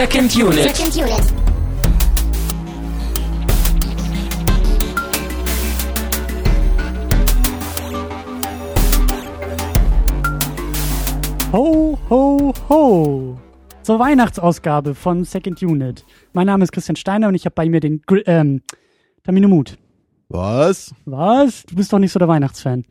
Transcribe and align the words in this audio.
Second 0.00 0.34
Unit. 0.34 0.62
Second 0.62 0.96
Unit. 0.96 1.32
Ho, 11.52 11.98
ho, 12.08 12.54
ho. 12.70 13.38
Zur 13.82 13.98
Weihnachtsausgabe 13.98 14.94
von 14.94 15.24
Second 15.24 15.62
Unit. 15.62 16.06
Mein 16.32 16.46
Name 16.46 16.64
ist 16.64 16.72
Christian 16.72 16.96
Steiner 16.96 17.28
und 17.28 17.34
ich 17.34 17.44
habe 17.44 17.54
bei 17.54 17.68
mir 17.68 17.80
den 17.80 18.00
Gr 18.06 18.26
ähm, 18.26 18.62
Tamino 19.22 19.48
Mut. 19.48 19.76
Was? 20.30 20.94
Was? 21.04 21.64
Du 21.64 21.76
bist 21.76 21.92
doch 21.92 21.98
nicht 21.98 22.12
so 22.12 22.18
der 22.18 22.28
Weihnachtsfan. 22.28 22.86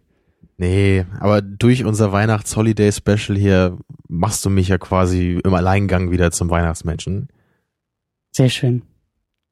Nee, 0.60 1.06
aber 1.22 1.42
durch 1.42 1.86
unser 1.86 2.12
Weihnachts-Holiday-Special 2.12 3.38
hier 3.38 3.78
machst 4.10 4.44
du 4.44 4.50
mich 4.50 4.68
ja 4.68 4.78
quasi 4.78 5.40
im 5.42 5.54
Alleingang 5.54 6.12
wieder 6.12 6.32
zum 6.32 6.50
Weihnachtsmenschen. 6.50 7.30
Sehr 8.32 8.50
schön. 8.50 8.82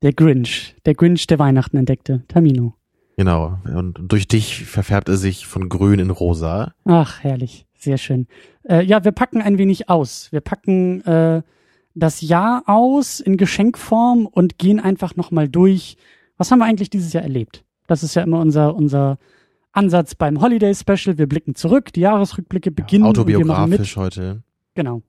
Der 0.01 0.11
Grinch. 0.11 0.75
Der 0.85 0.95
Grinch, 0.95 1.25
der 1.25 1.39
Weihnachten 1.39 1.77
entdeckte. 1.77 2.25
Tamino. 2.27 2.73
Genau. 3.15 3.57
Und 3.63 4.01
durch 4.09 4.27
dich 4.27 4.65
verfärbt 4.65 5.07
er 5.07 5.15
sich 5.15 5.47
von 5.47 5.69
grün 5.69 5.99
in 5.99 6.09
rosa. 6.09 6.73
Ach, 6.83 7.23
herrlich. 7.23 7.65
Sehr 7.79 7.97
schön. 7.97 8.27
Äh, 8.63 8.83
ja, 8.83 9.05
wir 9.05 9.13
packen 9.13 9.41
ein 9.41 9.57
wenig 9.57 9.87
aus. 9.87 10.29
Wir 10.33 10.41
packen 10.41 11.05
äh, 11.05 11.41
das 11.95 12.19
Jahr 12.19 12.63
aus 12.65 13.21
in 13.21 13.37
Geschenkform 13.37 14.25
und 14.25 14.57
gehen 14.57 14.81
einfach 14.81 15.15
nochmal 15.15 15.47
durch. 15.47 15.95
Was 16.35 16.51
haben 16.51 16.59
wir 16.59 16.65
eigentlich 16.65 16.89
dieses 16.89 17.13
Jahr 17.13 17.23
erlebt? 17.23 17.63
Das 17.87 18.03
ist 18.03 18.13
ja 18.15 18.23
immer 18.23 18.41
unser, 18.41 18.75
unser 18.75 19.17
Ansatz 19.71 20.15
beim 20.15 20.41
Holiday 20.41 20.73
Special. 20.73 21.17
Wir 21.17 21.27
blicken 21.27 21.55
zurück, 21.55 21.93
die 21.93 22.01
Jahresrückblicke 22.01 22.71
beginnen. 22.71 23.05
und 23.05 23.15
wir 23.15 23.45
machen 23.45 23.69
mit. 23.69 23.79
Autobiografisch 23.79 23.97
heute. 23.97 24.43
Genau. 24.75 25.01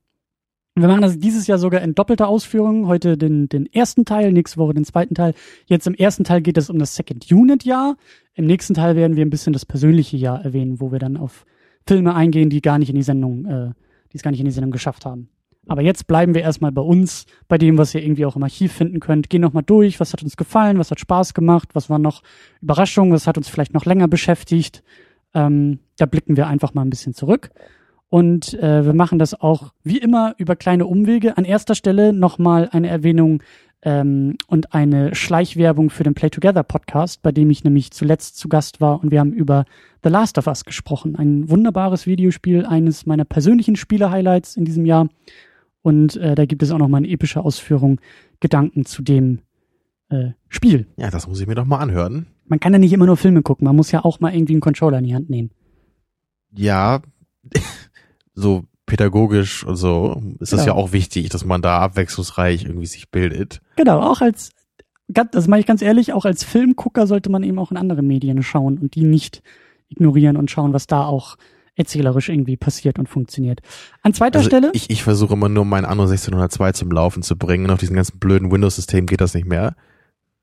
Wir 0.74 0.86
machen 0.86 1.02
das 1.02 1.18
dieses 1.18 1.46
Jahr 1.48 1.58
sogar 1.58 1.82
in 1.82 1.94
doppelter 1.94 2.28
Ausführung. 2.28 2.86
Heute 2.86 3.18
den, 3.18 3.48
den 3.48 3.66
ersten 3.66 4.04
Teil, 4.04 4.32
nächste 4.32 4.58
Woche 4.58 4.74
den 4.74 4.84
zweiten 4.84 5.14
Teil. 5.14 5.34
Jetzt 5.66 5.86
im 5.86 5.94
ersten 5.94 6.22
Teil 6.22 6.40
geht 6.40 6.56
es 6.56 6.70
um 6.70 6.78
das 6.78 6.94
Second 6.94 7.30
Unit 7.32 7.64
Jahr. 7.64 7.96
Im 8.34 8.46
nächsten 8.46 8.74
Teil 8.74 8.94
werden 8.94 9.16
wir 9.16 9.24
ein 9.24 9.30
bisschen 9.30 9.52
das 9.52 9.66
persönliche 9.66 10.16
Jahr 10.16 10.44
erwähnen, 10.44 10.80
wo 10.80 10.92
wir 10.92 11.00
dann 11.00 11.16
auf 11.16 11.44
Filme 11.86 12.14
eingehen, 12.14 12.48
die 12.48 12.60
gar 12.60 12.78
nicht 12.78 12.90
in 12.90 12.96
die 12.96 13.02
Sendung, 13.02 13.44
äh, 13.46 13.70
die 14.12 14.16
es 14.16 14.22
gar 14.22 14.30
nicht 14.30 14.40
in 14.40 14.46
die 14.46 14.52
Sendung 14.52 14.70
geschafft 14.70 15.04
haben. 15.04 15.30
Aber 15.68 15.82
jetzt 15.82 16.06
bleiben 16.06 16.34
wir 16.34 16.42
erstmal 16.42 16.72
bei 16.72 16.82
uns, 16.82 17.26
bei 17.46 17.58
dem, 17.58 17.78
was 17.78 17.94
ihr 17.94 18.02
irgendwie 18.02 18.24
auch 18.24 18.36
im 18.36 18.42
Archiv 18.42 18.72
finden 18.72 19.00
könnt. 19.00 19.30
Gehen 19.30 19.42
nochmal 19.42 19.62
durch, 19.62 20.00
was 20.00 20.12
hat 20.12 20.22
uns 20.22 20.36
gefallen, 20.36 20.78
was 20.78 20.90
hat 20.90 20.98
Spaß 20.98 21.34
gemacht, 21.34 21.70
was 21.74 21.90
waren 21.90 22.02
noch 22.02 22.22
Überraschungen, 22.62 23.12
was 23.12 23.26
hat 23.26 23.36
uns 23.36 23.48
vielleicht 23.48 23.74
noch 23.74 23.84
länger 23.84 24.08
beschäftigt. 24.08 24.82
Ähm, 25.34 25.80
da 25.98 26.06
blicken 26.06 26.36
wir 26.36 26.46
einfach 26.46 26.74
mal 26.74 26.82
ein 26.82 26.90
bisschen 26.90 27.14
zurück. 27.14 27.50
Und 28.10 28.54
äh, 28.54 28.86
wir 28.86 28.94
machen 28.94 29.18
das 29.18 29.38
auch 29.38 29.74
wie 29.84 29.98
immer 29.98 30.34
über 30.38 30.56
kleine 30.56 30.86
Umwege. 30.86 31.36
An 31.36 31.44
erster 31.44 31.74
Stelle 31.74 32.14
nochmal 32.14 32.70
eine 32.72 32.88
Erwähnung 32.88 33.42
ähm, 33.82 34.36
und 34.46 34.74
eine 34.74 35.14
Schleichwerbung 35.14 35.90
für 35.90 36.04
den 36.04 36.14
Play 36.14 36.30
Together 36.30 36.62
Podcast, 36.62 37.22
bei 37.22 37.32
dem 37.32 37.50
ich 37.50 37.64
nämlich 37.64 37.90
zuletzt 37.90 38.38
zu 38.38 38.48
Gast 38.48 38.80
war 38.80 39.02
und 39.02 39.10
wir 39.10 39.20
haben 39.20 39.32
über 39.32 39.66
The 40.02 40.08
Last 40.08 40.38
of 40.38 40.46
Us 40.46 40.64
gesprochen. 40.64 41.16
Ein 41.16 41.48
wunderbares 41.50 42.06
Videospiel, 42.06 42.64
eines 42.64 43.06
meiner 43.06 43.24
persönlichen 43.24 43.76
Spiele-Highlights 43.76 44.56
in 44.56 44.64
diesem 44.64 44.86
Jahr. 44.86 45.08
Und 45.82 46.16
äh, 46.16 46.34
da 46.34 46.44
gibt 46.46 46.62
es 46.62 46.70
auch 46.70 46.78
nochmal 46.78 46.98
eine 46.98 47.08
epische 47.08 47.40
Ausführung, 47.40 48.00
Gedanken 48.40 48.84
zu 48.84 49.02
dem 49.02 49.40
äh, 50.10 50.30
Spiel. 50.48 50.86
Ja, 50.96 51.10
das 51.10 51.26
muss 51.28 51.40
ich 51.40 51.46
mir 51.46 51.54
doch 51.54 51.64
mal 51.66 51.78
anhören. 51.78 52.26
Man 52.46 52.60
kann 52.60 52.72
ja 52.72 52.78
nicht 52.78 52.92
immer 52.92 53.06
nur 53.06 53.16
Filme 53.16 53.42
gucken, 53.42 53.66
man 53.66 53.76
muss 53.76 53.92
ja 53.92 54.04
auch 54.04 54.20
mal 54.20 54.34
irgendwie 54.34 54.54
einen 54.54 54.60
Controller 54.60 54.98
in 54.98 55.04
die 55.04 55.14
Hand 55.14 55.28
nehmen. 55.30 55.50
Ja, 56.54 57.00
so 58.34 58.64
pädagogisch 58.86 59.64
und 59.64 59.76
so 59.76 60.22
ist 60.40 60.52
das 60.52 60.64
Ja. 60.66 60.72
auch 60.72 60.92
wichtig, 60.92 61.28
dass 61.28 61.44
man 61.44 61.60
da 61.62 61.78
abwechslungsreich 61.80 62.64
irgendwie 62.64 62.86
sich 62.86 63.10
bildet. 63.10 63.60
Genau, 63.76 64.00
auch 64.00 64.20
als, 64.22 64.50
das 65.08 65.46
mache 65.46 65.60
ich 65.60 65.66
ganz 65.66 65.82
ehrlich, 65.82 66.12
auch 66.14 66.24
als 66.24 66.42
Filmgucker 66.42 67.06
sollte 67.06 67.30
man 67.30 67.42
eben 67.42 67.58
auch 67.58 67.70
in 67.70 67.76
andere 67.76 68.02
Medien 68.02 68.42
schauen 68.42 68.78
und 68.78 68.94
die 68.94 69.04
nicht 69.04 69.42
ignorieren 69.88 70.36
und 70.38 70.50
schauen, 70.50 70.72
was 70.72 70.86
da 70.86 71.04
auch 71.04 71.36
erzählerisch 71.78 72.28
irgendwie 72.28 72.56
passiert 72.56 72.98
und 72.98 73.08
funktioniert. 73.08 73.60
An 74.02 74.12
zweiter 74.14 74.38
Also 74.38 74.48
Stelle, 74.50 74.70
ich, 74.74 74.90
ich 74.90 75.02
versuche 75.02 75.34
immer 75.34 75.48
nur 75.48 75.64
mein 75.64 75.84
Anno 75.84 76.02
1602 76.02 76.72
zum 76.72 76.90
Laufen 76.90 77.22
zu 77.22 77.36
bringen 77.36 77.64
und 77.66 77.70
auf 77.70 77.78
diesem 77.80 77.96
ganzen 77.96 78.18
blöden 78.18 78.50
Windows-System 78.50 79.06
geht 79.06 79.20
das 79.20 79.34
nicht 79.34 79.46
mehr. 79.46 79.74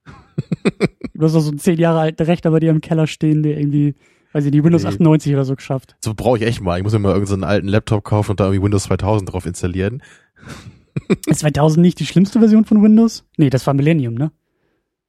du 1.13 1.25
hast 1.25 1.35
auch 1.35 1.39
so 1.41 1.49
einen 1.49 1.59
zehn 1.59 1.77
Jahre 1.79 1.99
alten 1.99 2.23
Rechner 2.23 2.51
bei 2.51 2.59
dir 2.59 2.71
im 2.71 2.81
Keller 2.81 3.07
stehen, 3.07 3.43
der 3.43 3.57
irgendwie, 3.57 3.95
weiß 4.33 4.45
ich 4.45 4.51
nicht, 4.51 4.63
Windows 4.63 4.83
Nee. 4.83 4.89
98 4.89 5.33
oder 5.33 5.45
so 5.45 5.55
geschafft. 5.55 5.95
So 6.03 6.13
brauche 6.13 6.37
ich 6.37 6.43
echt 6.43 6.61
mal. 6.61 6.77
Ich 6.77 6.83
muss 6.83 6.93
mir 6.93 6.99
mal 6.99 7.09
irgendeinen 7.09 7.27
so 7.27 7.45
einen 7.45 7.51
alten 7.51 7.67
Laptop 7.67 8.03
kaufen 8.03 8.31
und 8.31 8.39
da 8.39 8.45
irgendwie 8.45 8.63
Windows 8.63 8.83
2000 8.83 9.31
drauf 9.31 9.45
installieren. 9.45 10.01
Ist 11.27 11.39
2000 11.41 11.81
nicht 11.81 11.99
die 11.99 12.05
schlimmste 12.05 12.39
Version 12.39 12.65
von 12.65 12.81
Windows? 12.81 13.25
Nee, 13.37 13.49
das 13.49 13.67
war 13.67 13.73
Millennium, 13.73 14.13
ne? 14.13 14.31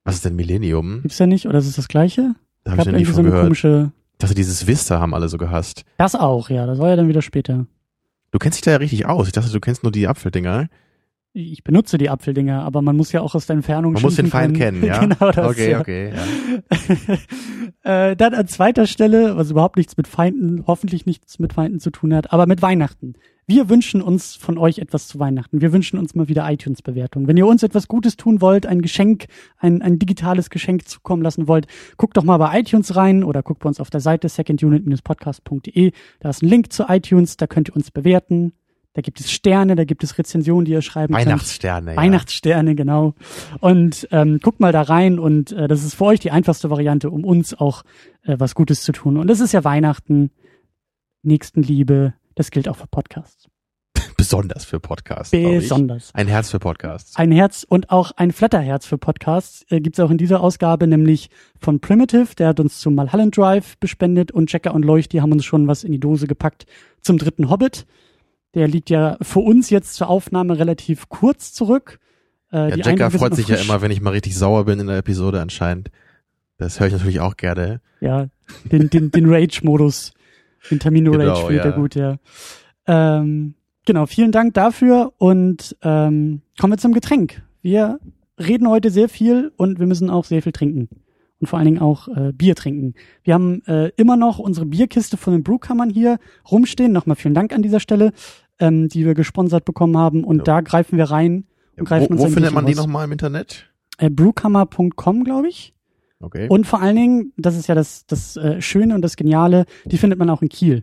Was 0.05 0.17
ist 0.17 0.25
denn 0.25 0.37
Millennium? 0.37 1.03
Gibt's 1.03 1.19
ja 1.19 1.27
nicht? 1.27 1.47
Oder 1.47 1.59
ist 1.59 1.67
es 1.67 1.77
das 1.77 1.89
gleiche? 1.89 2.35
Da 2.65 2.73
habe 2.73 2.81
ich 2.81 2.87
noch 2.87 2.93
nie 2.93 2.99
irgendwie 3.01 3.13
so 3.13 3.21
eine 3.21 3.29
gehört. 3.31 3.45
komische, 3.45 3.93
dass 4.19 4.35
dieses 4.35 4.67
Vista 4.67 5.01
haben 5.01 5.15
alle 5.15 5.29
so 5.29 5.39
gehasst. 5.39 5.85
das 5.99 6.15
auch, 6.15 6.51
ja, 6.51 6.67
das 6.67 6.79
war 6.79 6.89
ja 6.89 6.97
dann 6.97 7.09
wieder 7.09 7.23
später. 7.23 7.67
Du 8.31 8.39
kennst 8.39 8.59
dich 8.59 8.63
da 8.63 8.73
ja 8.73 8.77
richtig 8.79 9.07
aus. 9.07 9.27
Ich 9.27 9.33
dachte, 9.33 9.51
du 9.51 9.61
kennst 9.61 9.83
nur 9.83 9.93
die 9.93 10.09
Apfeldinger. 10.09 10.69
Ich 11.33 11.63
benutze 11.63 11.99
die 11.99 12.09
Apfeldinger, 12.09 12.63
aber 12.63 12.81
man 12.81 12.97
muss 12.97 13.13
ja 13.13 13.21
auch 13.21 13.35
aus 13.35 13.47
der 13.47 13.57
Entfernung 13.57 13.93
Man 13.93 14.03
muss 14.03 14.17
den 14.17 14.29
Feind 14.29 14.57
kennen, 14.57 14.83
ja? 14.85 15.01
genau 15.01 15.31
das. 15.31 15.51
okay, 15.51 15.71
ja. 15.71 15.81
okay. 15.81 16.13
Ja. 17.85 18.11
äh, 18.11 18.17
dann 18.17 18.33
an 18.33 18.49
zweiter 18.49 18.87
Stelle, 18.87 19.37
was 19.37 19.51
überhaupt 19.51 19.77
nichts 19.77 19.99
mit 19.99 20.09
Feinden, 20.09 20.65
hoffentlich 20.67 21.05
nichts 21.05 21.39
mit 21.39 21.53
Feinden 21.53 21.79
zu 21.79 21.91
tun 21.91 22.15
hat, 22.15 22.33
aber 22.33 22.47
mit 22.47 22.63
Weihnachten. 22.63 23.15
Wir 23.49 23.69
wünschen 23.69 24.03
uns 24.03 24.35
von 24.35 24.59
euch 24.59 24.79
etwas 24.79 25.07
zu 25.07 25.21
Weihnachten. 25.21 25.61
Wir 25.61 25.73
wünschen 25.73 26.01
uns 26.01 26.17
mal 26.17 26.27
wieder 26.27 26.51
iTunes-Bewertungen. 26.51 27.29
Wenn 27.29 27.37
ihr 27.37 27.47
uns 27.47 27.63
etwas 27.63 27.87
Gutes 27.87 28.17
tun 28.17 28.41
wollt, 28.41 28.67
ein 28.67 28.83
Geschenk, 28.83 29.27
ein, 29.59 29.83
ein 29.83 30.01
digitales 30.01 30.51
Geschenk 30.51 30.89
zukommen 30.89 31.23
lassen 31.23 31.47
wollt, 31.47 31.69
guckt 31.97 32.17
doch 32.17 32.25
mal 32.25 32.39
bei 32.39 32.59
iTunes 32.59 32.97
rein 32.97 33.23
oder 33.23 33.45
guckt 33.45 33.61
bei 33.61 33.69
uns 33.69 33.79
auf 33.79 33.89
der 33.89 34.01
Seite 34.01 34.29
secondunit-podcast.de. 34.29 35.93
Da 36.19 36.31
ist 36.31 36.43
ein 36.43 36.49
Link 36.49 36.73
zu 36.73 36.87
iTunes, 36.89 37.37
da 37.37 37.47
könnt 37.47 37.69
ihr 37.69 37.77
uns 37.77 37.93
bewerten. 37.93 38.53
Da 38.95 39.03
gibt 39.03 39.21
es 39.21 39.31
Sterne, 39.31 39.77
da 39.77 39.85
gibt 39.85 40.03
es 40.03 40.19
Rezensionen, 40.19 40.65
die 40.65 40.73
ihr 40.73 40.83
schreiben 40.83 41.15
könnt. 41.15 41.27
Weihnachtssterne. 41.27 41.93
Ja. 41.93 41.97
Weihnachtssterne, 41.99 42.75
genau. 42.75 43.15
Und 43.61 44.09
ähm, 44.11 44.41
guckt 44.43 44.59
mal 44.59 44.73
da 44.73 44.83
rein 44.83 45.21
und 45.21 45.53
äh, 45.53 45.69
das 45.69 45.85
ist 45.85 45.95
für 45.95 46.07
euch 46.07 46.19
die 46.19 46.33
einfachste 46.33 46.69
Variante, 46.69 47.11
um 47.11 47.25
uns 47.25 47.55
auch 47.55 47.85
äh, 48.25 48.35
was 48.39 48.57
Gutes 48.57 48.83
zu 48.83 48.91
tun. 48.91 49.19
Und 49.19 49.31
es 49.31 49.39
ist 49.39 49.53
ja 49.53 49.63
Weihnachten, 49.63 50.31
Nächstenliebe, 51.23 52.15
das 52.37 52.53
gilt 52.53 52.69
auch 52.69 52.77
für 52.77 52.87
Podcasts. 52.87 53.49
Besonders 54.17 54.65
für 54.65 54.81
Podcasts. 54.81 55.31
Besonders. 55.31 56.11
Ein 56.15 56.27
Herz 56.27 56.51
für 56.51 56.59
Podcasts. 56.59 57.17
Ein 57.17 57.33
Herz 57.33 57.67
und 57.69 57.91
auch 57.91 58.13
ein 58.13 58.33
Flatterherz 58.33 58.87
für 58.87 58.99
Podcasts 58.99 59.67
äh, 59.69 59.81
gibt's 59.81 60.01
auch 60.01 60.11
in 60.11 60.17
dieser 60.17 60.41
Ausgabe, 60.41 60.87
nämlich 60.87 61.29
von 61.61 61.81
Primitive, 61.81 62.35
der 62.35 62.49
hat 62.49 62.61
uns 62.61 62.81
zum 62.81 62.95
Mulholland 62.95 63.37
Drive 63.37 63.77
bespendet 63.79 64.33
und 64.33 64.49
Checker 64.49 64.75
und 64.75 64.85
Leucht, 64.85 65.13
die 65.13 65.21
haben 65.21 65.33
uns 65.33 65.45
schon 65.45 65.67
was 65.67 65.85
in 65.85 65.93
die 65.93 66.01
Dose 66.01 66.27
gepackt 66.27 66.67
zum 67.03 67.19
dritten 67.19 67.51
Hobbit. 67.51 67.87
Der 68.55 68.69
liegt 68.69 68.89
ja 68.89 69.19
für 69.21 69.41
uns 69.41 69.69
jetzt 69.69 69.95
zur 69.95 70.09
Aufnahme 70.09 70.59
relativ 70.59 71.09
kurz 71.11 71.53
zurück. 71.53 71.99
Äh, 72.53 72.79
Ja, 72.79 72.87
einigen 72.87 73.11
freut 73.11 73.35
sich 73.35 73.49
ja 73.49 73.57
immer, 73.57 73.83
wenn 73.83 73.91
ich 73.91 74.01
mal 74.01 74.11
richtig 74.11 74.37
sauer 74.37 74.65
bin 74.65 74.81
in 74.81 74.87
der 74.87 74.99
Episode 74.99 75.41
anscheinend. 75.41 75.91
Das 76.57 76.81
höre 76.81 76.87
ich 76.87 76.95
natürlich 76.95 77.21
auch 77.21 77.37
gerne. 77.37 77.81
Ja, 78.01 78.29
den, 78.73 78.89
den, 78.89 79.11
den 79.11 79.27
Rage-Modus, 79.33 80.15
den 80.71 80.79
Tamino 80.79 81.13
Rage 81.13 81.23
Genau, 81.25 81.47
findet 81.47 81.65
ja. 81.65 81.71
er 81.71 81.77
gut, 81.77 81.95
ja. 81.95 82.17
Ähm, 82.87 83.55
genau, 83.85 84.07
vielen 84.07 84.33
Dank 84.33 84.55
dafür 84.55 85.13
und 85.19 85.77
ähm, 85.83 86.43
kommen 86.59 86.73
wir 86.73 86.79
zum 86.79 86.93
Getränk. 86.93 87.43
Wir 87.63 87.99
reden 88.39 88.69
heute 88.69 88.91
sehr 88.91 89.09
viel 89.09 89.53
und 89.57 89.79
wir 89.81 89.87
müssen 89.87 90.11
auch 90.11 90.25
sehr 90.25 90.43
viel 90.43 90.53
trinken. 90.53 90.89
Und 91.39 91.49
vor 91.49 91.59
allen 91.59 91.67
Dingen 91.67 91.81
auch 91.81 92.09
äh, 92.09 92.33
Bier 92.33 92.55
trinken. 92.55 92.95
Wir 93.23 93.35
haben 93.35 93.63
äh, 93.67 93.91
immer 93.97 94.17
noch 94.17 94.39
unsere 94.39 94.65
Bierkiste 94.65 95.19
von 95.19 95.35
den 95.35 95.43
Brewkammern 95.43 95.91
hier 95.91 96.19
rumstehen. 96.51 96.93
Nochmal 96.93 97.17
vielen 97.17 97.35
Dank 97.35 97.53
an 97.53 97.61
dieser 97.61 97.79
Stelle, 97.81 98.13
ähm, 98.59 98.89
die 98.89 99.05
wir 99.05 99.13
gesponsert 99.13 99.67
bekommen 99.67 99.99
haben. 99.99 100.25
Und 100.25 100.39
Ja. 100.39 100.45
da 100.45 100.61
greifen 100.63 100.97
wir 100.97 101.05
rein 101.11 101.45
und 101.77 101.81
Wo, 101.81 101.85
greifen 101.85 102.13
uns 102.13 102.23
wo 102.23 102.27
ein 102.27 102.33
findet 102.33 102.55
man 102.55 102.65
die 102.65 102.75
nochmal 102.75 103.05
im 103.05 103.13
Internet? 103.13 103.71
Äh, 103.99 104.09
brewkammer.com, 104.09 105.25
glaube 105.25 105.49
ich. 105.49 105.75
Okay. 106.21 106.49
Und 106.49 106.67
vor 106.67 106.81
allen 106.81 106.97
Dingen, 106.97 107.33
das 107.37 107.57
ist 107.57 107.67
ja 107.67 107.75
das, 107.75 108.07
das 108.07 108.37
äh, 108.37 108.61
Schöne 108.63 108.95
und 108.95 109.03
das 109.03 109.17
Geniale, 109.17 109.67
die 109.85 109.99
findet 109.99 110.19
man 110.19 110.31
auch 110.31 110.43
in 110.43 110.49
Kiel. 110.49 110.83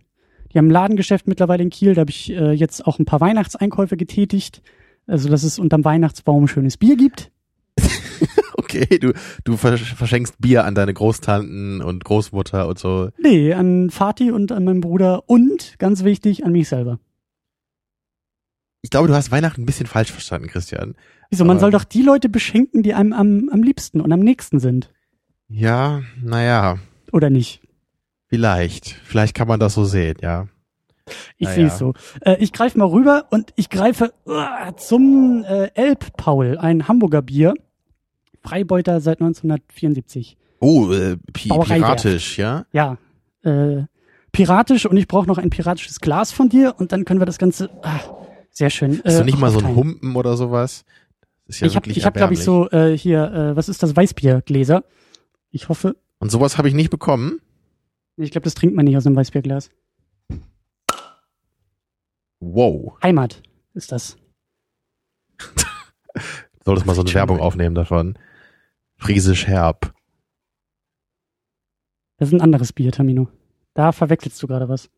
Die 0.54 0.58
haben 0.60 0.68
ein 0.68 0.72
Ladengeschäft 0.72 1.28
mittlerweile 1.28 1.64
in 1.64 1.72
Kiel, 1.72 1.96
da 1.96 2.02
habe 2.02 2.12
ich 2.12 2.32
äh, 2.32 2.52
jetzt 2.52 2.86
auch 2.86 3.00
ein 3.00 3.06
paar 3.06 3.20
Weihnachtseinkäufe 3.22 3.98
getätigt, 3.98 4.62
also 5.08 5.30
dass 5.30 5.42
es 5.44 5.58
unterm 5.58 5.84
Weihnachtsbaum 5.84 6.48
schönes 6.48 6.78
Bier 6.78 6.96
gibt. 6.96 7.32
okay, 8.58 9.00
du, 9.00 9.14
du 9.44 9.54
versch- 9.56 9.96
verschenkst 9.96 10.36
Bier 10.40 10.66
an 10.66 10.76
deine 10.76 10.94
Großtanten 10.94 11.82
und 11.82 12.04
Großmutter 12.06 12.68
und 12.68 12.78
so. 12.78 13.10
Nee, 13.18 13.54
an 13.54 13.90
Fatih 13.90 14.32
und 14.32 14.52
an 14.52 14.64
meinen 14.64 14.82
Bruder 14.82 15.24
und, 15.28 15.76
ganz 15.80 16.04
wichtig, 16.04 16.46
an 16.46 16.52
mich 16.52 16.70
selber. 16.70 17.00
Ich 18.84 18.90
glaube, 18.92 19.08
du 19.08 19.16
hast 19.16 19.32
Weihnachten 19.32 19.64
ein 19.64 19.66
bisschen 19.66 19.88
falsch 19.88 20.12
verstanden, 20.12 20.48
Christian. 20.50 20.96
Wieso, 21.32 21.46
man 21.46 21.56
Aber- 21.58 21.62
soll 21.62 21.72
doch 21.72 21.84
die 21.86 22.04
Leute 22.04 22.30
beschenken, 22.30 22.84
die 22.84 22.94
einem 22.94 23.14
am, 23.14 23.50
am 23.52 23.64
liebsten 23.64 24.02
und 24.02 24.12
am 24.12 24.20
nächsten 24.20 24.60
sind. 24.60 24.92
Ja, 25.54 26.02
naja, 26.22 26.80
Oder 27.12 27.30
nicht? 27.30 27.62
vielleicht. 28.28 28.88
Vielleicht 29.04 29.36
kann 29.36 29.48
man 29.48 29.60
das 29.60 29.76
so 29.76 29.86
sehen, 29.86 30.18
ja. 30.22 30.48
Ich 31.38 31.48
Na 31.48 31.54
sehe 31.54 31.68
es 31.68 31.78
so. 31.78 31.94
Äh, 32.22 32.38
ich 32.40 32.54
greife 32.54 32.80
mal 32.80 32.88
rüber 32.88 33.28
und 33.30 33.52
ich 33.56 33.70
greife 33.70 34.14
uh, 34.26 34.72
zum 34.78 35.44
äh, 35.48 35.70
Elbpaul, 35.76 36.58
ein 36.58 36.88
Hamburger 36.88 37.22
Bier. 37.22 37.54
Freibeuter 38.42 39.00
seit 39.00 39.22
1974. 39.22 40.38
Oh, 40.60 40.92
äh, 40.92 41.18
pi 41.34 41.50
piratisch, 41.50 42.40
ja? 42.40 42.66
Ja, 42.72 42.98
äh, 43.44 43.84
piratisch 44.32 44.86
und 44.88 44.98
ich 44.98 45.08
brauche 45.08 45.28
noch 45.28 45.38
ein 45.38 45.52
piratisches 45.52 46.00
Glas 46.00 46.32
von 46.32 46.50
dir 46.50 46.74
und 46.78 46.92
dann 46.92 47.06
können 47.06 47.22
wir 47.22 47.26
das 47.26 47.38
Ganze. 47.38 47.70
Ah, 47.84 48.00
sehr 48.50 48.72
schön. 48.72 49.02
Hast 49.04 49.18
du 49.18 49.22
äh, 49.22 49.26
nicht 49.26 49.38
mal 49.38 49.52
so 49.52 49.60
ein. 49.60 49.76
Humpen 49.76 50.16
oder 50.16 50.36
sowas? 50.36 50.84
Ja 51.48 51.68
ich 51.68 51.76
habe, 51.76 51.92
ich 51.92 52.06
hab, 52.06 52.16
glaube 52.16 52.34
ich, 52.34 52.44
so 52.44 52.70
äh, 52.72 52.98
hier, 52.98 53.32
äh, 53.32 53.56
was 53.56 53.70
ist 53.70 53.84
das, 53.84 53.96
Weißbiergläser. 53.96 54.84
Ich 55.56 55.70
hoffe, 55.70 55.96
Und 56.18 56.32
sowas 56.32 56.58
habe 56.58 56.68
ich 56.68 56.74
nicht 56.74 56.90
bekommen. 56.90 57.40
ich 58.18 58.32
glaube, 58.32 58.44
das 58.46 58.56
trinkt 58.56 58.76
man 58.76 58.86
nicht 58.86 58.98
aus 58.98 59.06
einem 59.06 59.16
Weißbierglas. 59.16 59.70
Wow. 62.40 62.98
Heimat 63.04 63.44
ist 63.76 63.92
das. 63.92 64.18
Solltest 66.66 66.88
mal 66.88 66.96
so 66.96 67.02
eine 67.02 67.14
Werbung 67.14 67.40
aufnehmen 67.40 67.76
davon. 67.76 68.18
Friesisch 68.98 69.46
herb. 69.46 69.94
Das 72.18 72.30
ist 72.30 72.34
ein 72.34 72.42
anderes 72.42 72.74
Bier, 72.74 72.92
Tamino. 72.92 73.28
Da 73.76 73.92
verwechselst 73.92 74.42
du 74.42 74.48
gerade 74.48 74.68
was. 74.70 74.90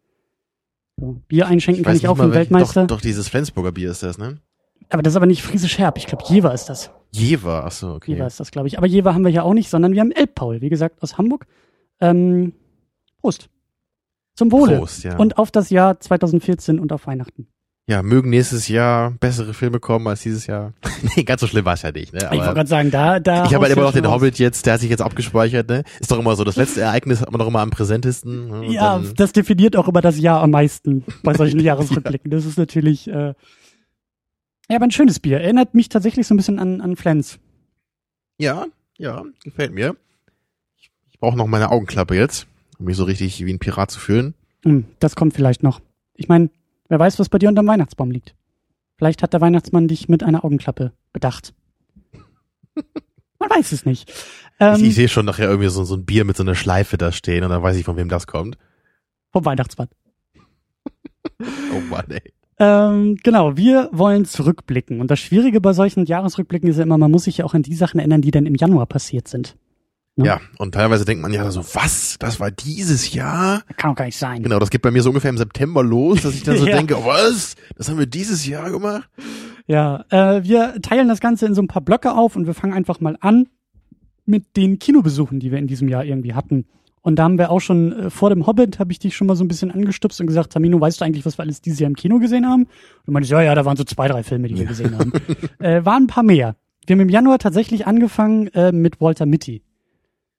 So, 0.97 1.21
Bier 1.27 1.47
einschenken 1.47 1.83
kann 1.83 1.93
weiß 1.93 1.99
ich 1.99 2.07
auch 2.07 2.15
vom 2.15 2.31
Weltmeister. 2.31 2.87
Doch, 2.87 2.97
doch 2.97 3.01
dieses 3.01 3.27
Flensburger 3.27 3.73
Bier 3.73 3.91
ist 3.91 4.03
das, 4.03 4.17
ne? 4.17 4.39
Aber 4.89 5.03
das 5.03 5.11
ist 5.13 5.17
aber 5.17 5.25
nicht 5.25 5.41
friesisch 5.43 5.77
herb. 5.79 5.97
Ich 5.97 6.07
glaube, 6.07 6.23
Jever 6.29 6.53
ist 6.53 6.67
das. 6.69 6.91
Jever, 7.15 7.63
ach 7.65 7.71
so, 7.71 7.93
okay. 7.93 8.11
Jever 8.13 8.27
ist 8.27 8.39
das, 8.39 8.51
glaube 8.51 8.67
ich. 8.67 8.77
Aber 8.77 8.87
Jever 8.87 9.13
haben 9.13 9.23
wir 9.23 9.31
ja 9.31 9.43
auch 9.43 9.53
nicht, 9.53 9.69
sondern 9.69 9.93
wir 9.93 10.01
haben 10.01 10.11
Elbpaul, 10.11 10.61
wie 10.61 10.69
gesagt, 10.69 11.01
aus 11.01 11.17
Hamburg. 11.17 11.45
Ähm, 12.01 12.53
Prost. 13.21 13.49
Zum 14.35 14.51
Wohle. 14.51 14.77
Prost, 14.77 15.03
ja. 15.03 15.17
Und 15.17 15.37
auf 15.37 15.51
das 15.51 15.69
Jahr 15.69 15.99
2014 15.99 16.79
und 16.79 16.91
auf 16.91 17.07
Weihnachten. 17.07 17.47
ja, 17.87 18.01
mögen 18.03 18.29
nächstes 18.31 18.67
Jahr 18.67 19.11
bessere 19.19 19.53
Filme 19.53 19.79
kommen 19.79 20.07
als 20.07 20.21
dieses 20.23 20.47
Jahr. 20.47 20.73
nee, 21.15 21.23
ganz 21.23 21.39
so 21.41 21.47
schlimm 21.47 21.65
war 21.65 21.75
es 21.75 21.83
ja 21.83 21.91
nicht, 21.91 22.11
ne? 22.13 22.19
ich 22.19 22.31
wollte 22.31 22.43
Aber 22.43 22.53
gerade 22.55 22.69
sagen, 22.69 22.91
da, 22.91 23.19
da. 23.19 23.45
ich 23.45 23.53
habe 23.53 23.63
halt 23.65 23.73
immer 23.73 23.85
noch 23.85 23.93
den 23.93 24.05
raus. 24.05 24.15
Hobbit 24.15 24.39
jetzt, 24.39 24.65
der 24.65 24.73
hat 24.73 24.81
sich 24.81 24.89
jetzt 24.89 25.01
abgespeichert, 25.01 25.69
ne? 25.69 25.83
Ist 25.99 26.11
doch 26.11 26.19
immer 26.19 26.35
so, 26.35 26.43
das 26.43 26.55
letzte 26.57 26.81
Ereignis 26.81 27.21
hat 27.21 27.31
man 27.31 27.39
doch 27.39 27.47
immer 27.47 27.59
am 27.61 27.69
präsentesten. 27.69 28.47
ne? 28.49 28.73
Ja, 28.73 29.01
das 29.15 29.31
definiert 29.33 29.77
auch 29.77 29.87
immer 29.87 30.01
das 30.01 30.19
Jahr 30.19 30.41
am 30.41 30.51
meisten 30.51 31.05
bei 31.23 31.33
solchen 31.33 31.59
Jahresrückblicken. 31.61 32.29
Das 32.31 32.45
ist 32.45 32.57
natürlich, 32.57 33.07
äh, 33.07 33.33
ja, 34.69 34.75
aber 34.77 34.85
ein 34.85 34.91
schönes 34.91 35.19
Bier. 35.19 35.39
Erinnert 35.41 35.73
mich 35.73 35.89
tatsächlich 35.89 36.27
so 36.27 36.33
ein 36.33 36.37
bisschen 36.37 36.59
an, 36.59 36.81
an 36.81 36.95
Flens. 36.95 37.39
ja, 38.37 38.65
ja, 38.97 39.23
gefällt 39.43 39.73
mir. 39.73 39.95
Ich, 40.77 40.89
ich 41.11 41.19
brauche 41.19 41.35
noch 41.37 41.47
meine 41.47 41.69
Augenklappe 41.71 42.15
jetzt, 42.15 42.47
um 42.79 42.85
mich 42.85 42.95
so 42.95 43.03
richtig 43.03 43.45
wie 43.45 43.51
ein 43.53 43.59
Pirat 43.59 43.91
zu 43.91 43.99
fühlen. 43.99 44.33
Hm, 44.63 44.85
das 44.99 45.15
kommt 45.15 45.33
vielleicht 45.33 45.63
noch. 45.63 45.81
Ich 46.15 46.29
meine, 46.29 46.49
wer 46.87 46.97
weiß, 46.99 47.19
was 47.19 47.27
bei 47.27 47.37
dir 47.37 47.49
unterm 47.49 47.67
Weihnachtsbaum 47.67 48.09
liegt. 48.09 48.35
Vielleicht 48.97 49.21
hat 49.21 49.33
der 49.33 49.41
Weihnachtsmann 49.41 49.89
dich 49.89 50.07
mit 50.07 50.23
einer 50.23 50.45
Augenklappe 50.45 50.93
bedacht. 51.11 51.53
Man 53.39 53.49
weiß 53.49 53.73
es 53.73 53.85
nicht. 53.85 54.11
Ähm, 54.61 54.75
ich 54.77 54.83
ich 54.83 54.95
sehe 54.95 55.09
schon 55.09 55.25
nachher 55.25 55.49
irgendwie 55.49 55.69
so, 55.69 55.83
so 55.83 55.95
ein 55.95 56.05
Bier 56.05 56.23
mit 56.23 56.37
so 56.37 56.43
einer 56.43 56.55
Schleife 56.55 56.97
da 56.97 57.11
stehen 57.11 57.43
und 57.43 57.49
dann 57.49 57.61
weiß 57.61 57.75
ich, 57.75 57.83
von 57.83 57.97
wem 57.97 58.07
das 58.07 58.27
kommt. 58.27 58.57
vom 59.31 59.43
Weihnachtsmann. 59.45 59.89
Oh 61.73 61.81
Mann, 61.89 62.05
ey. 62.11 62.31
Ähm, 62.57 63.17
genau, 63.23 63.57
wir 63.57 63.89
wollen 63.91 64.25
zurückblicken. 64.25 65.01
Und 65.01 65.11
das 65.11 65.19
Schwierige 65.19 65.59
bei 65.59 65.73
solchen 65.73 66.05
Jahresrückblicken 66.05 66.69
ist 66.69 66.77
ja 66.77 66.83
immer, 66.83 66.97
man 66.97 67.11
muss 67.11 67.23
sich 67.25 67.37
ja 67.37 67.45
auch 67.45 67.53
an 67.53 67.63
die 67.63 67.75
Sachen 67.75 67.99
erinnern, 67.99 68.21
die 68.21 68.31
dann 68.31 68.45
im 68.45 68.55
Januar 68.55 68.85
passiert 68.85 69.27
sind. 69.27 69.57
Ja. 70.17 70.23
Ja, 70.25 70.41
und 70.59 70.73
teilweise 70.73 71.03
denkt 71.03 71.21
man 71.21 71.33
ja 71.33 71.51
so, 71.51 71.59
was? 71.73 72.15
Das 72.19 72.39
war 72.39 72.49
dieses 72.49 73.13
Jahr? 73.13 73.63
Kann 73.75 73.91
doch 73.91 73.97
gar 73.97 74.05
nicht 74.05 74.17
sein. 74.17 74.43
Genau, 74.43 74.59
das 74.59 74.69
geht 74.69 74.81
bei 74.81 74.91
mir 74.91 75.01
so 75.01 75.09
ungefähr 75.09 75.29
im 75.29 75.37
September 75.37 75.83
los, 75.83 76.21
dass 76.21 76.33
ich 76.35 76.43
dann 76.43 76.55
so 76.57 76.65
Ja. 76.65 76.77
denke, 76.77 76.95
was? 77.03 77.55
Das 77.75 77.89
haben 77.89 77.97
wir 77.99 78.05
dieses 78.05 78.45
Jahr 78.47 78.71
gemacht? 78.71 79.09
Ja, 79.67 80.05
äh, 80.09 80.41
wir 80.43 80.75
teilen 80.81 81.09
das 81.09 81.19
Ganze 81.19 81.45
in 81.47 81.53
so 81.55 81.61
ein 81.61 81.67
paar 81.67 81.81
Blöcke 81.81 82.13
auf 82.13 82.37
und 82.37 82.45
wir 82.47 82.53
fangen 82.53 82.71
einfach 82.73 83.01
mal 83.01 83.17
an 83.19 83.47
mit 84.25 84.55
den 84.55 84.79
Kinobesuchen, 84.79 85.41
die 85.41 85.51
wir 85.51 85.57
in 85.59 85.67
diesem 85.67 85.89
Jahr 85.89 86.05
irgendwie 86.05 86.33
hatten. 86.33 86.65
Und 87.05 87.17
da 87.17 87.23
haben 87.25 87.37
wir 87.37 87.51
auch 87.51 87.59
schon 87.59 87.91
äh, 87.93 88.09
vor 88.09 88.31
dem 88.31 88.47
Hobbit, 88.47 88.79
habe 88.79 88.91
ich 88.91 88.97
dich 88.97 89.15
schon 89.15 89.27
mal 89.27 89.35
so 89.35 89.43
ein 89.43 89.47
bisschen 89.47 89.69
angestupst 89.69 90.19
und 90.21 90.25
gesagt, 90.25 90.53
Tamino, 90.53 90.81
weißt 90.81 90.99
du 90.99 91.05
eigentlich, 91.05 91.23
was 91.23 91.37
wir 91.37 91.43
alles 91.43 91.61
dieses 91.61 91.79
Jahr 91.79 91.87
im 91.87 91.95
Kino 91.95 92.17
gesehen 92.17 92.47
haben? 92.47 92.63
Und 92.63 92.69
du 93.05 93.11
meintest, 93.11 93.31
ja, 93.31 93.43
ja, 93.43 93.53
da 93.53 93.63
waren 93.63 93.77
so 93.77 93.83
zwei, 93.83 94.07
drei 94.07 94.23
Filme, 94.23 94.47
die 94.47 94.57
wir 94.57 94.65
gesehen 94.65 94.97
haben. 94.97 95.13
äh, 95.59 95.85
waren 95.85 96.05
ein 96.05 96.07
paar 96.07 96.23
mehr. 96.23 96.55
Wir 96.87 96.95
haben 96.95 97.01
im 97.01 97.09
Januar 97.09 97.37
tatsächlich 97.37 97.85
angefangen 97.85 98.47
äh, 98.55 98.71
mit 98.71 99.01
Walter 99.01 99.27
Mitty. 99.27 99.61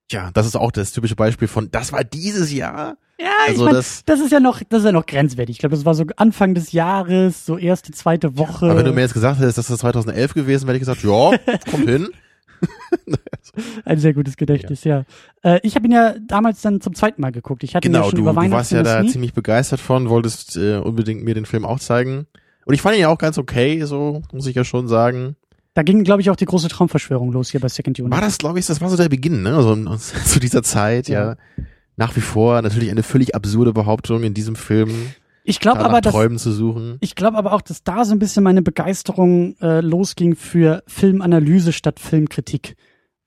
Tja, 0.09 0.31
das 0.35 0.45
ist 0.47 0.57
auch 0.57 0.73
das 0.73 0.91
typische 0.93 1.15
Beispiel 1.15 1.47
von, 1.47 1.71
das 1.71 1.93
war 1.93 2.03
dieses 2.03 2.53
Jahr? 2.53 2.97
Ja, 3.21 3.27
Also 3.49 3.61
ich 3.61 3.65
mein, 3.67 3.75
das- 3.75 4.03
das, 4.05 4.19
ist 4.21 4.33
ja 4.33 4.41
noch, 4.41 4.61
das 4.69 4.81
ist 4.81 4.87
ja 4.87 4.93
noch 4.93 5.07
grenzwertig. 5.07 5.55
Ich 5.55 5.59
glaube, 5.61 5.77
das 5.77 5.85
war 5.85 5.95
so 5.95 6.05
Anfang 6.17 6.55
des 6.55 6.73
Jahres, 6.73 7.47
so 7.47 7.59
erste, 7.59 7.93
zweite 7.93 8.37
Woche. 8.39 8.67
Aber 8.67 8.79
wenn 8.79 8.85
du 8.87 8.93
mir 8.93 9.03
jetzt 9.03 9.15
gesagt 9.15 9.39
hättest, 9.39 9.57
das 9.59 9.71
ist 9.71 9.79
2011 9.79 10.35
gewesen, 10.35 10.67
hätte 10.67 10.77
ich 10.77 10.81
gesagt, 10.81 11.05
ja, 11.05 11.31
kommt 11.71 11.89
hin. 11.89 12.09
Ein 13.85 13.99
sehr 13.99 14.13
gutes 14.13 14.37
Gedächtnis, 14.37 14.85
ja. 14.85 15.05
Äh, 15.43 15.61
ich 15.63 15.77
habe 15.77 15.87
ihn 15.87 15.93
ja 15.93 16.15
damals 16.21 16.61
dann 16.61 16.81
zum 16.81 16.95
zweiten 16.95 17.23
Mal 17.23 17.33
geguckt. 17.33 17.63
Ich 17.65 17.75
hatte 17.75 17.89
ihn 17.89 17.95
ja 17.95 18.01
Genau, 18.01 18.11
schon 18.11 18.17
du, 18.17 18.23
über 18.23 18.33
du 18.33 18.37
Weihnachten 18.37 18.53
warst 18.53 18.73
ja 18.73 18.83
da 18.83 19.01
Sneak. 19.01 19.13
ziemlich 19.13 19.33
begeistert 19.35 19.81
von, 19.81 20.09
wolltest 20.11 20.57
äh, 20.57 20.77
unbedingt 20.77 21.25
mir 21.25 21.35
den 21.35 21.47
Film 21.47 21.65
auch 21.65 21.81
zeigen. 21.81 22.27
Und 22.67 22.75
ich 22.75 22.83
fand 22.83 22.97
ihn 22.97 23.03
ja 23.03 23.09
auch 23.09 23.19
ganz 23.19 23.39
okay, 23.39 23.83
so 23.85 24.23
muss 24.33 24.47
ich 24.47 24.55
ja 24.57 24.65
schon 24.65 24.89
sagen. 24.89 25.37
Da 25.75 25.83
ging, 25.83 26.05
glaube 26.05 26.21
ich, 26.23 26.31
auch 26.31 26.37
die 26.37 26.47
große 26.47 26.69
Traumverschwörung 26.69 27.33
los 27.33 27.51
hier 27.51 27.61
bei 27.61 27.69
Second 27.69 27.99
Unit. 28.01 28.13
War 28.13 28.21
das, 28.21 28.39
glaube 28.39 28.59
ich, 28.59 28.67
das 28.67 28.81
war 28.81 28.89
so 28.89 28.97
der 28.97 29.09
Beginn, 29.09 29.43
ne? 29.43 29.55
Also 29.57 29.77
zu 30.25 30.41
dieser 30.41 30.63
Zeit, 30.63 31.09
ja. 31.09 31.31
Ja. 31.31 31.37
Nach 31.97 32.15
wie 32.17 32.21
vor 32.21 32.61
natürlich 32.61 32.91
eine 32.91 33.03
völlig 33.03 33.35
absurde 33.35 33.73
Behauptung 33.73 34.23
in 34.23 34.35
diesem 34.35 34.55
Film, 34.55 34.91
ich 35.47 35.61
glaube 35.61 35.85
aber, 35.85 36.01
dass, 36.01 36.13
Träumen 36.13 36.39
zu 36.39 36.53
suchen. 36.53 36.97
ich 37.01 37.15
glaube 37.15 37.39
aber 37.39 37.53
auch, 37.53 37.63
dass 37.63 37.83
da 37.83 38.05
so 38.05 38.13
ein 38.13 38.19
bisschen 38.19 38.43
meine 38.45 38.63
Begeisterung 38.63 39.57
äh, 39.61 39.81
losging 39.81 40.35
für 40.37 40.83
Filmanalyse 40.87 41.73
statt 41.73 42.01
Filmkritik. 42.01 42.77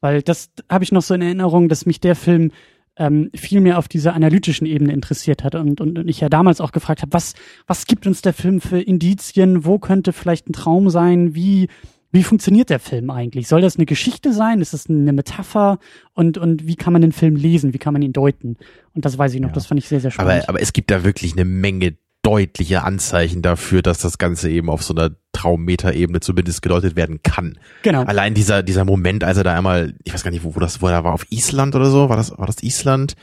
Weil 0.01 0.21
das 0.21 0.49
habe 0.69 0.83
ich 0.83 0.91
noch 0.91 1.01
so 1.01 1.13
in 1.13 1.21
Erinnerung, 1.21 1.67
dass 1.69 1.85
mich 1.85 1.99
der 1.99 2.15
Film 2.15 2.51
ähm, 2.97 3.29
viel 3.35 3.61
mehr 3.61 3.77
auf 3.77 3.87
dieser 3.87 4.13
analytischen 4.13 4.67
Ebene 4.67 4.93
interessiert 4.93 5.43
hat 5.43 5.55
und, 5.55 5.79
und, 5.81 5.97
und 5.97 6.07
ich 6.09 6.19
ja 6.19 6.29
damals 6.29 6.59
auch 6.61 6.71
gefragt 6.71 7.01
habe, 7.01 7.13
was, 7.13 7.33
was 7.67 7.85
gibt 7.85 8.05
uns 8.07 8.21
der 8.21 8.33
Film 8.33 8.59
für 8.61 8.79
Indizien, 8.81 9.65
wo 9.65 9.79
könnte 9.79 10.11
vielleicht 10.13 10.49
ein 10.49 10.53
Traum 10.53 10.89
sein, 10.89 11.33
wie, 11.35 11.67
wie 12.11 12.23
funktioniert 12.23 12.69
der 12.69 12.79
Film 12.79 13.09
eigentlich? 13.09 13.47
Soll 13.47 13.61
das 13.61 13.75
eine 13.77 13.85
Geschichte 13.85 14.33
sein? 14.33 14.59
Ist 14.61 14.73
das 14.73 14.89
eine 14.89 15.13
Metapher? 15.13 15.79
Und, 16.13 16.37
und 16.37 16.65
wie 16.67 16.75
kann 16.75 16.91
man 16.91 17.01
den 17.01 17.11
Film 17.11 17.35
lesen? 17.35 17.73
Wie 17.73 17.77
kann 17.77 17.93
man 17.93 18.01
ihn 18.01 18.13
deuten? 18.13 18.57
Und 18.93 19.05
das 19.05 19.17
weiß 19.17 19.33
ich 19.33 19.39
noch, 19.39 19.49
Ja. 19.49 19.53
das 19.53 19.67
fand 19.67 19.79
ich 19.79 19.87
sehr, 19.87 19.99
sehr 20.01 20.11
spannend. 20.11 20.41
Aber, 20.43 20.49
aber 20.49 20.61
es 20.61 20.73
gibt 20.73 20.91
da 20.91 21.03
wirklich 21.03 21.33
eine 21.33 21.45
Menge 21.45 21.95
deutliche 22.29 22.83
Anzeichen 22.83 23.41
dafür, 23.41 23.81
dass 23.81 23.97
das 23.99 24.17
Ganze 24.17 24.49
eben 24.51 24.69
auf 24.69 24.83
so 24.83 24.93
einer 24.93 25.11
Traummeta-Ebene 25.33 26.19
zumindest 26.19 26.61
gedeutet 26.61 26.95
werden 26.95 27.21
kann. 27.23 27.57
genau. 27.81 28.03
Allein 28.03 28.33
dieser, 28.33 28.61
dieser 28.61 28.85
Moment, 28.85 29.23
als 29.23 29.37
er 29.37 29.43
da 29.43 29.55
einmal, 29.55 29.95
ich 30.03 30.13
weiß 30.13 30.23
gar 30.23 30.31
nicht, 30.31 30.43
wo, 30.43 30.55
wo 30.55 30.59
das, 30.59 30.81
wo 30.81 30.87
er 30.87 30.91
da 30.93 31.03
war, 31.03 31.13
auf 31.13 31.25
Island 31.31 31.75
oder 31.75 31.89
so, 31.89 32.09
war 32.09 32.17
das, 32.17 32.37
war 32.37 32.45
das 32.45 32.61
Island? 32.61 33.15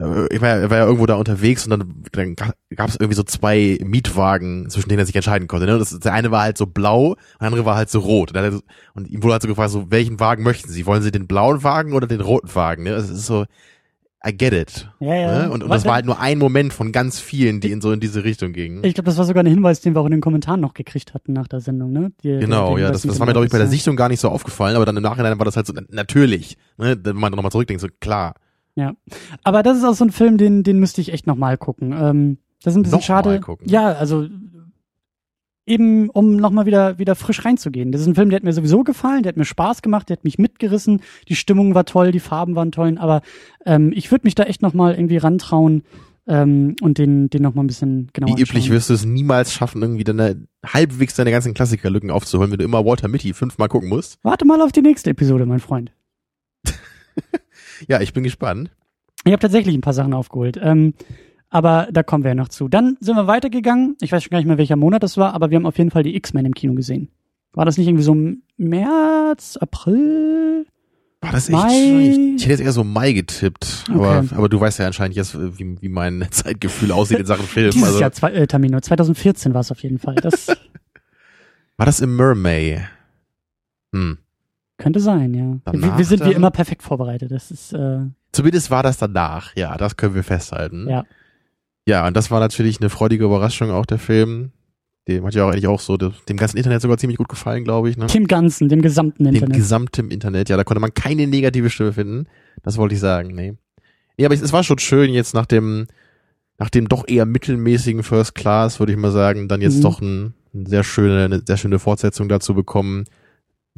Äh, 0.00 0.26
Ich 0.34 0.40
war, 0.40 0.48
ja- 0.48 0.56
er 0.58 0.70
war 0.70 0.78
ja 0.78 0.84
irgendwo 0.84 1.06
da 1.06 1.14
unterwegs 1.14 1.64
und 1.64 1.70
dann, 1.70 2.02
dann 2.12 2.34
gab 2.34 2.88
es 2.88 2.96
irgendwie 2.96 3.14
so 3.16 3.22
zwei 3.22 3.78
Mietwagen, 3.82 4.68
zwischen 4.68 4.88
denen 4.90 4.98
er 5.00 5.06
sich 5.06 5.16
entscheiden 5.16 5.48
konnte. 5.48 5.66
Ne? 5.66 5.78
Das, 5.78 5.98
der 5.98 6.12
eine 6.12 6.30
war 6.30 6.42
halt 6.42 6.58
so 6.58 6.66
blau, 6.66 7.16
der 7.40 7.46
andere 7.46 7.64
war 7.64 7.76
halt 7.76 7.88
so 7.90 8.00
rot. 8.00 8.30
Und, 8.32 8.36
er 8.36 8.60
und 8.94 9.08
ihm 9.08 9.22
wurde 9.22 9.32
halt 9.34 9.42
so 9.42 9.48
gefragt, 9.48 9.70
so, 9.70 9.90
welchen 9.90 10.20
Wagen 10.20 10.42
möchten 10.42 10.68
Sie? 10.70 10.84
Wollen 10.86 11.02
Sie 11.02 11.10
den 11.12 11.26
blauen 11.26 11.62
Wagen 11.62 11.92
oder 11.94 12.06
den 12.06 12.20
roten 12.20 12.54
Wagen? 12.54 12.82
Ne? 12.84 12.90
Das 12.90 13.08
ist 13.08 13.26
so, 13.26 13.46
I 14.26 14.36
get 14.36 14.52
it. 14.52 14.88
ja, 14.98 15.14
ja. 15.14 15.42
Ne? 15.46 15.50
Und, 15.52 15.62
und 15.62 15.70
das 15.70 15.84
war 15.84 15.94
halt 15.94 16.04
nur 16.06 16.18
ein 16.18 16.38
Moment 16.38 16.72
von 16.72 16.90
ganz 16.90 17.20
vielen, 17.20 17.60
die 17.60 17.70
in 17.70 17.80
so 17.80 17.92
in 17.92 18.00
diese 18.00 18.24
Richtung 18.24 18.52
gingen. 18.52 18.82
Ich 18.82 18.94
glaube, 18.94 19.06
das 19.06 19.16
war 19.16 19.24
sogar 19.24 19.44
ein 19.44 19.46
Hinweis, 19.46 19.80
den 19.80 19.94
wir 19.94 20.00
auch 20.00 20.06
in 20.06 20.10
den 20.10 20.20
Kommentaren 20.20 20.60
noch 20.60 20.74
gekriegt 20.74 21.14
hatten 21.14 21.32
nach 21.32 21.46
der 21.46 21.60
Sendung, 21.60 21.92
ne? 21.92 22.10
Die, 22.24 22.38
Genau, 22.38 22.74
der 22.76 22.86
ja, 22.86 22.90
das, 22.92 23.02
das 23.02 23.20
war 23.20 23.26
mir, 23.26 23.32
glaube 23.32 23.46
ich, 23.46 23.52
bei 23.52 23.58
der 23.58 23.66
Officer. 23.66 23.76
Sichtung 23.76 23.94
gar 23.96 24.08
nicht 24.08 24.18
so 24.20 24.28
aufgefallen, 24.28 24.74
aber 24.74 24.84
dann 24.86 24.96
im 24.96 25.02
Nachhinein 25.04 25.38
war 25.38 25.44
das 25.44 25.56
halt 25.56 25.66
so, 25.68 25.72
na- 25.72 25.82
natürlich, 25.90 26.56
ne, 26.78 26.98
wenn 27.00 27.14
man 27.16 27.32
nochmal 27.32 27.52
zurückdenkt, 27.52 27.80
so 27.80 27.88
klar. 28.00 28.34
Aber 29.44 29.62
das 29.64 29.76
ist 29.78 29.84
auch 29.84 29.94
so 29.94 30.04
ein 30.04 30.10
Film, 30.12 30.36
den, 30.38 30.62
den 30.62 30.78
müsste 30.78 31.00
ich 31.00 31.12
echt 31.12 31.26
nochmal 31.26 31.56
gucken. 31.58 31.92
Ähm, 31.92 32.38
das 32.62 32.74
ist 32.74 32.76
ein 32.78 32.82
bisschen 32.82 32.98
Noch 32.98 33.04
schade. 33.04 33.40
Ja, 33.64 33.92
also 33.92 34.26
eben, 35.68 36.08
um 36.10 36.36
nochmal 36.36 36.66
wieder, 36.66 36.98
wieder 36.98 37.14
frisch 37.14 37.44
reinzugehen. 37.44 37.92
Das 37.92 38.00
ist 38.00 38.06
ein 38.06 38.14
Film, 38.14 38.30
der 38.30 38.36
hat 38.36 38.44
mir 38.44 38.52
sowieso 38.52 38.84
gefallen, 38.84 39.22
der 39.22 39.30
hat 39.30 39.36
mir 39.36 39.44
Spaß 39.44 39.82
gemacht, 39.82 40.08
der 40.08 40.16
hat 40.16 40.24
mich 40.24 40.38
mitgerissen, 40.38 41.02
die 41.28 41.36
Stimmung 41.36 41.74
war 41.74 41.84
toll, 41.84 42.10
die 42.12 42.20
Farben 42.20 42.56
waren 42.56 42.72
toll, 42.72 42.96
aber 42.98 43.22
ähm, 43.66 43.92
ich 43.94 44.10
würde 44.10 44.26
mich 44.26 44.34
da 44.34 44.44
echt 44.44 44.62
nochmal 44.62 44.94
irgendwie 44.94 45.18
rantrauen 45.18 45.82
ähm, 46.26 46.76
und 46.80 46.98
den, 46.98 47.30
den 47.30 47.42
nochmal 47.42 47.64
ein 47.64 47.68
bisschen 47.68 48.08
genauer 48.12 48.36
Wie 48.36 48.42
üblich 48.42 48.64
anschauen. 48.64 48.72
wirst 48.72 48.90
du 48.90 48.94
es 48.94 49.04
niemals 49.04 49.52
schaffen, 49.52 49.82
irgendwie 49.82 50.04
deine, 50.04 50.46
halbwegs 50.64 51.14
deine 51.14 51.30
ganzen 51.30 51.54
Klassikerlücken 51.54 52.10
aufzuholen, 52.10 52.50
wenn 52.50 52.58
du 52.58 52.64
immer 52.64 52.84
Walter 52.84 53.08
Mitty 53.08 53.32
fünfmal 53.32 53.68
gucken 53.68 53.88
musst. 53.88 54.18
Warte 54.22 54.44
mal 54.44 54.60
auf 54.60 54.72
die 54.72 54.82
nächste 54.82 55.10
Episode, 55.10 55.46
mein 55.46 55.60
Freund. 55.60 55.92
Ja, 57.86 58.00
ich 58.00 58.12
bin 58.12 58.24
gespannt. 58.24 58.70
Ich 59.24 59.30
habe 59.30 59.40
tatsächlich 59.40 59.74
ein 59.74 59.82
paar 59.82 59.92
Sachen 59.92 60.14
aufgeholt. 60.14 60.58
Ähm, 60.60 60.94
aber 61.50 61.88
da 61.92 62.02
kommen 62.02 62.24
wir 62.24 62.30
ja 62.30 62.34
noch 62.34 62.48
zu. 62.48 62.68
Dann 62.68 62.96
sind 63.00 63.16
wir 63.16 63.26
weitergegangen. 63.26 63.96
Ich 64.00 64.12
weiß 64.12 64.22
schon 64.22 64.30
gar 64.30 64.38
nicht 64.38 64.46
mehr, 64.46 64.58
welcher 64.58 64.76
Monat 64.76 65.02
das 65.02 65.16
war, 65.16 65.34
aber 65.34 65.50
wir 65.50 65.56
haben 65.56 65.66
auf 65.66 65.78
jeden 65.78 65.90
Fall 65.90 66.02
die 66.02 66.14
X-Men 66.16 66.44
im 66.46 66.54
Kino 66.54 66.74
gesehen. 66.74 67.08
War 67.52 67.64
das 67.64 67.78
nicht 67.78 67.88
irgendwie 67.88 68.04
so 68.04 68.12
im 68.12 68.42
März, 68.56 69.56
April? 69.56 70.66
War 71.20 71.32
das 71.32 71.48
echt 71.48 71.58
Mai? 71.58 72.34
Ich 72.36 72.42
hätte 72.44 72.50
jetzt 72.50 72.60
eher 72.60 72.72
so 72.72 72.84
Mai 72.84 73.12
getippt. 73.12 73.84
Aber, 73.90 74.18
Okay. 74.18 74.28
aber 74.36 74.48
du 74.48 74.60
weißt 74.60 74.78
ja 74.78 74.86
anscheinend 74.86 75.16
jetzt, 75.16 75.36
wie, 75.58 75.80
wie 75.80 75.88
mein 75.88 76.24
Zeitgefühl 76.30 76.92
aussieht 76.92 77.18
in 77.18 77.26
Sachen 77.26 77.46
Film. 77.46 77.70
Dieses 77.72 77.88
Also, 77.88 78.00
Jahr, 78.00 78.12
zwei, 78.12 78.30
äh, 78.32 78.46
Tamino, 78.46 78.78
2014 78.80 79.54
war 79.54 79.62
es 79.62 79.72
auf 79.72 79.82
jeden 79.82 79.98
Fall. 79.98 80.14
Das 80.16 80.46
war 81.76 81.86
das 81.86 82.00
im 82.00 82.14
Mermay? 82.14 82.80
Hm. 83.92 84.18
könnte 84.76 85.00
sein, 85.00 85.32
ja. 85.34 85.44
Wir, 85.44 85.60
Danach 85.64 85.98
wir 85.98 86.04
sind 86.04 86.24
wie 86.24 86.32
immer 86.32 86.50
perfekt 86.50 86.82
vorbereitet. 86.82 87.30
Das 87.32 87.50
ist, 87.50 87.72
äh, 87.72 88.00
Zumindest 88.32 88.70
war 88.70 88.82
das 88.82 88.98
danach. 88.98 89.56
Ja, 89.56 89.76
das 89.78 89.96
können 89.96 90.14
wir 90.14 90.22
festhalten. 90.22 90.86
ja. 90.88 91.04
Ja, 91.88 92.06
und 92.06 92.14
das 92.14 92.30
war 92.30 92.38
natürlich 92.38 92.80
eine 92.80 92.90
freudige 92.90 93.24
Überraschung 93.24 93.70
auch 93.70 93.86
der 93.86 93.98
Film. 93.98 94.52
Dem 95.08 95.24
hat 95.24 95.34
ja 95.34 95.44
auch 95.46 95.48
eigentlich 95.50 95.68
auch 95.68 95.80
so 95.80 95.96
dem 95.96 96.12
dem 96.28 96.36
ganzen 96.36 96.58
Internet 96.58 96.82
sogar 96.82 96.98
ziemlich 96.98 97.16
gut 97.16 97.30
gefallen, 97.30 97.64
glaube 97.64 97.88
ich. 97.88 97.96
Ne? 97.96 98.06
Dem 98.08 98.26
Ganzen, 98.26 98.68
dem 98.68 98.82
gesamten 98.82 99.24
Dem 99.24 99.34
Internet. 99.34 99.56
gesamten 99.56 100.10
Internet. 100.10 100.50
Ja, 100.50 100.58
da 100.58 100.64
konnte 100.64 100.80
man 100.82 100.92
keine 100.92 101.26
negative 101.26 101.70
Stimme 101.70 101.94
finden. 101.94 102.26
Das 102.62 102.76
wollte 102.76 102.94
ich 102.94 103.00
sagen. 103.00 103.34
Nee. 103.34 103.54
Ja, 104.18 104.26
aber 104.26 104.34
es, 104.34 104.52
war 104.52 104.62
schon 104.64 104.78
schön 104.78 105.14
jetzt 105.14 105.32
nach 105.32 105.46
dem 105.46 105.86
nach 106.58 106.68
dem 106.68 106.88
doch 106.88 107.08
eher 107.08 107.24
mittelmäßigen 107.24 108.02
First 108.02 108.34
Class, 108.34 108.80
würde 108.80 108.92
ich 108.92 108.98
mal 108.98 109.12
sagen, 109.12 109.48
dann 109.48 109.62
jetzt 109.62 109.78
Mhm. 109.78 109.82
doch 109.82 110.02
ein, 110.02 110.34
ein 110.52 110.66
sehr 110.66 110.84
schöne 110.84 111.24
eine 111.24 111.42
sehr 111.46 111.56
schöne 111.56 111.78
Fortsetzung 111.78 112.28
dazu 112.28 112.52
bekommen, 112.52 113.04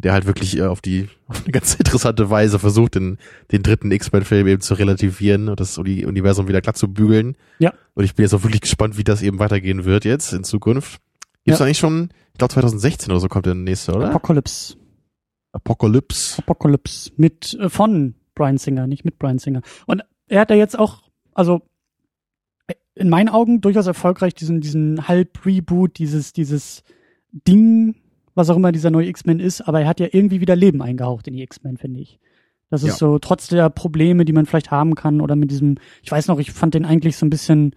der 0.01 0.13
halt 0.13 0.27
wirklich 0.27 0.57
äh, 0.59 0.63
auf 0.67 0.81
die 0.81 1.09
auf 1.27 1.43
eine 1.45 1.53
ganz 1.53 1.75
interessante 1.75 2.31
Weise 2.31 2.59
versucht, 2.59 2.95
den 2.95 3.19
den 3.51 3.63
dritten 3.63 3.91
X-Men-Film 3.93 4.47
eben 4.47 4.61
zu 4.61 4.75
relativieren 4.75 5.49
und 5.49 5.61
das 5.61 5.79
Uni- 5.79 6.05
Universum 6.05 6.49
wieder 6.49 6.61
glatt 6.61 6.77
zu 6.77 6.93
bügeln. 6.93 7.37
Ja. 7.59 7.73
Und 7.95 8.05
ich 8.05 8.15
bin 8.15 8.25
jetzt 8.25 8.35
auch 8.35 8.43
wirklich 8.43 8.61
gespannt, 8.63 8.97
wie 8.99 9.05
das 9.05 9.23
eben 9.23 9.39
weitergehen 9.39 9.85
wird 9.85 10.05
jetzt 10.05 10.33
in 10.33 10.45
Zukunft. 10.45 11.01
Gibt's 11.45 11.61
Ja. 11.61 11.67
eigentlich 11.67 11.79
schon, 11.79 12.11
ich 12.33 12.39
glaube 12.39 12.53
2016 12.53 13.11
oder 13.11 13.21
so 13.21 13.29
kommt 13.29 13.47
der 13.47 13.55
nächste, 13.55 13.93
oder? 13.95 14.09
Apocalypse. 14.11 14.77
Apocalypse. 15.53 16.39
Apocalypse 16.43 17.11
mit 17.17 17.55
äh, 17.55 17.69
von 17.69 18.15
Brian 18.35 18.59
Singer, 18.59 18.87
nicht 18.87 19.05
mit 19.05 19.19
Brian 19.19 19.39
Singer. 19.39 19.63
Und 19.87 20.03
er 20.29 20.41
hat 20.41 20.51
ja 20.51 20.57
jetzt 20.57 20.79
auch, 20.79 21.03
also 21.35 21.63
äh, 22.69 22.75
in 22.95 23.09
meinen 23.09 23.29
Augen 23.29 23.61
durchaus 23.61 23.87
erfolgreich 23.87 24.35
diesen 24.35 24.61
diesen 24.61 25.09
Halb-Reboot, 25.09 25.99
dieses 25.99 26.33
dieses 26.33 26.83
Ding, 27.33 27.97
was 28.35 28.49
auch 28.51 28.57
immer 28.57 28.73
dieser 28.73 28.91
neue 28.91 29.07
X-Men 29.09 29.41
ist, 29.41 29.61
aber 29.63 29.81
er 29.81 29.89
hat 29.89 30.01
ja 30.01 30.09
irgendwie 30.11 30.41
wieder 30.41 30.57
Leben 30.57 30.83
eingehaucht 30.83 31.27
in 31.29 31.35
die 31.35 31.43
X-Men, 31.43 31.77
finde 31.77 32.01
ich. 32.01 32.19
Das 32.71 32.83
ist 32.83 32.91
Ja. 32.91 32.95
so, 32.97 33.19
trotz 33.19 33.49
der 33.49 33.69
Probleme, 33.71 34.25
die 34.25 34.33
man 34.33 34.47
vielleicht 34.47 34.71
haben 34.71 34.95
kann, 34.95 35.21
oder 35.21 35.35
mit 35.37 35.51
diesem, 35.51 35.77
ich 36.03 36.11
weiß 36.13 36.29
noch, 36.29 36.39
ich 36.39 36.53
fand 36.53 36.75
den 36.75 36.85
eigentlich 36.85 37.17
so 37.17 37.27
ein 37.27 37.31
bisschen, 37.31 37.75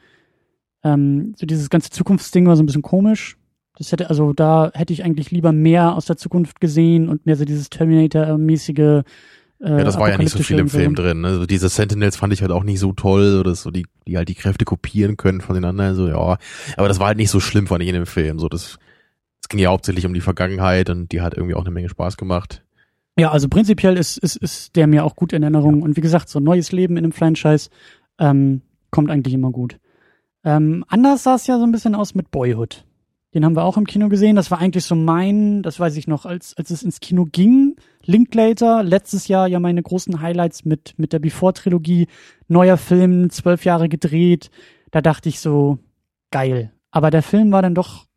ähm, 0.84 1.34
so 1.38 1.46
dieses 1.46 1.70
ganze 1.70 1.90
Zukunftsding 1.90 2.46
war 2.46 2.56
so 2.56 2.64
ein 2.64 2.68
bisschen 2.68 2.82
komisch. 2.84 3.38
Das 3.78 3.92
hätte, 3.92 4.10
also 4.10 4.34
da 4.34 4.70
hätte 4.76 4.94
ich 4.94 5.04
eigentlich 5.04 5.32
lieber 5.32 5.52
mehr 5.52 5.96
aus 5.96 6.06
der 6.06 6.16
Zukunft 6.18 6.62
gesehen 6.62 7.10
und 7.10 7.26
mehr 7.26 7.36
so 7.36 7.44
dieses 7.46 7.72
Terminator-mäßige. 7.72 8.78
Äh, 8.78 9.04
Ja, 9.62 9.84
das 9.84 9.98
war 9.98 10.10
ja 10.10 10.18
nicht 10.18 10.30
so 10.30 10.44
viel 10.44 10.60
im 10.60 10.70
Film 10.70 10.96
so. 10.96 11.02
drin. 11.02 11.22
Ne? 11.22 11.28
Also 11.30 11.46
diese 11.48 11.70
Sentinels 11.70 12.16
fand 12.16 12.34
ich 12.34 12.42
halt 12.42 12.52
auch 12.52 12.64
nicht 12.64 12.80
so 12.80 12.94
toll, 12.94 13.40
oder 13.40 13.56
so 13.56 13.72
die, 13.72 13.88
die 14.06 14.18
halt 14.18 14.30
die 14.30 14.36
Kräfte 14.36 14.66
kopieren 14.66 15.18
können 15.18 15.42
von 15.42 15.56
den 15.56 15.66
anderen. 15.66 15.96
So 15.96 16.08
ja, 16.08 16.38
aber 16.78 16.88
das 16.88 17.00
war 17.00 17.08
halt 17.08 17.18
nicht 17.18 17.32
so 17.32 17.40
schlimm 17.40 17.66
fand 17.66 17.82
ich 17.82 17.90
in 17.90 17.96
dem 17.96 18.06
Film. 18.06 18.38
So 18.38 18.48
das, 18.48 18.78
ging 19.54 19.60
ja 19.60 19.70
hauptsächlich 19.70 20.08
um 20.08 20.16
die 20.16 20.22
Vergangenheit 20.22 20.90
und 20.90 21.12
die 21.12 21.22
hat 21.22 21.36
irgendwie 21.36 21.54
auch 21.54 21.62
eine 21.62 21.70
Menge 21.70 21.88
Spaß 21.88 22.18
gemacht. 22.18 22.64
Ja, 23.20 23.30
also 23.30 23.48
prinzipiell 23.48 23.98
ist, 23.98 24.18
ist, 24.18 24.36
ist 24.38 24.76
der 24.76 24.88
mir 24.88 25.06
auch 25.06 25.16
gut 25.16 25.32
in 25.32 25.44
Erinnerung. 25.44 25.84
Und 25.84 25.96
wie 25.96 26.02
gesagt, 26.02 26.28
so 26.28 26.40
ein 26.40 26.44
neues 26.44 26.72
Leben 26.72 26.98
in 26.98 27.04
einem 27.04 27.12
Franchise 27.12 27.70
ähm, 28.18 28.64
kommt 28.90 29.12
eigentlich 29.12 29.36
immer 29.36 29.52
gut. 29.52 29.78
Ähm, 30.44 30.84
anders 30.88 31.22
sah 31.22 31.36
es 31.36 31.46
ja 31.46 31.60
so 31.60 31.64
ein 31.64 31.72
bisschen 31.72 31.94
aus 31.94 32.16
mit 32.16 32.32
Boyhood. 32.32 32.84
Den 33.36 33.46
haben 33.46 33.56
wir 33.56 33.64
auch 33.64 33.78
im 33.78 33.86
Kino 33.86 34.10
gesehen. 34.10 34.36
Das 34.36 34.50
war 34.50 34.60
eigentlich 34.60 34.86
so 34.86 34.96
mein, 34.96 35.62
das 35.62 35.80
weiß 35.80 35.96
ich 35.98 36.08
noch, 36.08 36.26
als, 36.26 36.58
als 36.58 36.72
es 36.72 36.82
ins 36.82 37.00
Kino 37.00 37.26
ging. 37.32 37.76
Linklater, 38.04 38.84
letztes 38.84 39.28
Jahr 39.28 39.48
ja 39.48 39.60
meine 39.60 39.84
großen 39.84 40.20
Highlights 40.20 40.66
mit, 40.66 40.96
mit 40.98 41.14
der 41.14 41.20
Before-Trilogie. 41.20 42.08
Neuer 42.48 42.78
Film, 42.78 43.30
zwölf 43.30 43.66
Jahre 43.66 43.90
gedreht. 43.90 44.50
Da 44.90 45.02
dachte 45.02 45.30
ich 45.30 45.40
so, 45.40 45.78
geil. 46.32 46.72
Aber 46.90 47.12
der 47.12 47.24
Film 47.24 47.52
war 47.52 47.62
dann 47.62 47.76
doch, 47.76 48.08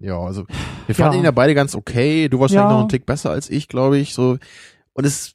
Ja, 0.00 0.18
also 0.18 0.44
wir 0.86 0.94
fanden 0.94 1.14
Ja. 1.14 1.18
ihn 1.20 1.24
ja 1.24 1.30
beide 1.30 1.54
ganz 1.54 1.74
okay. 1.74 2.28
Du 2.28 2.38
warst 2.40 2.54
ja. 2.54 2.68
Noch 2.70 2.80
einen 2.80 2.88
Tick 2.88 3.06
besser 3.06 3.30
als 3.30 3.48
ich, 3.50 3.68
glaube 3.68 3.98
ich. 3.98 4.14
So 4.14 4.38
und 4.92 5.04
es, 5.04 5.34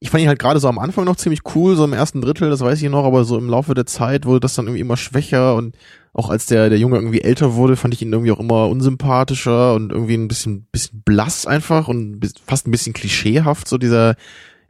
ich 0.00 0.10
fand 0.10 0.22
ihn 0.22 0.28
halt 0.28 0.38
gerade 0.38 0.60
so 0.60 0.68
am 0.68 0.78
Anfang 0.78 1.04
noch 1.04 1.16
ziemlich 1.16 1.40
cool, 1.54 1.76
so 1.76 1.84
im 1.84 1.92
ersten 1.92 2.20
Drittel, 2.20 2.50
das 2.50 2.60
weiß 2.60 2.80
ich 2.82 2.90
noch, 2.90 3.04
aber 3.04 3.24
so 3.24 3.38
im 3.38 3.48
Laufe 3.48 3.72
der 3.74 3.86
Zeit 3.86 4.26
wurde 4.26 4.40
das 4.40 4.54
dann 4.54 4.66
irgendwie 4.66 4.80
immer 4.80 4.96
schwächer 4.96 5.54
und 5.54 5.76
auch 6.12 6.28
als 6.30 6.46
der 6.46 6.68
der 6.70 6.78
Junge 6.78 6.96
irgendwie 6.96 7.20
älter 7.22 7.54
wurde, 7.54 7.76
fand 7.76 7.94
ich 7.94 8.02
ihn 8.02 8.12
irgendwie 8.12 8.32
auch 8.32 8.40
immer 8.40 8.68
unsympathischer 8.68 9.74
und 9.74 9.92
irgendwie 9.92 10.14
ein 10.16 10.28
bisschen 10.28 10.66
bisschen 10.72 11.02
blass 11.04 11.46
einfach 11.46 11.88
und 11.88 12.20
fast 12.46 12.66
ein 12.66 12.70
bisschen 12.70 12.92
klischeehaft 12.94 13.68
so 13.68 13.78
dieser 13.78 14.16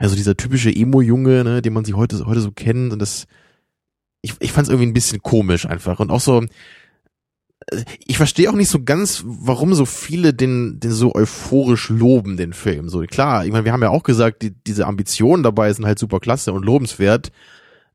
ja 0.00 0.08
so 0.08 0.16
dieser 0.16 0.36
typische 0.36 0.70
Emo-Junge, 0.74 1.42
ne, 1.44 1.62
den 1.62 1.72
man 1.72 1.84
sich 1.84 1.94
heute 1.96 2.24
heute 2.26 2.40
so 2.40 2.50
kennt 2.52 2.92
und 2.92 3.00
das 3.00 3.26
ich 4.22 4.34
ich 4.40 4.52
fand 4.52 4.66
es 4.66 4.70
irgendwie 4.72 4.88
ein 4.88 4.94
bisschen 4.94 5.22
komisch 5.22 5.66
einfach 5.66 6.00
und 6.00 6.10
auch 6.10 6.20
so 6.20 6.44
ich 8.06 8.16
verstehe 8.16 8.48
auch 8.48 8.54
nicht 8.54 8.70
so 8.70 8.82
ganz, 8.84 9.22
warum 9.26 9.74
so 9.74 9.86
viele 9.86 10.32
den, 10.32 10.78
den 10.78 10.92
so 10.92 11.14
euphorisch 11.14 11.88
loben, 11.88 12.36
den 12.36 12.52
Film. 12.52 12.88
So 12.88 13.00
klar, 13.02 13.44
ich 13.44 13.52
meine, 13.52 13.64
wir 13.64 13.72
haben 13.72 13.82
ja 13.82 13.90
auch 13.90 14.04
gesagt, 14.04 14.42
die, 14.42 14.52
diese 14.52 14.86
Ambitionen 14.86 15.42
dabei 15.42 15.72
sind 15.72 15.86
halt 15.86 15.98
super 15.98 16.20
klasse 16.20 16.52
und 16.52 16.64
lobenswert. 16.64 17.32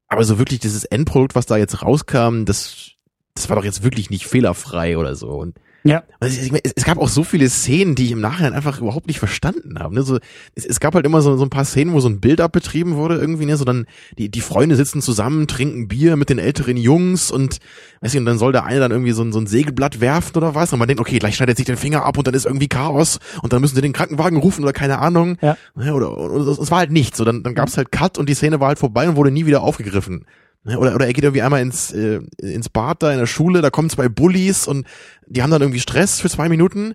Aber 0.08 0.24
so 0.26 0.40
wirklich 0.40 0.60
dieses 0.60 0.84
Endprodukt, 0.84 1.36
was 1.36 1.46
da 1.46 1.56
jetzt 1.56 1.82
rauskam, 1.84 2.44
das, 2.44 2.92
das 3.34 3.50
war 3.50 3.56
doch 3.56 3.64
jetzt 3.64 3.84
wirklich 3.84 4.10
nicht 4.10 4.26
fehlerfrei 4.26 4.98
oder 4.98 5.16
so. 5.16 5.30
Und 5.30 5.58
ja, 5.84 6.04
es, 6.20 6.50
es 6.76 6.86
gab 6.86 7.00
auch 7.00 7.08
so 7.08 7.24
viele 7.24 7.50
Szenen, 7.50 7.96
die 7.96 8.06
ich 8.06 8.12
im 8.12 8.22
Nachhinein 8.22 8.54
einfach 8.54 8.80
überhaupt 8.80 9.08
nicht 9.08 9.18
verstanden 9.18 9.80
habe. 9.80 9.96
Ne? 9.96 10.04
So, 10.04 10.20
es, 10.54 10.66
es 10.66 10.80
gab 10.80 10.94
halt 10.94 11.06
immer 11.06 11.22
so, 11.22 11.38
so 11.38 11.44
ein 11.44 11.50
paar 11.50 11.66
Szenen, 11.66 11.94
wo 11.94 12.00
so 12.00 12.08
ein 12.08 12.20
Build-up 12.20 12.52
betrieben 12.52 12.96
wurde 12.96 13.16
irgendwie, 13.16 13.46
ne? 13.46 13.58
So 13.58 13.66
dann 13.66 13.88
die, 14.18 14.30
die 14.30 14.42
Freunde 14.42 14.76
sitzen 14.76 15.02
zusammen, 15.02 15.48
trinken 15.48 15.88
Bier 15.88 16.18
mit 16.18 16.30
den 16.30 16.38
älteren 16.38 16.78
Jungs 16.78 17.32
und 17.32 17.58
weiß 18.02 18.14
ich, 18.14 18.20
und 18.20 18.26
dann 18.26 18.38
soll 18.38 18.52
der 18.52 18.66
eine 18.66 18.80
dann 18.80 18.92
irgendwie 18.92 19.12
so 19.12 19.24
ein, 19.24 19.32
so 19.32 19.40
ein 19.40 19.48
Sägeblatt 19.48 20.02
werfen 20.02 20.38
oder 20.38 20.54
was. 20.54 20.72
Und 20.72 20.80
man 20.80 20.88
denkt, 20.88 21.02
okay, 21.02 21.18
gleich 21.18 21.36
schneidet 21.36 21.58
sich 21.58 21.66
den 21.66 21.78
Finger 21.78 22.06
ab 22.06 22.18
und 22.18 22.28
dann 22.28 22.36
ist 22.36 22.46
irgendwie 22.46 22.68
Chaos 22.68 23.20
und 23.42 23.52
dann 23.52 23.62
müssen 23.62 23.76
sie 23.76 23.82
den 23.82 23.94
Krankenwagen 23.94 24.38
rufen 24.38 24.64
oder 24.64 24.74
keine 24.74 25.00
Ahnung. 25.00 25.38
Ja. 25.42 25.58
Ne? 25.76 25.94
Oder, 25.94 26.16
oder 26.18 26.48
es 26.48 26.70
war 26.70 26.80
halt 26.80 26.92
nichts. 26.92 27.18
So, 27.18 27.26
dann, 27.26 27.42
dann 27.42 27.56
gab's 27.56 27.78
halt 27.78 27.92
Cut 27.92 28.20
und 28.20 28.30
die 28.30 28.36
Szene 28.36 28.60
war 28.60 28.68
halt 28.68 28.80
vorbei 28.80 29.10
und 29.10 29.16
wurde 29.16 29.32
nie 29.32 29.48
wieder 29.48 29.62
aufgegriffen. 29.64 30.26
Ne, 30.64 30.78
Oder, 30.78 30.94
oder 30.94 31.08
er 31.08 31.14
geht 31.14 31.24
irgendwie 31.24 31.42
einmal 31.42 31.62
ins, 31.62 31.92
äh, 31.92 32.22
ins 32.38 32.70
Bad 32.70 33.02
da 33.02 33.12
in 33.12 33.18
der 33.18 33.26
Schule, 33.26 33.62
da 33.62 33.72
kommen 33.72 33.90
zwei 33.90 34.10
Bullies 34.10 34.68
und 34.68 34.86
die 35.26 35.42
haben 35.42 35.50
dann 35.50 35.62
irgendwie 35.62 35.80
Stress 35.80 36.20
für 36.20 36.30
zwei 36.30 36.50
Minuten 36.50 36.94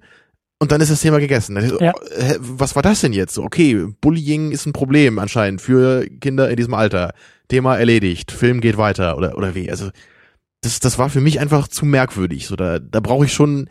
und 0.58 0.72
dann 0.72 0.80
ist 0.80 0.90
das 0.90 1.00
Thema 1.00 1.18
gegessen. 1.18 1.56
Ist 1.56 1.80
Ja. 1.80 1.92
oh, 1.94 2.34
was 2.38 2.76
war 2.76 2.82
das 2.82 3.00
denn 3.00 3.12
jetzt? 3.12 3.38
Okay, 3.38 3.86
Bullying 4.00 4.52
ist 4.52 4.66
ein 4.66 4.72
Problem 4.72 5.18
anscheinend 5.18 5.60
für 5.60 6.06
Kinder 6.20 6.48
in 6.48 6.56
diesem 6.56 6.74
Alter. 6.74 7.12
Thema 7.48 7.76
erledigt, 7.76 8.32
Film 8.32 8.60
geht 8.60 8.76
weiter 8.76 9.16
oder, 9.16 9.36
oder 9.36 9.54
wie? 9.54 9.70
Also, 9.70 9.90
das, 10.62 10.80
das 10.80 10.98
war 10.98 11.10
für 11.10 11.20
mich 11.20 11.38
einfach 11.38 11.68
zu 11.68 11.86
merkwürdig. 11.86 12.46
So, 12.46 12.56
da, 12.56 12.80
da 12.80 13.00
brauche 13.00 13.24
ich 13.24 13.32
schon, 13.32 13.70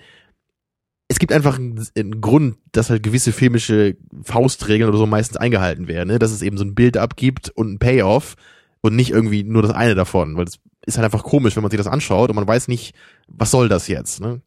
es 1.09 1.19
gibt 1.19 1.33
einfach 1.33 1.57
einen, 1.57 1.85
einen 1.97 2.21
Grund, 2.21 2.57
dass 2.71 2.89
halt 2.89 3.03
gewisse 3.03 3.33
filmische 3.33 3.97
Faustregeln 4.23 4.89
oder 4.89 4.97
so 4.97 5.05
meistens 5.07 5.37
eingehalten 5.37 5.87
werden, 5.87 6.07
ne? 6.07 6.19
dass 6.19 6.31
es 6.31 6.41
eben 6.41 6.57
so 6.57 6.63
ein 6.63 6.75
Build-up 6.75 7.17
gibt 7.17 7.49
und 7.49 7.73
ein 7.73 7.79
Payoff 7.79 8.35
und 8.85 8.95
nicht 8.95 9.11
irgendwie 9.11 9.43
nur 9.43 9.61
das 9.61 9.71
eine 9.71 9.95
davon, 9.95 10.37
weil 10.37 10.45
es 10.45 10.59
ist 10.85 10.97
halt 10.97 11.05
einfach 11.05 11.23
komisch, 11.23 11.55
wenn 11.55 11.63
man 11.63 11.71
sich 11.71 11.77
das 11.79 11.87
anschaut 11.87 12.29
und 12.29 12.35
man 12.35 12.47
weiß 12.47 12.67
nicht, 12.67 12.95
was 13.27 13.51
soll 13.51 13.69
das 13.69 13.87
jetzt, 13.87 14.21
ne? 14.21 14.41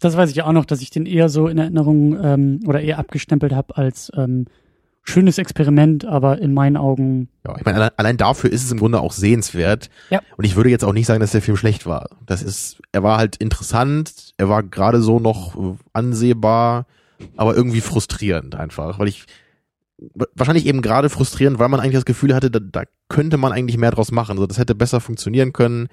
das 0.00 0.16
weiß 0.16 0.30
ich 0.30 0.36
ja 0.36 0.46
auch 0.46 0.52
noch, 0.52 0.64
dass 0.64 0.82
ich 0.82 0.90
den 0.90 1.06
eher 1.06 1.28
so 1.28 1.48
in 1.48 1.58
Erinnerung 1.58 2.18
ähm, 2.22 2.60
oder 2.66 2.80
eher 2.80 2.98
abgestempelt 2.98 3.52
habe 3.52 3.76
als 3.76 4.12
ähm, 4.14 4.46
schönes 5.02 5.38
Experiment, 5.38 6.04
aber 6.04 6.38
in 6.38 6.52
meinen 6.52 6.76
Augen 6.76 7.28
Ja, 7.46 7.56
ich 7.56 7.64
meine, 7.64 7.78
allein, 7.78 7.90
allein 7.96 8.16
dafür 8.16 8.50
ist 8.50 8.64
es 8.64 8.72
im 8.72 8.78
Grunde 8.78 9.00
auch 9.00 9.12
sehenswert. 9.12 9.88
Ja. 10.10 10.20
Und 10.36 10.44
ich 10.44 10.56
würde 10.56 10.70
jetzt 10.70 10.84
auch 10.84 10.92
nicht 10.92 11.06
sagen, 11.06 11.20
dass 11.20 11.32
der 11.32 11.42
Film 11.42 11.56
schlecht 11.56 11.86
war. 11.86 12.10
Das 12.26 12.42
ist, 12.42 12.80
er 12.92 13.02
war 13.02 13.18
halt 13.18 13.36
interessant, 13.36 14.34
er 14.36 14.48
war 14.48 14.62
gerade 14.62 15.00
so 15.00 15.20
noch 15.20 15.76
ansehbar, 15.92 16.86
aber 17.36 17.54
irgendwie 17.54 17.80
frustrierend 17.80 18.56
einfach, 18.56 18.98
weil 18.98 19.08
ich 19.08 19.26
wahrscheinlich 20.34 20.66
eben 20.66 20.82
gerade 20.82 21.08
frustrierend, 21.08 21.58
weil 21.58 21.68
man 21.68 21.80
eigentlich 21.80 21.94
das 21.94 22.04
Gefühl 22.04 22.34
hatte, 22.34 22.50
da, 22.50 22.60
da 22.60 22.82
könnte 23.08 23.36
man 23.38 23.52
eigentlich 23.52 23.78
mehr 23.78 23.90
draus 23.90 24.12
machen. 24.12 24.32
Also 24.32 24.46
das 24.46 24.58
hätte 24.58 24.74
besser 24.74 25.00
funktionieren 25.00 25.52
können. 25.52 25.88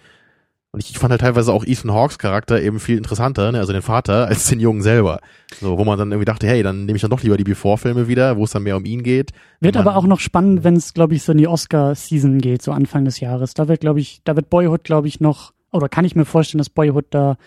Und 0.74 0.84
ich, 0.84 0.90
ich 0.90 0.98
fand 0.98 1.12
halt 1.12 1.22
teilweise 1.22 1.54
auch 1.54 1.64
Ethan 1.64 1.94
Hawks 1.94 2.18
Charakter 2.18 2.60
eben 2.60 2.80
viel 2.80 2.98
interessanter, 2.98 3.52
ne? 3.52 3.60
also 3.60 3.74
den 3.74 3.84
Vater, 3.84 4.28
als 4.28 4.48
den 4.48 4.60
Jungen 4.60 4.82
selber. 4.82 5.20
So, 5.62 5.78
wo 5.78 5.86
man 5.86 6.00
dann 6.00 6.12
irgendwie 6.12 6.26
dachte, 6.26 6.48
hey, 6.48 6.64
dann 6.64 6.86
nehme 6.86 6.96
ich 6.96 7.02
dann 7.02 7.12
doch 7.12 7.22
lieber 7.22 7.38
die 7.38 7.44
Before-Filme 7.44 8.08
wieder, 8.08 8.38
wo 8.38 8.44
es 8.44 8.52
dann 8.52 8.64
mehr 8.64 8.76
um 8.76 8.86
ihn 8.86 9.04
geht. 9.04 9.32
wird 9.60 9.78
aber 9.78 9.96
auch 9.96 10.08
noch 10.08 10.20
spannend, 10.20 10.64
wenn 10.64 10.76
es, 10.76 10.94
glaube 10.94 11.14
ich, 11.14 11.24
so 11.24 11.32
in 11.32 11.38
die 11.38 11.48
Oscar-Season 11.48 12.40
geht, 12.40 12.64
so 12.64 12.72
Anfang 12.72 13.06
des 13.06 13.20
Jahres. 13.20 13.54
Da 13.54 13.68
wird, 13.68 13.82
glaube 13.82 14.00
ich, 14.00 14.22
da 14.24 14.36
wird 14.36 14.50
Boyhood, 14.50 14.84
glaube 14.84 15.08
ich, 15.08 15.20
noch, 15.20 15.54
oder 15.72 15.90
kann 15.90 16.06
ich 16.06 16.16
mir 16.16 16.26
vorstellen, 16.26 16.58
dass 16.58 16.70
Boyhood 16.70 17.06
da 17.12 17.38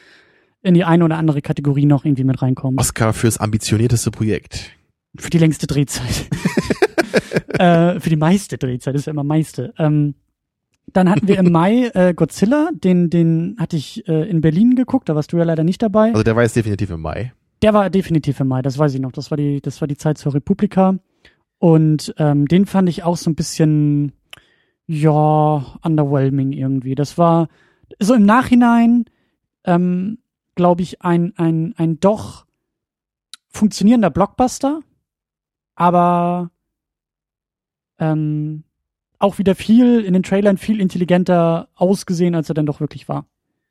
in 0.63 0.75
die 0.75 0.85
eine 0.85 1.05
oder 1.05 1.19
andere 1.19 1.43
Kategorie 1.43 1.87
noch 1.87 2.05
irgendwie 2.05 2.25
mit 2.25 2.41
reinkommt. 2.41 2.79
Oscar 2.79 3.13
fürs 3.13 3.39
ambitionierteste 3.39 4.13
Projekt. 4.13 4.71
Für 5.19 5.31
die 5.31 5.39
längste 5.39 5.67
Drehzeit. 5.67 6.29
äh, 7.59 8.01
für 8.01 8.11
die 8.11 8.17
meiste 8.17 8.59
Drehzeit, 8.59 8.95
ist 8.95 9.07
ja 9.07 9.13
immer 9.13 9.25
meiste. 9.25 9.73
Ähm, 9.79 10.15
dann 10.93 11.11
hatten 11.11 11.27
wir 11.29 11.39
im 11.39 11.51
Mai 11.51 11.91
äh, 11.95 12.15
Godzilla, 12.15 12.71
den, 12.73 13.11
den 13.11 13.57
hatte 13.59 13.77
ich 13.77 14.07
äh, 14.09 14.29
in 14.29 14.41
Berlin 14.41 14.77
geguckt, 14.77 15.09
da 15.09 15.15
warst 15.15 15.33
du 15.33 15.39
ja 15.39 15.45
leider 15.45 15.65
nicht 15.65 15.83
dabei. 15.83 16.11
Also 16.11 16.23
der 16.23 16.37
war 16.37 16.43
jetzt 16.43 16.57
definitiv 16.57 16.91
im 16.91 17.01
Mai. 17.01 17.33
Der 17.63 17.75
war 17.75 17.91
definitiv 17.91 18.39
im 18.41 18.49
Mai, 18.49 18.63
das 18.63 18.79
weiß 18.79 18.95
ich 18.95 19.01
noch. 19.01 19.13
Das 19.13 19.31
war 19.31 19.37
die, 19.37 19.61
das 19.61 19.81
war 19.81 19.89
die 19.89 19.97
Zeit 19.97 20.19
zur 20.19 20.35
Republika. 20.35 20.99
Und 21.59 22.15
ähm, 22.19 22.47
den 22.47 22.67
fand 22.67 22.89
ich 22.89 23.03
auch 23.03 23.17
so 23.17 23.31
ein 23.31 23.35
bisschen, 23.35 24.13
ja, 24.87 25.79
underwhelming 25.83 26.53
irgendwie. 26.53 26.95
Das 26.95 27.19
war 27.19 27.49
so 27.99 28.15
im 28.15 28.25
Nachhinein, 28.25 29.07
ähm, 29.65 30.19
glaube 30.55 30.83
ich, 30.83 31.03
ein, 31.03 31.33
ein, 31.37 31.75
ein 31.77 31.99
doch 31.99 32.47
funktionierender 33.49 34.11
Blockbuster, 34.11 34.81
aber 35.75 36.51
ähm, 37.99 38.65
auch 39.19 39.38
wieder 39.38 39.55
viel 39.55 40.00
in 40.00 40.12
den 40.12 40.23
Trailern 40.23 40.59
viel 40.59 40.81
intelligenter 40.81 41.69
ausgesehen, 41.75 42.35
als 42.35 42.49
er 42.49 42.55
dann 42.55 42.67
doch 42.67 42.81
wirklich 42.81 43.09
war. 43.09 43.26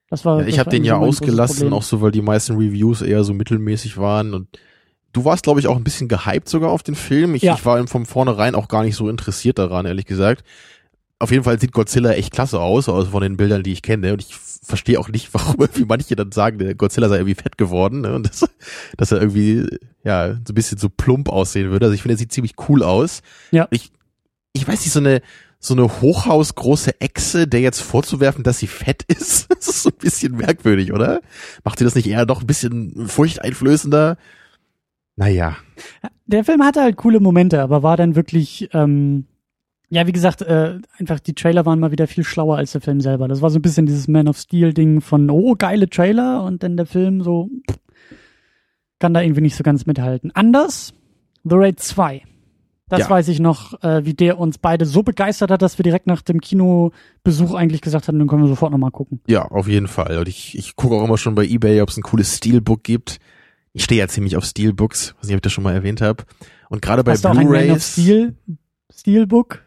Das 0.10 0.26
war. 0.26 0.42
Ja, 0.42 0.48
ich 0.48 0.60
habe 0.60 0.70
den 0.70 0.84
ja 0.84 0.98
ausgelassen, 0.98 1.74
auch 1.74 1.84
so, 1.84 2.02
weil 2.02 2.12
die 2.12 2.22
meisten 2.22 2.54
Reviews 2.56 3.02
eher 3.02 3.24
so 3.24 3.34
mittelmäßig 3.34 3.98
waren 3.98 4.34
und 4.34 4.48
du 5.14 5.26
warst, 5.26 5.44
glaube 5.44 5.60
ich, 5.60 5.68
auch 5.68 5.76
ein 5.78 5.84
bisschen 5.84 6.08
gehypt 6.08 6.50
sogar 6.50 6.70
auf 6.72 6.84
den 6.84 6.96
Film. 6.96 7.36
Ich, 7.36 7.42
Ja. 7.44 7.56
ich 7.56 7.66
war 7.66 7.86
von 7.88 8.06
vornherein 8.06 8.54
auch 8.56 8.68
gar 8.68 8.84
nicht 8.84 8.96
so 8.96 9.10
interessiert 9.10 9.58
daran, 9.60 9.86
ehrlich 9.86 10.06
gesagt. 10.06 10.44
Auf 11.18 11.32
jeden 11.32 11.46
Fall 11.46 11.60
sieht 11.60 11.72
Godzilla 11.72 12.12
echt 12.12 12.34
klasse 12.34 12.60
aus, 12.60 12.90
also 12.90 13.12
von 13.12 13.22
den 13.24 13.38
Bildern, 13.38 13.64
die 13.64 13.72
ich 13.72 13.82
kenne. 13.82 14.12
Und 14.12 14.22
ich 14.22 14.36
verstehe 14.36 15.00
auch 15.00 15.08
nicht, 15.08 15.30
warum 15.34 15.56
irgendwie 15.60 15.86
manche 15.86 16.16
dann 16.16 16.32
sagen, 16.32 16.60
der 16.60 16.76
Godzilla 16.76 17.08
sei 17.08 17.18
irgendwie 17.18 17.36
fett 17.36 17.58
geworden 17.58 18.02
ne? 18.02 18.14
und 18.16 18.28
das, 18.28 18.46
dass 18.98 19.12
er 19.12 19.22
irgendwie 19.22 19.66
ja 20.04 20.34
so 20.34 20.52
ein 20.52 20.56
bisschen 20.56 20.78
so 20.78 20.90
plump 20.90 21.30
aussehen 21.30 21.72
würde. 21.72 21.86
Also 21.86 21.96
ich 21.96 22.02
finde, 22.02 22.16
er 22.16 22.20
sieht 22.20 22.34
ziemlich 22.34 22.54
cool 22.68 22.84
aus. 22.84 23.22
Ja. 23.52 23.68
Ich, 23.72 23.92
ich 24.56 24.68
weiß 24.68 24.80
nicht, 24.82 24.92
so 24.92 25.00
eine 25.00 25.22
so 25.60 25.74
eine 25.74 26.02
hochhausgroße 26.02 27.02
Echse, 27.02 27.48
der 27.48 27.60
jetzt 27.60 27.82
vorzuwerfen, 27.82 28.44
dass 28.44 28.60
sie 28.60 28.68
fett 28.68 29.04
ist, 29.08 29.50
das 29.50 29.68
ist 29.68 29.84
so 29.84 29.90
ein 29.90 29.98
bisschen 29.98 30.36
merkwürdig, 30.38 30.94
oder? 30.94 31.22
Macht 31.64 31.80
sie 31.80 31.86
das 31.86 31.96
nicht 31.96 32.08
eher 32.08 32.26
doch 32.26 32.42
ein 32.42 32.48
bisschen 32.48 33.08
furchteinflößender? 33.08 34.18
Naja. 35.16 35.58
Der 36.26 36.44
Film 36.44 36.64
hatte 36.64 36.82
halt 36.82 36.98
coole 36.98 37.20
Momente, 37.20 37.62
aber 37.62 37.84
war 37.84 37.98
dann 37.98 38.16
wirklich, 38.16 38.70
ähm, 38.74 39.26
ja, 39.90 40.08
wie 40.08 40.12
gesagt, 40.12 40.42
äh, 40.42 40.80
einfach 41.00 41.20
die 41.20 41.34
Trailer 41.34 41.66
waren 41.66 41.80
mal 41.80 41.92
wieder 41.92 42.08
viel 42.08 42.24
schlauer 42.24 42.58
als 42.58 42.74
der 42.74 42.82
Film 42.82 43.02
selber. 43.02 43.28
Das 43.28 43.42
war 43.42 43.50
so 43.50 43.58
ein 43.60 43.62
bisschen 43.62 43.86
dieses 43.86 44.08
Man 44.08 44.28
of 44.28 44.38
Steel-Ding 44.38 45.02
von, 45.02 45.30
oh, 45.30 45.56
geile 45.58 45.90
Trailer 45.90 46.44
und 46.44 46.64
dann 46.64 46.78
der 46.78 46.86
Film 46.86 47.22
so, 47.22 47.50
pff, 47.70 47.80
kann 49.00 49.14
da 49.14 49.22
irgendwie 49.22 49.42
nicht 49.42 49.56
so 49.56 49.64
ganz 49.64 49.86
mithalten. 49.86 50.32
Anders, 50.34 50.94
The 51.44 51.56
Raid 51.56 51.80
2. 51.80 52.24
Das 52.88 53.00
Ja. 53.00 53.10
weiß 53.10 53.28
ich 53.30 53.40
noch, 53.40 53.82
äh, 53.84 54.06
wie 54.06 54.14
der 54.14 54.38
uns 54.38 54.60
beide 54.60 54.86
so 54.86 55.02
begeistert 55.02 55.50
hat, 55.50 55.62
dass 55.64 55.80
wir 55.80 55.84
direkt 55.84 56.06
nach 56.06 56.22
dem 56.22 56.40
Kinobesuch 56.40 57.56
eigentlich 57.56 57.82
gesagt 57.82 58.08
hatten, 58.08 58.20
dann 58.20 58.28
können 58.28 58.44
wir 58.44 58.48
sofort 58.48 58.72
nochmal 58.72 58.92
gucken. 58.92 59.22
Ja, 59.28 59.44
auf 59.46 59.68
jeden 59.68 59.88
Fall. 59.88 60.20
Und 60.20 60.28
ich, 60.28 60.56
ich 60.58 60.76
gucke 60.76 60.96
auch 60.96 61.04
immer 61.04 61.18
schon 61.18 61.34
bei 61.34 61.46
Ebay, 61.46 61.82
ob 61.82 61.90
es 61.90 61.98
ein 61.98 62.04
cooles 62.04 62.38
Steelbook 62.38 62.84
gibt. 62.84 63.18
Ich 63.74 63.84
stehe 63.84 64.00
ja 64.00 64.08
ziemlich 64.08 64.38
auf 64.38 64.46
Steelbooks, 64.46 65.16
weiß 65.18 65.24
nicht, 65.28 65.34
ob 65.34 65.38
ich 65.38 65.42
das 65.42 65.52
schon 65.52 65.64
mal 65.64 65.74
erwähnt 65.74 66.00
habe. 66.02 66.24
Und 66.70 66.82
gerade 66.82 67.04
bei 67.04 67.16
Blu-rays, 67.18 67.94
Steel, 67.94 68.36
Steelbook? 68.94 69.62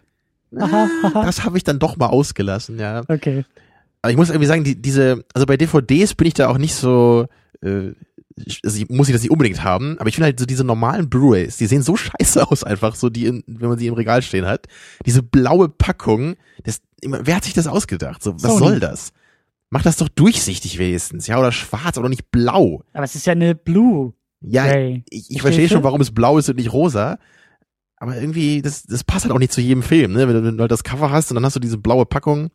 Aha, 0.57 0.89
das 1.25 1.45
habe 1.45 1.59
ich 1.59 1.65
dann 1.65 1.79
doch 1.79 1.97
mal 1.97 2.07
ausgelassen, 2.07 2.79
ja. 2.79 3.03
Okay. 3.09 3.45
Aber 4.01 4.11
ich 4.13 4.17
muss 4.17 4.31
irgendwie 4.31 4.47
sagen, 4.47 4.65
die, 4.65 4.81
diese, 4.81 5.25
also 5.35 5.45
bei 5.45 5.57
DVDs 5.57 6.15
bin 6.15 6.27
ich 6.29 6.35
da 6.35 6.49
auch 6.49 6.57
nicht 6.59 6.75
so, 6.75 7.27
äh, 7.63 7.91
ich- 8.47 8.61
also 8.65 8.79
ich, 8.81 8.89
muss 8.89 9.09
ich 9.09 9.15
das 9.15 9.23
nicht 9.23 9.31
unbedingt 9.31 9.63
haben, 9.65 9.97
aber 9.99 10.09
ich 10.09 10.15
finde 10.15 10.27
halt 10.27 10.39
so 10.41 10.47
diese 10.47 10.65
normalen 10.65 11.09
Blu-rays, 11.09 11.57
die 11.57 11.67
sehen 11.67 11.83
so 11.83 11.97
scheiße 11.97 12.47
aus 12.51 12.65
einfach, 12.65 12.95
so 12.95 13.09
die, 13.11 13.27
in, 13.27 13.45
wenn 13.47 13.69
man 13.69 13.79
sie 13.79 13.87
im 13.87 13.95
Regal 13.95 14.23
stehen 14.23 14.47
hat. 14.47 14.67
Diese 15.07 15.23
blaue 15.23 15.69
Packung, 15.69 16.37
das, 16.65 16.81
wer 17.03 17.37
hat 17.37 17.45
sich 17.45 17.55
das 17.55 17.67
ausgedacht? 17.67 18.23
So, 18.23 18.35
was 18.35 18.43
Sony. 18.43 18.59
soll 18.59 18.81
das? 18.81 19.13
Mach 19.71 19.83
das 19.83 19.97
doch 19.97 20.09
durchsichtig 20.09 20.79
wenigstens, 20.79 21.27
ja, 21.27 21.39
oder 21.39 21.53
schwarz 21.53 21.99
oder 21.99 22.09
nicht 22.09 22.31
blau. 22.31 22.83
Aber 22.95 23.05
es 23.05 23.15
ist 23.15 23.27
ja 23.27 23.33
eine 23.33 23.55
Blue. 23.55 24.15
Ja, 24.41 24.65
Ray. 24.65 25.05
ich, 25.11 25.31
ich 25.31 25.43
verstehe 25.43 25.69
schon, 25.69 25.83
warum 25.83 26.01
es 26.01 26.11
blau 26.13 26.39
ist 26.39 26.49
und 26.49 26.57
nicht 26.57 26.73
rosa. 26.73 27.19
Aber 27.97 28.17
irgendwie, 28.17 28.63
das, 28.63 28.85
das 28.85 29.03
passt 29.05 29.25
halt 29.25 29.35
auch 29.35 29.39
nicht 29.41 29.53
zu 29.53 29.61
jedem 29.61 29.83
Film, 29.83 30.13
ne? 30.13 30.29
Wenn 30.29 30.35
du, 30.37 30.45
wenn 30.45 30.57
du 30.57 30.61
halt 30.63 30.71
das 30.71 30.85
Cover 30.85 31.11
hast 31.11 31.31
und 31.31 31.35
dann 31.35 31.45
hast 31.45 31.57
du 31.57 31.61
diese 31.61 31.77
blaue 31.79 32.07
Packung. 32.07 32.51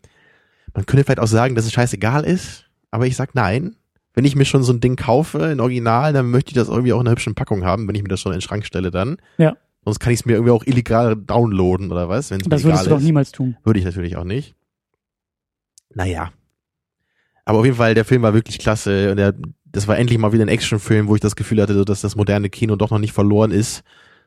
Man 0.73 0.85
könnte 0.85 1.03
vielleicht 1.03 1.19
auch 1.19 1.27
sagen, 1.27 1.53
dass 1.53 1.65
es 1.65 1.73
scheißegal 1.73 2.23
ist, 2.23 2.65
aber 2.89 3.05
ich 3.05 3.15
sag 3.17 3.35
nein. 3.35 3.75
Wenn 4.13 4.25
ich 4.25 4.35
mir 4.35 4.45
schon 4.45 4.63
so 4.63 4.71
ein 4.71 4.79
Ding 4.79 4.95
kaufe, 4.95 5.39
in 5.45 5.59
Original, 5.59 6.13
dann 6.13 6.29
möchte 6.29 6.51
ich 6.51 6.55
das 6.55 6.69
irgendwie 6.69 6.93
auch 6.93 6.99
in 6.99 7.07
einer 7.07 7.11
hübschen 7.11 7.35
Packung 7.35 7.65
haben, 7.65 7.87
wenn 7.87 7.95
ich 7.95 8.03
mir 8.03 8.09
das 8.09 8.19
schon 8.21 8.31
in 8.31 8.37
den 8.37 8.41
Schrank 8.41 8.65
stelle 8.65 8.91
dann. 8.91 9.17
Ja. 9.37 9.55
Sonst 9.83 9.99
kann 9.99 10.13
ich 10.13 10.19
es 10.19 10.25
mir 10.25 10.33
irgendwie 10.33 10.51
auch 10.51 10.65
illegal 10.65 11.15
downloaden 11.15 11.91
oder 11.91 12.07
was, 12.09 12.31
wenn 12.31 12.39
es 12.39 12.45
mir 12.45 12.51
Das 12.51 12.63
würdest 12.63 12.85
du 12.85 12.91
doch 12.91 12.99
ist. 12.99 13.03
niemals 13.03 13.31
tun. 13.31 13.57
Würde 13.63 13.79
ich 13.79 13.85
natürlich 13.85 14.15
auch 14.15 14.23
nicht. 14.23 14.55
Naja. 15.93 16.31
Aber 17.45 17.59
auf 17.59 17.65
jeden 17.65 17.77
Fall, 17.77 17.93
der 17.93 18.05
Film 18.05 18.21
war 18.21 18.33
wirklich 18.33 18.59
klasse 18.59 19.11
und 19.11 19.17
der, 19.17 19.33
das 19.65 19.87
war 19.87 19.97
endlich 19.97 20.17
mal 20.19 20.31
wieder 20.31 20.45
ein 20.45 20.49
Actionfilm, 20.49 21.07
wo 21.07 21.15
ich 21.15 21.21
das 21.21 21.35
Gefühl 21.35 21.61
hatte, 21.61 21.83
dass 21.83 22.01
das 22.01 22.15
moderne 22.15 22.49
Kino 22.49 22.75
doch 22.75 22.91
noch 22.91 22.99
nicht 22.99 23.13
verloren 23.13 23.51
ist. 23.51 23.83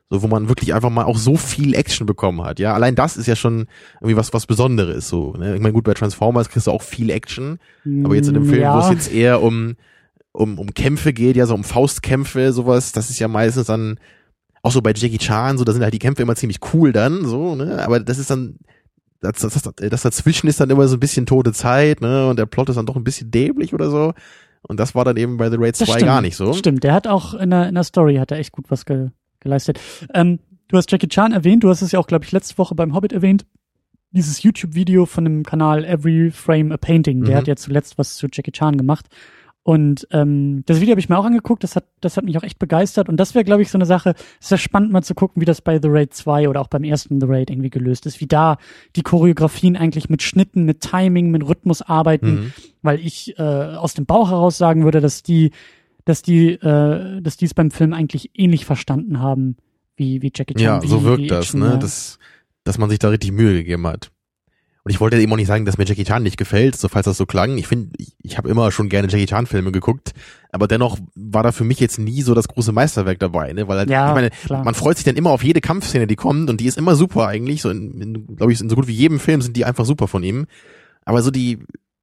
So, 0.09 0.21
wo 0.21 0.27
man 0.27 0.47
wirklich 0.47 0.73
einfach 0.73 0.89
mal 0.89 1.03
auch 1.03 1.17
so 1.17 1.35
viel 1.35 1.75
Action 1.75 2.05
bekommen 2.05 2.41
hat. 2.41 2.59
Ja, 2.59 2.73
allein 2.73 2.95
das 2.95 3.17
ist 3.17 3.27
ja 3.27 3.35
schon 3.35 3.67
irgendwie 3.99 4.15
was, 4.15 4.33
was 4.33 4.45
Besonderes, 4.45 5.09
so. 5.09 5.33
Ne? 5.33 5.55
Ich 5.55 5.61
meine, 5.61 5.73
gut, 5.73 5.83
bei 5.83 5.93
Transformers 5.93 6.49
kriegst 6.49 6.67
du 6.67 6.71
auch 6.71 6.81
viel 6.81 7.09
Action. 7.09 7.59
Aber 8.05 8.15
jetzt 8.15 8.29
in 8.29 8.35
dem 8.35 8.45
Film, 8.45 8.61
ja. 8.61 8.75
wo 8.75 8.79
es 8.79 8.89
jetzt 8.89 9.11
eher 9.11 9.41
um, 9.41 9.75
um, 10.31 10.59
um 10.59 10.73
Kämpfe 10.73 11.11
geht, 11.11 11.35
ja, 11.35 11.45
so 11.45 11.55
um 11.55 11.65
Faustkämpfe, 11.65 12.53
sowas, 12.53 12.93
das 12.93 13.09
ist 13.09 13.19
ja 13.19 13.27
meistens 13.27 13.67
dann, 13.67 13.99
auch 14.67 14.71
so 14.71 14.81
bei 14.81 14.93
Jackie 14.95 15.17
Chan, 15.17 15.57
so, 15.57 15.63
da 15.63 15.71
sind 15.71 15.83
halt 15.83 15.93
die 15.93 15.99
Kämpfe 15.99 16.21
immer 16.21 16.35
ziemlich 16.35 16.59
cool 16.73 16.91
dann, 16.91 17.25
so, 17.25 17.55
ne, 17.55 17.83
aber 17.83 17.99
das 17.99 18.17
ist 18.17 18.29
dann, 18.29 18.57
das, 19.21 19.33
das, 19.39 19.53
das, 19.53 19.73
das 19.75 20.01
dazwischen 20.01 20.47
ist 20.47 20.59
dann 20.59 20.69
immer 20.69 20.87
so 20.87 20.97
ein 20.97 20.99
bisschen 20.99 21.25
tote 21.25 21.53
Zeit, 21.53 22.01
ne, 22.01 22.27
und 22.27 22.37
der 22.37 22.45
Plot 22.45 22.69
ist 22.69 22.75
dann 22.75 22.85
doch 22.85 22.95
ein 22.95 23.03
bisschen 23.03 23.31
dämlich 23.31 23.73
oder 23.73 23.89
so. 23.89 24.13
Und 24.63 24.79
das 24.79 24.95
war 24.95 25.05
dann 25.05 25.15
eben 25.15 25.37
bei 25.37 25.49
The 25.49 25.55
Raid 25.57 25.77
2 25.77 25.85
Das 25.85 25.93
stimmt. 25.93 26.07
gar 26.07 26.21
nicht 26.21 26.35
so. 26.35 26.51
Stimmt, 26.53 26.83
der 26.83 26.93
hat 26.93 27.07
auch 27.07 27.33
in 27.33 27.49
der, 27.49 27.69
in 27.69 27.75
der 27.75 27.85
Story 27.85 28.15
hat 28.15 28.31
er 28.31 28.39
echt 28.39 28.51
gut 28.51 28.65
was 28.69 28.85
ge, 28.85 29.09
geleistet. 29.39 29.79
Ähm, 30.13 30.39
du 30.67 30.77
hast 30.77 30.91
Jackie 30.91 31.07
Chan 31.07 31.31
erwähnt, 31.33 31.63
du 31.63 31.69
hast 31.69 31.81
es 31.81 31.91
ja 31.91 31.99
auch, 31.99 32.07
glaube 32.07 32.25
ich, 32.25 32.31
letzte 32.31 32.57
Woche 32.57 32.75
beim 32.75 32.93
Hobbit 32.93 33.13
erwähnt. 33.13 33.45
Dieses 34.11 34.41
YouTube-Video 34.41 35.05
von 35.05 35.25
dem 35.25 35.43
Kanal 35.43 35.83
Every 35.83 36.31
Frame 36.31 36.71
a 36.71 36.77
Painting, 36.77 37.23
der 37.23 37.35
Mhm. 37.35 37.37
hat 37.39 37.47
ja 37.47 37.55
zuletzt 37.55 37.97
was 37.97 38.15
zu 38.15 38.27
Jackie 38.31 38.51
Chan 38.51 38.77
gemacht. 38.77 39.07
Und 39.63 40.07
ähm, 40.11 40.63
das 40.65 40.79
Video 40.79 40.91
habe 40.93 41.01
ich 41.01 41.09
mir 41.09 41.17
auch 41.17 41.25
angeguckt, 41.25 41.61
das 41.61 41.75
hat, 41.75 41.83
das 41.99 42.15
hat 42.15 42.23
mich 42.23 42.37
auch 42.37 42.43
echt 42.43 42.57
begeistert. 42.57 43.09
Und 43.09 43.17
das 43.17 43.35
wäre, 43.35 43.43
glaube 43.43 43.61
ich, 43.63 43.69
so 43.69 43.77
eine 43.77 43.85
Sache, 43.85 44.11
es 44.39 44.45
ist 44.45 44.51
ja 44.51 44.57
spannend 44.57 44.93
mal 44.93 45.01
zu 45.03 45.13
gucken, 45.13 45.41
wie 45.41 45.45
das 45.45 45.59
bei 45.61 45.77
The 45.81 45.89
Raid 45.91 46.13
2 46.13 46.47
oder 46.47 46.61
auch 46.61 46.69
beim 46.69 46.85
ersten 46.85 47.19
The 47.19 47.27
Raid 47.27 47.49
irgendwie 47.49 47.69
gelöst 47.69 48.05
ist, 48.05 48.21
wie 48.21 48.27
da 48.27 48.59
die 48.95 49.01
Choreografien 49.01 49.75
eigentlich 49.75 50.07
mit 50.07 50.23
Schnitten, 50.23 50.63
mit 50.63 50.79
Timing, 50.79 51.31
mit 51.31 51.45
Rhythmus 51.45 51.81
arbeiten 51.81 52.27
Mhm. 52.29 52.53
weil 52.81 53.01
ich 53.01 53.37
äh, 53.37 53.41
aus 53.43 53.93
dem 53.93 54.05
Bauch 54.05 54.29
heraus 54.29 54.57
sagen 54.57 54.85
würde, 54.85 55.01
dass 55.01 55.21
die, 55.21 55.51
dass 56.07 56.21
die, 56.21 56.51
äh, 56.51 57.21
dass 57.21 57.37
die 57.37 57.45
es 57.45 57.53
beim 57.53 57.71
Film 57.71 57.93
eigentlich 57.93 58.31
ähnlich 58.33 58.65
verstanden 58.65 59.19
haben 59.19 59.57
wie 59.95 60.21
wie 60.21 60.31
Jackie 60.33 60.53
Chan. 60.53 60.63
Ja, 60.63 60.81
wie, 60.81 60.87
so 60.87 61.03
wirkt 61.03 61.29
das, 61.29 61.47
Action, 61.47 61.59
ne, 61.59 61.69
ja. 61.71 61.77
dass, 61.77 62.17
dass 62.63 62.77
man 62.77 62.89
sich 62.89 62.99
da 62.99 63.09
richtig 63.09 63.31
Mühe 63.31 63.53
gegeben 63.53 63.85
hat. 63.87 64.11
Und 64.83 64.91
ich 64.91 65.01
wollte 65.01 65.19
eben 65.19 65.33
auch 65.33 65.37
nicht 65.37 65.47
sagen, 65.47 65.65
dass 65.65 65.77
mir 65.77 65.83
Jackie 65.83 66.05
Chan 66.05 66.23
nicht 66.23 66.37
gefällt, 66.37 66.77
so 66.77 66.87
falls 66.87 67.03
das 67.03 67.17
so 67.17 67.25
klang. 67.25 67.57
Ich 67.57 67.67
finde, 67.67 67.89
ich, 67.97 68.13
ich 68.23 68.37
habe 68.37 68.47
immer 68.47 68.71
schon 68.71 68.87
gerne 68.87 69.09
Jackie 69.09 69.25
Chan 69.25 69.45
Filme 69.45 69.73
geguckt, 69.73 70.13
aber 70.53 70.65
dennoch 70.69 70.97
war 71.13 71.43
da 71.43 71.51
für 71.51 71.65
mich 71.65 71.81
jetzt 71.81 71.99
nie 71.99 72.21
so 72.21 72.33
das 72.33 72.47
große 72.47 72.71
Meisterwerk 72.71 73.19
dabei, 73.19 73.51
ne? 73.51 73.67
Weil 73.67 73.79
halt, 73.79 73.89
Ja, 73.89 74.07
ich 74.07 74.15
meine, 74.15 74.29
klar. 74.29 74.63
man 74.63 74.75
freut 74.75 74.95
sich 74.95 75.03
dann 75.03 75.17
immer 75.17 75.31
auf 75.31 75.43
jede 75.43 75.59
Kampfszene, 75.59 76.07
die 76.07 76.15
kommt 76.15 76.49
und 76.49 76.61
die 76.61 76.67
ist 76.67 76.77
immer 76.77 76.95
super 76.95 77.27
eigentlich. 77.27 77.63
So 77.63 77.69
in, 77.69 77.99
in 77.99 78.35
glaube 78.37 78.53
ich, 78.53 78.61
in 78.61 78.69
so 78.69 78.77
gut 78.77 78.87
wie 78.87 78.93
jedem 78.93 79.19
Film 79.19 79.41
sind 79.41 79.57
die 79.57 79.65
einfach 79.65 79.83
super 79.83 80.07
von 80.07 80.23
ihm. 80.23 80.45
Aber 81.03 81.21
so 81.21 81.31
die 81.31 81.59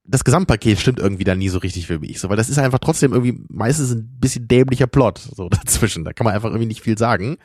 das 0.07 0.25
Gesamtpaket 0.25 0.79
stimmt 0.79 0.99
irgendwie 0.99 1.25
da 1.25 1.35
nie 1.35 1.49
so 1.49 1.59
richtig 1.59 1.87
für 1.87 1.99
mich, 1.99 2.21
so 2.21 2.29
weil 2.29 2.37
das 2.37 2.51
ist 2.51 2.59
einfach 2.59 2.79
trotzdem 2.79 3.13
irgendwie 3.13 3.43
meistens 3.49 3.93
ein 3.93 4.19
bisschen 4.19 4.47
dämlicher 4.47 4.87
Plot 4.87 5.19
so 5.19 5.49
dazwischen. 5.51 6.05
Da 6.05 6.13
kann 6.13 6.25
man 6.25 6.35
einfach 6.35 6.51
irgendwie 6.51 6.67
nicht 6.67 6.83
viel 6.83 6.99
sagen. 6.99 7.39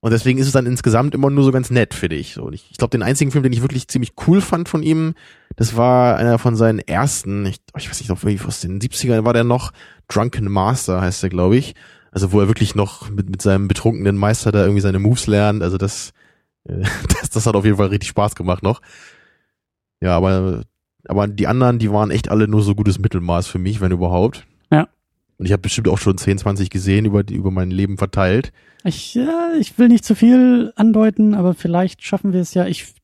Und 0.00 0.12
deswegen 0.12 0.38
ist 0.38 0.46
es 0.46 0.52
dann 0.52 0.66
insgesamt 0.66 1.14
immer 1.14 1.28
nur 1.28 1.42
so 1.42 1.50
ganz 1.50 1.70
nett, 1.70 1.92
finde 1.92 2.16
ich. 2.16 2.34
So, 2.34 2.44
und 2.44 2.52
ich, 2.52 2.70
ich 2.70 2.76
glaube, 2.76 2.90
den 2.90 3.02
einzigen 3.02 3.32
Film, 3.32 3.42
den 3.42 3.52
ich 3.52 3.62
wirklich 3.62 3.88
ziemlich 3.88 4.12
cool 4.26 4.40
fand 4.40 4.68
von 4.68 4.84
ihm, 4.84 5.14
das 5.56 5.76
war 5.76 6.16
einer 6.16 6.38
von 6.38 6.54
seinen 6.54 6.78
ersten, 6.78 7.46
ich, 7.46 7.58
ich 7.76 7.90
weiß 7.90 7.98
nicht, 7.98 8.08
noch 8.08 8.24
wie 8.24 8.38
aus 8.46 8.60
den 8.60 8.80
70ern 8.80 9.24
war 9.24 9.32
der 9.32 9.42
noch, 9.42 9.72
Drunken 10.06 10.50
Master 10.50 11.00
heißt 11.00 11.22
der, 11.24 11.30
glaube 11.30 11.56
ich. 11.56 11.74
Also 12.12 12.32
wo 12.32 12.40
er 12.40 12.48
wirklich 12.48 12.74
noch 12.74 13.10
mit, 13.10 13.28
mit 13.28 13.42
seinem 13.42 13.66
betrunkenen 13.66 14.16
Meister 14.16 14.52
da 14.52 14.62
irgendwie 14.62 14.80
seine 14.80 15.00
Moves 15.00 15.26
lernt. 15.26 15.62
Also 15.62 15.78
das, 15.78 16.12
äh, 16.64 16.84
das, 17.20 17.30
das 17.30 17.46
hat 17.46 17.56
auf 17.56 17.64
jeden 17.64 17.76
Fall 17.76 17.88
richtig 17.88 18.10
Spaß 18.10 18.36
gemacht 18.36 18.62
noch. 18.62 18.80
Ja, 20.00 20.16
aber, 20.16 20.62
aber 21.08 21.26
die 21.26 21.46
anderen, 21.46 21.78
die 21.78 21.90
waren 21.90 22.10
echt 22.10 22.30
alle 22.30 22.48
nur 22.48 22.62
so 22.62 22.74
gutes 22.74 22.98
Mittelmaß 22.98 23.46
für 23.46 23.58
mich, 23.58 23.80
wenn 23.80 23.92
überhaupt. 23.92 24.46
Ja. 24.70 24.88
Und 25.38 25.46
ich 25.46 25.52
habe 25.52 25.62
bestimmt 25.62 25.88
auch 25.88 25.98
schon 25.98 26.18
10, 26.18 26.38
20 26.38 26.70
gesehen 26.70 27.04
über, 27.04 27.22
die, 27.22 27.34
über 27.34 27.50
mein 27.50 27.70
Leben 27.70 27.98
verteilt. 27.98 28.52
Ich, 28.84 29.14
ja, 29.14 29.50
ich 29.58 29.78
will 29.78 29.88
nicht 29.88 30.04
zu 30.04 30.14
viel 30.14 30.72
andeuten, 30.76 31.34
aber 31.34 31.54
vielleicht 31.54 32.02
schaffen 32.02 32.32
wir 32.32 32.40
es 32.40 32.54
ja. 32.54 32.66
Ich 32.66 32.94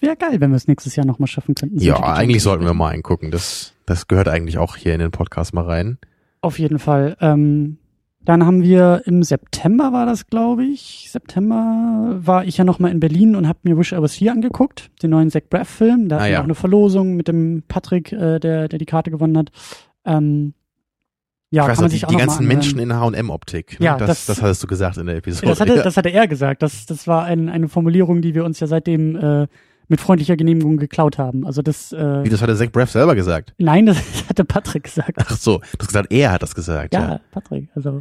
wäre 0.00 0.16
geil, 0.16 0.40
wenn 0.40 0.50
wir 0.50 0.56
es 0.56 0.68
nächstes 0.68 0.96
Jahr 0.96 1.06
nochmal 1.06 1.26
schaffen 1.26 1.54
könnten. 1.54 1.80
Ja, 1.80 2.02
eigentlich 2.02 2.42
sollten 2.42 2.64
wir 2.64 2.74
mal 2.74 2.90
eingucken. 2.90 3.30
Das, 3.30 3.74
das 3.86 4.08
gehört 4.08 4.28
eigentlich 4.28 4.58
auch 4.58 4.76
hier 4.76 4.94
in 4.94 5.00
den 5.00 5.10
Podcast 5.10 5.54
mal 5.54 5.64
rein. 5.64 5.98
Auf 6.40 6.58
jeden 6.58 6.78
Fall. 6.78 7.16
Ähm, 7.20 7.78
dann 8.26 8.44
haben 8.44 8.62
wir 8.62 9.02
im 9.06 9.22
September 9.22 9.92
war 9.94 10.04
das, 10.04 10.26
glaube 10.26 10.64
ich. 10.64 11.08
September 11.10 12.18
war 12.20 12.44
ich 12.44 12.58
ja 12.58 12.64
noch 12.64 12.78
mal 12.78 12.90
in 12.90 13.00
Berlin 13.00 13.34
und 13.36 13.48
habe 13.48 13.60
mir 13.62 13.78
Wish 13.78 13.92
I 13.92 14.02
Was 14.02 14.12
Here 14.20 14.32
angeguckt, 14.32 14.90
den 15.02 15.10
neuen 15.10 15.30
Zach 15.30 15.42
Braff 15.48 15.68
Film. 15.68 16.08
Da 16.10 16.16
Ah, 16.16 16.20
hatten 16.20 16.28
wir 16.28 16.32
ja. 16.34 16.40
auch 16.40 16.44
eine 16.44 16.54
Verlosung 16.54 17.16
mit 17.16 17.28
dem 17.28 17.62
Patrick, 17.66 18.12
äh, 18.12 18.38
der, 18.38 18.68
der 18.68 18.78
die 18.78 18.84
Karte 18.84 19.10
gewonnen 19.10 19.38
hat. 19.38 19.50
Ähm, 20.04 20.52
Ja, 21.50 21.62
ich 21.62 21.68
weiß 21.70 21.76
kann 21.76 21.84
man 21.84 21.90
die, 21.90 21.96
sich 21.96 22.04
auch 22.04 22.08
die 22.08 22.14
noch 22.16 22.20
mal 22.20 22.26
ganzen. 22.26 22.46
Menschen 22.48 22.78
in 22.80 22.92
H&M-Optik. 22.92 23.78
Ne? 23.80 23.86
Ja, 23.86 23.96
das, 23.96 24.08
das- 24.08 24.26
das, 24.26 24.42
hattest 24.42 24.62
du 24.62 24.66
gesagt 24.66 24.96
in 24.98 25.06
der 25.06 25.16
Episode. 25.16 25.46
Das 25.46 25.60
hatte, 25.60 25.76
das 25.82 25.96
hatte 25.96 26.10
er 26.10 26.26
gesagt. 26.28 26.62
Das, 26.62 26.84
das 26.86 27.06
war 27.06 27.24
ein, 27.24 27.48
eine 27.48 27.68
Formulierung, 27.68 28.20
die 28.22 28.34
wir 28.34 28.44
uns 28.44 28.58
ja 28.60 28.66
seitdem 28.66 29.16
äh, 29.16 29.46
mit 29.88 30.00
freundlicher 30.00 30.36
Genehmigung 30.36 30.78
geklaut 30.78 31.16
haben. 31.18 31.46
Also 31.46 31.62
das, 31.62 31.92
äh, 31.92 32.24
Wie, 32.24 32.28
das 32.28 32.42
hatte 32.42 32.56
Zach 32.56 32.70
Braff 32.72 32.90
selber 32.90 33.14
gesagt. 33.14 33.54
nein, 33.58 33.86
das 33.86 33.98
hatte 34.28 34.44
Patrick 34.44 34.84
gesagt. 34.84 35.12
Ach 35.16 35.36
so, 35.36 35.58
du 35.58 35.78
hast 35.80 35.86
gesagt, 35.88 36.12
er 36.12 36.32
hat 36.32 36.42
das 36.42 36.54
gesagt. 36.54 36.94
Ja, 36.94 37.00
Ja. 37.00 37.20
Patrick. 37.30 37.68
Also 37.74 38.00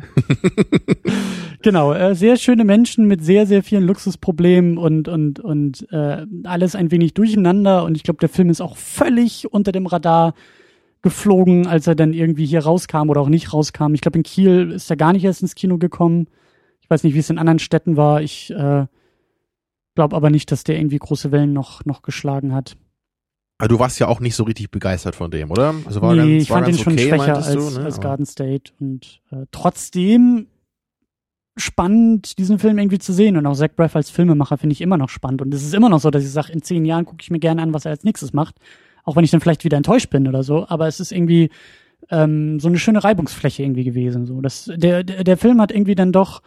genau, 1.61 1.93
äh, 1.93 2.15
sehr 2.15 2.37
schöne 2.37 2.63
Menschen 2.65 3.05
mit 3.07 3.23
sehr, 3.23 3.45
sehr 3.45 3.63
vielen 3.63 3.83
Luxusproblemen 3.83 4.77
und 4.77 5.07
und 5.07 5.39
und 5.39 5.87
äh, 5.91 6.25
alles 6.43 6.75
ein 6.75 6.91
wenig 6.91 7.13
durcheinander. 7.13 7.83
Und 7.83 7.95
ich 7.95 8.03
glaube, 8.03 8.19
der 8.19 8.29
Film 8.29 8.49
ist 8.49 8.61
auch 8.61 8.77
völlig 8.77 9.51
unter 9.53 9.71
dem 9.71 9.85
Radar 9.85 10.33
geflogen, 11.01 11.67
als 11.67 11.85
er 11.85 11.93
dann 11.95 12.13
irgendwie 12.13 12.45
hier 12.47 12.61
rauskam 12.63 13.09
oder 13.09 13.21
auch 13.21 13.29
nicht 13.29 13.53
rauskam. 13.53 13.93
Ich 13.93 14.01
glaube, 14.01 14.17
in 14.17 14.23
Kiel 14.23 14.71
ist 14.71 14.89
er 14.89 14.95
gar 14.97 15.13
nicht 15.13 15.23
erst 15.23 15.43
ins 15.43 15.53
Kino 15.53 15.77
gekommen. 15.77 16.27
Ich 16.81 16.89
weiß 16.89 17.03
nicht, 17.03 17.13
wie 17.13 17.19
es 17.19 17.29
in 17.29 17.37
anderen 17.37 17.59
Städten 17.59 17.95
war. 17.95 18.21
Ich 18.21 18.51
äh, 18.51 18.85
glaube 19.95 20.15
aber 20.15 20.29
nicht, 20.29 20.51
dass 20.51 20.63
der 20.63 20.77
irgendwie 20.77 20.99
große 20.99 21.31
Wellen 21.31 21.53
noch 21.53 21.83
noch 21.85 22.01
geschlagen 22.01 22.53
hat. 22.53 22.77
Aber 23.57 23.69
du 23.69 23.79
warst 23.79 23.99
ja 23.99 24.07
auch 24.07 24.19
nicht 24.19 24.35
so 24.35 24.43
richtig 24.43 24.69
begeistert 24.69 25.15
von 25.15 25.31
dem, 25.31 25.49
oder? 25.49 25.73
Also 25.85 26.01
war 26.01 26.13
nee, 26.13 26.33
ganz, 26.33 26.43
ich 26.43 26.49
war 26.49 26.57
fand 26.57 26.67
ganz 26.67 26.81
schon 26.81 26.93
okay, 26.93 27.07
schwächer 27.07 27.35
als, 27.37 27.51
du, 27.53 27.79
ne? 27.79 27.85
als 27.85 28.01
Garden 28.01 28.25
State 28.25 28.73
und 28.79 29.21
äh, 29.31 29.45
trotzdem 29.51 30.47
spannend, 31.57 32.37
diesen 32.37 32.59
Film 32.59 32.77
irgendwie 32.77 32.99
zu 32.99 33.13
sehen 33.13 33.37
und 33.37 33.45
auch 33.45 33.55
Zach 33.55 33.69
Braff 33.73 33.95
als 33.95 34.09
Filmemacher 34.09 34.57
finde 34.57 34.73
ich 34.73 34.81
immer 34.81 34.97
noch 34.97 35.07
spannend 35.07 35.41
und 35.41 35.53
es 35.53 35.63
ist 35.63 35.73
immer 35.73 35.87
noch 35.87 36.01
so, 36.01 36.11
dass 36.11 36.23
ich 36.23 36.31
sage, 36.31 36.51
in 36.51 36.61
zehn 36.61 36.83
Jahren 36.83 37.05
gucke 37.05 37.21
ich 37.21 37.31
mir 37.31 37.39
gerne 37.39 37.61
an, 37.61 37.73
was 37.73 37.85
er 37.85 37.91
als 37.91 38.03
nächstes 38.03 38.33
macht, 38.33 38.55
auch 39.05 39.15
wenn 39.15 39.23
ich 39.23 39.31
dann 39.31 39.39
vielleicht 39.39 39.63
wieder 39.63 39.77
enttäuscht 39.77 40.09
bin 40.09 40.27
oder 40.27 40.43
so, 40.43 40.67
aber 40.67 40.87
es 40.87 40.99
ist 40.99 41.13
irgendwie 41.13 41.49
ähm, 42.11 42.59
so 42.59 42.67
eine 42.67 42.77
schöne 42.77 43.05
Reibungsfläche 43.05 43.63
irgendwie 43.63 43.85
gewesen, 43.85 44.25
so, 44.25 44.41
das, 44.41 44.69
der, 44.75 45.05
der, 45.05 45.23
der 45.23 45.37
Film 45.37 45.61
hat 45.61 45.71
irgendwie 45.71 45.95
dann 45.95 46.11
doch 46.11 46.41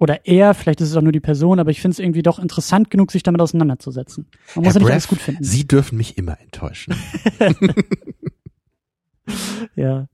oder 0.00 0.26
er, 0.26 0.54
vielleicht 0.54 0.80
ist 0.80 0.90
es 0.90 0.96
auch 0.96 1.02
nur 1.02 1.12
die 1.12 1.20
Person, 1.20 1.60
aber 1.60 1.70
ich 1.70 1.80
finde 1.80 1.92
es 1.92 1.98
irgendwie 2.00 2.22
doch 2.22 2.40
interessant 2.40 2.90
genug, 2.90 3.12
sich 3.12 3.22
damit 3.22 3.40
auseinanderzusetzen. 3.40 4.26
Man 4.56 4.64
muss 4.64 4.74
Herr 4.74 4.80
ja 4.80 4.80
nicht 4.80 4.86
Braff, 4.86 4.92
alles 4.92 5.08
gut 5.08 5.18
finden. 5.20 5.44
Sie 5.44 5.68
dürfen 5.68 5.96
mich 5.98 6.18
immer 6.18 6.40
enttäuschen. 6.40 6.94
Ja. 9.74 10.08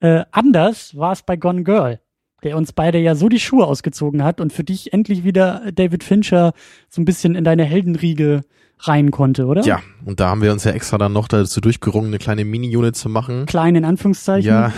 Äh, 0.00 0.24
anders 0.30 0.96
war 0.96 1.12
es 1.12 1.22
bei 1.22 1.36
Gone 1.36 1.64
Girl, 1.64 2.00
der 2.42 2.56
uns 2.56 2.72
beide 2.72 2.98
ja 2.98 3.14
so 3.14 3.28
die 3.28 3.40
Schuhe 3.40 3.66
ausgezogen 3.66 4.22
hat 4.22 4.40
und 4.40 4.52
für 4.52 4.64
dich 4.64 4.92
endlich 4.92 5.24
wieder 5.24 5.70
David 5.72 6.04
Fincher 6.04 6.52
so 6.88 7.00
ein 7.00 7.04
bisschen 7.04 7.34
in 7.34 7.44
deine 7.44 7.64
Heldenriege 7.64 8.42
rein 8.80 9.10
konnte, 9.10 9.46
oder? 9.46 9.62
ja, 9.62 9.80
und 10.04 10.20
da 10.20 10.28
haben 10.28 10.42
wir 10.42 10.52
uns 10.52 10.64
ja 10.64 10.72
extra 10.72 10.98
dann 10.98 11.12
noch 11.12 11.28
dazu 11.28 11.60
durchgerungen, 11.60 12.08
eine 12.08 12.18
kleine 12.18 12.44
Mini-Unit 12.44 12.96
zu 12.96 13.08
machen. 13.08 13.46
Klein 13.46 13.76
in 13.76 13.84
Anführungszeichen. 13.84 14.48
Ja, 14.48 14.72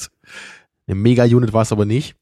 eine 0.86 0.94
Mega-Unit 0.96 1.52
war 1.52 1.62
es 1.62 1.72
aber 1.72 1.84
nicht. 1.84 2.16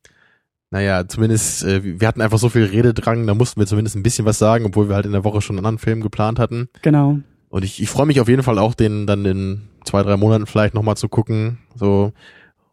Naja, 0.71 1.07
zumindest, 1.09 1.65
äh, 1.65 2.01
wir 2.01 2.07
hatten 2.07 2.21
einfach 2.21 2.39
so 2.39 2.49
viel 2.49 2.65
Rededrang, 2.65 3.27
da 3.27 3.35
mussten 3.35 3.59
wir 3.61 3.67
zumindest 3.67 3.97
ein 3.97 4.05
bisschen 4.05 4.25
was 4.25 4.39
sagen, 4.39 4.65
obwohl 4.65 4.89
wir 4.89 4.95
halt 4.95 5.07
in 5.07 5.13
der 5.13 5.25
Woche 5.25 5.41
schon 5.41 5.57
einen 5.57 5.67
anderen 5.67 5.79
Film 5.79 6.01
geplant 6.01 6.39
hatten. 6.39 6.69
Genau. 6.83 7.19
Und 7.49 7.65
ich, 7.65 7.83
ich 7.83 7.91
freue 7.91 8.07
mich 8.07 8.21
auf 8.21 8.29
jeden 8.29 8.45
Fall 8.45 8.59
auch, 8.59 8.75
den 8.75 9.07
dann 9.07 9.25
in 9.25 9.63
zwei, 9.85 10.03
drei 10.05 10.17
Monaten 10.17 10.47
vielleicht 10.47 10.75
nochmal 10.75 10.97
zu 10.97 11.09
gucken. 11.09 11.59
So. 11.75 12.13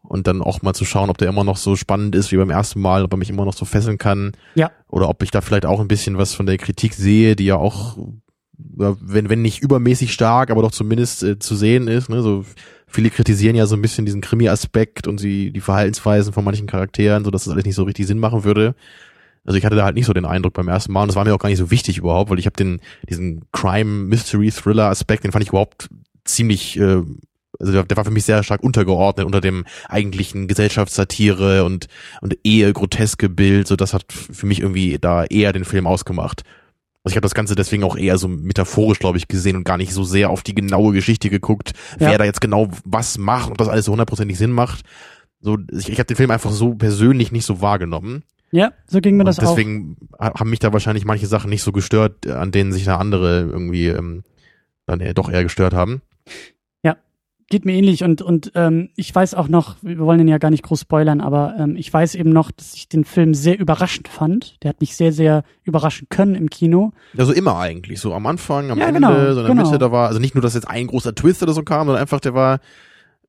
Und 0.02 0.28
dann 0.28 0.40
auch 0.40 0.62
mal 0.62 0.74
zu 0.74 0.84
schauen, 0.84 1.10
ob 1.10 1.18
der 1.18 1.28
immer 1.28 1.42
noch 1.42 1.56
so 1.56 1.74
spannend 1.74 2.14
ist 2.14 2.30
wie 2.30 2.36
beim 2.36 2.50
ersten 2.50 2.80
Mal, 2.80 3.02
ob 3.02 3.12
er 3.12 3.16
mich 3.16 3.30
immer 3.30 3.44
noch 3.44 3.54
so 3.54 3.64
fesseln 3.64 3.98
kann. 3.98 4.32
Ja. 4.54 4.70
Oder 4.88 5.08
ob 5.08 5.22
ich 5.24 5.32
da 5.32 5.40
vielleicht 5.40 5.66
auch 5.66 5.80
ein 5.80 5.88
bisschen 5.88 6.16
was 6.16 6.34
von 6.34 6.46
der 6.46 6.56
Kritik 6.56 6.94
sehe, 6.94 7.34
die 7.34 7.46
ja 7.46 7.56
auch, 7.56 7.98
wenn, 8.58 9.28
wenn 9.28 9.42
nicht 9.42 9.62
übermäßig 9.62 10.12
stark, 10.12 10.50
aber 10.50 10.62
doch 10.62 10.72
zumindest 10.72 11.22
äh, 11.22 11.38
zu 11.38 11.54
sehen 11.54 11.88
ist. 11.88 12.08
Ne? 12.08 12.22
So 12.22 12.44
viele 12.86 13.10
kritisieren 13.10 13.56
ja 13.56 13.66
so 13.66 13.76
ein 13.76 13.82
bisschen 13.82 14.06
diesen 14.06 14.20
Krimi-Aspekt 14.20 15.06
und 15.06 15.18
sie, 15.18 15.52
die 15.52 15.60
Verhaltensweisen 15.60 16.32
von 16.32 16.44
manchen 16.44 16.66
Charakteren, 16.66 17.24
so 17.24 17.30
dass 17.30 17.44
das 17.44 17.52
alles 17.52 17.64
nicht 17.64 17.74
so 17.74 17.84
richtig 17.84 18.06
Sinn 18.06 18.18
machen 18.18 18.44
würde. 18.44 18.74
Also 19.44 19.56
ich 19.56 19.64
hatte 19.64 19.76
da 19.76 19.84
halt 19.84 19.94
nicht 19.94 20.06
so 20.06 20.12
den 20.12 20.24
Eindruck 20.24 20.54
beim 20.54 20.68
ersten 20.68 20.92
Mal 20.92 21.02
und 21.02 21.08
das 21.08 21.16
war 21.16 21.24
mir 21.24 21.34
auch 21.34 21.38
gar 21.38 21.48
nicht 21.48 21.58
so 21.58 21.70
wichtig 21.70 21.98
überhaupt, 21.98 22.30
weil 22.30 22.38
ich 22.38 22.46
habe 22.46 22.56
den 22.56 22.80
diesen 23.08 23.44
Crime 23.52 24.06
Mystery 24.06 24.50
Thriller 24.50 24.90
Aspekt, 24.90 25.24
den 25.24 25.32
fand 25.32 25.42
ich 25.42 25.50
überhaupt 25.50 25.88
ziemlich 26.24 26.78
äh, 26.78 27.02
also 27.58 27.82
der, 27.82 27.96
war 27.96 28.04
für 28.04 28.10
mich 28.10 28.24
sehr 28.24 28.42
stark 28.42 28.62
untergeordnet 28.62 29.26
unter 29.26 29.40
dem 29.40 29.64
eigentlichen 29.88 30.48
Gesellschaftssatire 30.48 31.64
und 31.64 31.86
und 32.20 32.36
ehe 32.44 32.72
groteske 32.72 33.28
Bild, 33.28 33.68
so 33.68 33.76
das 33.76 33.94
hat 33.94 34.04
für 34.12 34.46
mich 34.46 34.60
irgendwie 34.60 34.98
da 34.98 35.24
eher 35.24 35.52
den 35.52 35.64
Film 35.64 35.86
ausgemacht. 35.86 36.42
Also 37.04 37.12
ich 37.12 37.16
habe 37.16 37.22
das 37.24 37.34
Ganze 37.34 37.54
deswegen 37.54 37.84
auch 37.84 37.96
eher 37.96 38.18
so 38.18 38.28
metaphorisch, 38.28 38.98
glaube 38.98 39.18
ich, 39.18 39.28
gesehen 39.28 39.56
und 39.56 39.64
gar 39.64 39.76
nicht 39.76 39.92
so 39.92 40.02
sehr 40.04 40.30
auf 40.30 40.42
die 40.42 40.54
genaue 40.54 40.92
Geschichte 40.92 41.30
geguckt, 41.30 41.72
Ja. 42.00 42.10
wer 42.10 42.18
da 42.18 42.24
jetzt 42.24 42.40
genau 42.40 42.68
was 42.84 43.18
macht, 43.18 43.50
ob 43.50 43.58
das 43.58 43.68
alles 43.68 43.84
so 43.86 43.92
hundertprozentig 43.92 44.36
Sinn 44.36 44.52
macht. 44.52 44.84
So, 45.40 45.56
ich, 45.72 45.88
ich 45.88 45.98
habe 45.98 46.06
den 46.06 46.16
Film 46.16 46.30
einfach 46.32 46.50
so 46.50 46.74
persönlich 46.74 47.30
nicht 47.32 47.46
so 47.46 47.60
wahrgenommen. 47.60 48.24
Ja, 48.50 48.72
so 48.86 49.00
ging 49.00 49.16
mir 49.16 49.24
das 49.24 49.38
Und 49.38 49.46
auch. 49.46 49.54
deswegen 49.54 49.96
ha- 50.18 50.34
haben 50.40 50.50
mich 50.50 50.58
da 50.58 50.72
wahrscheinlich 50.72 51.04
manche 51.04 51.26
Sachen 51.26 51.50
nicht 51.50 51.62
so 51.62 51.70
gestört, 51.70 52.26
an 52.26 52.50
denen 52.50 52.72
sich 52.72 52.84
da 52.84 52.96
andere 52.96 53.40
irgendwie 53.42 53.86
ähm, 53.88 54.24
dann 54.86 55.00
eher, 55.00 55.14
doch 55.14 55.30
eher 55.30 55.42
gestört 55.44 55.74
haben. 55.74 56.00
Geht 57.50 57.64
mir 57.64 57.72
ähnlich 57.72 58.04
und, 58.04 58.20
und 58.20 58.52
ähm, 58.56 58.90
ich 58.94 59.14
weiß 59.14 59.32
auch 59.32 59.48
noch, 59.48 59.76
wir 59.80 59.98
wollen 60.00 60.18
den 60.18 60.28
ja 60.28 60.36
gar 60.36 60.50
nicht 60.50 60.62
groß 60.62 60.82
spoilern, 60.82 61.22
aber 61.22 61.54
ähm, 61.58 61.76
ich 61.76 61.90
weiß 61.90 62.14
eben 62.14 62.28
noch, 62.28 62.50
dass 62.50 62.74
ich 62.74 62.88
den 62.90 63.04
Film 63.04 63.32
sehr 63.32 63.58
überraschend 63.58 64.06
fand. 64.06 64.62
Der 64.62 64.68
hat 64.68 64.82
mich 64.82 64.96
sehr, 64.96 65.12
sehr 65.14 65.44
überraschen 65.64 66.08
können 66.10 66.34
im 66.34 66.50
Kino. 66.50 66.92
Also 67.16 67.32
immer 67.32 67.58
eigentlich, 67.58 68.00
so 68.00 68.12
am 68.12 68.26
Anfang, 68.26 68.70
am 68.70 68.78
Ja, 68.78 68.88
Ende, 68.88 69.00
genau, 69.00 69.14
so 69.14 69.16
in 69.16 69.34
der 69.36 69.44
genau. 69.46 69.64
Mitte, 69.64 69.78
da 69.78 69.90
war, 69.90 70.08
also 70.08 70.20
nicht 70.20 70.34
nur, 70.34 70.42
dass 70.42 70.52
jetzt 70.52 70.68
ein 70.68 70.88
großer 70.88 71.14
Twist 71.14 71.42
oder 71.42 71.54
so 71.54 71.62
kam, 71.62 71.86
sondern 71.86 72.02
einfach, 72.02 72.20
der 72.20 72.34
war, 72.34 72.60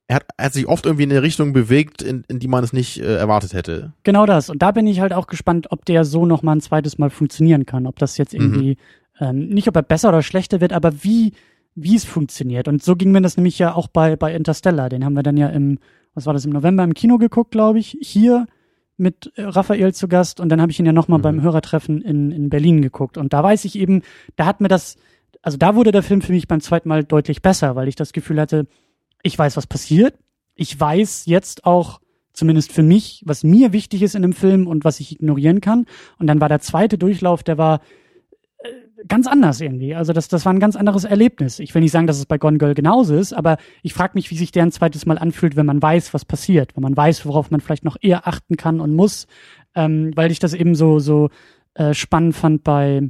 er 0.09 0.17
hat, 0.17 0.25
er 0.35 0.45
hat 0.47 0.53
sich 0.53 0.67
oft 0.67 0.85
irgendwie 0.85 1.03
in 1.03 1.11
eine 1.11 1.21
Richtung 1.21 1.53
bewegt, 1.53 2.01
in, 2.01 2.25
in 2.27 2.39
die 2.39 2.47
man 2.49 2.63
es 2.63 2.73
nicht 2.73 2.99
äh, 2.99 3.15
erwartet 3.15 3.53
hätte. 3.53 3.93
Genau 4.03 4.25
das. 4.25 4.49
Und 4.49 4.61
da 4.61 4.71
bin 4.71 4.85
ich 4.85 4.99
halt 4.99 5.13
auch 5.13 5.27
gespannt, 5.27 5.67
ob 5.71 5.85
der 5.85 6.03
so 6.03 6.25
noch 6.25 6.41
mal 6.41 6.53
ein 6.53 6.61
zweites 6.61 6.97
Mal 6.97 7.09
funktionieren 7.09 7.65
kann. 7.65 7.85
Ob 7.85 7.99
das 7.99 8.17
jetzt 8.17 8.33
irgendwie, 8.33 8.75
ähm, 9.19 9.47
nicht 9.47 9.69
ob 9.69 9.75
er 9.77 9.83
besser 9.83 10.09
oder 10.09 10.23
schlechter 10.23 10.59
wird, 10.59 10.73
aber 10.73 11.03
wie, 11.03 11.33
wie 11.75 11.95
es 11.95 12.05
funktioniert. 12.05 12.67
Und 12.67 12.83
so 12.83 12.95
ging 12.95 13.11
mir 13.11 13.21
das 13.21 13.37
nämlich 13.37 13.59
ja 13.59 13.73
auch 13.73 13.87
bei, 13.87 14.15
bei 14.15 14.33
Interstellar. 14.33 14.89
Den 14.89 15.05
haben 15.05 15.13
wir 15.13 15.23
dann 15.23 15.37
ja 15.37 15.47
im, 15.47 15.79
was 16.13 16.25
war 16.25 16.33
das, 16.33 16.45
im 16.45 16.51
November 16.51 16.83
im 16.83 16.93
Kino 16.93 17.17
geguckt, 17.17 17.51
glaube 17.51 17.79
ich. 17.79 17.97
Hier 18.01 18.47
mit 18.97 19.31
äh, 19.35 19.43
Raphael 19.43 19.93
zu 19.93 20.07
Gast 20.07 20.39
und 20.39 20.49
dann 20.49 20.61
habe 20.61 20.71
ich 20.71 20.79
ihn 20.79 20.85
ja 20.85 20.91
nochmal 20.91 21.19
Mhm. 21.19 21.23
beim 21.23 21.41
Hörertreffen 21.41 22.01
in, 22.01 22.31
in 22.31 22.49
Berlin 22.49 22.81
geguckt. 22.81 23.17
Und 23.17 23.33
da 23.33 23.43
weiß 23.43 23.65
ich 23.65 23.77
eben, 23.77 24.01
da 24.35 24.45
hat 24.45 24.61
mir 24.61 24.67
das, 24.67 24.97
also 25.41 25.57
da 25.57 25.75
wurde 25.75 25.91
der 25.91 26.03
Film 26.03 26.21
für 26.21 26.33
mich 26.33 26.47
beim 26.47 26.61
zweiten 26.61 26.89
Mal 26.89 27.03
deutlich 27.03 27.41
besser, 27.41 27.75
weil 27.75 27.87
ich 27.87 27.95
das 27.95 28.11
Gefühl 28.11 28.39
hatte, 28.41 28.67
ich 29.23 29.37
weiß, 29.37 29.55
was 29.57 29.67
passiert. 29.67 30.15
Ich 30.55 30.77
weiß 30.77 31.25
jetzt 31.25 31.65
auch, 31.65 32.01
zumindest 32.33 32.71
für 32.71 32.83
mich, 32.83 33.21
was 33.25 33.43
mir 33.43 33.73
wichtig 33.73 34.01
ist 34.01 34.15
in 34.15 34.21
dem 34.21 34.33
Film 34.33 34.67
und 34.67 34.85
was 34.85 34.99
ich 34.99 35.11
ignorieren 35.13 35.61
kann. 35.61 35.85
Und 36.19 36.27
dann 36.27 36.39
war 36.39 36.49
der 36.49 36.59
zweite 36.59 36.97
Durchlauf, 36.97 37.43
der 37.43 37.57
war 37.57 37.81
ganz 39.07 39.27
anders 39.27 39.61
irgendwie. 39.61 39.95
Also 39.95 40.13
das, 40.13 40.27
das 40.27 40.45
war 40.45 40.53
ein 40.53 40.59
ganz 40.59 40.75
anderes 40.75 41.03
Erlebnis. 41.03 41.59
Ich 41.59 41.73
will 41.73 41.81
nicht 41.81 41.91
sagen, 41.91 42.07
dass 42.07 42.17
es 42.17 42.25
bei 42.25 42.37
Gone 42.37 42.57
Girl 42.57 42.73
genauso 42.73 43.15
ist, 43.15 43.33
aber 43.33 43.57
ich 43.81 43.93
frage 43.93 44.11
mich, 44.15 44.29
wie 44.31 44.37
sich 44.37 44.51
der 44.51 44.63
ein 44.63 44.71
zweites 44.71 45.05
Mal 45.05 45.17
anfühlt, 45.17 45.55
wenn 45.55 45.65
man 45.65 45.81
weiß, 45.81 46.13
was 46.13 46.25
passiert, 46.25 46.75
wenn 46.75 46.83
man 46.83 46.97
weiß, 46.97 47.25
worauf 47.25 47.51
man 47.51 47.61
vielleicht 47.61 47.85
noch 47.85 47.97
eher 48.01 48.27
achten 48.27 48.57
kann 48.57 48.79
und 48.79 48.93
muss, 48.93 49.27
ähm, 49.75 50.11
weil 50.15 50.31
ich 50.31 50.39
das 50.39 50.53
eben 50.53 50.75
so 50.75 50.99
so 50.99 51.29
äh, 51.75 51.93
spannend 51.93 52.35
fand 52.35 52.63
bei 52.63 53.09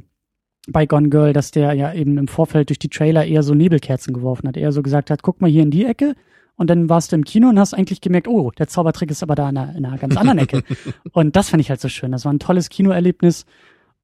bei 0.68 0.86
Gone 0.86 1.08
Girl, 1.08 1.32
dass 1.32 1.50
der 1.50 1.72
ja 1.72 1.92
eben 1.92 2.18
im 2.18 2.28
Vorfeld 2.28 2.68
durch 2.68 2.78
die 2.78 2.90
Trailer 2.90 3.24
eher 3.24 3.42
so 3.42 3.54
Nebelkerzen 3.54 4.12
geworfen 4.12 4.46
hat. 4.46 4.56
Eher 4.56 4.72
so 4.72 4.82
gesagt 4.82 5.10
hat, 5.10 5.22
guck 5.22 5.40
mal 5.40 5.50
hier 5.50 5.62
in 5.62 5.70
die 5.70 5.86
Ecke. 5.86 6.14
Und 6.56 6.68
dann 6.68 6.90
warst 6.90 7.12
du 7.12 7.16
im 7.16 7.24
Kino 7.24 7.48
und 7.48 7.58
hast 7.58 7.72
eigentlich 7.72 8.02
gemerkt, 8.02 8.28
oh, 8.28 8.50
der 8.50 8.68
Zaubertrick 8.68 9.10
ist 9.10 9.22
aber 9.22 9.34
da 9.34 9.48
in 9.48 9.56
einer, 9.56 9.74
in 9.74 9.86
einer 9.86 9.96
ganz 9.96 10.16
anderen 10.18 10.38
Ecke. 10.38 10.62
und 11.12 11.34
das 11.34 11.48
fand 11.48 11.62
ich 11.62 11.70
halt 11.70 11.80
so 11.80 11.88
schön. 11.88 12.12
Das 12.12 12.26
war 12.26 12.32
ein 12.32 12.38
tolles 12.38 12.68
Kinoerlebnis. 12.68 13.46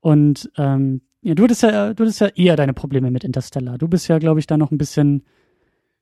Und 0.01 0.51
ähm, 0.57 1.03
ja, 1.27 1.35
du 1.35 1.43
hattest 1.45 1.63
ja, 1.63 1.93
du 1.93 2.05
hattest 2.05 2.21
ja 2.21 2.29
eher 2.29 2.57
deine 2.57 2.73
Probleme 2.73 3.11
mit 3.11 3.25
Interstellar. 3.25 3.79
Du 3.79 3.89
bist 3.89 4.07
ja, 4.09 4.19
glaube 4.19 4.39
ich, 4.41 4.47
da 4.47 4.57
noch 4.57 4.71
ein 4.71 4.79
bisschen 4.79 5.25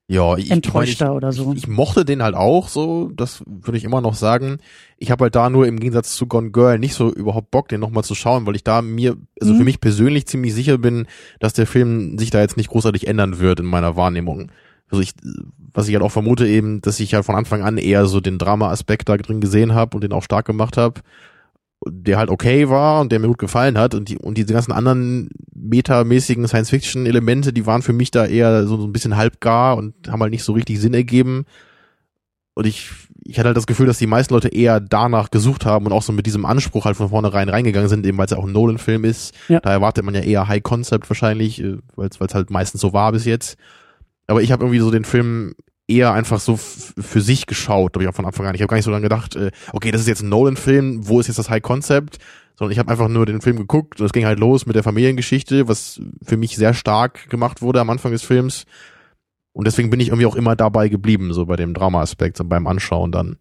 Ja, 0.07 0.37
ich, 0.37 0.51
enttäuschter 0.51 1.07
ich, 1.07 1.09
meine, 1.09 1.17
oder 1.17 1.33
so. 1.33 1.53
ich, 1.53 1.59
ich 1.65 1.69
mochte 1.69 2.05
den 2.05 2.23
halt 2.23 2.35
auch 2.35 2.69
so, 2.69 3.11
das 3.15 3.43
würde 3.47 3.79
ich 3.79 3.85
immer 3.85 4.03
noch 4.03 4.15
sagen. 4.15 4.59
Ich 4.99 5.11
habe 5.11 5.25
halt 5.25 5.35
da 5.35 5.49
nur 5.49 5.67
im 5.67 5.81
Gegensatz 5.81 6.15
zu 6.15 6.27
Gone 6.27 6.51
Girl 6.51 6.79
nicht 6.79 6.95
so 6.95 7.11
überhaupt 7.11 7.51
Bock, 7.51 7.69
den 7.69 7.81
nochmal 7.81 8.05
zu 8.05 8.15
schauen, 8.15 8.45
weil 8.47 8.55
ich 8.57 8.65
da 8.65 8.83
mir, 8.83 9.17
also 9.41 9.55
Mhm. 9.55 9.59
für 9.59 9.65
mich 9.65 9.81
persönlich 9.81 10.27
ziemlich 10.27 10.53
sicher 10.53 10.77
bin, 10.77 11.07
dass 11.41 11.55
der 11.55 11.67
Film 11.67 12.19
sich 12.19 12.29
da 12.31 12.41
jetzt 12.43 12.59
nicht 12.59 12.69
großartig 12.69 13.07
ändern 13.07 13.39
wird 13.39 13.61
in 13.61 13.67
meiner 13.67 13.97
Wahrnehmung. 13.97 14.53
Also 14.91 15.01
ich, 15.03 15.13
was 15.73 15.89
ich 15.89 15.95
halt 15.95 16.05
auch 16.05 16.13
vermute 16.13 16.47
eben, 16.47 16.83
dass 16.83 17.01
ich 17.01 17.15
halt 17.15 17.25
von 17.25 17.35
Anfang 17.35 17.63
an 17.63 17.79
eher 17.79 18.05
so 18.05 18.21
den 18.21 18.37
Drama-Aspekt 18.37 19.09
da 19.09 19.17
drin 19.17 19.41
gesehen 19.41 19.75
habe 19.75 19.97
und 19.97 20.05
den 20.05 20.13
auch 20.13 20.23
stark 20.23 20.45
gemacht 20.45 20.77
habe, 20.77 21.01
der 21.87 22.19
halt 22.19 22.31
okay 22.31 22.69
war 22.69 23.01
und 23.01 23.13
der 23.13 23.19
mir 23.19 23.29
gut 23.29 23.39
gefallen 23.39 23.79
hat 23.79 23.95
und 23.95 24.09
die 24.09 24.19
und 24.19 24.39
diese 24.39 24.53
ganzen 24.53 24.73
anderen 24.73 25.29
metamäßigen 25.55 26.47
Science-Fiction-Elemente, 26.47 27.53
die 27.53 27.67
waren 27.67 27.83
für 27.83 27.93
mich 27.93 28.11
da 28.11 28.27
eher 28.27 28.67
so, 28.67 28.77
so 28.77 28.87
ein 28.87 28.93
bisschen 28.93 29.17
halbgar 29.17 29.77
und 29.77 29.95
haben 30.09 30.21
halt 30.21 30.33
nicht 30.33 30.45
so 30.45 30.53
richtig 30.53 30.81
Sinn 30.81 30.95
ergeben. 30.95 31.45
Und 32.55 32.67
ich, 32.67 32.91
ich 33.25 33.39
hatte 33.39 33.49
halt 33.49 33.57
das 33.57 33.67
Gefühl, 33.67 33.87
dass 33.87 33.99
die 33.99 34.07
meisten 34.07 34.33
Leute 34.33 34.49
eher 34.49 34.79
danach 34.79 35.31
gesucht 35.31 35.67
haben 35.67 35.87
und 35.87 35.93
auch 35.93 36.03
so 36.03 36.13
mit 36.13 36.27
diesem 36.27 36.47
Anspruch 36.47 36.85
halt 36.85 36.97
von 36.97 37.09
vornherein 37.09 37.49
reingegangen 37.49 37.89
sind, 37.89 38.07
eben 38.07 38.17
weil 38.17 38.27
es 38.27 38.31
ja 38.31 38.37
auch 38.37 38.47
ein 38.47 38.53
Nolan-Film 38.53 39.05
ist. 39.05 39.35
Ja. 39.49 39.61
Da 39.61 39.73
erwartet 39.73 40.05
man 40.05 40.15
ja 40.15 40.21
eher 40.21 40.47
High 40.47 40.63
Concept 40.63 41.11
wahrscheinlich, 41.11 41.63
weil 41.97 42.09
es 42.09 42.35
halt 42.35 42.51
meistens 42.51 42.81
so 42.81 42.93
war 42.93 43.11
bis 43.11 43.25
jetzt. 43.25 43.57
Aber 44.27 44.41
ich 44.41 44.53
habe 44.53 44.65
irgendwie 44.65 44.81
so 44.81 44.91
den 44.91 45.05
Film 45.05 45.55
eher 45.87 46.13
einfach 46.13 46.41
so 46.41 46.57
für 46.57 47.21
sich 47.21 47.47
geschaut, 47.47 47.93
glaube 47.93 48.05
ich, 48.05 48.09
auch 48.09 48.15
von 48.15 48.25
Anfang 48.25 48.47
an. 48.47 48.55
Ich 48.55 48.63
habe 48.63 48.69
gar 48.69 48.77
nicht 48.77 48.85
so 48.85 48.91
lange 48.91 49.03
gedacht, 49.03 49.37
äh, 49.37 49.51
okay, 49.73 49.91
das 49.91 50.01
ist 50.01 50.09
jetzt 50.09 50.23
ein 50.23 50.29
Nolan-Film, 50.29 51.07
wo 51.07 51.21
ist 51.21 51.29
jetzt 51.29 51.39
das 51.39 51.51
High 51.51 51.63
Concept? 51.63 52.19
Sondern 52.57 52.73
ich 52.73 52.79
habe 52.79 52.91
einfach 52.91 53.09
nur 53.09 53.27
den 53.27 53.41
Film 53.41 53.57
geguckt 53.57 54.01
und 54.01 54.07
es 54.07 54.13
ging 54.13 54.25
halt 54.25 54.39
los 54.39 54.65
mit 54.65 54.77
der 54.77 54.83
Familiengeschichte, 54.83 55.69
was 55.69 56.01
für 56.23 56.37
mich 56.37 56.57
sehr 56.57 56.73
stark 56.73 57.29
gemacht 57.29 57.63
wurde 57.63 57.81
am 57.81 57.91
Anfang 57.91 58.13
des 58.13 58.23
Films. 58.23 58.65
Und 59.53 59.67
deswegen 59.67 59.91
bin 59.91 60.01
ich 60.01 60.09
irgendwie 60.09 60.27
auch 60.27 60.37
immer 60.37 60.57
dabei 60.57 60.89
geblieben, 60.89 61.33
so 61.33 61.47
bei 61.47 61.57
dem 61.57 61.75
Drama-Aspekt 61.75 62.41
und 62.41 62.49
beim 62.49 62.67
Anschauen 62.67 63.13
dann. 63.13 63.37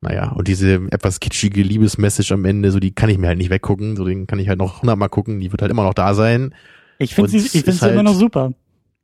Naja, 0.00 0.32
und 0.32 0.48
diese 0.48 0.74
etwas 0.90 1.20
kitschige 1.20 1.62
Liebesmessage 1.62 2.32
am 2.32 2.44
Ende, 2.44 2.72
so 2.72 2.80
die 2.80 2.92
kann 2.92 3.08
ich 3.08 3.18
mir 3.18 3.28
halt 3.28 3.38
nicht 3.38 3.50
weggucken, 3.50 3.94
so 3.94 4.04
den 4.04 4.26
kann 4.26 4.40
ich 4.40 4.48
halt 4.48 4.58
noch 4.58 4.82
hundertmal 4.82 5.08
gucken, 5.08 5.38
die 5.38 5.52
wird 5.52 5.62
halt 5.62 5.70
immer 5.70 5.84
noch 5.84 5.94
da 5.94 6.14
sein. 6.14 6.54
Ich 6.98 7.14
finde 7.14 7.30
sie, 7.30 7.38
ich 7.38 7.50
finde 7.50 7.72
sie 7.72 7.80
halt, 7.82 7.92
immer 7.92 8.02
noch 8.02 8.14
super. 8.14 8.52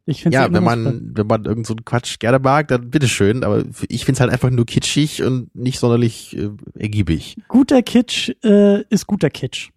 Ich 0.08 0.22
finde 0.22 0.36
Ja, 0.36 0.50
wenn 0.50 0.64
man, 0.64 1.12
wenn 1.14 1.26
man 1.26 1.44
irgend 1.44 1.66
so 1.66 1.74
einen 1.74 1.84
Quatsch 1.84 2.18
gerne 2.18 2.38
mag, 2.38 2.68
dann 2.68 2.88
bitteschön, 2.88 3.44
aber 3.44 3.62
ich 3.88 4.06
finde 4.06 4.16
es 4.16 4.20
halt 4.20 4.32
einfach 4.32 4.48
nur 4.48 4.64
kitschig 4.64 5.22
und 5.22 5.54
nicht 5.54 5.78
sonderlich 5.78 6.34
äh, 6.34 6.48
ergiebig. 6.78 7.36
Guter 7.48 7.82
Kitsch 7.82 8.30
äh, 8.42 8.82
ist 8.84 9.06
guter 9.06 9.28
Kitsch. 9.28 9.68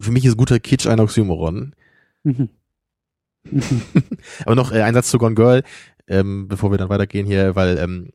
Für 0.00 0.10
mich 0.10 0.24
ist 0.24 0.36
guter 0.36 0.58
Kitsch 0.58 0.88
ein 0.88 0.98
Oxymoron. 0.98 1.72
Mhm. 2.24 2.48
Mhm. 3.48 3.82
aber 4.44 4.56
noch 4.56 4.72
äh, 4.72 4.82
ein 4.82 4.94
Satz 4.94 5.08
zu 5.12 5.18
Gone 5.18 5.36
Girl, 5.36 5.62
ähm, 6.08 6.48
bevor 6.48 6.72
wir 6.72 6.78
dann 6.78 6.88
weitergehen 6.88 7.24
hier, 7.24 7.54
weil 7.54 7.78
ähm, 7.78 8.10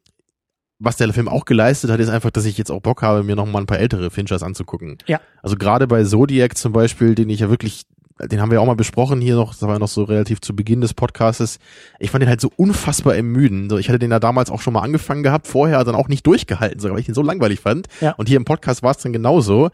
was 0.79 0.97
der 0.97 1.11
Film 1.13 1.29
auch 1.29 1.45
geleistet 1.45 1.89
hat, 1.89 2.01
ist 2.01 2.09
einfach, 2.09 2.31
dass 2.31 2.43
ich 2.43 2.57
jetzt 2.57 2.69
auch 2.69 2.81
Bock 2.81 3.01
habe, 3.01 3.23
mir 3.23 3.37
noch 3.37 3.45
mal 3.45 3.59
ein 3.59 3.65
paar 3.65 3.79
ältere 3.79 4.11
Finchers 4.11 4.43
anzugucken. 4.43 4.97
Ja. 5.07 5.21
Also 5.41 5.55
gerade 5.55 5.87
bei 5.87 6.03
Zodiac 6.03 6.57
zum 6.57 6.73
Beispiel, 6.73 7.15
den 7.15 7.29
ich 7.29 7.39
ja 7.39 7.49
wirklich, 7.49 7.85
den 8.19 8.41
haben 8.41 8.51
wir 8.51 8.61
auch 8.61 8.65
mal 8.65 8.75
besprochen 8.75 9.21
hier 9.21 9.35
noch, 9.35 9.51
das 9.53 9.61
war 9.61 9.73
ja 9.73 9.79
noch 9.79 9.87
so 9.87 10.03
relativ 10.03 10.41
zu 10.41 10.55
Beginn 10.55 10.81
des 10.81 10.93
Podcastes. 10.93 11.59
Ich 11.99 12.11
fand 12.11 12.21
den 12.21 12.29
halt 12.29 12.41
so 12.41 12.51
unfassbar 12.55 13.15
ermüden. 13.15 13.69
So, 13.69 13.77
ich 13.77 13.89
hatte 13.89 13.99
den 13.99 14.11
ja 14.11 14.19
damals 14.19 14.49
auch 14.49 14.61
schon 14.61 14.73
mal 14.73 14.81
angefangen 14.81 15.23
gehabt, 15.23 15.47
vorher 15.47 15.83
dann 15.83 15.95
auch 15.95 16.07
nicht 16.07 16.25
durchgehalten, 16.25 16.79
sogar 16.79 16.95
weil 16.95 17.01
ich 17.01 17.05
den 17.05 17.15
so 17.15 17.21
langweilig 17.21 17.59
fand. 17.59 17.87
Ja. 18.01 18.13
Und 18.13 18.27
hier 18.27 18.37
im 18.37 18.45
Podcast 18.45 18.83
war 18.83 18.91
es 18.91 18.97
dann 18.97 19.13
genauso. 19.13 19.69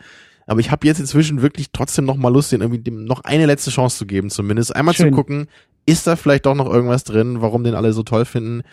Aber 0.45 0.60
ich 0.60 0.71
habe 0.71 0.86
jetzt 0.86 0.99
inzwischen 0.99 1.41
wirklich 1.41 1.71
trotzdem 1.71 2.06
noch 2.06 2.17
mal 2.17 2.27
Lust, 2.27 2.51
den 2.51 2.62
irgendwie 2.62 2.82
dem 2.82 3.06
noch 3.06 3.23
eine 3.23 3.45
letzte 3.45 3.71
Chance 3.71 3.97
zu 3.97 4.06
geben, 4.06 4.29
zumindest 4.29 4.75
einmal 4.75 4.93
Schön. 4.93 5.10
zu 5.10 5.15
gucken, 5.15 5.47
ist 5.86 6.06
da 6.06 6.17
vielleicht 6.17 6.45
doch 6.45 6.56
noch 6.56 6.71
irgendwas 6.71 7.06
drin, 7.06 7.41
warum 7.41 7.63
den 7.63 7.75
alle 7.75 7.93
so 7.93 8.03
toll 8.03 8.25
finden 8.25 8.63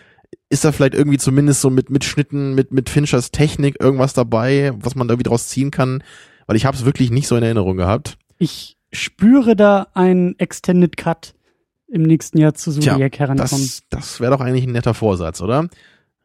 ist 0.49 0.65
da 0.65 0.71
vielleicht 0.71 0.93
irgendwie 0.93 1.17
zumindest 1.17 1.61
so 1.61 1.69
mit, 1.69 1.89
mit 1.89 2.03
Schnitten, 2.03 2.53
mit, 2.55 2.71
mit 2.71 2.89
Finchers 2.89 3.31
Technik 3.31 3.77
irgendwas 3.79 4.13
dabei, 4.13 4.71
was 4.75 4.95
man 4.95 5.07
da 5.07 5.13
irgendwie 5.13 5.29
draus 5.29 5.47
ziehen 5.47 5.71
kann? 5.71 6.03
Weil 6.47 6.55
ich 6.55 6.65
habe 6.65 6.75
es 6.75 6.85
wirklich 6.85 7.11
nicht 7.11 7.27
so 7.27 7.35
in 7.35 7.43
Erinnerung 7.43 7.77
gehabt. 7.77 8.17
Ich 8.37 8.77
spüre 8.91 9.55
da 9.55 9.87
einen 9.93 10.37
Extended 10.39 10.97
Cut 10.97 11.33
im 11.87 12.03
nächsten 12.03 12.37
Jahr 12.37 12.53
zu 12.53 12.71
Zodiac 12.71 13.19
herankommen. 13.19 13.49
Das, 13.49 13.83
das 13.89 14.19
wäre 14.19 14.31
doch 14.31 14.41
eigentlich 14.41 14.65
ein 14.65 14.71
netter 14.71 14.93
Vorsatz, 14.93 15.41
oder? 15.41 15.67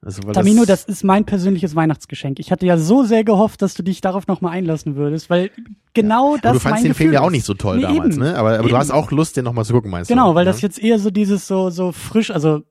Also, 0.02 0.20
Tamino, 0.22 0.64
das, 0.64 0.86
das, 0.86 0.96
ist 0.96 1.04
mein 1.04 1.24
persönliches 1.24 1.74
Weihnachtsgeschenk. 1.74 2.38
Ich 2.38 2.52
hatte 2.52 2.66
ja 2.66 2.76
so 2.76 3.02
sehr 3.02 3.24
gehofft, 3.24 3.62
dass 3.62 3.74
du 3.74 3.82
dich 3.82 4.00
darauf 4.00 4.28
nochmal 4.28 4.52
einlassen 4.52 4.94
würdest, 4.94 5.30
weil 5.30 5.50
genau 5.94 6.36
ja. 6.36 6.42
das. 6.42 6.52
Du 6.52 6.60
fandst 6.60 6.84
den 6.84 6.90
Gefühl 6.90 7.04
Film 7.06 7.14
ja 7.14 7.22
auch 7.22 7.30
nicht 7.30 7.44
so 7.44 7.54
toll 7.54 7.78
nee, 7.78 7.82
damals, 7.82 8.14
eben. 8.14 8.24
ne? 8.24 8.36
Aber, 8.36 8.58
aber 8.58 8.68
du 8.68 8.76
hast 8.76 8.92
auch 8.92 9.10
Lust, 9.10 9.36
den 9.36 9.44
nochmal 9.44 9.64
zu 9.64 9.72
gucken, 9.72 9.90
meinst 9.90 10.08
genau, 10.08 10.22
du? 10.22 10.28
Genau, 10.28 10.34
weil 10.36 10.46
ja? 10.46 10.52
das 10.52 10.60
jetzt 10.60 10.78
eher 10.78 10.98
so 10.98 11.10
dieses 11.10 11.48
so, 11.48 11.70
so 11.70 11.90
frisch, 11.90 12.30
also 12.30 12.62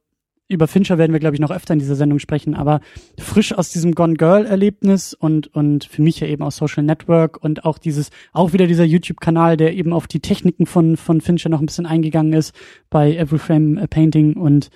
über 0.47 0.67
Fincher 0.67 0.97
werden 0.97 1.12
wir, 1.12 1.19
glaube 1.19 1.36
ich, 1.36 1.41
noch 1.41 1.51
öfter 1.51 1.73
in 1.73 1.79
dieser 1.79 1.95
Sendung 1.95 2.19
sprechen, 2.19 2.53
aber 2.53 2.81
frisch 3.17 3.53
aus 3.53 3.69
diesem 3.69 3.93
Gone 3.95 4.13
Girl-Erlebnis 4.13 5.13
und, 5.13 5.47
und 5.55 5.86
für 5.86 6.01
mich 6.01 6.19
ja 6.19 6.27
eben 6.27 6.43
aus 6.43 6.58
Social 6.58 6.84
Network 6.84 7.43
und 7.43 7.65
auch 7.65 7.77
dieses, 7.77 8.12
auch 8.31 8.53
wieder 8.53 8.67
dieser 8.67 8.84
YouTube-Kanal, 8.84 9.58
der 9.58 9.73
eben 9.73 9.91
auf 9.91 10.08
die 10.08 10.19
Techniken 10.19 10.67
von, 10.67 10.97
von 10.97 11.21
Fincher 11.21 11.49
noch 11.49 11.62
ein 11.62 11.65
bisschen 11.65 11.88
eingegangen 11.88 12.34
ist 12.34 12.53
bei 12.89 13.15
Every 13.15 13.39
Frame 13.39 13.79
a 13.79 13.88
Painting 13.88 14.34
und 14.34 14.69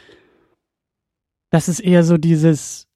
das 1.52 1.70
ist 1.70 1.80
eher 1.80 2.04
so 2.04 2.18
dieses, 2.18 2.89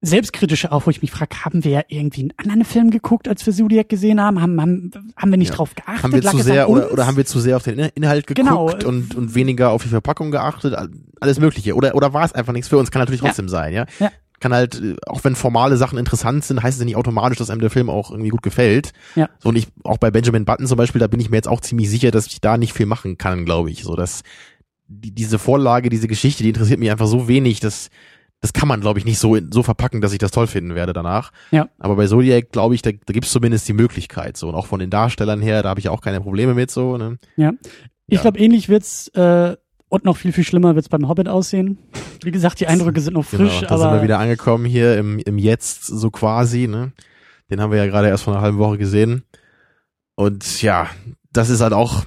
selbstkritische 0.00 0.70
auch, 0.70 0.86
wo 0.86 0.90
ich 0.90 1.02
mich 1.02 1.10
frage, 1.10 1.44
haben 1.44 1.64
wir 1.64 1.70
ja 1.72 1.82
irgendwie 1.88 2.22
einen 2.22 2.32
anderen 2.36 2.64
Film 2.64 2.90
geguckt, 2.90 3.28
als 3.28 3.44
wir 3.46 3.52
Zodiac 3.52 3.88
gesehen 3.88 4.20
haben? 4.20 4.40
Haben, 4.40 4.60
haben, 4.60 4.90
haben 5.16 5.30
wir 5.30 5.38
nicht 5.38 5.50
ja. 5.50 5.56
drauf 5.56 5.74
geachtet? 5.74 6.02
Haben 6.04 6.12
wir 6.12 6.22
zu 6.22 6.38
sehr 6.38 6.70
oder, 6.70 6.92
oder 6.92 7.06
haben 7.06 7.16
wir 7.16 7.26
zu 7.26 7.40
sehr 7.40 7.56
auf 7.56 7.64
den 7.64 7.78
Inhalt 7.78 8.26
geguckt 8.26 8.48
genau. 8.48 8.70
und, 8.70 9.16
und 9.16 9.34
weniger 9.34 9.70
auf 9.70 9.82
die 9.82 9.88
Verpackung 9.88 10.30
geachtet? 10.30 10.76
Alles 11.20 11.40
Mögliche. 11.40 11.74
Oder, 11.74 11.96
oder 11.96 12.12
war 12.12 12.24
es 12.24 12.32
einfach 12.32 12.52
nichts 12.52 12.68
für 12.68 12.78
uns? 12.78 12.92
Kann 12.92 13.00
natürlich 13.00 13.20
trotzdem 13.20 13.46
ja. 13.46 13.50
sein, 13.50 13.72
ja? 13.72 13.86
ja. 13.98 14.12
Kann 14.40 14.54
halt, 14.54 14.80
auch 15.08 15.24
wenn 15.24 15.34
formale 15.34 15.76
Sachen 15.76 15.98
interessant 15.98 16.44
sind, 16.44 16.62
heißt 16.62 16.78
es 16.78 16.84
nicht 16.84 16.94
automatisch, 16.94 17.38
dass 17.38 17.50
einem 17.50 17.60
der 17.60 17.70
Film 17.70 17.90
auch 17.90 18.12
irgendwie 18.12 18.28
gut 18.28 18.42
gefällt. 18.42 18.92
Ja. 19.16 19.28
So, 19.40 19.48
und 19.48 19.56
ich, 19.56 19.66
auch 19.82 19.98
bei 19.98 20.12
Benjamin 20.12 20.44
Button 20.44 20.68
zum 20.68 20.76
Beispiel, 20.76 21.00
da 21.00 21.08
bin 21.08 21.18
ich 21.18 21.28
mir 21.28 21.36
jetzt 21.36 21.48
auch 21.48 21.60
ziemlich 21.60 21.90
sicher, 21.90 22.12
dass 22.12 22.28
ich 22.28 22.40
da 22.40 22.56
nicht 22.56 22.72
viel 22.72 22.86
machen 22.86 23.18
kann, 23.18 23.44
glaube 23.44 23.72
ich. 23.72 23.82
So, 23.82 23.96
dass 23.96 24.22
die, 24.86 25.10
diese 25.10 25.40
Vorlage, 25.40 25.90
diese 25.90 26.06
Geschichte, 26.06 26.44
die 26.44 26.50
interessiert 26.50 26.78
mich 26.78 26.92
einfach 26.92 27.08
so 27.08 27.26
wenig, 27.26 27.58
dass, 27.58 27.90
das 28.40 28.52
kann 28.52 28.68
man, 28.68 28.80
glaube 28.80 28.98
ich, 28.98 29.04
nicht 29.04 29.18
so, 29.18 29.36
so 29.50 29.62
verpacken, 29.62 30.00
dass 30.00 30.12
ich 30.12 30.18
das 30.18 30.30
toll 30.30 30.46
finden 30.46 30.74
werde 30.74 30.92
danach. 30.92 31.32
Ja. 31.50 31.68
Aber 31.78 31.96
bei 31.96 32.06
Zodiac, 32.06 32.52
glaube 32.52 32.74
ich, 32.74 32.82
da, 32.82 32.90
da 32.92 33.12
gibt 33.12 33.26
es 33.26 33.32
zumindest 33.32 33.66
die 33.68 33.72
Möglichkeit. 33.72 34.36
So. 34.36 34.48
Und 34.48 34.54
auch 34.54 34.66
von 34.66 34.78
den 34.78 34.90
Darstellern 34.90 35.42
her, 35.42 35.62
da 35.62 35.70
habe 35.70 35.80
ich 35.80 35.88
auch 35.88 36.00
keine 36.00 36.20
Probleme 36.20 36.54
mit 36.54 36.70
so. 36.70 36.96
Ne? 36.96 37.18
Ja. 37.36 37.52
Ich 38.06 38.16
ja. 38.16 38.22
glaube, 38.22 38.38
ähnlich 38.38 38.68
wird's 38.68 39.08
äh, 39.08 39.56
und 39.88 40.04
noch 40.04 40.16
viel, 40.16 40.32
viel 40.32 40.44
schlimmer 40.44 40.74
wird's 40.74 40.88
beim 40.88 41.08
Hobbit 41.08 41.28
aussehen. 41.28 41.78
Wie 42.22 42.30
gesagt, 42.30 42.60
die 42.60 42.66
Eindrücke 42.66 43.00
sind 43.00 43.14
noch 43.14 43.24
frisch. 43.24 43.60
Genau, 43.60 43.68
da 43.68 43.74
aber 43.74 43.82
sind 43.84 43.92
wir 43.94 44.02
wieder 44.02 44.18
angekommen 44.18 44.64
hier 44.64 44.98
im, 44.98 45.18
im 45.18 45.38
Jetzt, 45.38 45.86
so 45.86 46.10
quasi. 46.10 46.68
Ne? 46.68 46.92
Den 47.50 47.60
haben 47.60 47.72
wir 47.72 47.78
ja 47.78 47.86
gerade 47.86 48.08
erst 48.08 48.24
vor 48.24 48.34
einer 48.34 48.42
halben 48.42 48.58
Woche 48.58 48.78
gesehen. 48.78 49.24
Und 50.14 50.62
ja, 50.62 50.88
das 51.32 51.50
ist 51.50 51.60
halt 51.60 51.72
auch, 51.72 52.04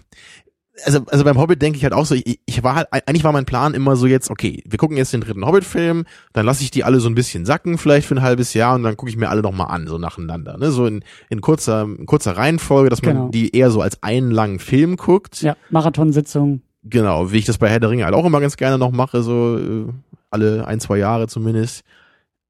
also, 0.86 1.06
also 1.08 1.24
beim 1.24 1.38
Hobbit 1.38 1.62
denke 1.62 1.78
ich 1.78 1.84
halt 1.84 1.94
auch 1.94 2.06
so, 2.06 2.16
ich, 2.16 2.40
ich 2.46 2.64
war 2.64 2.76
halt, 2.76 2.88
eigentlich 2.92 3.24
war 3.24 3.32
mein 3.32 3.46
Plan 3.46 3.74
immer 3.74 3.96
so 3.96 4.08
jetzt, 4.08 4.30
okay, 4.30 4.64
wir 4.66 4.78
gucken 4.78 4.98
jetzt 4.98 5.14
den 5.14 5.22
dritten 5.22 5.46
Hobbit-Film, 5.46 6.06
dann 6.34 6.46
lasse 6.46 6.64
ich 6.64 6.72
die 6.72 6.84
alle 6.84 7.00
so 7.00 7.10
ein 7.10 7.16
bisschen 7.16 7.46
sacken, 7.46 7.78
vielleicht 7.78 8.08
für 8.08 8.16
ein 8.16 8.22
halbes 8.22 8.54
Jahr 8.54 8.76
und 8.76 8.84
dann 8.84 8.98
gucke 8.98 9.10
ich 9.10 9.18
mir 9.18 9.30
alle 9.30 9.42
nochmal 9.42 9.68
an, 9.68 9.88
so 9.88 9.98
nacheinander, 9.98 10.58
ne, 10.58 10.72
so 10.72 10.86
in, 10.86 11.04
in 11.30 11.42
kurzer, 11.42 11.84
in 11.84 12.06
kurzer 12.06 12.38
Reihenfolge, 12.38 12.90
dass 12.90 13.02
man 13.02 13.16
genau. 13.16 13.30
die 13.30 13.56
eher 13.56 13.72
so 13.72 13.82
als 13.82 14.02
einen 14.02 14.32
langen 14.32 14.60
Film 14.60 14.98
guckt. 14.98 15.42
Ja, 15.42 15.56
Marathonsitzung. 15.70 16.62
Genau, 16.84 17.32
wie 17.32 17.38
ich 17.38 17.46
das 17.46 17.58
bei 17.58 17.70
Herr 17.70 17.80
der 17.80 17.90
Ringe 17.90 18.06
halt 18.06 18.16
auch 18.16 18.26
immer 18.26 18.40
ganz 18.40 18.58
gerne 18.58 18.78
noch 18.78 18.92
mache, 18.92 19.22
so 19.22 19.58
äh, 19.58 19.86
alle 20.30 20.66
ein, 20.66 20.80
zwei 20.80 20.98
Jahre 20.98 21.28
zumindest. 21.28 21.84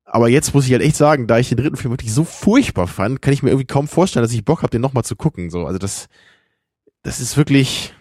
Aber 0.05 0.29
jetzt 0.29 0.53
muss 0.53 0.65
ich 0.65 0.71
halt 0.73 0.81
echt 0.81 0.95
sagen, 0.95 1.27
da 1.27 1.37
ich 1.39 1.49
den 1.49 1.57
dritten 1.57 1.77
Film 1.77 1.93
wirklich 1.93 2.13
so 2.13 2.23
furchtbar 2.23 2.87
fand, 2.87 3.21
kann 3.21 3.33
ich 3.33 3.43
mir 3.43 3.49
irgendwie 3.49 3.65
kaum 3.65 3.87
vorstellen, 3.87 4.23
dass 4.23 4.33
ich 4.33 4.45
Bock 4.45 4.61
habe, 4.61 4.69
den 4.69 4.81
nochmal 4.81 5.05
zu 5.05 5.15
gucken. 5.15 5.49
So, 5.49 5.65
also 5.65 5.79
das, 5.79 6.07
das 7.01 7.21
ist 7.21 7.37
wirklich, 7.37 7.93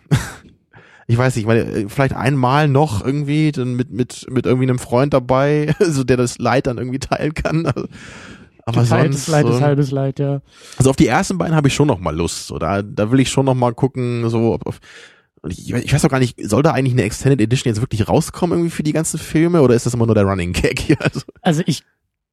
ich 1.06 1.18
weiß 1.18 1.36
nicht, 1.36 1.46
weil 1.46 1.88
vielleicht 1.88 2.14
einmal 2.14 2.68
noch 2.68 3.04
irgendwie 3.04 3.52
dann 3.52 3.74
mit 3.74 3.90
mit 3.90 4.26
mit 4.30 4.46
irgendwie 4.46 4.68
einem 4.68 4.78
Freund 4.78 5.12
dabei, 5.12 5.74
so 5.80 6.04
der 6.04 6.16
das 6.16 6.38
Leid 6.38 6.66
dann 6.66 6.78
irgendwie 6.78 6.98
teilen 6.98 7.34
kann. 7.34 7.66
Aber 8.66 8.82
Geteiltes 8.82 9.26
sonst, 9.26 9.28
Leid 9.28 9.48
ist 9.48 9.60
halbes 9.60 9.90
Leid, 9.90 10.18
ja. 10.18 10.42
Also 10.76 10.90
auf 10.90 10.96
die 10.96 11.06
ersten 11.06 11.38
beiden 11.38 11.56
habe 11.56 11.68
ich 11.68 11.74
schon 11.74 11.88
noch 11.88 11.98
mal 11.98 12.14
Lust. 12.14 12.46
So, 12.46 12.58
da, 12.58 12.82
da 12.82 13.10
will 13.10 13.18
ich 13.18 13.30
schon 13.30 13.46
noch 13.46 13.54
mal 13.54 13.74
gucken, 13.74 14.28
so 14.28 14.52
ob, 14.52 14.66
ob 14.66 14.78
ich, 15.48 15.72
ich 15.72 15.92
weiß 15.92 16.04
auch 16.04 16.10
gar 16.10 16.20
nicht, 16.20 16.38
soll 16.48 16.62
da 16.62 16.72
eigentlich 16.72 16.92
eine 16.92 17.02
Extended 17.02 17.40
Edition 17.40 17.72
jetzt 17.72 17.80
wirklich 17.80 18.06
rauskommen 18.06 18.58
irgendwie 18.58 18.70
für 18.70 18.82
die 18.82 18.92
ganzen 18.92 19.18
Filme 19.18 19.62
oder 19.62 19.74
ist 19.74 19.86
das 19.86 19.94
immer 19.94 20.06
nur 20.06 20.14
der 20.14 20.24
Running 20.24 20.52
Gag 20.52 20.78
hier? 20.78 20.98
Also, 21.00 21.22
also 21.40 21.62
ich 21.66 21.82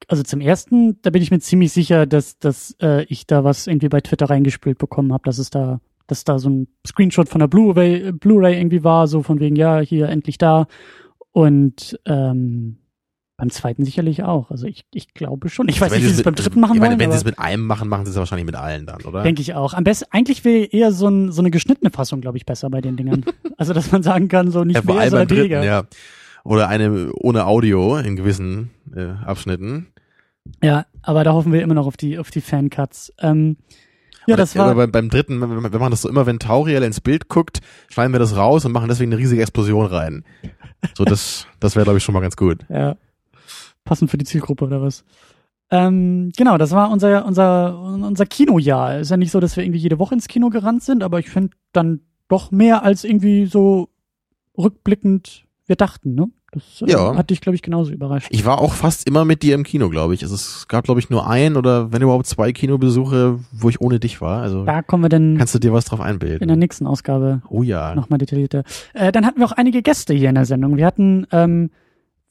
also 0.07 0.23
zum 0.23 0.41
ersten, 0.41 1.01
da 1.01 1.09
bin 1.09 1.21
ich 1.21 1.31
mir 1.31 1.39
ziemlich 1.39 1.71
sicher, 1.71 2.05
dass, 2.05 2.37
dass 2.37 2.75
äh, 2.81 3.03
ich 3.05 3.25
da 3.25 3.43
was 3.43 3.67
irgendwie 3.67 3.89
bei 3.89 4.01
Twitter 4.01 4.29
reingespielt 4.29 4.77
bekommen 4.77 5.11
habe, 5.11 5.23
dass 5.25 5.37
es 5.37 5.49
da 5.49 5.81
dass 6.07 6.23
da 6.23 6.39
so 6.39 6.49
ein 6.49 6.67
Screenshot 6.85 7.29
von 7.29 7.39
der 7.39 7.47
Blu-ray 7.47 8.11
Blu 8.13 8.41
irgendwie 8.41 8.83
war, 8.83 9.07
so 9.07 9.23
von 9.23 9.39
wegen, 9.39 9.55
ja, 9.55 9.79
hier 9.79 10.09
endlich 10.09 10.37
da. 10.37 10.67
Und 11.31 11.99
ähm, 12.05 12.77
beim 13.37 13.51
zweiten 13.51 13.85
sicherlich 13.85 14.23
auch. 14.23 14.49
Also 14.49 14.65
ich, 14.65 14.85
ich 14.91 15.13
glaube 15.13 15.49
schon. 15.49 15.69
Ich 15.69 15.79
weiß 15.79 15.91
nicht, 15.91 16.01
wie 16.01 16.07
sie 16.07 16.15
es 16.15 16.23
beim 16.23 16.33
dritten 16.33 16.59
machen 16.59 16.73
ich 16.73 16.81
meine, 16.81 16.97
Wenn 16.97 17.11
sie 17.11 17.17
es 17.17 17.23
mit 17.23 17.37
einem 17.37 17.67
machen, 17.67 17.87
machen 17.87 18.05
sie 18.05 18.11
es 18.11 18.17
wahrscheinlich 18.17 18.47
mit 18.47 18.55
allen 18.55 18.87
dann, 18.87 19.03
oder? 19.03 19.21
Denke 19.21 19.41
ich 19.41 19.53
auch. 19.53 19.75
Am 19.75 19.83
besten, 19.83 20.05
eigentlich 20.09 20.43
wäre 20.43 20.65
eher 20.65 20.91
so, 20.91 21.07
ein, 21.07 21.31
so 21.31 21.43
eine 21.43 21.51
geschnittene 21.51 21.91
Fassung, 21.91 22.19
glaube 22.19 22.37
ich, 22.37 22.47
besser 22.47 22.71
bei 22.71 22.81
den 22.81 22.97
Dingern. 22.97 23.23
also 23.57 23.73
dass 23.73 23.91
man 23.91 24.01
sagen 24.01 24.27
kann, 24.27 24.49
so 24.49 24.63
nicht 24.63 24.83
ja, 24.83 24.93
mehr, 24.93 25.09
sondern 25.11 25.29
weniger. 25.29 25.63
Ja. 25.63 25.83
Oder 26.43 26.67
eine 26.67 27.11
ohne 27.13 27.45
Audio 27.45 27.97
in 27.97 28.15
gewissen 28.15 28.71
äh, 28.95 29.09
Abschnitten. 29.23 29.87
Ja, 30.63 30.87
aber 31.03 31.23
da 31.23 31.33
hoffen 31.33 31.53
wir 31.53 31.61
immer 31.61 31.75
noch 31.75 31.85
auf 31.85 31.97
die, 31.97 32.17
auf 32.17 32.31
die 32.31 32.41
Fancuts. 32.41 33.13
Ähm, 33.19 33.57
ja, 34.27 34.35
das 34.35 34.55
war. 34.55 34.69
Aber 34.69 34.87
beim, 34.87 35.09
dritten, 35.09 35.41
wenn 35.41 35.79
man 35.79 35.91
das 35.91 36.01
so 36.01 36.09
immer, 36.09 36.25
wenn 36.25 36.39
Tauriel 36.39 36.83
ins 36.83 37.01
Bild 37.01 37.29
guckt, 37.29 37.59
schneiden 37.89 38.13
wir 38.13 38.19
das 38.19 38.35
raus 38.35 38.65
und 38.65 38.71
machen 38.71 38.89
deswegen 38.89 39.11
eine 39.11 39.19
riesige 39.19 39.41
Explosion 39.41 39.85
rein. 39.85 40.23
So, 40.95 41.05
das, 41.05 41.47
das 41.59 41.75
wäre, 41.75 41.85
glaube 41.85 41.97
ich, 41.97 42.03
schon 42.03 42.13
mal 42.13 42.19
ganz 42.19 42.35
gut. 42.35 42.65
Ja. 42.69 42.97
Passend 43.83 44.11
für 44.11 44.17
die 44.17 44.25
Zielgruppe 44.25 44.65
oder 44.65 44.81
was? 44.81 45.03
Ähm, 45.69 46.31
genau, 46.37 46.57
das 46.57 46.71
war 46.71 46.91
unser, 46.91 47.25
unser, 47.25 47.79
unser 47.79 48.25
Kinojahr. 48.25 48.99
Ist 48.99 49.11
ja 49.11 49.17
nicht 49.17 49.31
so, 49.31 49.39
dass 49.39 49.55
wir 49.55 49.63
irgendwie 49.63 49.79
jede 49.79 49.99
Woche 49.99 50.13
ins 50.13 50.27
Kino 50.27 50.49
gerannt 50.49 50.83
sind, 50.83 51.03
aber 51.03 51.19
ich 51.19 51.29
finde 51.29 51.55
dann 51.73 52.01
doch 52.27 52.51
mehr 52.51 52.83
als 52.83 53.03
irgendwie 53.03 53.45
so 53.45 53.89
rückblickend 54.57 55.45
wir 55.65 55.75
dachten, 55.75 56.15
ne? 56.15 56.29
Das 56.79 56.87
äh, 56.87 56.91
ja. 56.91 57.15
hat 57.15 57.29
dich, 57.29 57.41
glaube 57.41 57.55
ich, 57.55 57.61
genauso 57.61 57.91
überrascht. 57.91 58.27
Ich 58.31 58.45
war 58.45 58.59
auch 58.59 58.73
fast 58.73 59.07
immer 59.07 59.25
mit 59.25 59.43
dir 59.43 59.55
im 59.55 59.63
Kino, 59.63 59.89
glaube 59.89 60.13
ich. 60.13 60.23
Also 60.23 60.35
es 60.35 60.67
gab, 60.67 60.85
glaube 60.85 60.99
ich, 60.99 61.09
nur 61.09 61.27
ein 61.27 61.55
oder 61.55 61.91
wenn 61.91 62.01
überhaupt 62.01 62.27
zwei 62.27 62.51
Kinobesuche, 62.51 63.39
wo 63.51 63.69
ich 63.69 63.81
ohne 63.81 63.99
dich 63.99 64.21
war. 64.21 64.41
Also 64.41 64.65
da 64.65 64.81
kommen 64.81 65.03
wir 65.03 65.09
dann. 65.09 65.37
Kannst 65.37 65.55
du 65.55 65.59
dir 65.59 65.73
was 65.73 65.85
drauf 65.85 66.01
einbilden? 66.01 66.41
In 66.41 66.47
der 66.47 66.57
nächsten 66.57 66.87
Ausgabe. 66.87 67.41
Oh 67.49 67.63
ja. 67.63 67.95
Nochmal 67.95 68.19
detaillierter. 68.19 68.63
Äh, 68.93 69.11
dann 69.11 69.25
hatten 69.25 69.39
wir 69.39 69.45
auch 69.45 69.51
einige 69.51 69.81
Gäste 69.81 70.13
hier 70.13 70.29
in 70.29 70.35
der 70.35 70.45
Sendung. 70.45 70.77
Wir 70.77 70.85
hatten 70.85 71.27
ähm, 71.31 71.69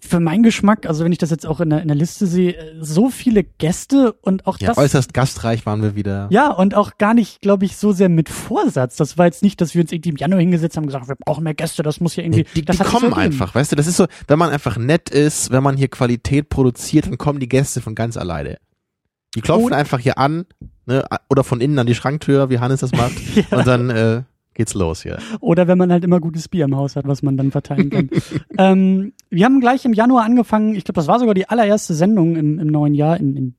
für 0.07 0.21
meinen 0.21 0.43
Geschmack, 0.43 0.87
also 0.87 1.05
wenn 1.05 1.13
ich 1.13 1.19
das 1.19 1.31
jetzt 1.31 1.47
auch 1.47 1.61
in 1.61 1.71
der, 1.71 1.83
in 1.83 1.89
der 1.89 1.97
Liste 1.97 2.27
sehe, 2.27 2.77
so 2.81 3.11
viele 3.11 3.45
Gäste 3.45 4.13
und 4.23 4.47
auch 4.47 4.59
Ja, 4.59 4.69
das. 4.69 4.79
äußerst 4.79 5.13
gastreich 5.15 5.67
waren 5.67 5.83
wir 5.83 5.95
wieder. 5.95 6.29
Ja, 6.31 6.51
und 6.51 6.75
auch 6.75 6.99
gar 6.99 7.15
nicht, 7.15 7.41
glaube 7.41 7.65
ich, 7.65 7.77
so 7.77 7.93
sehr 7.93 8.09
mit 8.09 8.29
Vorsatz. 8.29 8.97
Das 8.97 9.19
war 9.19 9.27
jetzt 9.27 9.43
nicht, 9.43 9.61
dass 9.61 9.75
wir 9.75 9.83
uns 9.83 9.93
irgendwie 9.93 10.11
im 10.11 10.17
Januar 10.17 10.41
hingesetzt 10.41 10.77
haben 10.77 10.85
und 10.85 10.89
gesagt, 10.89 11.09
wir 11.09 11.17
brauchen 11.17 11.45
mehr 11.45 11.55
Gäste, 11.55 11.83
das 11.83 12.01
muss 12.01 12.17
ja 12.17 12.23
irgendwie. 12.23 12.41
Nee, 12.55 12.63
die 12.63 12.65
die 12.65 12.79
kommen 12.79 13.13
einfach, 13.15 13.55
weißt 13.55 13.73
du, 13.73 13.77
das 13.77 13.87
ist 13.87 13.97
so, 13.97 14.07
wenn 14.29 14.39
man 14.39 14.51
einfach 14.51 14.77
nett 14.77 15.11
ist, 15.11 15.51
wenn 15.51 15.63
man 15.63 15.77
hier 15.77 15.89
Qualität 15.89 16.49
produziert, 16.49 17.07
dann 17.07 17.19
kommen 17.19 17.41
die 17.41 17.49
Gäste 17.49 17.81
von 17.81 17.95
ganz 17.95 18.17
alleine. 18.17 18.59
Die 19.35 19.41
klopfen 19.43 19.67
Und- 19.67 19.73
einfach 19.75 19.99
hier 19.99 20.19
an, 20.19 20.47
ne, 20.87 21.05
oder 21.29 21.45
von 21.45 21.61
innen 21.61 21.79
an 21.79 21.87
die 21.87 21.95
Schranktür, 21.95 22.49
wie 22.51 22.59
Hannes 22.59 22.81
das 22.81 22.93
macht, 22.93 23.13
Ja. 23.51 23.59
und 23.59 23.67
dann 23.67 23.91
äh, 23.91 24.23
geht's 24.57 24.75
los 24.75 25.03
hier. 25.03 25.19
Oder 25.41 25.69
wenn 25.69 25.79
man 25.79 25.93
halt 25.93 26.03
immer 26.03 26.19
gutes 26.19 26.49
Bier 26.49 26.65
im 26.65 26.77
Haus 26.77 26.97
hat, 26.97 27.07
was 27.07 27.23
man 27.23 27.37
dann 27.37 27.53
verteilen 27.53 27.91
kann. 27.91 28.11
ähm, 28.59 29.13
wir 29.31 29.45
haben 29.45 29.61
gleich 29.61 29.85
im 29.85 29.93
Januar 29.93 30.25
angefangen, 30.25 30.75
ich 30.75 30.85
glaube, 30.85 30.97
das 30.97 31.07
war 31.07 31.21
sogar 31.21 31.35
die 31.35 31.49
allererste 31.49 31.95
Sendung 31.95 32.37
im, 32.37 32.59
im 32.59 32.67
neuen 32.67 32.95
Jahr, 32.95 33.19
in, 33.19 33.37
in, 33.37 33.55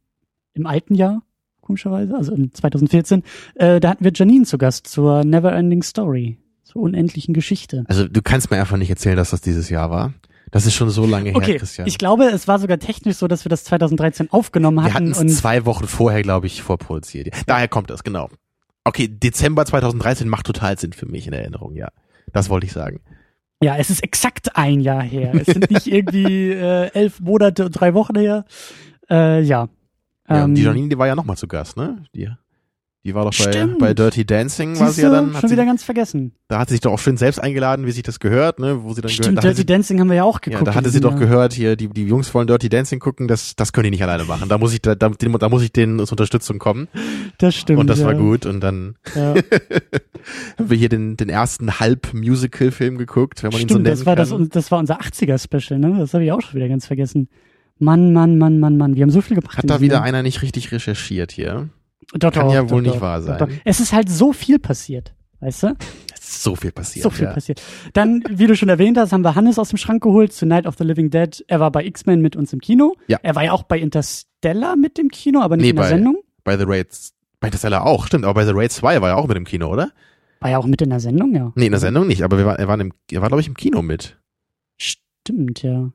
im 0.53 0.65
alten 0.65 0.95
Jahr, 0.95 1.21
komischerweise, 1.61 2.15
also 2.15 2.33
in 2.33 2.51
2014. 2.53 3.23
Äh, 3.55 3.79
da 3.79 3.89
hatten 3.89 4.03
wir 4.03 4.11
Janine 4.13 4.45
zu 4.45 4.57
Gast 4.57 4.87
zur 4.87 5.23
Neverending 5.23 5.83
Story, 5.83 6.37
zur 6.63 6.81
unendlichen 6.81 7.33
Geschichte. 7.33 7.85
Also 7.87 8.07
du 8.07 8.21
kannst 8.21 8.51
mir 8.51 8.59
einfach 8.59 8.77
nicht 8.77 8.89
erzählen, 8.89 9.15
dass 9.15 9.29
das 9.29 9.41
dieses 9.41 9.69
Jahr 9.69 9.89
war. 9.89 10.13
Das 10.51 10.65
ist 10.65 10.75
schon 10.75 10.89
so 10.89 11.05
lange 11.05 11.29
her, 11.31 11.35
Okay, 11.35 11.57
Christian. 11.57 11.87
ich 11.87 11.97
glaube, 11.97 12.25
es 12.25 12.47
war 12.47 12.57
sogar 12.59 12.79
technisch 12.79 13.17
so, 13.17 13.27
dass 13.27 13.43
wir 13.43 13.49
das 13.49 13.65
2013 13.65 14.31
aufgenommen 14.31 14.77
wir 14.77 14.93
hatten. 14.93 15.13
hatten 15.13 15.27
es 15.27 15.37
zwei 15.37 15.65
Wochen 15.65 15.87
vorher, 15.87 16.21
glaube 16.21 16.47
ich, 16.47 16.61
vorproduziert. 16.63 17.29
Daher 17.47 17.67
kommt 17.67 17.89
das, 17.89 18.03
genau. 18.03 18.29
Okay, 18.87 19.07
Dezember 19.09 19.65
2013 19.65 20.29
macht 20.29 20.45
total 20.45 20.77
Sinn 20.79 20.93
für 20.93 21.05
mich 21.05 21.27
in 21.27 21.33
Erinnerung, 21.33 21.75
ja. 21.75 21.89
Das 22.31 22.49
wollte 22.49 22.65
ich 22.67 22.71
sagen. 22.73 23.01
ja, 23.61 23.75
es 23.77 23.89
ist 23.89 24.01
exakt 24.03 24.55
ein 24.55 24.79
Jahr 24.79 25.01
her. 25.03 25.33
Es 25.35 25.47
sind 25.47 25.69
nicht 25.71 25.87
irgendwie 25.87 26.51
äh, 26.51 26.89
elf 26.93 27.19
Monate 27.19 27.65
und 27.65 27.71
drei 27.71 27.93
Wochen 27.93 28.15
her. 28.17 28.45
Äh, 29.09 29.41
ja. 29.41 29.67
Ja, 30.29 30.43
und 30.45 30.55
die 30.55 30.61
Ähm, 30.61 30.67
Janine, 30.67 30.89
die 30.89 30.97
war 30.97 31.07
ja 31.07 31.15
nochmal 31.15 31.37
zu 31.37 31.47
Gast, 31.47 31.75
ne? 31.77 32.03
Die, 32.15 32.29
die 33.07 33.15
war 33.15 33.23
doch 33.25 33.31
bei, 33.31 33.51
Stimmt. 33.51 33.79
bei 33.79 33.93
Dirty 33.93 34.25
Dancing, 34.25 34.77
war 34.79 34.87
Siehst 34.87 34.97
sie 34.97 35.01
ja 35.03 35.09
dann. 35.09 35.33
Schon 35.33 35.49
sie, 35.49 35.55
wieder 35.55 35.65
ganz 35.65 35.83
vergessen. 35.83 36.33
da 36.47 36.59
hat 36.59 36.69
sie 36.69 36.75
sich 36.75 36.81
doch 36.81 36.91
auch 36.91 36.99
schön 36.99 37.17
selbst 37.17 37.39
eingeladen, 37.39 37.85
wie 37.87 37.91
sich 37.91 38.03
das 38.03 38.19
gehört, 38.19 38.59
ne? 38.59 38.83
Wo 38.83 38.93
sie 38.93 39.01
dann 39.01 39.09
Stimmt, 39.09 39.27
gehört, 39.29 39.37
da 39.37 39.41
Dirty 39.41 39.61
sie, 39.61 39.65
Dancing 39.65 39.99
haben 39.99 40.09
wir 40.09 40.17
ja 40.17 40.23
auch 40.23 40.35
ja, 40.35 40.51
geguckt. 40.51 40.67
da 40.67 40.75
hatte 40.75 40.89
sie 40.89 41.01
doch 41.01 41.15
gehört, 41.15 41.53
hier, 41.53 41.75
die, 41.75 41.87
die 41.87 42.05
Jungs 42.05 42.31
wollen 42.33 42.45
Dirty 42.47 42.69
Dancing 42.69 42.99
gucken, 42.99 43.27
das, 43.27 43.55
das 43.55 43.73
können 43.73 43.85
die 43.85 43.91
nicht 43.91 44.03
alleine 44.03 44.25
machen. 44.25 44.49
Da 44.49 44.57
muss 44.57 44.73
ich, 44.73 44.81
da, 44.81 44.93
da, 44.95 45.09
da 45.09 45.49
muss 45.49 45.63
ich 45.63 45.71
denen 45.71 45.97
zur 45.99 46.11
Unterstützung 46.11 46.59
kommen. 46.59 46.87
Das 47.39 47.55
stimmt. 47.55 47.79
und 47.79 47.87
das 47.87 47.99
ja. 47.99 48.05
war 48.05 48.13
gut. 48.15 48.45
Und 48.45 48.59
dann 48.61 48.95
Ja. 49.15 49.33
haben 50.57 50.69
wir 50.69 50.77
hier 50.77 50.89
den, 50.89 51.17
den 51.17 51.29
ersten 51.29 51.79
Halb-Musical-Film 51.79 52.97
geguckt, 52.97 53.43
wenn 53.43 53.51
man 53.51 53.61
ihn 53.61 53.67
so 53.69 53.75
Stimmt, 53.75 53.83
nennen 53.85 53.95
das 53.97 54.05
war, 54.05 54.15
das, 54.15 54.29
kann. 54.29 54.49
das 54.49 54.71
war 54.71 54.79
unser 54.79 54.99
80er-Special, 54.99 55.79
ne? 55.79 55.95
Das 55.97 56.13
habe 56.13 56.23
ich 56.25 56.31
auch 56.31 56.41
schon 56.41 56.55
wieder 56.55 56.67
ganz 56.67 56.85
vergessen. 56.85 57.29
Mann, 57.79 58.11
Mann, 58.13 58.37
Mann, 58.37 58.59
Mann, 58.59 58.77
Mann. 58.77 58.95
Wir 58.95 59.03
haben 59.03 59.11
so 59.11 59.21
viel 59.21 59.37
gemacht. 59.37 59.57
Hat 59.57 59.69
da 59.69 59.81
wieder 59.81 59.95
Jahr. 59.95 60.03
einer 60.03 60.23
nicht 60.23 60.41
richtig 60.41 60.71
recherchiert 60.71 61.31
hier? 61.31 61.69
Doch, 62.13 62.31
kann 62.31 62.49
ja 62.49 62.61
doch, 62.63 62.69
wohl 62.71 62.83
doch, 62.83 62.91
nicht 62.91 63.01
wahr 63.01 63.21
sein. 63.21 63.37
doch. 63.37 63.49
Es 63.65 63.79
ist 63.79 63.93
halt 63.93 64.09
so 64.09 64.33
viel 64.33 64.59
passiert. 64.59 65.13
Weißt 65.39 65.63
du? 65.63 65.75
Es 66.13 66.29
ist 66.29 66.43
so 66.43 66.55
viel 66.55 66.71
passiert. 66.71 67.03
So 67.03 67.09
viel 67.09 67.25
ja. 67.25 67.33
passiert. 67.33 67.61
Dann, 67.93 68.23
wie 68.29 68.47
du 68.47 68.55
schon 68.55 68.69
erwähnt 68.69 68.97
hast, 68.97 69.11
haben 69.13 69.21
wir 69.23 69.35
Hannes 69.35 69.59
aus 69.59 69.69
dem 69.69 69.77
Schrank 69.77 70.01
geholt 70.01 70.33
zu 70.33 70.45
Night 70.45 70.65
of 70.65 70.75
the 70.77 70.83
Living 70.83 71.09
Dead. 71.09 71.43
Er 71.47 71.59
war 71.59 71.71
bei 71.71 71.85
X-Men 71.85 72.21
mit 72.21 72.35
uns 72.35 72.53
im 72.53 72.59
Kino. 72.59 72.95
Ja. 73.07 73.19
Er 73.21 73.35
war 73.35 73.43
ja 73.43 73.51
auch 73.51 73.63
bei 73.63 73.77
Interstellar 73.79 74.75
mit 74.75 74.97
dem 74.97 75.09
Kino, 75.09 75.41
aber 75.41 75.57
nicht 75.57 75.63
Nee, 75.65 75.69
in 75.71 75.75
der 75.75 75.83
bei- 75.83 75.89
Sendung. 75.89 76.17
Bei 76.43 76.57
The 76.57 76.63
Raids, 76.65 77.13
bei 77.39 77.49
Interstellar 77.49 77.85
auch, 77.85 78.07
stimmt, 78.07 78.23
aber 78.25 78.33
bei 78.35 78.45
The 78.45 78.51
Raid 78.55 78.71
2 78.71 79.01
war 79.01 79.09
er 79.09 79.17
auch 79.17 79.27
mit 79.27 79.37
im 79.37 79.43
Kino, 79.45 79.67
oder? 79.67 79.91
War 80.39 80.49
ja 80.49 80.57
auch 80.59 80.65
mit 80.65 80.81
in 80.81 80.89
der 80.89 80.99
Sendung, 81.01 81.35
ja. 81.35 81.51
Nee, 81.55 81.65
in 81.65 81.71
der 81.71 81.79
Sendung 81.81 82.07
nicht, 82.07 82.23
aber 82.23 82.37
wir 82.37 82.45
war, 82.45 82.57
er 82.57 82.67
war, 82.67 82.79
im, 82.79 82.93
er 83.11 83.21
war 83.21 83.27
glaube 83.27 83.41
ich 83.41 83.47
im 83.47 83.55
Kino 83.55 83.81
mit. 83.81 84.17
Stimmt, 84.77 85.61
ja. 85.61 85.91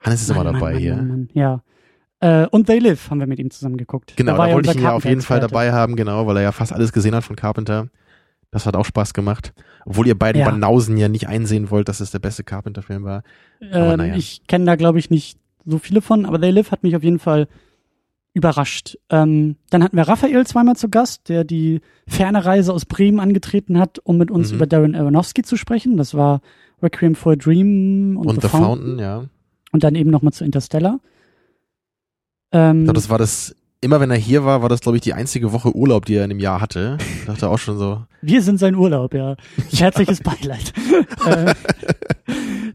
Hannes 0.00 0.22
ist 0.22 0.30
immer 0.30 0.44
Mann, 0.44 0.54
dabei 0.54 0.72
Mann, 0.72 0.80
hier. 0.80 0.96
Mann, 0.96 1.08
Mann, 1.08 1.18
Mann. 1.18 1.28
Ja. 1.34 1.62
Äh, 2.24 2.46
und 2.50 2.66
They 2.66 2.78
Live 2.78 3.10
haben 3.10 3.20
wir 3.20 3.26
mit 3.26 3.38
ihm 3.38 3.50
zusammen 3.50 3.76
geguckt. 3.76 4.14
Genau, 4.16 4.36
da, 4.36 4.46
ja 4.48 4.54
wollte 4.54 4.70
ich 4.70 4.76
ihn 4.76 4.82
ja 4.82 4.92
auf 4.92 5.04
jeden 5.04 5.20
Fall 5.20 5.40
dabei 5.40 5.72
haben, 5.72 5.94
genau, 5.96 6.26
weil 6.26 6.36
er 6.38 6.42
ja 6.44 6.52
fast 6.52 6.72
alles 6.72 6.92
gesehen 6.92 7.14
hat 7.14 7.24
von 7.24 7.36
Carpenter. 7.36 7.88
Das 8.50 8.66
hat 8.66 8.76
auch 8.76 8.84
Spaß 8.84 9.14
gemacht. 9.14 9.52
Obwohl 9.84 10.06
ihr 10.06 10.18
beiden 10.18 10.40
Ja. 10.40 10.48
Banausen 10.48 10.96
ja 10.96 11.08
nicht 11.08 11.28
einsehen 11.28 11.70
wollt, 11.70 11.88
dass 11.88 12.00
es 12.00 12.12
der 12.12 12.20
beste 12.20 12.44
Carpenter-Film 12.44 13.04
war. 13.04 13.22
Aber 13.72 13.92
Ähm, 13.92 13.98
naja. 13.98 14.14
Ich 14.16 14.46
kenne 14.46 14.64
da, 14.64 14.76
glaube 14.76 14.98
ich, 15.00 15.10
nicht 15.10 15.38
so 15.66 15.78
viele 15.78 16.00
von, 16.00 16.24
aber 16.24 16.40
They 16.40 16.50
Live 16.52 16.70
hat 16.70 16.82
mich 16.82 16.94
auf 16.96 17.02
jeden 17.02 17.18
Fall 17.18 17.48
überrascht. 18.32 18.96
Ähm, 19.10 19.56
dann 19.70 19.82
hatten 19.84 19.96
wir 19.96 20.08
Raphael 20.08 20.46
zweimal 20.46 20.76
zu 20.76 20.88
Gast, 20.88 21.28
der 21.28 21.44
die 21.44 21.80
ferne 22.08 22.44
Reise 22.44 22.72
aus 22.72 22.84
Bremen 22.84 23.20
angetreten 23.20 23.78
hat, 23.78 23.98
um 24.02 24.16
mit 24.18 24.30
uns 24.30 24.50
Mhm. 24.50 24.56
über 24.56 24.66
Darren 24.66 24.94
Aronofsky 24.94 25.42
zu 25.42 25.56
sprechen. 25.56 25.96
Das 25.96 26.14
war 26.14 26.40
Requiem 26.82 27.14
for 27.14 27.32
a 27.32 27.36
Dream 27.36 28.16
und, 28.16 28.26
Und, 28.26 28.42
The 28.42 28.48
Fountain, 28.48 28.98
ja. 28.98 29.24
Und 29.72 29.84
dann 29.84 29.94
eben 29.94 30.10
nochmal 30.10 30.32
zu 30.32 30.44
Interstellar. 30.44 31.00
Ähm, 32.54 32.78
Ich 32.78 32.84
glaube, 32.84 32.94
das 32.96 33.10
war 33.10 33.18
das, 33.18 33.54
immer 33.82 34.00
wenn 34.00 34.10
er 34.10 34.16
hier 34.16 34.44
war, 34.46 34.62
war 34.62 34.70
das, 34.70 34.80
glaube 34.80 34.96
ich, 34.96 35.02
die 35.02 35.12
einzige 35.12 35.52
Woche 35.52 35.74
Urlaub, 35.76 36.06
die 36.06 36.14
er 36.14 36.24
in 36.24 36.30
dem 36.30 36.38
Jahr 36.38 36.60
hatte. 36.62 36.96
Ich 37.20 37.26
dachte 37.26 37.48
auch 37.50 37.58
schon 37.58 37.76
so, 37.76 38.02
Wir 38.22 38.40
sind 38.40 38.58
sein 38.58 38.74
Urlaub, 38.74 39.12
ja. 39.12 39.36
Herzliches 39.72 40.20
Beileid. 40.20 40.72
äh, 41.26 41.54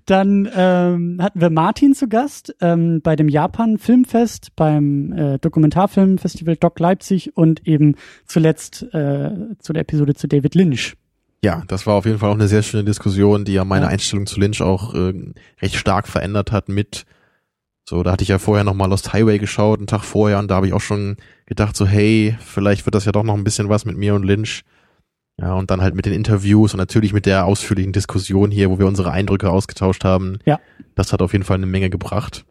dann 0.05 0.49
ähm, 0.55 1.17
hatten 1.21 1.39
wir 1.41 1.49
Martin 1.49 1.93
zu 1.93 2.07
Gast 2.07 2.55
ähm, 2.61 3.01
bei 3.01 3.15
dem 3.15 3.29
Japan 3.29 3.77
Filmfest, 3.77 4.55
beim 4.55 5.11
äh, 5.13 5.37
Dokumentarfilmfestival 5.39 6.55
Doc 6.55 6.79
Leipzig 6.79 7.35
und 7.37 7.65
eben 7.67 7.95
zuletzt 8.25 8.83
äh, 8.93 9.31
zu 9.59 9.73
der 9.73 9.81
Episode 9.81 10.15
zu 10.15 10.27
David 10.27 10.55
Lynch. 10.55 10.95
ja, 11.43 11.63
das 11.67 11.85
war 11.87 11.95
auf 11.95 12.05
jeden 12.05 12.17
Fall 12.19 12.29
auch 12.31 12.35
eine 12.35 12.47
sehr 12.47 12.63
schöne 12.63 12.83
Diskussion, 12.83 13.45
die 13.45 13.53
ja 13.53 13.65
meine 13.65 13.85
Ja. 13.85 13.91
Einstellung 13.91 14.25
zu 14.25 14.39
Lynch 14.39 14.61
auch 14.61 14.93
äh, 14.95 15.13
recht 15.61 15.75
stark 15.75 16.07
verändert 16.07 16.51
hat 16.51 16.69
mit 16.69 17.05
so, 17.89 18.03
da 18.03 18.11
hatte 18.11 18.21
ich 18.21 18.29
ja 18.29 18.37
vorher 18.37 18.63
noch 18.63 18.75
mal 18.75 18.85
Lost 18.85 19.13
Highway 19.13 19.39
geschaut, 19.39 19.79
einen 19.79 19.87
Tag 19.87 20.03
vorher, 20.03 20.37
und 20.37 20.51
da 20.51 20.57
habe 20.57 20.67
ich 20.67 20.73
auch 20.73 20.81
schon 20.81 21.17
gedacht, 21.47 21.75
so, 21.75 21.87
hey, 21.87 22.37
vielleicht 22.39 22.85
wird 22.85 22.93
das 22.93 23.05
ja 23.05 23.11
doch 23.11 23.23
noch 23.23 23.33
ein 23.33 23.43
bisschen 23.43 23.67
was 23.67 23.83
mit 23.83 23.97
mir 23.97 24.13
und 24.13 24.23
Lynch. 24.23 24.61
Ja, 25.41 25.53
und 25.53 25.71
dann 25.71 25.81
halt 25.81 25.95
mit 25.95 26.05
den 26.05 26.13
Interviews 26.13 26.73
und 26.73 26.77
natürlich 26.77 27.13
mit 27.13 27.25
der 27.25 27.45
ausführlichen 27.45 27.91
Diskussion 27.91 28.51
hier, 28.51 28.69
wo 28.69 28.77
wir 28.77 28.85
unsere 28.85 29.09
Eindrücke 29.09 29.49
ausgetauscht 29.49 30.03
haben. 30.03 30.37
Ja. 30.45 30.59
Das 30.93 31.13
hat 31.13 31.23
auf 31.23 31.31
jeden 31.31 31.45
Fall 31.45 31.55
eine 31.55 31.65
Menge 31.65 31.89
gebracht. 31.89 32.45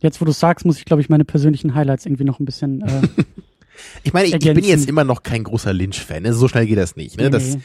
Jetzt, 0.00 0.20
wo 0.20 0.24
du 0.24 0.32
sagst, 0.32 0.66
muss 0.66 0.78
ich, 0.78 0.86
glaube 0.86 1.02
ich, 1.02 1.08
meine 1.08 1.24
persönlichen 1.24 1.76
Highlights 1.76 2.06
irgendwie 2.06 2.24
noch 2.24 2.40
ein 2.40 2.44
bisschen 2.44 2.80
äh, 2.82 3.22
Ich 4.02 4.12
meine, 4.12 4.26
ich, 4.26 4.34
ich 4.34 4.54
bin 4.54 4.64
jetzt 4.64 4.88
immer 4.88 5.04
noch 5.04 5.22
kein 5.22 5.44
großer 5.44 5.72
Lynch-Fan, 5.72 6.24
ne? 6.24 6.34
so 6.34 6.48
schnell 6.48 6.66
geht 6.66 6.78
das 6.78 6.96
nicht. 6.96 7.16
Ne? 7.16 7.30
Das, 7.30 7.54
nee. 7.54 7.60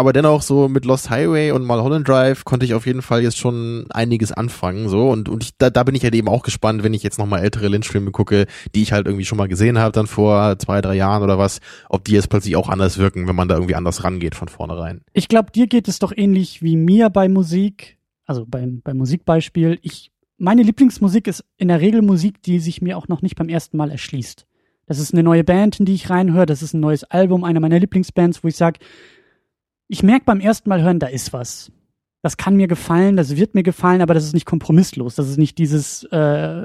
Aber 0.00 0.14
dennoch 0.14 0.40
so 0.40 0.66
mit 0.66 0.86
Lost 0.86 1.10
Highway 1.10 1.50
und 1.50 1.66
Mulholland 1.66 2.08
Drive 2.08 2.46
konnte 2.46 2.64
ich 2.64 2.72
auf 2.72 2.86
jeden 2.86 3.02
Fall 3.02 3.22
jetzt 3.22 3.36
schon 3.36 3.84
einiges 3.90 4.32
anfangen 4.32 4.88
so 4.88 5.10
und 5.10 5.28
und 5.28 5.44
ich, 5.44 5.50
da, 5.58 5.68
da 5.68 5.84
bin 5.84 5.94
ich 5.94 6.02
halt 6.02 6.14
eben 6.14 6.26
auch 6.26 6.42
gespannt, 6.42 6.82
wenn 6.82 6.94
ich 6.94 7.02
jetzt 7.02 7.18
nochmal 7.18 7.42
ältere 7.42 7.68
Lynch-Filme 7.68 8.10
gucke, 8.10 8.46
die 8.74 8.80
ich 8.80 8.92
halt 8.92 9.06
irgendwie 9.06 9.26
schon 9.26 9.36
mal 9.36 9.46
gesehen 9.46 9.78
habe, 9.78 9.92
dann 9.92 10.06
vor 10.06 10.58
zwei, 10.58 10.80
drei 10.80 10.94
Jahren 10.94 11.22
oder 11.22 11.36
was, 11.36 11.60
ob 11.90 12.04
die 12.06 12.12
jetzt 12.12 12.30
plötzlich 12.30 12.56
auch 12.56 12.70
anders 12.70 12.96
wirken, 12.96 13.28
wenn 13.28 13.36
man 13.36 13.48
da 13.48 13.56
irgendwie 13.56 13.74
anders 13.74 14.02
rangeht 14.02 14.34
von 14.34 14.48
vornherein. 14.48 15.02
Ich 15.12 15.28
glaube, 15.28 15.52
dir 15.52 15.66
geht 15.66 15.86
es 15.86 15.98
doch 15.98 16.12
ähnlich 16.16 16.62
wie 16.62 16.76
mir 16.76 17.10
bei 17.10 17.28
Musik, 17.28 17.98
also 18.24 18.46
beim, 18.46 18.80
beim 18.82 18.96
Musikbeispiel. 18.96 19.78
Ich, 19.82 20.12
meine 20.38 20.62
Lieblingsmusik 20.62 21.26
ist 21.26 21.44
in 21.58 21.68
der 21.68 21.82
Regel 21.82 22.00
Musik, 22.00 22.42
die 22.42 22.58
sich 22.58 22.80
mir 22.80 22.96
auch 22.96 23.08
noch 23.08 23.20
nicht 23.20 23.36
beim 23.36 23.50
ersten 23.50 23.76
Mal 23.76 23.90
erschließt. 23.90 24.46
Das 24.86 24.98
ist 24.98 25.12
eine 25.12 25.22
neue 25.22 25.44
Band, 25.44 25.78
in 25.78 25.84
die 25.84 25.94
ich 25.94 26.08
reinhöre, 26.08 26.46
das 26.46 26.62
ist 26.62 26.72
ein 26.72 26.80
neues 26.80 27.04
Album, 27.04 27.44
einer 27.44 27.60
meiner 27.60 27.78
Lieblingsbands, 27.78 28.42
wo 28.42 28.48
ich 28.48 28.56
sage, 28.56 28.80
ich 29.90 30.02
merke 30.04 30.24
beim 30.24 30.40
ersten 30.40 30.68
Mal 30.68 30.82
hören, 30.82 31.00
da 31.00 31.08
ist 31.08 31.32
was. 31.32 31.72
Das 32.22 32.36
kann 32.36 32.54
mir 32.54 32.68
gefallen, 32.68 33.16
das 33.16 33.36
wird 33.36 33.54
mir 33.54 33.62
gefallen, 33.62 34.02
aber 34.02 34.14
das 34.14 34.24
ist 34.24 34.34
nicht 34.34 34.44
kompromisslos. 34.44 35.14
Das 35.16 35.28
ist 35.28 35.38
nicht 35.38 35.58
dieses, 35.58 36.04
äh, 36.12 36.16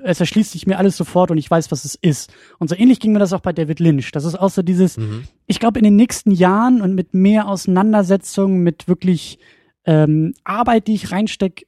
es 0.04 0.20
erschließt 0.20 0.52
sich 0.52 0.68
mir 0.68 0.78
alles 0.78 0.96
sofort 0.96 1.32
und 1.32 1.38
ich 1.38 1.50
weiß, 1.50 1.72
was 1.72 1.86
es 1.86 1.96
ist. 1.96 2.32
Und 2.60 2.70
so 2.70 2.76
ähnlich 2.76 3.00
ging 3.00 3.14
mir 3.14 3.20
das 3.20 3.34
auch 3.34 3.40
bei 3.40 3.52
David 3.54 3.80
Lynch. 3.80 4.12
Das 4.12 4.26
ist 4.26 4.36
auch 4.36 4.50
so 4.50 4.62
dieses, 4.62 4.98
Mhm. 4.98 5.24
ich 5.48 5.60
glaube, 5.60 5.80
in 5.80 5.86
den 5.86 5.96
nächsten 5.96 6.32
Jahren 6.32 6.82
und 6.82 6.94
mit 6.94 7.14
mehr 7.14 7.48
Auseinandersetzung, 7.48 8.60
mit 8.60 8.88
wirklich 8.88 9.40
ähm, 9.86 10.34
Arbeit, 10.44 10.88
die 10.88 10.94
ich 10.94 11.12
reinstecke, 11.12 11.66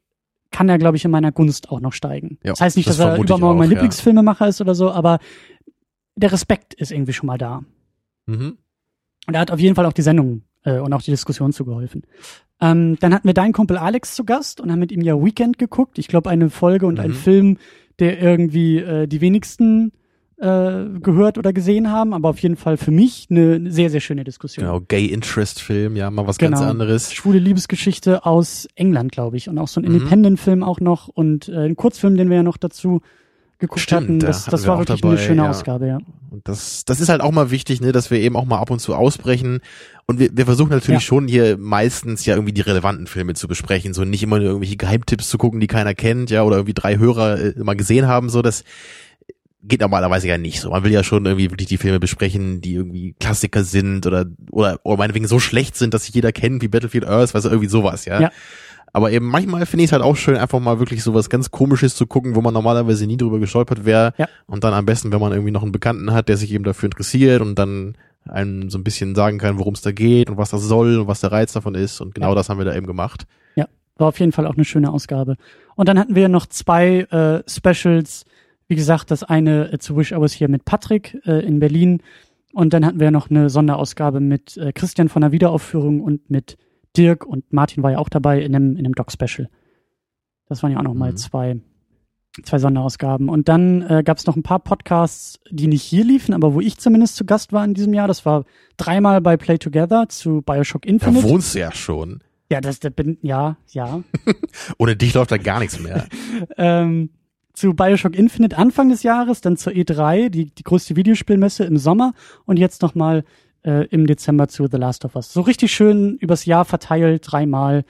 kann 0.51 0.69
er, 0.69 0.77
glaube 0.77 0.97
ich, 0.97 1.05
in 1.05 1.11
meiner 1.11 1.31
Gunst 1.31 1.69
auch 1.69 1.79
noch 1.79 1.93
steigen. 1.93 2.39
Ja, 2.43 2.51
das 2.51 2.61
heißt 2.61 2.77
nicht, 2.77 2.89
das 2.89 2.97
dass 2.97 3.05
er 3.05 3.17
übermorgen 3.23 3.55
auch, 3.55 3.59
mein 3.59 3.69
ja. 3.69 3.75
Lieblingsfilmemacher 3.75 4.47
ist 4.47 4.61
oder 4.61 4.75
so, 4.75 4.91
aber 4.91 5.19
der 6.15 6.31
Respekt 6.31 6.73
ist 6.73 6.91
irgendwie 6.91 7.13
schon 7.13 7.27
mal 7.27 7.37
da. 7.37 7.63
Mhm. 8.25 8.57
Und 9.27 9.33
er 9.33 9.39
hat 9.39 9.51
auf 9.51 9.59
jeden 9.59 9.75
Fall 9.75 9.85
auch 9.85 9.93
die 9.93 10.01
Sendung 10.01 10.41
äh, 10.67 10.79
und 10.79 10.93
auch 10.93 11.01
die 11.01 11.11
Diskussion 11.11 11.51
zugeholfen. 11.53 12.03
Ähm, 12.59 12.97
dann 12.99 13.13
hatten 13.13 13.27
wir 13.27 13.33
deinen 13.33 13.53
Kumpel 13.53 13.77
Alex 13.77 14.15
zu 14.15 14.23
Gast 14.25 14.59
und 14.61 14.71
haben 14.71 14.79
mit 14.79 14.91
ihm 14.91 15.01
ja 15.01 15.15
Weekend 15.23 15.57
geguckt. 15.57 15.97
Ich 15.99 16.07
glaube, 16.07 16.29
eine 16.29 16.49
Folge 16.49 16.85
und 16.87 16.99
ein 16.99 17.11
Mhm. 17.11 17.15
Film, 17.15 17.57
der 17.99 18.21
irgendwie 18.21 18.77
äh, 18.79 19.07
die 19.07 19.21
wenigsten 19.21 19.91
äh, 20.39 20.85
gehört 21.01 21.39
oder 21.39 21.51
gesehen 21.51 21.91
haben, 21.91 22.13
aber 22.13 22.29
auf 22.29 22.37
jeden 22.39 22.57
Fall 22.57 22.77
für 22.77 22.91
mich 22.91 23.27
eine 23.31 23.71
sehr, 23.71 23.89
sehr 23.89 24.01
schöne 24.01 24.23
Diskussion. 24.23 24.65
Genau, 24.65 24.81
Gay 24.87 25.05
Interest 25.07 25.59
Film, 25.61 25.95
ja, 25.95 26.11
mal 26.11 26.27
was 26.27 26.37
Genau. 26.37 26.59
ganz 26.59 26.69
anderes. 26.69 27.11
Schwule 27.13 27.39
Liebesgeschichte 27.39 28.23
aus 28.25 28.67
England, 28.75 29.11
glaube 29.11 29.37
ich. 29.37 29.49
Und 29.49 29.57
auch 29.57 29.67
so 29.67 29.79
ein 29.81 29.85
Mhm. 29.85 29.95
Independent-Film 29.95 30.61
auch 30.63 30.79
noch 30.79 31.07
und 31.07 31.49
äh, 31.49 31.65
ein 31.65 31.75
Kurzfilm, 31.75 32.17
den 32.17 32.29
wir 32.29 32.37
ja 32.37 32.43
noch 32.43 32.57
dazu 32.57 33.01
geguckt 33.59 33.79
Stimmt, 33.81 34.01
hatten. 34.03 34.19
da 34.19 34.27
Das, 34.27 34.41
hatten 34.41 34.51
das 34.51 34.63
wir 34.63 34.67
war 34.67 34.75
auch 34.75 34.79
wirklich 34.81 35.01
dabei, 35.01 35.15
eine 35.15 35.23
schöne 35.25 35.41
ja. 35.41 35.49
Ausgabe, 35.49 35.87
ja. 35.87 35.97
Und 36.29 36.47
das, 36.47 36.85
das 36.85 36.99
ist 37.01 37.09
halt 37.09 37.21
auch 37.21 37.31
mal 37.31 37.49
wichtig, 37.49 37.81
ne, 37.81 37.91
dass 37.91 38.11
wir 38.11 38.19
eben 38.19 38.35
auch 38.35 38.45
mal 38.45 38.59
ab 38.59 38.69
und 38.69 38.77
zu 38.79 38.93
ausbrechen. 38.93 39.61
Und 40.09 40.19
wir, 40.19 40.29
wir 40.31 40.45
versuchen 40.45 40.69
natürlich 40.69 41.01
Ja. 41.01 41.05
schon 41.05 41.27
hier 41.27 41.57
meistens 41.57 42.25
ja 42.25 42.35
irgendwie 42.35 42.53
die 42.53 42.61
relevanten 42.61 43.07
Filme 43.07 43.33
zu 43.33 43.47
besprechen, 43.47 43.93
so 43.93 44.05
nicht 44.05 44.23
immer 44.23 44.37
nur 44.37 44.47
irgendwelche 44.47 44.77
Geheimtipps 44.77 45.27
zu 45.29 45.37
gucken, 45.37 45.59
die 45.59 45.67
keiner 45.67 45.93
kennt, 45.93 46.29
ja, 46.29 46.43
oder 46.43 46.55
irgendwie 46.55 46.73
drei 46.73 46.97
Hörer 46.97 47.39
äh, 47.39 47.53
mal 47.61 47.75
gesehen 47.75 48.07
haben, 48.07 48.29
so 48.29 48.41
das 48.41 48.63
geht 49.63 49.81
normalerweise 49.81 50.29
ja 50.29 50.37
nicht 50.37 50.61
so. 50.61 50.69
Man 50.69 50.85
will 50.85 50.93
ja 50.93 51.03
schon 51.03 51.25
irgendwie 51.25 51.51
wirklich 51.51 51.67
die 51.67 51.77
Filme 51.77 51.99
besprechen, 51.99 52.61
die 52.61 52.75
irgendwie 52.75 53.15
Klassiker 53.19 53.65
sind 53.65 54.05
oder 54.07 54.25
oder 54.49 54.79
oder 54.83 54.97
meinetwegen 54.97 55.27
so 55.27 55.39
schlecht 55.39 55.75
sind, 55.75 55.93
dass 55.93 56.05
sich 56.05 56.15
jeder 56.15 56.31
kennt, 56.31 56.61
wie 56.61 56.69
Battlefield 56.69 57.05
Earth, 57.05 57.35
also 57.35 57.49
irgendwie 57.49 57.67
sowas, 57.67 58.05
ja. 58.05 58.21
Ja. 58.21 58.31
Aber 58.93 59.11
eben 59.11 59.25
manchmal 59.25 59.65
finde 59.65 59.83
ich 59.83 59.89
es 59.89 59.91
halt 59.91 60.01
auch 60.03 60.15
schön, 60.15 60.37
einfach 60.37 60.61
mal 60.61 60.79
wirklich 60.79 61.03
so 61.03 61.13
was 61.13 61.29
ganz 61.29 61.51
Komisches 61.51 61.95
zu 61.95 62.07
gucken, 62.07 62.35
wo 62.35 62.41
man 62.41 62.53
normalerweise 62.53 63.05
nie 63.05 63.17
drüber 63.17 63.39
gestolpert 63.39 63.83
wäre. 63.83 64.13
Ja. 64.17 64.29
Und 64.45 64.63
dann 64.63 64.73
am 64.73 64.85
besten, 64.85 65.11
wenn 65.11 65.19
man 65.19 65.33
irgendwie 65.33 65.51
noch 65.51 65.63
einen 65.63 65.73
Bekannten 65.73 66.13
hat, 66.13 66.29
der 66.29 66.37
sich 66.37 66.51
eben 66.53 66.63
dafür 66.63 66.87
interessiert 66.87 67.41
und 67.41 67.55
dann 67.59 67.95
einem 68.29 68.69
so 68.69 68.77
ein 68.77 68.83
bisschen 68.83 69.15
sagen 69.15 69.37
kann, 69.39 69.57
worum 69.59 69.73
es 69.73 69.81
da 69.81 69.91
geht 69.91 70.29
und 70.29 70.37
was 70.37 70.49
das 70.51 70.63
soll 70.63 70.99
und 70.99 71.07
was 71.07 71.21
der 71.21 71.31
Reiz 71.31 71.53
davon 71.53 71.75
ist. 71.75 72.01
Und 72.01 72.15
genau 72.15 72.29
Ja. 72.29 72.35
das 72.35 72.49
haben 72.49 72.57
wir 72.57 72.65
da 72.65 72.75
eben 72.75 72.87
gemacht. 72.87 73.25
War 73.99 74.09
auf 74.09 74.19
jeden 74.19 74.31
Fall 74.31 74.45
auch 74.45 74.53
eine 74.53 74.63
schöne 74.63 74.91
Ausgabe. 74.91 75.37
Und 75.75 75.89
dann 75.89 75.97
hatten 75.97 76.13
wir 76.13 76.29
noch 76.29 76.45
zwei 76.45 76.99
äh, 77.09 77.41
Specials. 77.49 78.25
Wie 78.67 78.75
gesagt, 78.75 79.09
das 79.09 79.23
eine 79.23 79.73
äh, 79.73 79.79
zu 79.79 79.97
Wish 79.97 80.13
Hours 80.13 80.33
hier 80.33 80.49
mit 80.49 80.65
Patrick 80.65 81.17
äh, 81.25 81.43
in 81.43 81.59
Berlin. 81.59 82.03
Und 82.53 82.73
dann 82.73 82.85
hatten 82.85 82.99
wir 82.99 83.09
noch 83.09 83.31
eine 83.31 83.49
Sonderausgabe 83.49 84.19
mit 84.19 84.55
äh, 84.57 84.71
Christian 84.71 85.09
von 85.09 85.23
der 85.23 85.31
Wiederaufführung 85.31 86.01
und 86.01 86.29
mit 86.29 86.57
Dirk 86.95 87.25
und 87.25 87.51
Martin 87.51 87.81
war 87.81 87.91
ja 87.93 87.97
auch 87.97 88.09
dabei 88.09 88.39
in 88.39 88.55
einem, 88.55 88.73
in 88.75 88.85
einem 88.85 88.93
Doc-Special. 88.93 89.49
Das 90.47 90.61
waren 90.61 90.71
ja 90.73 90.77
auch 90.77 90.83
noch 90.83 90.93
mal 90.93 91.13
Mhm. 91.13 91.17
zwei, 91.17 91.59
zwei 92.43 92.59
Sonderausgaben. 92.59 93.29
Und 93.29 93.49
dann 93.49 93.81
äh, 93.81 94.03
gab 94.03 94.17
es 94.17 94.25
noch 94.25 94.35
ein 94.35 94.43
paar 94.43 94.59
Podcasts, 94.59 95.39
die 95.49 95.67
nicht 95.67 95.83
hier 95.83 96.03
liefen, 96.03 96.33
aber 96.33 96.53
wo 96.53 96.61
ich 96.61 96.77
zumindest 96.77 97.15
zu 97.15 97.25
Gast 97.25 97.53
war 97.53 97.63
in 97.65 97.73
diesem 97.73 97.93
Jahr. 97.93 98.07
Das 98.07 98.25
war 98.25 98.45
dreimal 98.77 99.21
bei 99.21 99.37
Play 99.37 99.57
Together 99.57 100.09
zu 100.09 100.41
Bioshock 100.41 100.83
Da 100.83 100.89
Infinite. 100.89 101.23
wohnst 101.23 101.55
du 101.55 101.59
ja 101.59 101.71
schon. 101.71 102.21
Ja, 102.51 102.61
das, 102.61 102.79
das 102.79 102.93
bin, 102.93 103.17
ja, 103.21 103.57
ja. 103.71 104.01
Ohne 104.77 104.95
dich 104.95 105.13
läuft 105.13 105.31
da 105.31 105.37
gar 105.37 105.59
nichts 105.59 105.79
mehr. 105.79 106.07
ähm, 106.57 107.09
zu 107.53 107.73
Bioshock 107.73 108.15
Infinite 108.15 108.57
Anfang 108.57 108.89
des 108.89 109.03
Jahres, 109.03 109.41
dann 109.41 109.57
zur 109.57 109.73
E3, 109.73 110.29
die, 110.29 110.45
die 110.45 110.63
größte 110.63 110.95
Videospielmesse 110.95 111.65
im 111.65 111.77
Sommer 111.77 112.13
und 112.45 112.57
jetzt 112.57 112.83
nochmal 112.83 113.23
äh, 113.67 113.85
im 113.87 114.07
Dezember 114.07 114.47
zu 114.47 114.67
The 114.71 114.77
Last 114.77 115.03
of 115.03 115.15
Us. 115.15 115.33
So 115.33 115.41
richtig 115.41 115.73
schön 115.73 116.15
übers 116.15 116.45
Jahr 116.45 116.63
verteilt, 116.63 117.27
dreimal. 117.29 117.83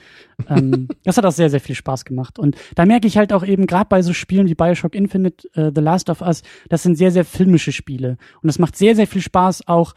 Ähm, 0.50 0.88
das 1.04 1.18
hat 1.18 1.26
auch 1.26 1.32
sehr, 1.32 1.52
sehr 1.52 1.60
viel 1.60 1.76
Spaß 1.76 2.04
gemacht. 2.04 2.40
Und 2.40 2.58
da 2.74 2.86
merke 2.86 3.08
ich 3.08 3.18
halt 3.18 3.32
auch 3.32 3.46
eben, 3.46 3.68
gerade 3.68 3.86
bei 3.88 4.02
so 4.02 4.12
Spielen 4.12 4.48
wie 4.48 4.56
Bioshock 4.56 4.96
Infinite, 4.96 5.48
äh, 5.54 5.72
The 5.74 5.82
Last 5.82 6.10
of 6.10 6.22
Us, 6.22 6.42
das 6.70 6.82
sind 6.82 6.98
sehr, 6.98 7.12
sehr 7.12 7.26
filmische 7.26 7.72
Spiele. 7.72 8.18
Und 8.42 8.50
es 8.50 8.58
macht 8.58 8.76
sehr, 8.76 8.96
sehr 8.96 9.06
viel 9.06 9.22
Spaß, 9.22 9.68
auch 9.68 9.94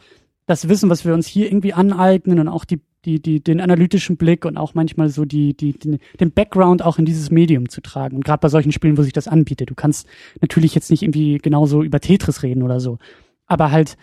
das 0.46 0.68
Wissen, 0.68 0.90
was 0.90 1.06
wir 1.06 1.14
uns 1.14 1.26
hier 1.26 1.46
irgendwie 1.46 1.72
aneignen 1.72 2.40
und 2.40 2.48
auch 2.48 2.66
die, 2.66 2.80
die, 3.06 3.22
die, 3.22 3.42
den 3.42 3.62
analytischen 3.62 4.18
Blick 4.18 4.44
und 4.44 4.58
auch 4.58 4.74
manchmal 4.74 5.08
so 5.08 5.24
die, 5.24 5.56
die, 5.56 5.78
die 5.78 5.98
den 6.18 6.32
Background 6.32 6.82
auch 6.82 6.98
in 6.98 7.06
dieses 7.06 7.30
Medium 7.30 7.70
zu 7.70 7.80
tragen. 7.80 8.16
Und 8.16 8.24
gerade 8.24 8.40
bei 8.40 8.48
solchen 8.48 8.72
Spielen, 8.72 8.98
wo 8.98 9.02
sich 9.02 9.14
das 9.14 9.28
anbietet. 9.28 9.70
Du 9.70 9.74
kannst 9.74 10.06
natürlich 10.42 10.74
jetzt 10.74 10.90
nicht 10.90 11.02
irgendwie 11.02 11.38
genauso 11.38 11.82
über 11.82 12.00
Tetris 12.00 12.42
reden 12.42 12.62
oder 12.62 12.80
so. 12.80 12.98
Aber 13.46 13.70
halt 13.70 13.96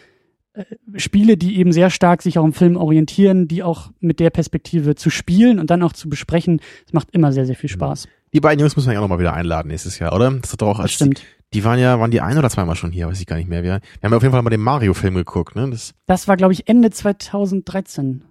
Spiele, 0.96 1.38
die 1.38 1.58
eben 1.58 1.72
sehr 1.72 1.90
stark 1.90 2.22
sich 2.22 2.38
auch 2.40 2.46
im 2.46 2.54
Film 2.54 2.78
orientieren, 2.78 3.48
die 3.48 3.64
auch 3.64 3.92
mit 4.00 4.20
der 4.20 4.30
Perspektive 4.30 4.96
zu 4.96 5.10
spielen 5.10 5.60
und 5.60 5.70
dann 5.70 5.84
auch 5.84 5.94
zu 5.94 6.10
besprechen, 6.10 6.62
das 6.86 6.94
macht 6.94 7.12
immer 7.12 7.32
sehr, 7.32 7.46
sehr 7.46 7.56
viel 7.56 7.70
Spaß. 7.70 8.08
Die 8.34 8.40
beiden 8.40 8.60
Jungs 8.60 8.76
müssen 8.76 8.88
wir 8.88 8.94
ja 8.94 9.00
auch 9.00 9.04
nochmal 9.04 9.20
wieder 9.20 9.34
einladen 9.34 9.70
nächstes 9.70 10.00
Jahr, 10.00 10.14
oder? 10.14 10.32
Das 10.32 10.52
hat 10.52 10.62
doch 10.62 10.68
auch 10.68 10.80
als 10.80 10.94
stimmt. 10.94 11.24
Die 11.54 11.64
waren 11.64 11.80
ja, 11.80 12.00
waren 12.00 12.12
die 12.12 12.20
ein 12.20 12.38
oder 12.38 12.50
zweimal 12.50 12.76
schon 12.76 12.92
hier, 12.92 13.08
weiß 13.08 13.20
ich 13.22 13.26
gar 13.26 13.38
nicht 13.38 13.48
mehr. 13.48 13.64
Wir, 13.64 13.80
wir 13.80 14.04
haben 14.04 14.12
ja 14.12 14.18
auf 14.18 14.24
jeden 14.24 14.34
Fall 14.34 14.42
mal 14.42 14.50
den 14.50 14.62
Mario-Film 14.62 15.16
geguckt, 15.16 15.56
ne? 15.56 15.70
Das, 15.70 15.94
Das 16.06 16.28
war, 16.28 16.36
glaube 16.36 16.54
ich, 16.54 16.68
Ende 16.68 16.90
2013. 16.90 18.24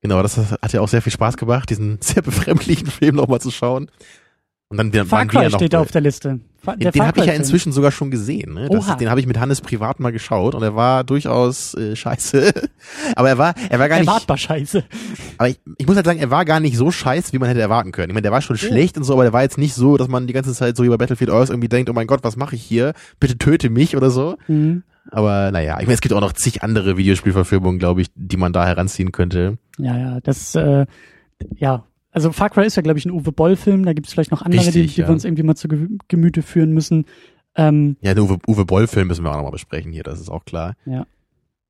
genau, 0.00 0.20
das 0.22 0.36
hat 0.36 0.72
ja 0.72 0.80
auch 0.80 0.88
sehr 0.88 1.02
viel 1.02 1.12
Spaß 1.12 1.36
gemacht, 1.36 1.70
diesen 1.70 1.98
sehr 2.00 2.22
befremdlichen 2.22 2.88
Film 2.88 3.16
nochmal 3.16 3.40
zu 3.40 3.50
schauen. 3.50 3.90
Und 4.68 4.76
dann 4.78 4.92
Far 4.92 5.26
wir 5.32 5.42
ja 5.42 5.42
Cry 5.42 5.50
noch 5.50 5.58
steht 5.58 5.74
auf 5.76 5.90
der 5.92 6.00
Liste. 6.00 6.40
Fa- 6.60 6.74
der 6.76 6.90
den 6.90 7.06
habe 7.06 7.20
ich 7.20 7.26
ja 7.26 7.34
inzwischen 7.34 7.72
sogar 7.72 7.92
schon 7.92 8.10
gesehen. 8.10 8.54
Ne? 8.54 8.68
Das, 8.68 8.96
den 8.96 9.10
habe 9.10 9.20
ich 9.20 9.26
mit 9.26 9.38
Hannes 9.38 9.60
privat 9.60 10.00
mal 10.00 10.10
geschaut 10.10 10.54
und 10.54 10.62
er 10.62 10.74
war 10.74 11.04
durchaus 11.04 11.74
äh, 11.74 11.94
scheiße. 11.94 12.52
aber 13.14 13.28
er 13.28 13.38
war, 13.38 13.54
er 13.70 13.78
war 13.78 13.88
gar 13.88 13.98
nicht. 13.98 14.08
Erwartbar 14.08 14.36
scheiße. 14.36 14.84
Aber 15.38 15.48
ich, 15.48 15.60
ich 15.78 15.86
muss 15.86 15.96
halt 15.96 16.06
sagen, 16.06 16.18
er 16.18 16.30
war 16.30 16.44
gar 16.44 16.58
nicht 16.60 16.76
so 16.76 16.90
scheiße, 16.90 17.32
wie 17.32 17.38
man 17.38 17.48
hätte 17.48 17.60
erwarten 17.60 17.92
können. 17.92 18.10
Ich 18.10 18.14
meine, 18.14 18.22
der 18.22 18.32
war 18.32 18.42
schon 18.42 18.56
schlecht 18.56 18.96
und 18.96 19.04
so, 19.04 19.12
aber 19.12 19.22
der 19.22 19.32
war 19.32 19.42
jetzt 19.42 19.58
nicht 19.58 19.74
so, 19.74 19.96
dass 19.96 20.08
man 20.08 20.26
die 20.26 20.32
ganze 20.32 20.52
Zeit 20.52 20.76
so 20.76 20.82
wie 20.82 20.88
bei 20.88 20.96
Battlefield 20.96 21.30
Earth 21.30 21.50
irgendwie 21.50 21.68
denkt, 21.68 21.90
oh 21.90 21.92
mein 21.92 22.06
Gott, 22.08 22.24
was 22.24 22.36
mache 22.36 22.56
ich 22.56 22.62
hier? 22.62 22.92
Bitte 23.20 23.38
töte 23.38 23.70
mich 23.70 23.96
oder 23.96 24.10
so. 24.10 24.36
Mhm. 24.48 24.82
Aber 25.10 25.50
naja, 25.52 25.76
ich 25.78 25.86
meine, 25.86 25.94
es 25.94 26.00
gibt 26.00 26.12
auch 26.12 26.20
noch 26.20 26.32
zig 26.32 26.62
andere 26.62 26.96
Videospielverfilmungen, 26.96 27.78
glaube 27.78 28.02
ich, 28.02 28.08
die 28.14 28.36
man 28.36 28.52
da 28.52 28.66
heranziehen 28.66 29.12
könnte. 29.12 29.58
Ja, 29.78 29.96
ja, 29.96 30.20
das, 30.20 30.54
äh, 30.54 30.86
ja. 31.56 31.84
Also 32.10 32.32
Far 32.32 32.50
Cry 32.50 32.66
ist 32.66 32.76
ja, 32.76 32.82
glaube 32.82 32.98
ich, 32.98 33.04
ein 33.06 33.10
Uwe 33.12 33.32
Boll-Film. 33.32 33.84
Da 33.84 33.92
gibt 33.92 34.06
es 34.06 34.12
vielleicht 34.12 34.30
noch 34.30 34.42
andere, 34.42 34.60
die, 34.62 34.66
Richtig, 34.80 34.94
die 34.94 35.00
ja. 35.02 35.08
wir 35.08 35.12
uns 35.12 35.24
irgendwie 35.24 35.42
mal 35.42 35.54
zu 35.56 35.68
Ge 35.68 35.88
Gemüte 36.08 36.42
führen 36.42 36.72
müssen. 36.72 37.04
Ähm, 37.54 37.96
Ja, 38.00 38.14
den 38.14 38.24
Uwe, 38.24 38.38
Uwe 38.46 38.64
Boll-Film 38.64 39.08
müssen 39.08 39.24
wir 39.24 39.30
auch 39.30 39.36
nochmal 39.36 39.52
besprechen 39.52 39.92
hier, 39.92 40.02
das 40.04 40.20
ist 40.20 40.30
auch 40.30 40.44
klar. 40.44 40.74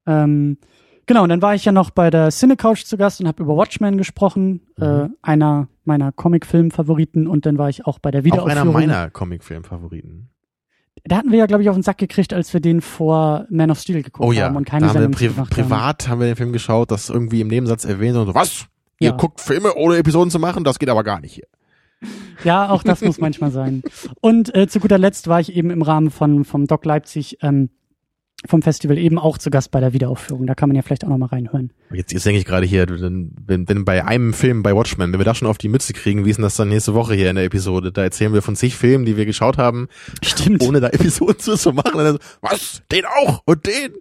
ähm, 0.07 0.59
genau, 1.07 1.23
und 1.25 1.29
dann 1.29 1.43
war 1.43 1.55
ich 1.55 1.65
ja 1.65 1.73
noch 1.73 1.91
bei 1.91 2.11
der 2.11 2.31
Cinecouch 2.31 2.85
zu 2.85 2.97
Gast 2.97 3.21
und 3.21 3.27
habe 3.29 3.43
über 3.43 3.57
Watchmen 3.57 3.99
gesprochen, 3.99 4.61
Mhm. 4.79 4.85
äh, 4.85 5.09
einer 5.23 5.69
meiner 5.85 6.13
Comic-Film-Favoriten. 6.13 7.27
Und 7.27 7.47
dann 7.47 7.59
war 7.59 7.69
ich 7.69 7.87
auch 7.87 7.99
bei 7.99 8.11
der 8.11 8.21
Auch 8.21 8.25
Wiederaufführung. 8.25 8.77
einer 8.77 8.87
meiner 8.87 9.11
Comic-Film-Favoriten. 9.11 10.29
da 11.05 11.17
hatten 11.19 11.31
wir 11.31 11.39
ja, 11.39 11.47
glaube 11.47 11.63
ich, 11.63 11.69
auf 11.71 11.77
den 11.77 11.83
Sack 11.83 11.99
gekriegt, 11.99 12.33
als 12.35 12.53
wir 12.53 12.61
den 12.61 12.81
vor 12.81 13.47
Man 13.51 13.71
of 13.71 13.79
Steel 13.79 14.03
geguckt 14.03 14.27
Oh 14.29 14.33
ja, 14.33 14.47
haben 14.47 14.57
und 14.57 14.69
da 14.69 14.71
keine 14.73 14.87
haben 14.89 14.95
wir 14.95 15.01
Sendung 15.03 15.19
pri 15.19 15.29
gemacht 15.29 15.51
privat 15.51 16.09
haben 16.09 16.21
wir 16.21 16.27
den 16.27 16.37
Film 16.37 16.53
geschaut, 16.53 16.91
das 16.91 17.09
irgendwie 17.09 17.41
im 17.41 17.49
Nebensatz 17.49 17.85
erwähnt 17.85 18.17
und 18.17 18.27
so, 18.27 18.35
was? 18.35 18.67
Ihr 19.01 19.11
Ja. 19.11 19.17
guckt 19.17 19.41
Filme 19.41 19.75
ohne 19.75 19.97
Episoden 19.97 20.31
zu 20.31 20.39
machen? 20.39 20.65
Das 20.65 20.79
geht 20.79 20.89
aber 20.89 21.05
gar 21.05 21.21
nicht 21.21 21.35
hier. 21.35 21.47
Ja, 22.45 22.69
auch 22.71 22.83
das 22.85 23.01
muss 23.01 23.19
manchmal 23.19 23.51
sein. 23.51 23.83
Und 24.21 24.55
äh, 24.55 24.69
zu 24.69 24.79
guter 24.81 24.99
Letzt 24.99 25.27
war 25.27 25.41
ich 25.41 25.53
eben 25.55 25.71
im 25.71 25.83
Rahmen 25.83 26.11
von 26.11 26.45
vom 26.45 26.67
Doc 26.67 26.85
Leipzig 26.85 27.39
ähm, 27.43 27.71
vom 28.47 28.63
Festival 28.63 28.97
eben 28.99 29.19
auch 29.19 29.37
zu 29.37 29.51
Gast 29.51 29.73
bei 29.73 29.81
der 29.81 29.93
Wiederaufführung. 29.93 30.47
Da 30.47 30.55
kann 30.55 30.69
man 30.69 30.77
ja 30.77 30.83
vielleicht 30.83 31.05
auch 31.05 31.09
noch 31.09 31.19
mal 31.19 31.27
reinhören. 31.27 31.73
Jetzt, 31.93 32.13
jetzt 32.13 32.25
denke 32.25 32.39
ich 32.39 32.45
gerade 32.45 32.67
hier, 32.67 32.87
wenn, 32.89 33.35
wenn, 33.67 33.85
bei 33.85 34.05
einem 34.05 34.33
Film 34.33 34.63
bei 34.63 34.77
Watchmen, 34.77 35.13
wenn 35.13 35.19
wir 35.19 35.25
das 35.25 35.39
schon 35.39 35.49
auf 35.49 35.59
die 35.59 35.69
Mütze 35.69 35.93
kriegen, 35.93 36.25
wie 36.25 36.31
ist 36.31 36.37
denn 36.37 36.45
das 36.45 36.55
dann 36.55 36.69
nächste 36.69 36.95
Woche 36.95 37.15
hier 37.15 37.31
in 37.31 37.35
der 37.37 37.45
Episode? 37.47 37.91
Da 37.91 38.03
erzählen 38.05 38.33
wir 38.33 38.43
von 38.43 38.55
zig 38.55 38.77
Filmen, 38.77 39.05
die 39.05 39.17
wir 39.17 39.27
geschaut 39.27 39.59
haben, 39.59 39.89
Stimmt. 40.23 40.63
ohne 40.63 40.79
da 40.81 40.87
Episoden 40.93 41.41
zu, 41.41 41.57
zu 41.57 41.73
machen. 41.73 41.95
Und 41.95 42.05
dann 42.05 42.13
so, 42.13 42.19
was? 42.43 42.83
Den 42.93 43.05
auch? 43.07 43.43
Und 43.45 43.67
den? 43.67 43.95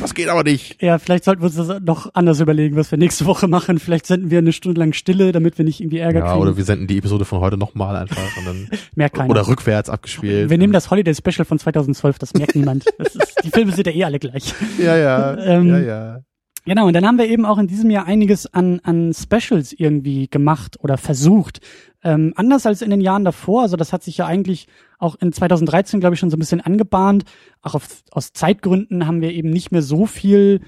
Das 0.00 0.12
geht 0.14 0.28
aber 0.28 0.42
nicht. 0.44 0.82
Ja, 0.82 0.98
vielleicht 0.98 1.24
sollten 1.24 1.40
wir 1.42 1.46
uns 1.46 1.56
das 1.56 1.80
noch 1.82 2.10
anders 2.14 2.40
überlegen, 2.40 2.76
was 2.76 2.90
wir 2.90 2.98
nächste 2.98 3.24
Woche 3.24 3.48
machen. 3.48 3.78
Vielleicht 3.78 4.06
senden 4.06 4.30
wir 4.30 4.38
eine 4.38 4.52
Stunde 4.52 4.78
lang 4.78 4.92
Stille, 4.92 5.32
damit 5.32 5.56
wir 5.56 5.64
nicht 5.64 5.80
irgendwie 5.80 5.98
Ärger 5.98 6.18
Ja, 6.20 6.26
kriegen. 6.32 6.42
oder 6.42 6.56
wir 6.56 6.64
senden 6.64 6.86
die 6.86 6.98
Episode 6.98 7.24
von 7.24 7.40
heute 7.40 7.56
nochmal 7.56 7.96
einfach 7.96 8.18
und 8.36 8.46
dann, 8.46 8.68
Merkt 8.94 9.16
keiner. 9.16 9.30
oder 9.30 9.46
rückwärts 9.48 9.88
abgespielt. 9.88 10.50
wir 10.50 10.58
nehmen 10.58 10.72
das 10.74 10.90
Holiday 10.90 11.14
Special 11.14 11.44
von 11.46 11.58
2012, 11.58 12.18
das 12.18 12.34
merkt 12.34 12.54
niemand. 12.54 12.84
Das 12.98 13.14
ist, 13.16 13.34
die 13.44 13.50
Filme 13.50 13.72
sind 13.72 13.86
ja 13.86 13.92
eh 13.94 14.04
alle 14.04 14.18
gleich. 14.18 14.52
ja, 14.78 14.96
ja, 14.96 15.36
Ähm, 15.38 15.68
ja, 15.68 15.78
ja. 15.80 16.20
Genau, 16.64 16.86
und 16.86 16.92
dann 16.92 17.04
haben 17.06 17.18
wir 17.18 17.26
eben 17.26 17.44
auch 17.44 17.58
in 17.58 17.66
diesem 17.66 17.90
Jahr 17.90 18.06
einiges 18.06 18.46
an, 18.52 18.78
an 18.84 19.12
Specials 19.14 19.72
irgendwie 19.72 20.28
gemacht 20.28 20.76
oder 20.80 20.96
versucht. 20.96 21.60
Ähm, 22.04 22.32
anders 22.36 22.66
als 22.66 22.82
in 22.82 22.90
den 22.90 23.00
Jahren 23.00 23.24
davor, 23.24 23.62
also 23.62 23.76
das 23.76 23.92
hat 23.92 24.02
sich 24.02 24.16
ja 24.16 24.26
eigentlich 24.26 24.66
auch 24.98 25.16
in 25.20 25.32
2013, 25.32 26.00
glaube 26.00 26.14
ich, 26.14 26.20
schon 26.20 26.30
so 26.30 26.36
ein 26.36 26.40
bisschen 26.40 26.60
angebahnt. 26.60 27.24
Auch 27.60 27.74
auf, 27.74 28.02
aus 28.10 28.32
Zeitgründen 28.32 29.06
haben 29.06 29.20
wir 29.20 29.32
eben 29.32 29.50
nicht 29.50 29.70
mehr 29.70 29.82
so 29.82 30.06
viel 30.06 30.60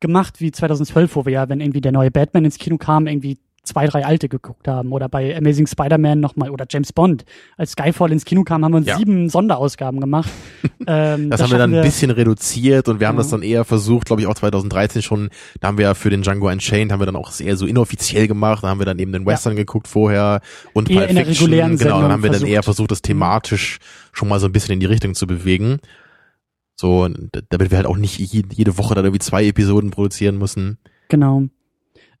gemacht 0.00 0.40
wie 0.40 0.52
2012, 0.52 1.16
wo 1.16 1.24
wir 1.26 1.32
ja, 1.32 1.48
wenn 1.48 1.60
irgendwie 1.60 1.80
der 1.80 1.92
neue 1.92 2.10
Batman 2.10 2.44
ins 2.44 2.58
Kino 2.58 2.78
kam, 2.78 3.06
irgendwie 3.06 3.38
zwei, 3.68 3.86
drei 3.86 4.04
alte 4.04 4.28
geguckt 4.28 4.66
haben. 4.66 4.92
Oder 4.92 5.08
bei 5.08 5.36
Amazing 5.36 5.66
Spider-Man 5.66 6.18
nochmal 6.20 6.50
oder 6.50 6.66
James 6.68 6.92
Bond. 6.92 7.24
Als 7.56 7.72
Skyfall 7.72 8.10
ins 8.12 8.24
Kino 8.24 8.42
kam, 8.44 8.64
haben 8.64 8.72
wir 8.72 8.78
uns 8.78 8.86
Ja. 8.88 8.96
sieben 8.98 9.28
Sonderausgaben 9.28 10.00
gemacht. 10.00 10.28
ähm, 10.86 11.30
Das, 11.30 11.40
haben 11.42 11.50
wir 11.50 11.58
dann 11.58 11.74
ein 11.74 11.82
bisschen 11.82 12.10
reduziert 12.10 12.88
und 12.88 12.98
wir 13.00 13.06
haben 13.08 13.16
Ja. 13.16 13.22
das 13.22 13.30
dann 13.30 13.42
eher 13.42 13.64
versucht, 13.64 14.06
glaube 14.06 14.22
ich 14.22 14.26
auch 14.28 14.34
2013 14.34 15.02
schon, 15.02 15.28
da 15.60 15.68
haben 15.68 15.78
wir 15.78 15.84
ja 15.84 15.94
für 15.94 16.10
den 16.10 16.22
Django 16.22 16.48
Unchained, 16.48 16.90
haben 16.90 17.00
wir 17.00 17.06
dann 17.06 17.16
auch 17.16 17.38
eher 17.40 17.56
so 17.56 17.66
inoffiziell 17.66 18.26
gemacht, 18.26 18.64
da 18.64 18.68
haben 18.68 18.80
wir 18.80 18.86
dann 18.86 18.98
eben 18.98 19.12
den 19.12 19.24
Western 19.26 19.54
geguckt 19.56 19.86
vorher 19.88 20.40
und 20.72 20.90
Eher 20.90 21.06
Pulp 21.06 21.10
Fiction, 21.26 21.46
regulären 21.46 21.76
genau, 21.78 22.00
dann 22.02 22.10
haben 22.12 22.22
wir 22.22 22.30
dann 22.30 22.40
eher 22.42 22.62
versucht. 22.62 22.64
versucht, 22.64 22.90
das 22.90 23.02
thematisch 23.02 23.78
schon 24.12 24.28
mal 24.28 24.40
so 24.40 24.46
ein 24.46 24.52
bisschen 24.52 24.72
in 24.74 24.80
die 24.80 24.86
Richtung 24.86 25.14
zu 25.14 25.26
bewegen. 25.26 25.78
So, 26.80 27.08
damit 27.48 27.70
wir 27.72 27.76
halt 27.78 27.86
auch 27.86 27.96
nicht 27.96 28.18
je- 28.18 28.44
jede 28.52 28.78
Woche 28.78 28.94
dann 28.94 29.04
irgendwie 29.04 29.18
zwei 29.18 29.44
Episoden 29.46 29.90
produzieren 29.90 30.38
müssen. 30.38 30.78
Genau. 31.08 31.44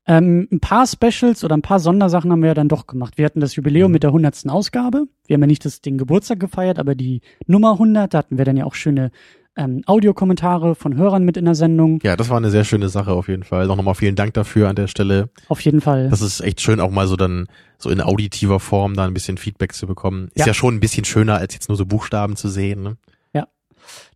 Ähm, 0.08 0.48
ein 0.50 0.60
paar 0.60 0.86
Specials 0.86 1.44
oder 1.44 1.54
ein 1.56 1.62
paar 1.62 1.78
Sondersachen 1.80 2.32
haben 2.32 2.40
wir 2.40 2.48
ja 2.48 2.54
dann 2.54 2.68
doch 2.68 2.86
gemacht. 2.86 3.18
Wir 3.18 3.26
hatten 3.26 3.40
das 3.40 3.54
Jubiläum 3.56 3.90
Mhm. 3.90 3.92
mit 3.92 4.02
der 4.04 4.12
100. 4.12 4.48
Ausgabe. 4.48 5.04
Wir 5.26 5.34
haben 5.34 5.42
ja 5.42 5.46
nicht 5.46 5.64
das, 5.64 5.80
den 5.82 5.98
Geburtstag 5.98 6.40
gefeiert, 6.40 6.78
aber 6.78 6.94
die 6.94 7.20
Nummer 7.46 7.78
100, 7.78 8.14
da 8.14 8.18
hatten 8.18 8.38
wir 8.38 8.44
dann 8.46 8.56
ja 8.56 8.64
auch 8.64 8.74
schöne 8.74 9.10
ähm, 9.56 9.82
Audiokommentare 9.86 10.76
von 10.76 10.96
Hörern 10.96 11.24
mit 11.24 11.36
in 11.36 11.44
der 11.44 11.56
Sendung. 11.56 11.98
Ja, 12.04 12.16
das 12.16 12.30
war 12.30 12.36
eine 12.36 12.48
sehr 12.50 12.62
schöne 12.64 12.88
Sache 12.88 13.10
auf 13.12 13.26
jeden 13.28 13.42
Fall. 13.42 13.66
Noch 13.66 13.74
nochmal 13.76 13.96
vielen 13.96 14.14
Dank 14.14 14.32
dafür 14.34 14.68
an 14.68 14.76
der 14.76 14.86
Stelle. 14.86 15.30
Auf 15.48 15.60
jeden 15.62 15.80
Fall. 15.80 16.08
Das 16.10 16.20
ist 16.22 16.40
echt 16.40 16.60
schön, 16.60 16.78
auch 16.80 16.92
mal 16.92 17.08
so 17.08 17.16
dann 17.16 17.48
so 17.76 17.90
in 17.90 18.00
auditiver 18.00 18.60
Form 18.60 18.94
da 18.94 19.04
ein 19.04 19.14
bisschen 19.14 19.36
Feedback 19.36 19.72
zu 19.74 19.88
bekommen. 19.88 20.28
Ist 20.34 20.38
ja, 20.38 20.46
Ja. 20.46 20.54
schon 20.54 20.76
ein 20.76 20.80
bisschen 20.80 21.04
schöner, 21.04 21.38
als 21.38 21.54
jetzt 21.54 21.68
nur 21.68 21.76
so 21.76 21.86
Buchstaben 21.86 22.36
zu 22.36 22.48
sehen. 22.48 22.82
Ne? 22.82 22.96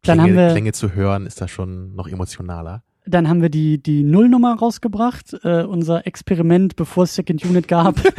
Dann 0.05 0.19
Klänge, 0.19 0.23
haben 0.23 0.37
wir- 0.37 0.51
Klänge 0.51 0.73
zu 0.73 0.95
hören, 0.95 1.27
ist 1.27 1.41
da 1.41 1.49
schon 1.49 1.95
noch 1.97 2.07
emotionaler. 2.07 2.83
Dann 3.05 3.29
haben 3.29 3.43
wir 3.43 3.49
die, 3.49 3.83
die 3.83 4.05
Nullnummer 4.05 4.57
rausgebracht, 4.57 5.37
äh, 5.43 5.65
unser 5.65 6.07
Experiment, 6.07 6.77
bevor 6.77 7.05
es 7.05 7.15
Second 7.15 7.45
Unit 7.45 7.69
gab. 7.69 7.97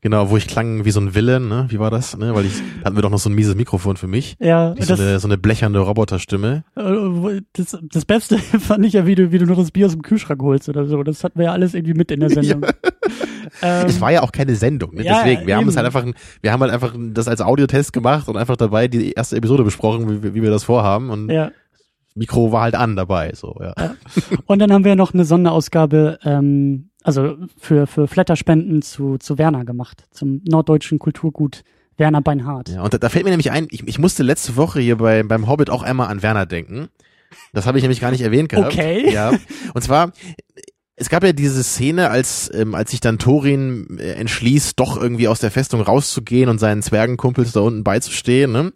Genau, 0.00 0.28
wo 0.28 0.36
ich 0.36 0.46
klang 0.46 0.84
wie 0.84 0.90
so 0.90 1.00
ein 1.00 1.14
Villain, 1.14 1.48
ne? 1.48 1.64
Wie 1.70 1.78
war 1.78 1.90
das? 1.90 2.14
Ne? 2.18 2.34
Weil 2.34 2.44
ich 2.44 2.52
da 2.80 2.86
hatten 2.86 2.96
wir 2.96 3.02
doch 3.02 3.10
noch 3.10 3.18
so 3.18 3.30
ein 3.30 3.34
mieses 3.34 3.54
Mikrofon 3.54 3.96
für 3.96 4.06
mich. 4.06 4.36
ja, 4.38 4.76
Wie 4.76 4.82
so, 4.82 4.88
das, 4.88 5.00
eine, 5.00 5.18
so 5.18 5.26
eine 5.26 5.38
blechernde 5.38 5.78
Roboterstimme. 5.78 6.64
äh, 6.76 7.40
das, 7.54 7.78
das 7.90 8.04
Beste 8.04 8.36
fand 8.60 8.84
ich 8.84 8.92
ja, 8.92 9.06
wie 9.06 9.14
du, 9.14 9.32
wie 9.32 9.38
du 9.38 9.46
noch 9.46 9.56
das 9.56 9.70
Bier 9.70 9.86
aus 9.86 9.92
dem 9.92 10.02
Kühlschrank 10.02 10.42
holst 10.42 10.68
oder 10.68 10.86
so. 10.86 11.02
Das 11.02 11.24
hatten 11.24 11.38
wir 11.38 11.46
ja 11.46 11.52
alles 11.52 11.72
irgendwie 11.72 11.94
mit 11.94 12.10
in 12.10 12.20
der 12.20 12.30
Sendung. 12.30 12.66
Ähm, 13.62 13.86
Es 13.86 14.00
war 14.00 14.10
ja 14.10 14.22
auch 14.22 14.32
keine 14.32 14.56
Sendung, 14.56 14.94
ne? 14.94 15.04
ja, 15.04 15.22
deswegen. 15.22 15.46
Wir 15.46 15.56
haben 15.56 15.68
es 15.68 15.76
eben. 15.76 15.84
halt 15.84 15.94
einfach, 15.94 16.20
wir 16.40 16.52
haben 16.52 16.60
halt 16.62 16.72
einfach 16.72 16.94
das 16.96 17.28
als 17.28 17.40
Audiotest 17.40 17.92
gemacht 17.92 18.26
und 18.26 18.36
einfach 18.36 18.56
dabei 18.56 18.88
die 18.88 19.12
erste 19.12 19.36
Episode 19.36 19.62
besprochen, 19.62 20.22
wie, 20.24 20.34
wie 20.34 20.42
wir 20.42 20.50
das 20.50 20.64
vorhaben. 20.64 21.10
Und 21.10 21.30
ja. 21.30 21.52
Mikro 22.14 22.52
war 22.52 22.62
halt 22.62 22.74
an 22.74 22.96
dabei, 22.96 23.32
so 23.34 23.56
ja. 23.60 23.74
Und 24.46 24.60
dann 24.60 24.72
haben 24.72 24.84
wir 24.84 24.94
noch 24.94 25.14
eine 25.14 25.24
Sonderausgabe, 25.24 26.18
ähm, 26.22 26.90
also 27.02 27.36
für, 27.58 27.86
für 27.86 28.06
Flatterspenden 28.06 28.82
zu, 28.82 29.18
zu 29.18 29.36
Werner 29.36 29.64
gemacht, 29.64 30.04
zum 30.10 30.40
norddeutschen 30.44 30.98
Kulturgut 30.98 31.64
Werner 31.96 32.22
Beinhardt. 32.22 32.70
Ja, 32.70 32.82
und 32.82 32.94
da, 32.94 32.98
da 32.98 33.08
fällt 33.08 33.24
mir 33.24 33.30
nämlich 33.30 33.50
ein, 33.50 33.66
ich, 33.70 33.86
ich 33.86 33.98
musste 33.98 34.22
letzte 34.22 34.56
Woche 34.56 34.80
hier 34.80 34.96
bei, 34.96 35.22
beim 35.22 35.48
Hobbit 35.48 35.70
auch 35.70 35.82
einmal 35.82 36.08
an 36.08 36.22
Werner 36.22 36.46
denken. 36.46 36.88
Das 37.52 37.66
habe 37.66 37.78
ich 37.78 37.84
nämlich 37.84 38.00
gar 38.00 38.10
nicht 38.10 38.22
erwähnt 38.22 38.48
gehabt. 38.48 38.72
Okay. 38.72 39.12
Ja. 39.12 39.32
Und 39.74 39.82
zwar, 39.82 40.12
es 40.96 41.08
gab 41.08 41.24
ja 41.24 41.32
diese 41.32 41.62
Szene, 41.64 42.10
als, 42.10 42.50
ähm, 42.54 42.74
als 42.74 42.92
sich 42.92 43.00
dann 43.00 43.18
Thorin 43.18 43.98
äh, 43.98 44.12
entschließt, 44.12 44.78
doch 44.78 45.00
irgendwie 45.00 45.28
aus 45.28 45.40
der 45.40 45.50
Festung 45.50 45.80
rauszugehen 45.80 46.48
und 46.48 46.58
seinen 46.58 46.82
Zwergenkumpels 46.82 47.52
da 47.52 47.60
unten 47.60 47.82
beizustehen, 47.82 48.52
ne? 48.52 48.72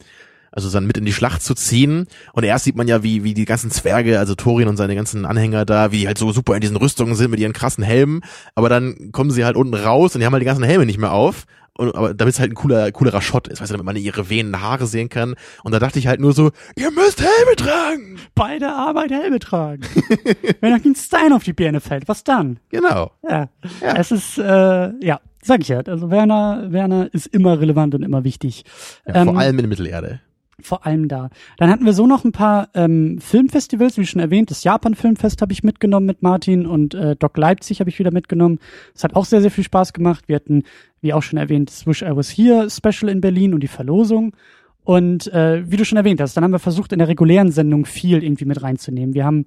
Also 0.52 0.70
dann 0.70 0.86
mit 0.86 0.96
in 0.96 1.04
die 1.04 1.12
Schlacht 1.12 1.42
zu 1.42 1.54
ziehen. 1.54 2.06
Und 2.32 2.44
erst 2.44 2.64
sieht 2.64 2.76
man 2.76 2.88
ja, 2.88 3.02
wie, 3.02 3.24
wie 3.24 3.34
die 3.34 3.44
ganzen 3.44 3.70
Zwerge, 3.70 4.18
also 4.18 4.34
Thorin 4.34 4.68
und 4.68 4.76
seine 4.76 4.94
ganzen 4.94 5.24
Anhänger 5.26 5.64
da, 5.64 5.92
wie 5.92 5.98
die 5.98 6.06
halt 6.06 6.18
so 6.18 6.32
super 6.32 6.54
in 6.54 6.60
diesen 6.60 6.76
Rüstungen 6.76 7.14
sind 7.14 7.30
mit 7.30 7.40
ihren 7.40 7.52
krassen 7.52 7.84
Helmen. 7.84 8.22
Aber 8.54 8.68
dann 8.68 9.12
kommen 9.12 9.30
sie 9.30 9.44
halt 9.44 9.56
unten 9.56 9.74
raus 9.74 10.14
und 10.14 10.20
die 10.20 10.26
haben 10.26 10.32
halt 10.32 10.42
die 10.42 10.46
ganzen 10.46 10.64
Helme 10.64 10.86
nicht 10.86 10.98
mehr 10.98 11.12
auf. 11.12 11.44
Und, 11.78 11.94
aber 11.94 12.12
damit 12.12 12.34
es 12.34 12.40
halt 12.40 12.50
ein 12.50 12.56
cooler, 12.56 12.90
coolerer 12.90 13.22
Shot 13.22 13.46
ist, 13.46 13.60
weißt 13.60 13.70
du, 13.70 13.74
damit 13.74 13.86
man 13.86 13.94
ihre 13.94 14.28
wehenden 14.28 14.60
Haare 14.60 14.88
sehen 14.88 15.08
kann. 15.08 15.36
Und 15.62 15.72
da 15.72 15.78
dachte 15.78 16.00
ich 16.00 16.08
halt 16.08 16.18
nur 16.20 16.32
so, 16.32 16.50
ihr 16.76 16.90
müsst 16.90 17.20
Helme 17.20 17.54
tragen! 17.56 18.18
Bei 18.34 18.58
der 18.58 18.74
Arbeit 18.74 19.12
Helme 19.12 19.38
tragen. 19.38 19.82
Wenn 20.60 20.74
euch 20.74 20.84
ein 20.84 20.96
Stein 20.96 21.32
auf 21.32 21.44
die 21.44 21.52
Birne 21.52 21.80
fällt, 21.80 22.08
was 22.08 22.24
dann? 22.24 22.58
Genau. 22.70 23.12
Ja. 23.22 23.48
Ja. 23.80 23.94
Es 23.96 24.10
ist, 24.10 24.38
äh, 24.38 24.90
ja, 25.00 25.20
sag 25.40 25.60
ich 25.60 25.68
ja. 25.68 25.78
Also 25.78 26.10
Werner, 26.10 26.66
Werner 26.72 27.08
ist 27.14 27.28
immer 27.28 27.60
relevant 27.60 27.94
und 27.94 28.02
immer 28.02 28.24
wichtig. 28.24 28.64
Ja, 29.06 29.14
Ähm, 29.14 29.28
vor 29.28 29.38
allem 29.38 29.58
in 29.60 29.68
Mittelerde. 29.68 30.20
Vor 30.60 30.84
allem 30.84 31.06
da. 31.06 31.30
Dann 31.56 31.70
hatten 31.70 31.84
wir 31.84 31.92
so 31.92 32.08
noch 32.08 32.24
ein 32.24 32.32
paar 32.32 32.68
ähm, 32.74 33.18
Filmfestivals, 33.20 33.96
wie 33.96 34.06
schon 34.06 34.20
erwähnt. 34.20 34.50
Das 34.50 34.64
Japan 34.64 34.96
Filmfest 34.96 35.40
habe 35.40 35.52
ich 35.52 35.62
mitgenommen 35.62 36.06
mit 36.06 36.22
Martin 36.22 36.66
und 36.66 36.94
äh, 36.94 37.14
Doc 37.14 37.36
Leipzig 37.36 37.78
habe 37.78 37.90
ich 37.90 37.98
wieder 38.00 38.10
mitgenommen. 38.10 38.58
Es 38.92 39.04
hat 39.04 39.14
auch 39.14 39.24
sehr, 39.24 39.40
sehr 39.40 39.52
viel 39.52 39.62
Spaß 39.62 39.92
gemacht. 39.92 40.24
Wir 40.26 40.34
hatten, 40.34 40.64
wie 41.00 41.12
auch 41.12 41.22
schon 41.22 41.38
erwähnt, 41.38 41.70
das 41.70 41.86
Wish 41.86 42.02
I 42.02 42.16
Was 42.16 42.30
Here 42.30 42.68
Special 42.70 43.08
in 43.08 43.20
Berlin 43.20 43.54
und 43.54 43.60
die 43.60 43.68
Verlosung. 43.68 44.34
Und 44.82 45.32
äh, 45.32 45.70
wie 45.70 45.76
du 45.76 45.84
schon 45.84 45.98
erwähnt 45.98 46.20
hast, 46.20 46.36
dann 46.36 46.42
haben 46.42 46.50
wir 46.50 46.58
versucht, 46.58 46.92
in 46.92 46.98
der 46.98 47.08
regulären 47.08 47.52
Sendung 47.52 47.84
viel 47.84 48.24
irgendwie 48.24 48.46
mit 48.46 48.60
reinzunehmen. 48.60 49.14
Wir 49.14 49.26
haben 49.26 49.46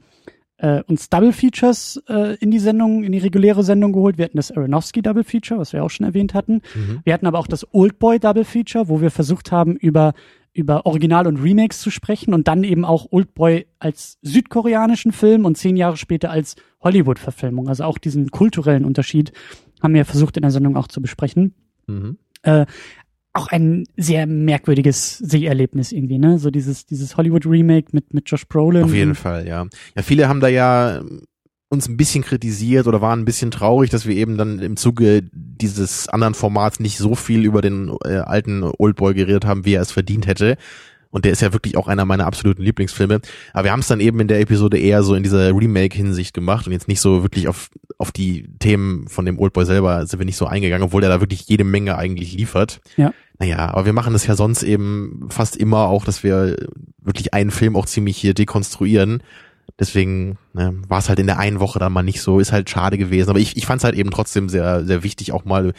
äh, 0.62 0.82
uns 0.88 1.10
Double 1.10 1.34
Features 1.34 2.02
äh, 2.08 2.36
in 2.36 2.52
die 2.52 2.60
Sendung, 2.60 3.04
in 3.04 3.12
die 3.12 3.18
reguläre 3.18 3.64
Sendung 3.64 3.92
geholt. 3.92 4.18
Wir 4.18 4.26
hatten 4.26 4.38
das 4.38 4.52
Aronofsky 4.52 5.02
Double 5.02 5.24
Feature, 5.24 5.60
was 5.60 5.74
wir 5.74 5.84
auch 5.84 5.90
schon 5.90 6.06
erwähnt 6.06 6.34
hatten. 6.34 6.62
Mhm. 6.76 7.00
Wir 7.04 7.14
hatten 7.14 7.26
aber 7.26 7.40
auch 7.40 7.48
das 7.48 7.66
Oldboy 7.74 8.20
Double 8.20 8.46
Feature, 8.46 8.88
wo 8.88 9.02
wir 9.02 9.12
versucht 9.12 9.52
haben, 9.52 9.76
über 9.76 10.14
über 10.54 10.86
Original 10.86 11.28
und 11.28 11.38
Remakes 11.38 11.80
zu 11.80 11.92
sprechen 11.92 12.34
und 12.34 12.48
dann 12.48 12.64
eben 12.64 12.84
auch 12.84 13.08
Oldboy 13.12 13.68
als 13.80 14.18
südkoreanischen 14.22 15.12
Film 15.12 15.46
und 15.46 15.58
zehn 15.58 15.78
Jahre 15.78 15.98
später 15.98 16.30
als 16.30 16.56
Hollywood-Verfilmung. 16.82 17.70
Also 17.70 17.84
auch 17.86 17.98
diesen 17.98 18.32
kulturellen 18.32 18.86
Unterschied 18.86 19.32
haben 19.82 19.94
wir 19.94 20.06
versucht 20.06 20.38
in 20.38 20.42
der 20.42 20.52
Sendung 20.52 20.76
auch 20.76 20.88
zu 20.88 21.02
besprechen. 21.02 21.56
Mhm. 21.88 22.18
Äh, 22.44 22.66
auch 23.34 23.48
ein 23.48 23.86
sehr 23.96 24.28
merkwürdiges 24.28 25.18
Seherlebnis 25.20 25.94
irgendwie, 25.94 26.20
ne? 26.20 26.38
So 26.38 26.52
dieses, 26.52 26.86
dieses 26.86 27.16
Hollywood-Remake 27.16 27.90
mit, 27.94 28.14
mit 28.14 28.30
Josh 28.30 28.46
Brolin. 28.46 28.84
Auf 28.84 28.94
jeden 28.94 29.16
Fall, 29.16 29.48
ja. 29.48 29.68
Ja, 29.96 30.02
viele 30.02 30.28
haben 30.28 30.42
da 30.42 30.50
ja 30.50 31.02
uns 31.72 31.88
ein 31.88 31.96
bisschen 31.96 32.22
kritisiert 32.22 32.86
oder 32.86 33.00
waren 33.00 33.22
ein 33.22 33.26
bisschen 33.26 33.50
traurig, 33.50 33.90
dass 33.90 34.06
wir 34.06 34.16
eben 34.16 34.38
dann 34.38 34.60
im 34.60 34.76
Zuge 34.76 35.24
dieses 35.32 36.10
anderen 36.10 36.34
Formats 36.34 36.82
nicht 36.82 36.98
so 36.98 37.16
viel 37.16 37.46
über 37.46 37.62
den 37.62 37.96
äh, 38.04 38.18
alten 38.18 38.64
Oldboy 38.64 39.14
geredet 39.14 39.46
haben, 39.46 39.64
wie 39.64 39.76
er 39.76 39.82
es 39.82 39.92
verdient 39.92 40.28
hätte. 40.28 40.58
Und 41.12 41.24
der 41.24 41.32
ist 41.32 41.42
ja 41.42 41.54
wirklich 41.54 41.78
auch 41.78 41.88
einer 41.88 42.04
meiner 42.04 42.26
absoluten 42.26 42.62
Lieblingsfilme. 42.62 43.22
Aber 43.54 43.64
wir 43.64 43.72
haben 43.72 43.80
es 43.80 43.88
dann 43.88 44.02
eben 44.02 44.20
in 44.20 44.28
der 44.28 44.42
Episode 44.42 44.78
eher 44.78 45.02
so 45.04 45.16
in 45.16 45.24
dieser 45.24 45.50
Remake-Hinsicht 45.50 46.34
gemacht 46.34 46.68
und 46.68 46.74
jetzt 46.74 46.90
nicht 46.90 47.00
so 47.00 47.24
wirklich 47.24 47.48
auf, 47.48 47.70
auf 47.98 48.12
die 48.12 48.50
Themen 48.60 49.08
von 49.08 49.26
dem 49.26 49.40
Oldboy 49.40 49.66
selber 49.66 50.06
sind 50.06 50.20
wir 50.20 50.26
nicht 50.26 50.38
so 50.38 50.48
eingegangen, 50.48 50.84
obwohl 50.84 51.02
der 51.02 51.10
da 51.10 51.22
wirklich 51.22 51.48
jede 51.48 51.64
Menge 51.64 51.98
eigentlich 51.98 52.34
liefert. 52.34 52.82
Ja. 52.98 53.14
Naja, 53.40 53.70
aber 53.70 53.86
wir 53.86 53.94
machen 53.94 54.14
das 54.14 54.28
ja 54.28 54.36
sonst 54.36 54.64
eben 54.64 55.28
fast 55.30 55.56
immer 55.56 55.88
auch, 55.88 56.04
dass 56.04 56.22
wir 56.22 56.58
wirklich 57.02 57.34
einen 57.34 57.52
Film 57.52 57.78
auch 57.78 57.86
ziemlich 57.86 58.18
hier 58.18 58.34
dekonstruieren. 58.34 59.24
Deswegen 59.80 60.38
ne, 60.54 60.74
war 60.88 61.00
es 61.00 61.10
halt 61.10 61.20
in 61.20 61.28
der 61.28 61.40
einen 61.40 61.60
Woche 61.60 61.80
dann 61.80 61.92
mal 61.94 62.04
nicht 62.04 62.22
so, 62.22 62.40
ist 62.40 62.52
halt 62.52 62.70
schade 62.70 62.98
gewesen. 62.98 63.30
Aber 63.30 63.40
ich, 63.40 63.58
ich 63.58 63.66
fand 63.66 63.80
es 63.82 63.84
halt 63.84 63.96
eben 63.96 64.12
trotzdem 64.12 64.48
sehr, 64.50 64.86
sehr 64.86 65.04
wichtig, 65.04 65.32
auch 65.32 65.46
mal 65.46 65.74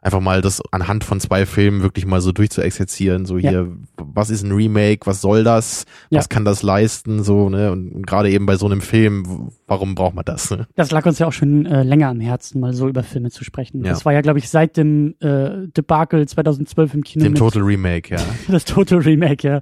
einfach 0.00 0.20
mal 0.20 0.40
das 0.42 0.62
anhand 0.70 1.02
von 1.02 1.18
zwei 1.18 1.44
Filmen 1.44 1.82
wirklich 1.82 2.06
mal 2.06 2.20
so 2.20 2.30
durchzuexerzieren. 2.30 3.26
So 3.26 3.36
Ja. 3.36 3.50
hier, 3.50 3.76
was 3.96 4.30
ist 4.30 4.44
ein 4.44 4.52
Remake, 4.52 5.06
was 5.06 5.20
soll 5.20 5.42
das, 5.42 5.86
Ja. 6.10 6.20
was 6.20 6.28
kann 6.28 6.44
das 6.44 6.62
leisten, 6.62 7.24
so, 7.24 7.48
ne? 7.50 7.72
Und, 7.72 7.90
und 7.92 8.06
gerade 8.06 8.30
eben 8.30 8.46
bei 8.46 8.54
so 8.54 8.66
einem 8.66 8.80
Film, 8.80 9.50
warum 9.66 9.96
braucht 9.96 10.14
man 10.14 10.24
das? 10.24 10.52
Ne? 10.52 10.68
Das 10.76 10.92
lag 10.92 11.04
uns 11.04 11.18
ja 11.18 11.26
auch 11.26 11.32
schon 11.32 11.66
äh, 11.66 11.82
länger 11.82 12.08
am 12.10 12.20
Herzen, 12.20 12.60
mal 12.60 12.72
so 12.74 12.86
über 12.88 13.02
Filme 13.02 13.30
zu 13.30 13.42
sprechen. 13.42 13.84
Ja. 13.84 13.90
Das 13.90 14.04
war 14.04 14.12
ja, 14.12 14.20
glaube 14.20 14.38
ich, 14.38 14.48
seit 14.48 14.76
dem 14.76 15.16
äh, 15.18 15.66
Debakel 15.76 16.28
2012 16.28 16.94
im 16.94 17.02
Kino. 17.02 17.24
Dem 17.24 17.34
Total 17.34 17.62
Remake, 17.62 18.14
ja. 18.14 18.20
Das 18.48 18.64
Total 18.64 18.98
Remake, 19.00 19.46
ja. 19.48 19.60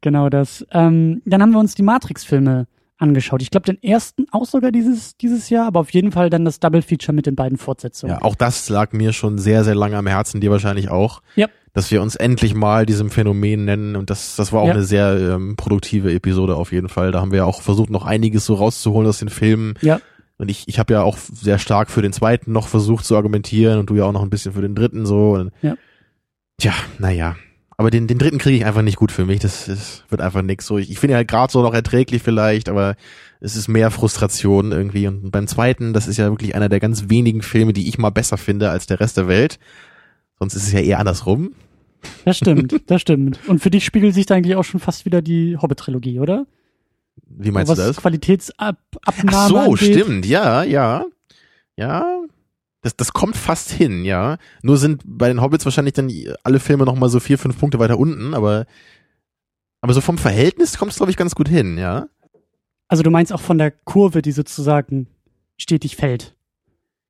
Genau 0.00 0.28
das. 0.28 0.64
Ähm, 0.70 1.22
dann 1.24 1.42
haben 1.42 1.50
wir 1.50 1.58
uns 1.58 1.74
die 1.74 1.82
Matrix-Filme 1.82 2.68
angeschaut. 3.02 3.42
Ich 3.42 3.50
glaube, 3.50 3.66
den 3.66 3.82
ersten 3.82 4.26
auch 4.30 4.44
sogar 4.46 4.72
dieses, 4.72 5.16
dieses 5.16 5.50
Jahr, 5.50 5.66
aber 5.66 5.80
auf 5.80 5.90
jeden 5.90 6.12
Fall 6.12 6.30
dann 6.30 6.44
das 6.44 6.60
Double 6.60 6.82
Feature 6.82 7.14
mit 7.14 7.26
den 7.26 7.34
beiden 7.34 7.58
Fortsetzungen. 7.58 8.16
Ja, 8.16 8.22
auch 8.22 8.34
das 8.34 8.68
lag 8.68 8.92
mir 8.92 9.12
schon 9.12 9.38
sehr, 9.38 9.64
sehr 9.64 9.74
lange 9.74 9.96
am 9.96 10.06
Herzen, 10.06 10.40
dir 10.40 10.50
wahrscheinlich 10.50 10.88
auch. 10.90 11.20
Ja. 11.36 11.48
Dass 11.74 11.90
wir 11.90 12.02
uns 12.02 12.16
endlich 12.16 12.54
mal 12.54 12.84
diesem 12.86 13.10
Phänomen 13.10 13.64
nennen 13.64 13.96
und 13.96 14.10
das, 14.10 14.36
das 14.36 14.52
war 14.52 14.60
auch 14.60 14.66
Ja. 14.68 14.74
eine 14.74 14.84
sehr 14.84 15.18
ähm, 15.36 15.56
produktive 15.56 16.12
Episode 16.12 16.54
auf 16.56 16.70
jeden 16.72 16.88
Fall. 16.88 17.12
Da 17.12 17.20
haben 17.20 17.30
wir 17.32 17.38
ja 17.38 17.44
auch 17.44 17.62
versucht, 17.62 17.90
noch 17.90 18.04
einiges 18.06 18.44
so 18.46 18.54
rauszuholen 18.54 19.08
aus 19.08 19.18
den 19.18 19.30
Filmen. 19.30 19.74
Ja. 19.80 20.00
Und 20.38 20.50
ich, 20.50 20.64
ich 20.68 20.78
habe 20.78 20.92
ja 20.94 21.02
auch 21.02 21.16
sehr 21.18 21.58
stark 21.58 21.90
für 21.90 22.02
den 22.02 22.12
zweiten 22.12 22.52
noch 22.52 22.68
versucht 22.68 23.04
zu 23.04 23.16
argumentieren 23.16 23.78
und 23.78 23.88
du 23.90 23.94
ja 23.96 24.04
auch 24.04 24.12
noch 24.12 24.22
ein 24.22 24.30
bisschen 24.30 24.52
für 24.52 24.60
den 24.62 24.74
dritten 24.74 25.06
so. 25.06 25.32
Und 25.32 25.50
Ja. 25.62 25.76
Tja, 26.58 26.72
naja. 26.98 27.36
Aber 27.76 27.90
den, 27.90 28.06
den 28.06 28.18
dritten 28.18 28.38
kriege 28.38 28.56
ich 28.56 28.64
einfach 28.64 28.82
nicht 28.82 28.96
gut 28.96 29.12
für 29.12 29.24
mich. 29.24 29.40
Das, 29.40 29.66
das 29.66 30.04
wird 30.08 30.20
einfach 30.20 30.42
nix 30.42 30.66
so. 30.66 30.78
Ich, 30.78 30.90
ich 30.90 30.98
finde 30.98 31.14
ihn 31.14 31.16
halt 31.16 31.28
gerade 31.28 31.52
so 31.52 31.62
noch 31.62 31.74
erträglich 31.74 32.22
vielleicht, 32.22 32.68
aber 32.68 32.96
es 33.40 33.56
ist 33.56 33.68
mehr 33.68 33.90
Frustration 33.90 34.72
irgendwie. 34.72 35.06
Und 35.06 35.30
beim 35.30 35.46
zweiten, 35.46 35.92
das 35.92 36.06
ist 36.06 36.16
ja 36.16 36.30
wirklich 36.30 36.54
einer 36.54 36.68
der 36.68 36.80
ganz 36.80 37.08
wenigen 37.08 37.42
Filme, 37.42 37.72
die 37.72 37.88
ich 37.88 37.98
mal 37.98 38.10
besser 38.10 38.36
finde 38.36 38.70
als 38.70 38.86
der 38.86 39.00
Rest 39.00 39.16
der 39.16 39.26
Welt. 39.28 39.58
Sonst 40.38 40.54
ist 40.54 40.66
es 40.66 40.72
ja 40.72 40.80
eher 40.80 40.98
andersrum. 40.98 41.52
Das 42.24 42.36
stimmt, 42.36 42.74
das 42.90 43.00
stimmt. 43.00 43.40
Und 43.46 43.60
für 43.60 43.70
dich 43.70 43.84
spiegelt 43.84 44.14
sich 44.14 44.26
da 44.26 44.34
eigentlich 44.34 44.56
auch 44.56 44.64
schon 44.64 44.80
fast 44.80 45.04
wieder 45.04 45.22
die 45.22 45.56
Hobbit-Trilogie, 45.56 46.20
oder? 46.20 46.46
Wie 47.26 47.50
meinst 47.50 47.70
Was 47.70 47.78
du 47.78 47.84
das? 47.86 47.96
Qualitätsabnahme 47.96 49.30
Ach 49.32 49.48
so, 49.48 49.58
angeht. 49.58 49.78
stimmt. 49.78 50.26
Ja, 50.26 50.62
ja. 50.62 51.04
Ja. 51.76 52.22
Das, 52.82 52.96
das 52.96 53.12
kommt 53.12 53.36
fast 53.36 53.70
hin, 53.70 54.04
ja. 54.04 54.38
Nur 54.62 54.76
sind 54.76 55.02
bei 55.04 55.28
den 55.28 55.40
Hobbits 55.40 55.64
wahrscheinlich 55.64 55.94
dann 55.94 56.10
alle 56.42 56.60
Filme 56.60 56.84
noch 56.84 56.96
mal 56.96 57.08
so 57.08 57.20
vier, 57.20 57.38
fünf 57.38 57.58
Punkte 57.58 57.78
weiter 57.78 57.98
unten, 57.98 58.34
aber, 58.34 58.66
aber 59.80 59.94
so 59.94 60.00
vom 60.00 60.18
Verhältnis 60.18 60.76
kommt 60.76 60.90
es, 60.90 60.98
glaube 60.98 61.10
ich, 61.10 61.16
ganz 61.16 61.34
gut 61.34 61.48
hin, 61.48 61.78
ja. 61.78 62.08
Also 62.88 63.02
du 63.02 63.10
meinst 63.10 63.32
auch 63.32 63.40
von 63.40 63.56
der 63.56 63.70
Kurve, 63.70 64.20
die 64.20 64.32
sozusagen 64.32 65.06
stetig 65.56 65.96
fällt. 65.96 66.34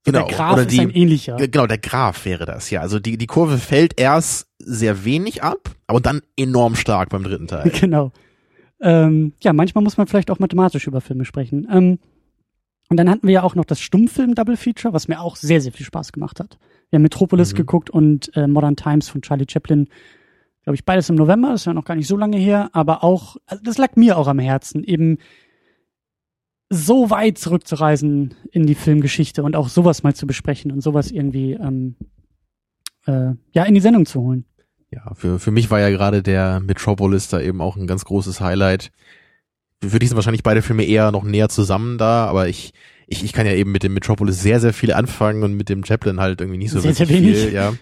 So 0.05 0.13
Genau. 0.13 0.27
Der 0.27 0.37
Graph 0.37 0.53
Oder 0.53 0.63
ist 0.63 0.73
die, 0.73 0.81
ein 0.81 0.91
ähnlicher. 0.91 1.37
Genau, 1.37 1.67
der 1.67 1.79
Graph 1.79 2.25
wäre 2.25 2.45
das, 2.45 2.71
ja. 2.71 2.81
Also 2.81 2.99
die, 2.99 3.17
die 3.17 3.27
Kurve 3.27 3.57
fällt 3.57 3.99
erst 3.99 4.49
sehr 4.59 5.05
wenig 5.05 5.43
ab, 5.43 5.71
aber 5.87 6.01
dann 6.01 6.21
enorm 6.37 6.75
stark 6.77 7.09
beim 7.09 7.25
dritten 7.25 7.47
Teil. 7.47 7.71
Genau. 7.81 8.13
Ähm, 8.81 9.33
ja, 9.41 9.53
manchmal 9.53 9.85
muss 9.85 9.97
man 9.97 10.09
vielleicht 10.09 10.31
auch 10.31 10.41
mathematisch 10.41 10.89
über 10.89 11.01
Filme 11.01 11.25
sprechen. 11.25 11.69
Ähm, 11.71 11.99
und 12.93 12.97
dann 12.99 13.11
hatten 13.11 13.27
wir 13.27 13.35
ja 13.35 13.43
auch 13.43 13.55
noch 13.55 13.65
das 13.65 13.81
Stummfilm-Double 13.81 14.57
Feature, 14.57 14.93
was 14.95 15.09
mir 15.09 15.21
auch 15.21 15.37
sehr, 15.37 15.61
sehr 15.61 15.73
viel 15.73 15.87
Spaß 15.87 16.13
gemacht 16.13 16.39
hat. 16.41 16.59
Wir 16.91 16.99
haben 16.99 17.03
Metropolis 17.03 17.53
Mhm. 17.53 17.57
geguckt 17.57 17.91
und 17.91 18.37
äh, 18.37 18.47
Modern 18.47 18.77
Times 18.77 19.09
von 19.09 19.23
Charlie 19.23 19.47
Chaplin 19.51 19.89
glaube 20.65 20.77
ich, 20.77 20.85
beides 20.85 21.09
im 21.09 21.17
November, 21.17 21.51
das 21.51 21.63
ist 21.63 21.65
ja 21.65 21.75
noch 21.75 21.85
gar 21.85 21.97
nicht 21.97 22.07
so 22.07 22.17
lange 22.17 22.37
her, 22.37 22.71
aber 22.73 23.03
auch, 23.03 23.37
also 23.47 23.63
das 23.65 23.79
lag 23.79 23.97
mir 23.97 24.17
auch 24.17 24.29
am 24.29 24.39
Herzen, 24.39 24.85
eben 24.85 25.19
so 26.71 27.11
weit 27.11 27.39
zurückzureisen 27.39 28.35
in 28.51 28.67
die 28.67 28.75
Filmgeschichte 28.75 29.43
und 29.43 29.57
auch 29.57 29.69
sowas 29.69 30.03
mal 30.03 30.15
zu 30.15 30.27
besprechen 30.27 30.71
und 30.71 30.81
sowas 30.81 31.11
irgendwie 31.11 31.53
ähm, 31.55 31.97
äh, 33.07 33.33
ja 33.53 33.65
in 33.65 33.75
die 33.75 33.81
Sendung 33.81 34.07
zu 34.07 34.21
holen. 34.21 34.45
Ja, 34.91 35.15
für, 35.15 35.39
für 35.39 35.51
mich 35.51 35.71
war 35.71 35.81
ja 35.81 35.91
gerade 35.91 36.23
der 36.23 36.61
Metropolis 36.61 37.29
da 37.29 37.41
eben 37.41 37.61
auch 37.61 37.77
ein 37.77 37.87
ganz 37.87 38.05
großes 38.05 38.41
Highlight. 38.41 38.93
Für 39.87 39.99
dich 39.99 40.09
sind 40.09 40.17
wahrscheinlich 40.17 40.43
beide 40.43 40.63
Filme 40.63 40.85
eher 40.85 41.11
noch 41.13 41.25
näher 41.25 41.49
zusammen 41.49 41.99
da, 41.99 42.27
aber 42.27 42.49
ich, 42.49 42.73
ich, 43.07 43.25
ich 43.25 43.33
kann 43.33 43.47
ja 43.47 43.53
eben 43.53 43.73
mit 43.73 43.83
dem 43.83 43.95
Metropolis 43.95 44.41
sehr, 44.41 44.61
sehr 44.61 44.73
viel 44.73 44.93
anfangen 44.93 45.43
und 45.43 45.55
mit 45.55 45.69
dem 45.69 45.85
Chaplin 45.85 46.21
halt 46.21 46.41
irgendwie 46.41 46.59
nicht 46.59 46.71
so 46.71 46.81
Sehr, 46.81 46.95
sehr 46.95 47.09
wenig. 47.09 47.37
viel, 47.39 47.53
ja. 47.53 47.73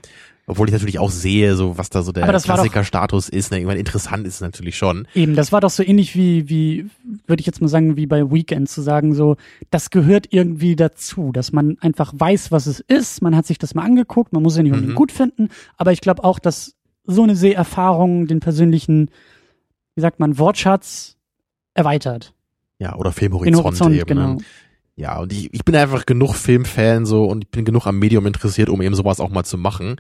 Obwohl 0.46 0.66
ich 0.66 0.72
natürlich 0.72 0.98
auch 0.98 1.11
sehe, 1.12 1.55
so 1.55 1.78
was 1.78 1.90
da 1.90 2.03
so 2.03 2.11
der 2.11 2.24
Klassikerstatus 2.26 3.28
ist. 3.28 3.53
Ne? 3.53 3.59
Irgendwann 3.59 3.76
interessant 3.78 4.26
ist 4.26 4.36
es 4.36 4.40
natürlich 4.40 4.76
schon. 4.76 5.07
Eben, 5.14 5.36
das 5.36 5.53
war 5.53 5.61
doch 5.61 5.70
so 5.70 5.84
ähnlich 5.84 6.16
wie, 6.16 6.48
wie, 6.48 6.86
würde 7.28 7.38
ich 7.40 7.46
jetzt 7.46 7.61
mal 7.61 7.68
sagen, 7.68 7.96
wie 7.96 8.07
bei 8.07 8.28
Weekend 8.32 8.68
zu 8.68 8.82
sagen, 8.82 9.14
so, 9.14 9.36
das 9.70 9.90
gehört 9.90 10.26
irgendwie 10.30 10.74
dazu, 10.74 11.30
dass 11.30 11.53
man 11.53 11.76
einfach 11.80 12.12
weiß, 12.16 12.51
was 12.51 12.66
es 12.66 12.80
ist, 12.80 13.22
man 13.22 13.36
hat 13.36 13.46
sich 13.46 13.59
das 13.59 13.74
mal 13.74 13.84
angeguckt, 13.84 14.32
man 14.32 14.42
muss 14.42 14.57
ja 14.57 14.64
nicht 14.64 14.72
unbedingt 14.72 14.94
Mhm. 14.94 14.98
gut 14.98 15.12
finden, 15.12 15.51
aber 15.76 15.92
ich 15.92 16.01
glaube 16.01 16.24
auch, 16.24 16.40
dass 16.40 16.74
so 17.05 17.22
eine 17.22 17.36
Seherfahrung 17.36 18.26
den 18.26 18.40
persönlichen, 18.40 19.11
wie 19.94 20.01
sagt 20.01 20.18
man, 20.18 20.36
Wortschatz 20.38 21.16
erweitert. 21.75 22.35
Ja, 22.79 22.97
oder 22.97 23.11
Den 23.11 23.14
Filmhorizont 23.14 23.64
Horizont, 23.64 23.95
eben. 23.95 24.07
genau. 24.07 24.35
Ne? 24.35 24.39
Ja, 24.97 25.18
und 25.18 25.33
ich, 25.33 25.53
ich 25.53 25.64
bin 25.64 25.75
einfach 25.77 26.05
genug 26.07 26.35
Filmfan 26.35 27.07
so 27.07 27.25
und 27.25 27.45
ich 27.45 27.51
bin 27.51 27.64
genug 27.64 27.87
am 27.87 27.99
Medium 27.99 28.27
interessiert, 28.27 28.68
um 28.68 28.83
eben 28.83 28.95
sowas 28.95 29.21
auch 29.21 29.31
mal 29.31 29.45
zu 29.45 29.57
machen. 29.57 29.97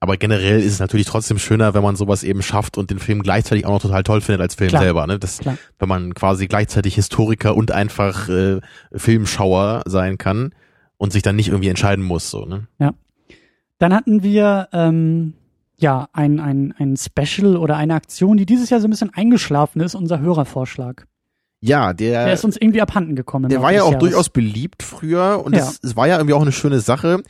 Aber 0.00 0.16
generell 0.16 0.60
ist 0.60 0.72
es 0.72 0.80
natürlich 0.80 1.06
trotzdem 1.06 1.38
schöner, 1.38 1.74
wenn 1.74 1.82
man 1.82 1.96
sowas 1.96 2.22
eben 2.22 2.42
schafft 2.42 2.78
und 2.78 2.90
den 2.90 2.98
Film 2.98 3.22
gleichzeitig 3.22 3.66
auch 3.66 3.72
noch 3.72 3.82
total 3.82 4.02
toll 4.02 4.20
findet 4.20 4.40
als 4.40 4.54
Film 4.54 4.70
Klar. 4.70 4.82
selber. 4.82 5.06
Ne? 5.06 5.18
Das, 5.18 5.38
Klar. 5.38 5.58
wenn 5.78 5.88
man 5.88 6.14
quasi 6.14 6.48
gleichzeitig 6.48 6.94
Historiker 6.94 7.54
und 7.56 7.70
einfach 7.70 8.28
äh, 8.28 8.60
Filmschauer 8.94 9.82
sein 9.86 10.18
kann 10.18 10.54
und 10.96 11.12
sich 11.12 11.22
dann 11.22 11.36
nicht 11.36 11.48
irgendwie 11.48 11.68
entscheiden 11.68 12.04
muss. 12.04 12.30
So, 12.30 12.46
ne? 12.46 12.66
Dann 13.78 13.94
hatten 13.94 14.22
wir 14.22 14.68
ähm, 14.72 15.34
ja 15.76 16.08
ein, 16.12 16.40
ein, 16.40 16.74
ein 16.78 16.96
Special 16.96 17.56
oder 17.56 17.76
eine 17.76 17.94
Aktion, 17.94 18.36
die 18.36 18.46
dieses 18.46 18.70
Jahr 18.70 18.80
so 18.80 18.86
ein 18.86 18.90
bisschen 18.90 19.12
eingeschlafen 19.12 19.80
ist, 19.80 19.94
unser 19.94 20.20
Hörervorschlag. 20.20 21.06
Ja, 21.64 21.92
der, 21.92 22.24
Der 22.24 22.34
ist 22.34 22.44
uns 22.44 22.56
irgendwie 22.56 22.82
abhanden 22.82 23.14
gekommen. 23.16 23.48
der 23.48 23.62
war 23.62 23.72
ja 23.72 23.82
auch 23.84 23.92
Jahres. 23.92 24.00
durchaus 24.00 24.28
beliebt 24.28 24.82
früher 24.82 25.40
und 25.44 25.54
Ja. 25.54 25.60
es, 25.62 25.78
es 25.82 25.96
war 25.96 26.08
ja 26.08 26.16
irgendwie 26.16 26.34
auch 26.34 26.42
eine 26.42 26.52
schöne 26.52 26.80
Sache. 26.80 27.22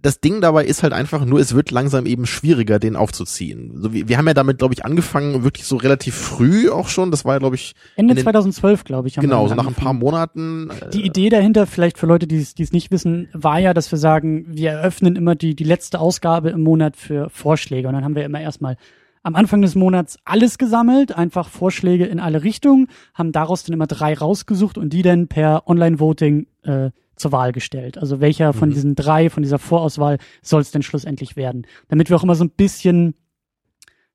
Das 0.00 0.20
Ding 0.20 0.40
dabei 0.40 0.64
ist 0.64 0.82
halt 0.82 0.92
einfach 0.92 1.24
nur, 1.24 1.38
es 1.38 1.54
wird 1.54 1.70
langsam 1.70 2.06
eben 2.06 2.26
schwieriger, 2.26 2.80
den 2.80 2.96
aufzuziehen. 2.96 3.72
So 3.80 3.92
wie, 3.92 4.08
wir 4.08 4.18
haben 4.18 4.26
ja 4.26 4.34
damit, 4.34 4.58
glaube 4.58 4.74
ich, 4.74 4.84
angefangen, 4.84 5.44
wirklich 5.44 5.64
so 5.64 5.76
relativ 5.76 6.14
früh 6.16 6.68
auch 6.70 6.88
schon. 6.88 7.12
Das 7.12 7.24
war 7.24 7.34
ja, 7.34 7.38
glaube 7.38 7.54
ich, 7.54 7.74
Ende 7.94 8.14
den- 8.16 8.24
2012, 8.24 8.82
glaube 8.82 9.06
ich. 9.06 9.14
wir 9.16 9.20
genau, 9.20 9.46
so 9.46 9.54
nach 9.54 9.66
ein 9.66 9.74
paar. 9.74 9.92
Monaten. 9.92 10.70
äh, 10.70 10.90
Die 10.90 11.06
Idee 11.06 11.28
dahinter, 11.28 11.66
vielleicht 11.68 11.98
für 11.98 12.06
Leute, 12.06 12.26
die 12.26 12.38
es 12.38 12.54
die 12.56 12.64
es 12.64 12.72
nicht 12.72 12.90
wissen, 12.90 13.28
war 13.32 13.60
ja, 13.60 13.74
dass 13.74 13.92
wir 13.92 13.98
sagen, 13.98 14.44
wir 14.48 14.70
eröffnen 14.70 15.14
immer 15.14 15.36
die, 15.36 15.54
die 15.54 15.62
letzte 15.64 16.00
Ausgabe 16.00 16.50
im 16.50 16.62
Monat 16.64 16.96
für 16.96 17.30
Vorschläge. 17.30 17.86
Und 17.86 17.94
dann 17.94 18.04
haben 18.04 18.16
wir 18.16 18.24
immer 18.24 18.40
erstmal 18.40 18.76
am 19.22 19.34
Anfang 19.36 19.62
des 19.62 19.74
Monats 19.74 20.18
alles 20.24 20.58
gesammelt, 20.58 21.16
einfach 21.16 21.48
Vorschläge 21.48 22.06
in 22.06 22.18
alle 22.20 22.42
Richtungen, 22.42 22.88
haben 23.14 23.32
daraus 23.32 23.62
dann 23.64 23.74
immer 23.74 23.86
drei 23.86 24.14
rausgesucht 24.14 24.78
und 24.78 24.92
die 24.92 25.02
dann 25.02 25.28
per 25.28 25.68
Online-Voting 25.68 26.46
äh, 26.64 26.90
zur 27.16 27.30
Wahl 27.32 27.52
gestellt. 27.52 27.98
Also 27.98 28.20
welcher 28.20 28.52
von 28.52 28.70
Mhm. 28.70 28.74
diesen 28.74 28.94
drei, 28.96 29.30
von 29.30 29.42
dieser 29.42 29.58
Vorauswahl 29.60 30.18
soll 30.42 30.60
es 30.60 30.72
denn 30.72 30.82
schlussendlich 30.82 31.36
werden? 31.36 31.66
Damit 31.88 32.10
wir 32.10 32.16
auch 32.16 32.24
immer 32.24 32.34
so 32.34 32.44
ein 32.44 32.50
bisschen 32.50 33.14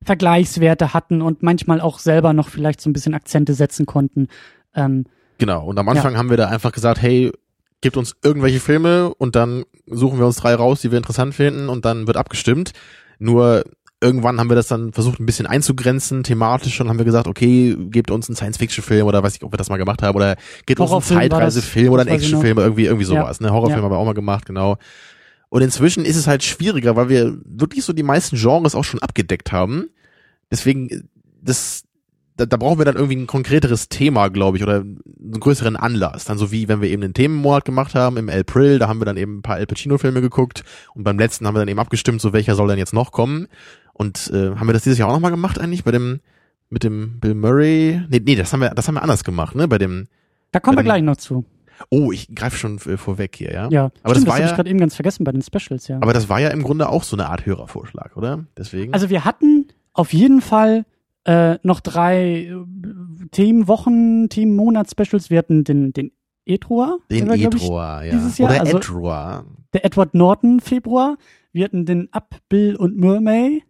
Vergleichswerte 0.02 0.94
hatten 0.94 1.22
und 1.22 1.42
manchmal 1.42 1.80
auch 1.80 1.98
selber 1.98 2.32
noch 2.32 2.48
vielleicht 2.48 2.80
so 2.80 2.88
ein 2.88 2.92
bisschen 2.92 3.14
Akzente 3.14 3.54
setzen 3.54 3.86
konnten. 3.86 4.28
Ähm, 4.74 5.04
Genau, 5.38 5.66
und 5.66 5.78
am 5.78 5.88
Anfang 5.88 6.16
haben 6.16 6.30
wir 6.30 6.36
da 6.36 6.48
einfach 6.48 6.72
gesagt, 6.72 7.00
hey, 7.00 7.30
gebt 7.80 7.96
uns 7.96 8.16
irgendwelche 8.24 8.58
Filme 8.58 9.14
und 9.14 9.36
dann 9.36 9.64
suchen 9.86 10.18
wir 10.18 10.26
uns 10.26 10.36
drei 10.36 10.54
raus, 10.54 10.80
die 10.80 10.90
wir 10.90 10.98
interessant 10.98 11.32
finden 11.32 11.68
und 11.68 11.84
dann 11.84 12.08
wird 12.08 12.16
abgestimmt. 12.16 12.72
Nur 13.20 13.62
irgendwann 14.00 14.38
haben 14.38 14.48
wir 14.48 14.54
das 14.56 14.68
dann 14.68 14.92
versucht 14.92 15.18
ein 15.18 15.26
bisschen 15.26 15.46
einzugrenzen, 15.46 16.22
thematisch 16.22 16.80
und 16.80 16.88
haben 16.88 16.98
wir 16.98 17.04
gesagt, 17.04 17.26
okay, 17.26 17.76
gebt 17.90 18.10
uns 18.10 18.28
einen 18.28 18.36
Science-Fiction-Film 18.36 19.06
oder 19.06 19.22
weiß 19.22 19.36
ich, 19.36 19.42
ob 19.42 19.52
wir 19.52 19.56
das 19.56 19.68
mal 19.70 19.76
gemacht 19.76 20.02
haben 20.02 20.14
oder 20.16 20.36
gebt 20.66 20.80
uns 20.80 20.92
einen 20.92 21.02
Zeitreisefilm 21.02 21.92
oder 21.92 22.02
einen 22.02 22.10
noch. 22.10 22.16
Actionfilm, 22.16 22.58
irgendwie, 22.58 22.84
irgendwie 22.84 23.04
sowas. 23.04 23.40
Ne? 23.40 23.50
Horrorfilm 23.50 23.78
Ja. 23.80 23.84
haben 23.84 23.92
wir 23.92 23.98
auch 23.98 24.04
mal 24.04 24.14
gemacht, 24.14 24.46
genau. 24.46 24.76
Und 25.48 25.62
inzwischen 25.62 26.04
ist 26.04 26.16
es 26.16 26.26
halt 26.26 26.44
schwieriger, 26.44 26.94
weil 26.94 27.08
wir 27.08 27.38
wirklich 27.44 27.84
so 27.84 27.92
die 27.92 28.02
meisten 28.02 28.36
Genres 28.36 28.74
auch 28.74 28.84
schon 28.84 29.00
abgedeckt 29.00 29.50
haben. 29.50 29.88
Deswegen, 30.50 31.08
das, 31.42 31.84
da, 32.36 32.46
da 32.46 32.56
brauchen 32.56 32.78
wir 32.78 32.84
dann 32.84 32.96
irgendwie 32.96 33.16
ein 33.16 33.26
konkreteres 33.26 33.88
Thema, 33.88 34.28
glaube 34.28 34.58
ich, 34.58 34.62
oder 34.62 34.80
einen 34.80 35.40
größeren 35.40 35.76
Anlass. 35.76 36.26
Dann 36.26 36.38
so 36.38 36.52
wie, 36.52 36.68
wenn 36.68 36.82
wir 36.82 36.90
eben 36.90 37.02
einen 37.02 37.14
Themenmonat 37.14 37.64
gemacht 37.64 37.94
haben 37.94 38.16
im 38.18 38.28
April, 38.28 38.78
da 38.78 38.88
haben 38.88 39.00
wir 39.00 39.06
dann 39.06 39.16
eben 39.16 39.38
ein 39.38 39.42
paar 39.42 39.56
Al 39.56 39.66
Pacino-Filme 39.66 40.20
geguckt 40.20 40.64
und 40.94 41.02
beim 41.02 41.18
letzten 41.18 41.46
haben 41.46 41.54
wir 41.54 41.60
dann 41.60 41.68
eben 41.68 41.80
abgestimmt, 41.80 42.20
so 42.20 42.32
welcher 42.32 42.54
soll 42.54 42.68
denn 42.68 42.78
jetzt 42.78 42.92
noch 42.94 43.10
kommen. 43.10 43.48
Und 43.98 44.30
äh, 44.32 44.54
haben 44.54 44.66
wir 44.66 44.72
das 44.72 44.84
dieses 44.84 44.98
Jahr 44.98 45.08
auch 45.08 45.12
nochmal 45.12 45.32
gemacht 45.32 45.58
eigentlich 45.60 45.84
bei 45.84 45.90
dem 45.90 46.20
mit 46.70 46.84
dem 46.84 47.18
Bill 47.20 47.34
Murray? 47.34 48.00
Nee, 48.08 48.22
nee, 48.24 48.36
das 48.36 48.52
haben 48.52 48.60
wir 48.60 48.70
das 48.70 48.86
haben 48.88 48.94
wir 48.94 49.02
anders 49.02 49.24
gemacht, 49.24 49.54
ne? 49.54 49.68
Bei 49.68 49.78
dem 49.78 50.06
da 50.52 50.60
kommen 50.60 50.78
wir 50.78 50.84
gleich 50.84 51.02
noch 51.02 51.16
zu. 51.16 51.44
Oh, 51.90 52.10
ich 52.12 52.34
greife 52.34 52.56
schon 52.56 52.78
äh, 52.86 52.96
vorweg 52.96 53.36
hier, 53.36 53.52
ja. 53.52 53.68
Ja, 53.70 53.90
aber 54.02 54.14
stimmt, 54.14 54.16
das 54.16 54.26
war 54.26 54.34
habe 54.34 54.42
ja 54.44 54.50
ich 54.50 54.56
gerade 54.56 54.70
eben 54.70 54.78
ganz 54.78 54.94
vergessen 54.94 55.24
bei 55.24 55.32
den 55.32 55.42
Specials, 55.42 55.88
ja. 55.88 55.96
aber 56.00 56.12
das 56.12 56.28
war 56.28 56.40
ja 56.40 56.48
im 56.48 56.62
Grunde 56.62 56.88
auch 56.88 57.02
so 57.04 57.16
eine 57.16 57.28
Art 57.28 57.44
Hörervorschlag, 57.46 58.16
oder? 58.16 58.46
Deswegen 58.56 58.92
Also 58.94 59.10
wir 59.10 59.24
hatten 59.24 59.66
auf 59.92 60.12
jeden 60.12 60.40
Fall 60.40 60.84
äh, 61.24 61.58
noch 61.62 61.80
drei 61.80 62.46
äh, 62.46 62.56
Themenwochen, 63.32 64.28
Themenmonats-Specials. 64.28 65.30
Wir 65.30 65.38
hatten 65.38 65.64
den, 65.64 65.92
den 65.92 66.12
Etroa, 66.46 66.98
den 67.10 67.30
Edroa, 67.30 68.04
ja. 68.04 68.12
dieses 68.12 68.38
Jahr, 68.38 68.50
Oder 68.50 68.60
also- 68.60 68.78
Edroa. 68.78 69.44
der 69.72 69.84
Edward 69.84 70.14
Norton 70.14 70.60
Februar. 70.60 71.16
Wir 71.52 71.64
hatten 71.64 71.84
den 71.84 72.12
Up, 72.12 72.36
Bill 72.48 72.76
und 72.76 72.96
Mermay, 72.96 73.62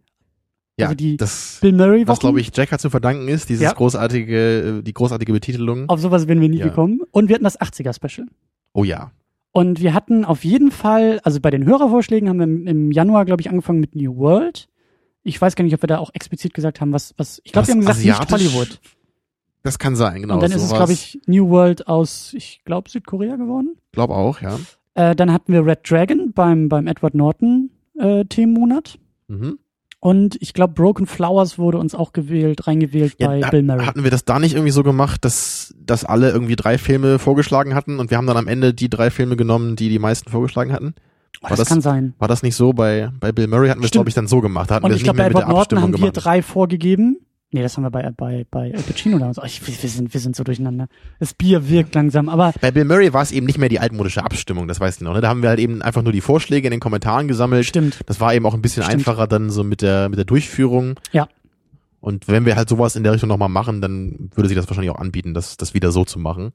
Ja, 0.79 0.87
also 0.87 0.95
die 0.95 1.17
das 1.17 1.59
Bill 1.61 1.73
Murray 1.73 2.07
was 2.07 2.17
Wochen. 2.17 2.19
glaube 2.21 2.41
ich 2.41 2.51
Jack 2.55 2.71
hat 2.71 2.81
zu 2.81 2.89
verdanken 2.89 3.27
ist, 3.27 3.49
dieses 3.49 3.63
Ja. 3.63 3.73
großartige, 3.73 4.79
äh, 4.79 4.81
die 4.83 4.93
großartige 4.93 5.31
Betitelung. 5.33 5.87
Auf 5.89 5.99
sowas 5.99 6.27
wären 6.27 6.41
wir 6.41 6.49
nie 6.49 6.57
Ja. 6.59 6.67
gekommen. 6.67 7.01
Und 7.11 7.27
wir 7.29 7.35
hatten 7.35 7.43
das 7.43 7.59
80er-Special. 7.59 8.27
Oh 8.73 8.83
ja. 8.83 9.11
Und 9.51 9.81
wir 9.81 9.93
hatten 9.93 10.25
auf 10.25 10.43
jeden 10.43 10.71
Fall, 10.71 11.19
also 11.23 11.39
bei 11.39 11.49
den 11.49 11.65
Hörervorschlägen 11.65 12.29
haben 12.29 12.37
wir 12.37 12.43
im, 12.43 12.67
im 12.67 12.91
Januar, 12.91 13.25
glaube 13.25 13.41
ich, 13.41 13.49
angefangen 13.49 13.79
mit 13.79 13.95
New 13.95 14.15
World. 14.17 14.67
Ich 15.23 15.41
weiß 15.41 15.55
gar 15.55 15.63
nicht, 15.63 15.73
ob 15.73 15.81
wir 15.83 15.87
da 15.87 15.97
auch 15.97 16.11
explizit 16.13 16.53
gesagt 16.53 16.79
haben, 16.81 16.93
was, 16.93 17.13
was, 17.17 17.41
ich 17.43 17.51
glaube, 17.51 17.67
wir 17.67 17.73
haben 17.73 17.85
Was 17.85 17.97
gesagt, 17.99 18.05
nicht 18.05 18.31
asiatisch? 18.31 18.53
Hollywood. 18.53 18.79
Das 19.63 19.77
kann 19.77 19.95
sein, 19.95 20.21
genau. 20.21 20.35
und 20.35 20.43
dann 20.43 20.51
ist 20.51 20.57
es, 20.57 20.69
sowas. 20.69 20.77
glaube 20.77 20.93
ich, 20.93 21.19
New 21.27 21.49
World 21.49 21.87
aus, 21.87 22.33
ich 22.33 22.61
glaube, 22.63 22.89
Südkorea 22.89 23.35
geworden. 23.35 23.75
Glaub 23.91 24.09
auch, 24.11 24.41
ja. 24.41 24.57
Äh, 24.93 25.15
dann 25.15 25.33
hatten 25.33 25.51
wir 25.51 25.65
Red 25.65 25.79
Dragon 25.89 26.31
beim, 26.33 26.69
beim 26.69 26.87
Edward 26.87 27.13
Norton 27.15 27.69
äh, 27.99 28.23
Themenmonat. 28.25 28.97
Mhm. 29.27 29.59
Und 30.01 30.37
ich 30.41 30.53
glaube, 30.53 30.73
Broken 30.73 31.05
Flowers 31.07 31.57
wurde 31.57 31.77
uns 31.77 31.93
auch 31.93 32.13
gewählt, 32.13 32.67
reingewählt 32.67 33.15
Ja, 33.17 33.27
bei 33.27 33.39
da- 33.41 33.49
Bill 33.49 33.63
Murray. 33.63 33.85
Hatten 33.85 34.03
wir 34.03 34.11
das 34.11 34.23
da 34.23 34.39
nicht 34.39 34.53
irgendwie 34.53 34.71
so 34.71 34.81
gemacht, 34.83 35.25
dass, 35.25 35.75
dass 35.77 36.05
alle 36.05 36.29
irgendwie 36.31 36.55
drei 36.55 36.77
Filme 36.77 37.19
vorgeschlagen 37.19 37.75
hatten 37.75 37.99
und 37.99 38.09
wir 38.09 38.17
haben 38.17 38.27
dann 38.27 38.37
am 38.37 38.47
Ende 38.47 38.73
die 38.73 38.89
drei 38.89 39.09
Filme 39.11 39.35
genommen, 39.35 39.75
die 39.75 39.89
die 39.89 39.99
meisten 39.99 40.29
vorgeschlagen 40.31 40.71
hatten? 40.71 40.93
Oh, 41.41 41.43
war 41.43 41.49
das, 41.51 41.59
das- 41.59 41.67
kann 41.69 41.81
sein. 41.81 42.13
War 42.17 42.27
das 42.29 42.43
nicht 42.43 42.55
so? 42.55 42.71
Bei, 42.71 43.11
bei 43.19 43.31
Bill 43.33 43.47
Murray 43.47 43.67
hatten 43.69 43.81
wir 43.81 43.85
es, 43.85 43.91
glaube 43.91 44.07
ich, 44.09 44.15
dann 44.15 44.27
so 44.27 44.39
gemacht. 44.39 44.71
Da 44.71 44.75
hatten 44.75 44.85
Und 44.85 44.91
wir 44.91 44.95
ich 44.97 45.03
glaube, 45.03 45.17
bei 45.17 45.25
Edward 45.27 45.49
Norton 45.49 45.81
haben 45.81 45.91
wir 45.91 45.97
gemacht. 45.99 46.13
drei 46.25 46.41
vorgegeben. 46.41 47.17
Nee, 47.51 47.63
das 47.63 47.75
haben 47.75 47.83
wir 47.83 47.89
bei, 47.89 48.11
bei, 48.15 48.45
bei 48.51 48.73
Al 48.75 48.83
Pacino 48.83 49.17
damals. 49.17 49.39
Oh, 49.39 49.43
ich, 49.43 49.65
wir, 49.65 49.89
sind, 49.89 50.13
wir 50.13 50.19
sind 50.21 50.35
so 50.35 50.43
durcheinander. 50.43 50.87
Das 51.19 51.33
Bier 51.33 51.67
wirkt 51.67 51.95
langsam, 51.95 52.29
aber 52.29 52.53
Bei 52.61 52.69
Bill 52.69 52.85
Murray 52.85 53.11
war 53.11 53.23
es 53.23 53.31
eben 53.31 53.47
nicht 53.47 53.57
mehr 53.57 53.69
die 53.69 53.79
altmodische 53.79 54.23
Abstimmung, 54.23 54.67
das 54.67 54.79
weißt 54.79 55.01
du 55.01 55.05
noch. 55.05 55.13
Ne? 55.15 55.21
Da 55.21 55.29
haben 55.29 55.41
wir 55.41 55.49
halt 55.49 55.59
eben 55.59 55.81
einfach 55.81 56.03
nur 56.03 56.11
die 56.13 56.21
Vorschläge 56.21 56.67
in 56.67 56.71
den 56.71 56.79
Kommentaren 56.79 57.27
gesammelt. 57.27 57.65
stimmt. 57.65 58.01
Das 58.05 58.19
war 58.19 58.35
eben 58.35 58.45
auch 58.45 58.53
ein 58.53 58.61
bisschen 58.61 58.83
Stimmt. 58.83 58.99
einfacher 58.99 59.25
dann 59.25 59.49
so 59.49 59.63
mit 59.63 59.81
der, 59.81 60.09
mit 60.09 60.17
der 60.19 60.25
Durchführung. 60.25 60.99
Ja. 61.11 61.27
Und 62.01 62.27
wenn 62.27 62.45
wir 62.45 62.55
halt 62.55 62.69
sowas 62.69 62.95
in 62.95 63.03
der 63.03 63.13
Richtung 63.13 63.29
nochmal 63.29 63.49
machen, 63.49 63.81
dann 63.81 64.29
würde 64.35 64.47
sich 64.47 64.55
das 64.55 64.67
wahrscheinlich 64.69 64.91
auch 64.91 64.99
anbieten, 64.99 65.33
das, 65.33 65.57
das 65.57 65.73
wieder 65.73 65.91
so 65.91 66.05
zu 66.05 66.19
machen. 66.19 66.51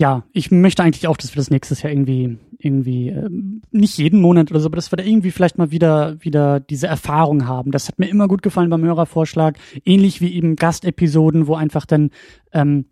Ja, 0.00 0.24
ich 0.32 0.50
möchte 0.50 0.82
eigentlich 0.82 1.06
auch, 1.08 1.18
dass 1.18 1.34
wir 1.34 1.40
das 1.40 1.50
nächstes 1.50 1.82
Jahr 1.82 1.92
irgendwie, 1.92 2.38
irgendwie, 2.56 3.10
ähm, 3.10 3.60
nicht 3.70 3.98
jeden 3.98 4.22
Monat 4.22 4.50
oder 4.50 4.58
so, 4.58 4.68
aber 4.68 4.76
dass 4.76 4.90
wir 4.90 4.96
da 4.96 5.04
irgendwie 5.04 5.30
vielleicht 5.30 5.58
mal 5.58 5.72
wieder, 5.72 6.16
wieder 6.24 6.58
diese 6.58 6.86
Erfahrung 6.86 7.46
haben. 7.46 7.70
Das 7.70 7.86
hat 7.86 7.98
mir 7.98 8.08
immer 8.08 8.26
gut 8.26 8.40
gefallen 8.40 8.70
beim 8.70 8.82
Hörervorschlag. 8.82 9.58
Ähnlich 9.84 10.22
wie 10.22 10.32
eben 10.32 10.56
Gastepisoden, 10.56 11.46
wo 11.48 11.54
einfach 11.54 11.84
dann 11.84 12.12
ähm, 12.52 12.86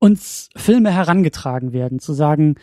uns 0.00 0.50
Filme 0.56 0.90
herangetragen 0.90 1.72
werden, 1.72 2.00
zu 2.00 2.12
sagen, 2.12 2.56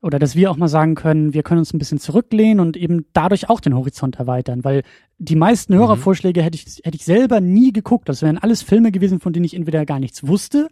oder 0.00 0.20
dass 0.20 0.36
wir 0.36 0.52
auch 0.52 0.56
mal 0.56 0.68
sagen 0.68 0.94
können, 0.94 1.34
wir 1.34 1.42
können 1.42 1.58
uns 1.58 1.74
ein 1.74 1.80
bisschen 1.80 1.98
zurücklehnen 1.98 2.60
und 2.60 2.76
eben 2.76 3.06
dadurch 3.14 3.50
auch 3.50 3.58
den 3.58 3.74
Horizont 3.74 4.20
erweitern, 4.20 4.62
weil 4.62 4.84
die 5.18 5.34
meisten 5.34 5.74
Hörervorschläge 5.74 6.40
hätte 6.40 6.54
ich, 6.54 6.80
hätte 6.84 6.96
ich 6.96 7.04
selber 7.04 7.40
nie 7.40 7.72
geguckt. 7.72 8.08
Das 8.08 8.22
wären 8.22 8.38
alles 8.38 8.62
Filme 8.62 8.92
gewesen, 8.92 9.18
von 9.18 9.32
denen 9.32 9.44
ich 9.44 9.54
entweder 9.54 9.84
gar 9.86 9.98
nichts 9.98 10.24
wusste 10.24 10.68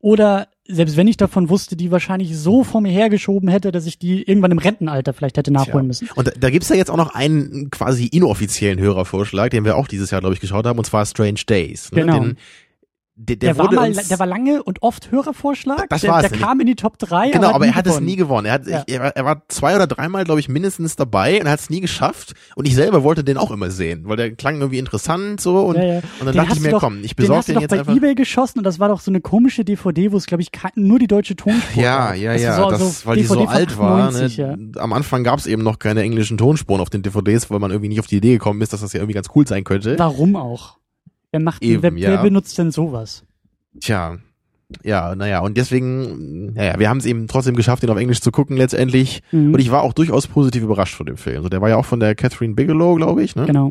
oder 0.00 0.46
selbst 0.66 0.96
wenn 0.96 1.06
ich 1.06 1.16
davon 1.16 1.50
wusste, 1.50 1.76
die 1.76 1.90
wahrscheinlich 1.90 2.36
so 2.36 2.64
vor 2.64 2.80
mir 2.80 2.90
hergeschoben 2.90 3.48
hätte, 3.48 3.70
dass 3.70 3.84
ich 3.84 3.98
die 3.98 4.22
irgendwann 4.22 4.50
im 4.50 4.58
Rentenalter 4.58 5.12
vielleicht 5.12 5.36
hätte 5.36 5.52
nachholen 5.52 5.80
Tja. 5.80 5.82
müssen. 5.82 6.08
Und 6.14 6.28
da, 6.28 6.32
da 6.38 6.50
gibt's 6.50 6.68
ja 6.70 6.76
jetzt 6.76 6.90
auch 6.90 6.96
noch 6.96 7.14
einen 7.14 7.70
quasi 7.70 8.06
inoffiziellen 8.06 8.80
Hörervorschlag, 8.80 9.50
den 9.50 9.64
wir 9.64 9.76
auch 9.76 9.88
dieses 9.88 10.10
Jahr, 10.10 10.20
glaube 10.22 10.34
ich, 10.34 10.40
geschaut 10.40 10.66
haben, 10.66 10.78
und 10.78 10.84
zwar 10.84 11.04
Strange 11.04 11.40
Days. 11.46 11.92
Ne? 11.92 12.00
Genau. 12.00 12.20
Den, 12.20 12.36
der, 13.16 13.36
der, 13.36 13.50
Der, 13.50 13.58
war 13.58 13.66
wurde 13.66 13.76
mal, 13.76 13.88
uns, 13.90 14.08
der 14.08 14.18
war 14.18 14.26
lange 14.26 14.62
und 14.64 14.82
oft 14.82 15.12
Hörervorschlag. 15.12 15.88
Das 15.88 16.00
der, 16.00 16.10
war's 16.10 16.28
der 16.28 16.38
kam 16.38 16.58
in 16.60 16.66
die 16.66 16.74
Top 16.74 16.98
3. 16.98 17.30
Genau, 17.30 17.50
aber 17.50 17.64
nie 17.66 17.70
er 17.70 17.74
hat 17.76 17.86
es 17.86 17.92
gewonnen. 17.92 18.06
nie 18.06 18.16
gewonnen. 18.16 18.46
Er, 18.46 18.52
hat, 18.54 18.66
Ja. 18.66 18.82
ich, 18.86 18.94
er, 18.94 19.14
war- 19.14 19.24
war 19.24 19.42
zwei 19.48 19.76
oder 19.76 19.86
dreimal, 19.86 20.24
glaube 20.24 20.40
ich, 20.40 20.48
mindestens 20.48 20.96
dabei 20.96 21.38
und 21.40 21.46
er 21.46 21.52
hat 21.52 21.60
es 21.60 21.70
nie 21.70 21.80
geschafft. 21.80 22.34
Und 22.56 22.66
ich 22.66 22.74
selber 22.74 23.04
wollte 23.04 23.22
den 23.22 23.36
auch 23.36 23.52
immer 23.52 23.70
sehen, 23.70 24.02
weil 24.06 24.16
der 24.16 24.34
klang 24.34 24.56
irgendwie 24.60 24.78
interessant 24.80 25.40
so. 25.40 25.58
Und, 25.60 25.76
Ja, 25.76 25.84
ja. 25.84 25.96
und 25.98 26.04
dann 26.20 26.26
Den 26.28 26.36
dachte 26.36 26.54
ich 26.54 26.60
mir, 26.60 26.70
doch- 26.72 26.80
komm, 26.80 27.04
ich 27.04 27.14
Den 27.14 27.22
besorge 27.22 27.42
du 27.42 27.46
den, 27.46 27.54
doch 27.54 27.60
jetzt 27.62 27.70
bei 27.70 27.78
einfach. 27.78 27.94
Ebay 27.96 28.14
geschossen 28.16 28.58
und 28.58 28.64
das 28.64 28.80
war 28.80 28.88
doch 28.88 29.00
so 29.00 29.10
eine 29.12 29.20
komische 29.20 29.64
DVD, 29.64 30.10
wo 30.10 30.16
es, 30.16 30.26
glaube 30.26 30.42
ich, 30.42 30.50
nur 30.74 30.98
die 30.98 31.06
deutsche 31.06 31.36
Tonspur 31.36 31.82
Ja, 31.82 32.08
gab. 32.08 32.16
ja, 32.16 32.34
ja, 32.34 32.60
war 32.62 32.70
das, 32.72 33.06
weil 33.06 33.16
die 33.16 33.22
so 33.24 33.34
DVD 33.36 33.48
alt 33.52 33.78
war. 33.78 34.08
98, 34.08 34.38
Ne? 34.38 34.72
Am 34.78 34.92
Anfang 34.92 35.22
gab's 35.22 35.46
eben 35.46 35.62
noch 35.62 35.78
keine 35.78 36.02
englischen 36.02 36.36
Tonspuren 36.36 36.80
auf 36.80 36.90
den 36.90 37.02
DVDs, 37.02 37.48
weil 37.50 37.60
man 37.60 37.70
irgendwie 37.70 37.88
nicht 37.90 38.00
auf 38.00 38.06
die 38.08 38.16
Idee 38.16 38.32
gekommen 38.32 38.60
ist, 38.60 38.72
dass 38.72 38.80
das 38.80 38.92
ja 38.92 38.98
irgendwie 38.98 39.14
ganz 39.14 39.28
cool 39.36 39.46
sein 39.46 39.62
könnte. 39.62 39.96
Warum 39.98 40.34
auch? 40.36 40.78
Wer 41.34 41.40
macht 41.40 41.64
Eben, 41.64 41.82
wer, 41.82 41.92
ja. 41.94 42.10
wer 42.10 42.18
benutzt 42.22 42.56
denn 42.58 42.70
sowas? 42.70 43.24
Tja, 43.80 44.18
ja, 44.84 45.16
naja, 45.16 45.40
und 45.40 45.56
deswegen, 45.56 46.54
naja, 46.54 46.78
wir 46.78 46.88
haben 46.88 46.98
es 46.98 47.06
eben 47.06 47.26
trotzdem 47.26 47.56
geschafft, 47.56 47.82
den 47.82 47.90
auf 47.90 47.98
Englisch 47.98 48.20
zu 48.20 48.30
gucken 48.30 48.56
letztendlich. 48.56 49.20
Mhm. 49.32 49.52
Und 49.52 49.58
ich 49.58 49.72
war 49.72 49.82
auch 49.82 49.92
durchaus 49.94 50.28
positiv 50.28 50.62
überrascht 50.62 50.94
von 50.94 51.06
dem 51.06 51.16
Film. 51.16 51.38
Also 51.38 51.48
der 51.48 51.60
war 51.60 51.70
ja 51.70 51.76
auch 51.76 51.84
von 51.86 51.98
der 51.98 52.14
Catherine 52.14 52.54
Bigelow, 52.54 52.94
glaube 52.94 53.24
ich, 53.24 53.34
ne? 53.34 53.46
Genau. 53.46 53.70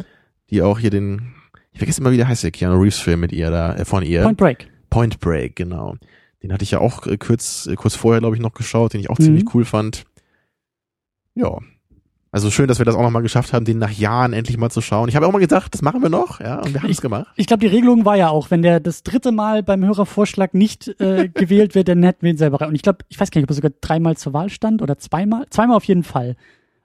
Die 0.50 0.62
auch 0.62 0.78
hier 0.78 0.90
den, 0.90 1.34
ich 1.72 1.78
vergesse 1.78 2.02
immer, 2.02 2.12
wie 2.12 2.18
der 2.18 2.28
heißt, 2.28 2.44
der 2.44 2.52
Keanu 2.52 2.82
Reeves 2.82 3.00
Film 3.00 3.22
mit 3.22 3.32
ihr 3.32 3.50
da, 3.50 3.76
äh, 3.78 3.86
von 3.86 4.04
ihr. 4.04 4.24
Point 4.24 4.38
Break. 4.38 4.68
Point 4.90 5.20
Break, 5.22 5.56
genau. 5.56 5.96
Den 6.44 6.52
hatte 6.52 6.64
ich 6.64 6.72
ja 6.72 6.80
auch 6.80 7.08
äh, 7.08 7.16
kurz, 7.18 7.66
äh, 7.66 7.76
kurz 7.76 7.96
vorher, 7.96 8.20
glaube 8.20 8.36
ich, 8.36 8.42
noch 8.42 8.54
geschaut, 8.54 8.92
den 8.94 9.00
ich 9.00 9.10
auch 9.10 9.18
Mhm. 9.20 9.24
ziemlich 9.24 9.56
cool 9.56 9.64
fand. 9.64 10.04
Ja. 11.36 11.60
Also 12.34 12.50
schön, 12.50 12.68
dass 12.68 12.80
wir 12.80 12.86
das 12.86 12.96
auch 12.96 13.04
noch 13.04 13.12
mal 13.12 13.22
geschafft 13.22 13.54
haben, 13.54 13.64
den 13.64 13.78
nach 13.78 13.92
Jahren 13.92 14.34
endlich 14.34 14.58
mal 14.58 14.72
zu 14.72 14.82
schauen. 14.82 15.08
Ich 15.08 15.16
habe 15.16 15.28
auch 15.28 15.32
mal 15.32 15.38
gedacht, 15.38 15.72
das 15.72 15.84
machen 15.84 16.02
wir 16.02 16.10
noch, 16.10 16.40
ja, 16.40 16.62
und 16.62 16.74
wir 16.74 16.82
haben 16.82 16.90
es 16.90 17.00
gemacht. 17.00 17.28
Ich 17.36 17.46
glaube, 17.46 17.62
die 17.62 17.68
Regelung 17.68 18.06
war 18.06 18.16
ja 18.16 18.30
auch, 18.30 18.50
wenn 18.50 18.64
der 18.64 18.80
das 18.80 19.04
dritte 19.04 19.32
Mal 19.32 19.62
beim 19.62 19.86
Hörervorschlag 19.86 20.56
nicht 20.56 21.00
äh, 21.00 21.30
gewählt 21.34 21.76
wird, 21.76 21.90
dann 21.90 22.02
hätten 22.02 22.24
wir 22.24 22.32
ihn 22.32 22.38
selber 22.38 22.60
rein. 22.60 22.70
Und 22.70 22.76
ich 22.76 22.82
glaube, 22.82 23.06
ich 23.10 23.20
weiß 23.20 23.30
gar 23.30 23.40
nicht, 23.40 23.46
ob 23.46 23.52
er 23.52 23.56
sogar 23.56 23.72
dreimal 23.82 24.18
zur 24.18 24.34
Wahl 24.34 24.50
stand 24.50 24.82
oder 24.82 24.98
zweimal. 24.98 25.46
Zweimal 25.52 25.78
auf 25.78 25.84
jeden 25.84 26.02
Fall. 26.02 26.36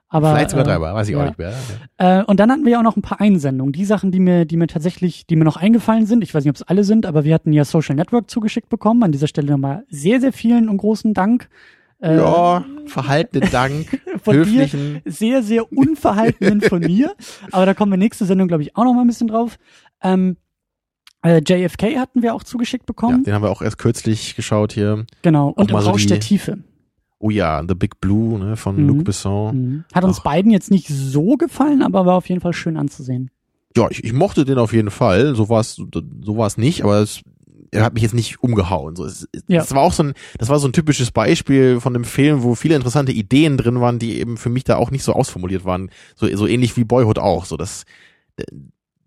Aber, 0.07 0.33
Vielleicht 0.33 0.51
sogar 0.51 0.65
äh, 0.65 0.69
dreimal, 0.69 0.93
weiß 0.93 1.09
ich 1.09 1.15
auch 1.15 1.21
ja. 1.21 1.25
nicht 1.25 1.39
mehr. 1.39 1.53
Ja. 1.99 2.21
Äh, 2.21 2.23
und 2.25 2.39
dann 2.39 2.51
hatten 2.51 2.65
wir 2.65 2.73
ja 2.73 2.79
auch 2.79 2.83
noch 2.83 2.95
ein 2.95 3.01
paar 3.01 3.19
Einsendungen. 3.19 3.73
Die 3.73 3.85
Sachen, 3.85 4.11
die 4.11 4.19
mir, 4.19 4.45
die 4.45 4.55
mir 4.55 4.67
tatsächlich, 4.67 5.25
die 5.25 5.35
mir 5.35 5.45
noch 5.45 5.57
eingefallen 5.57 6.05
sind. 6.05 6.23
Ich 6.23 6.35
weiß 6.35 6.43
nicht, 6.43 6.51
ob 6.51 6.57
es 6.57 6.63
alle 6.63 6.83
sind, 6.83 7.07
aber 7.07 7.23
wir 7.23 7.33
hatten 7.33 7.53
ja 7.53 7.65
Social 7.65 7.95
Network 7.95 8.29
zugeschickt 8.29 8.69
bekommen. 8.69 9.01
An 9.01 9.11
dieser 9.11 9.27
Stelle 9.27 9.51
nochmal 9.51 9.83
sehr, 9.89 10.21
sehr 10.21 10.31
vielen 10.31 10.69
und 10.69 10.77
großen 10.77 11.15
Dank. 11.15 11.49
Äh, 12.01 12.17
Ja, 12.17 12.63
verhaltenen 12.85 13.49
Dank, 13.51 13.99
von 14.23 14.33
dir 14.33 14.39
höflichen. 14.45 15.01
sehr, 15.05 15.43
sehr 15.43 15.71
unverhaltenen 15.71 16.61
von 16.61 16.79
mir. 16.81 17.13
Aber 17.51 17.65
da 17.65 17.73
kommen 17.73 17.91
wir 17.91 17.97
nächste 17.97 18.25
Sendung, 18.25 18.47
glaube 18.47 18.63
ich, 18.63 18.75
auch 18.75 18.83
noch 18.85 18.93
mal 18.93 19.01
ein 19.01 19.07
bisschen 19.07 19.27
drauf. 19.27 19.57
Ähm, 20.01 20.37
äh, 21.23 21.41
JFK 21.45 21.97
hatten 21.97 22.21
wir 22.21 22.33
auch 22.33 22.43
zugeschickt 22.43 22.83
Ja, 22.83 22.87
bekommen. 22.87 23.23
den 23.25 23.33
haben 23.33 23.43
wir 23.43 23.49
auch 23.51 23.61
erst 23.61 23.77
kürzlich 23.77 24.35
geschaut 24.35 24.71
hier. 24.71 25.05
genau. 25.21 25.49
Und 25.49 25.69
im 25.71 25.79
so 25.81 25.89
Rausch 25.89 26.05
der 26.07 26.19
Tiefe. 26.21 26.59
Oh 27.21 27.29
ja, 27.29 27.61
The 27.67 27.75
Big 27.75 27.99
Blue 27.99 28.39
ne, 28.39 28.55
von 28.55 28.77
Mhm. 28.81 28.87
Luc 28.87 29.03
Besson. 29.03 29.57
Mhm. 29.57 29.83
Hat 29.93 30.05
uns 30.05 30.19
Ach. 30.19 30.23
beiden 30.23 30.51
jetzt 30.51 30.71
nicht 30.71 30.87
so 30.87 31.35
gefallen, 31.35 31.81
aber 31.81 32.05
war 32.05 32.15
auf 32.15 32.29
jeden 32.29 32.39
Fall 32.39 32.53
schön 32.53 32.77
anzusehen. 32.77 33.29
Ja, 33.75 33.87
ich, 33.91 34.03
ich 34.05 34.13
mochte 34.13 34.45
den 34.45 34.57
auf 34.57 34.71
jeden 34.71 34.89
Fall. 34.89 35.35
So 35.35 35.49
war 35.49 35.59
es, 35.59 35.75
so 35.75 36.37
war 36.37 36.47
es 36.47 36.57
nicht, 36.57 36.83
aber 36.85 36.99
es, 37.01 37.21
er 37.71 37.83
hat 37.83 37.93
mich 37.93 38.03
jetzt 38.03 38.15
nicht 38.15 38.41
umgehauen. 38.41 38.95
So, 38.95 39.05
es, 39.05 39.27
Ja. 39.47 39.59
Das 39.59 39.73
war 39.73 39.81
auch 39.81 39.93
so 39.93 40.03
ein, 40.03 40.13
das 40.37 40.49
war 40.49 40.59
so 40.59 40.67
ein 40.67 40.73
typisches 40.73 41.11
Beispiel 41.11 41.79
von 41.79 41.95
einem 41.95 42.03
Film, 42.03 42.43
wo 42.43 42.55
viele 42.55 42.75
interessante 42.75 43.11
Ideen 43.11 43.57
drin 43.57 43.81
waren, 43.81 43.99
die 43.99 44.19
eben 44.19 44.37
für 44.37 44.49
mich 44.49 44.63
da 44.63 44.77
auch 44.77 44.91
nicht 44.91 45.03
so 45.03 45.13
ausformuliert 45.13 45.65
waren. 45.65 45.91
So, 46.15 46.27
so 46.35 46.47
ähnlich 46.47 46.77
wie 46.77 46.83
Boyhood 46.83 47.19
auch. 47.19 47.45
So, 47.45 47.57
das, 47.57 47.83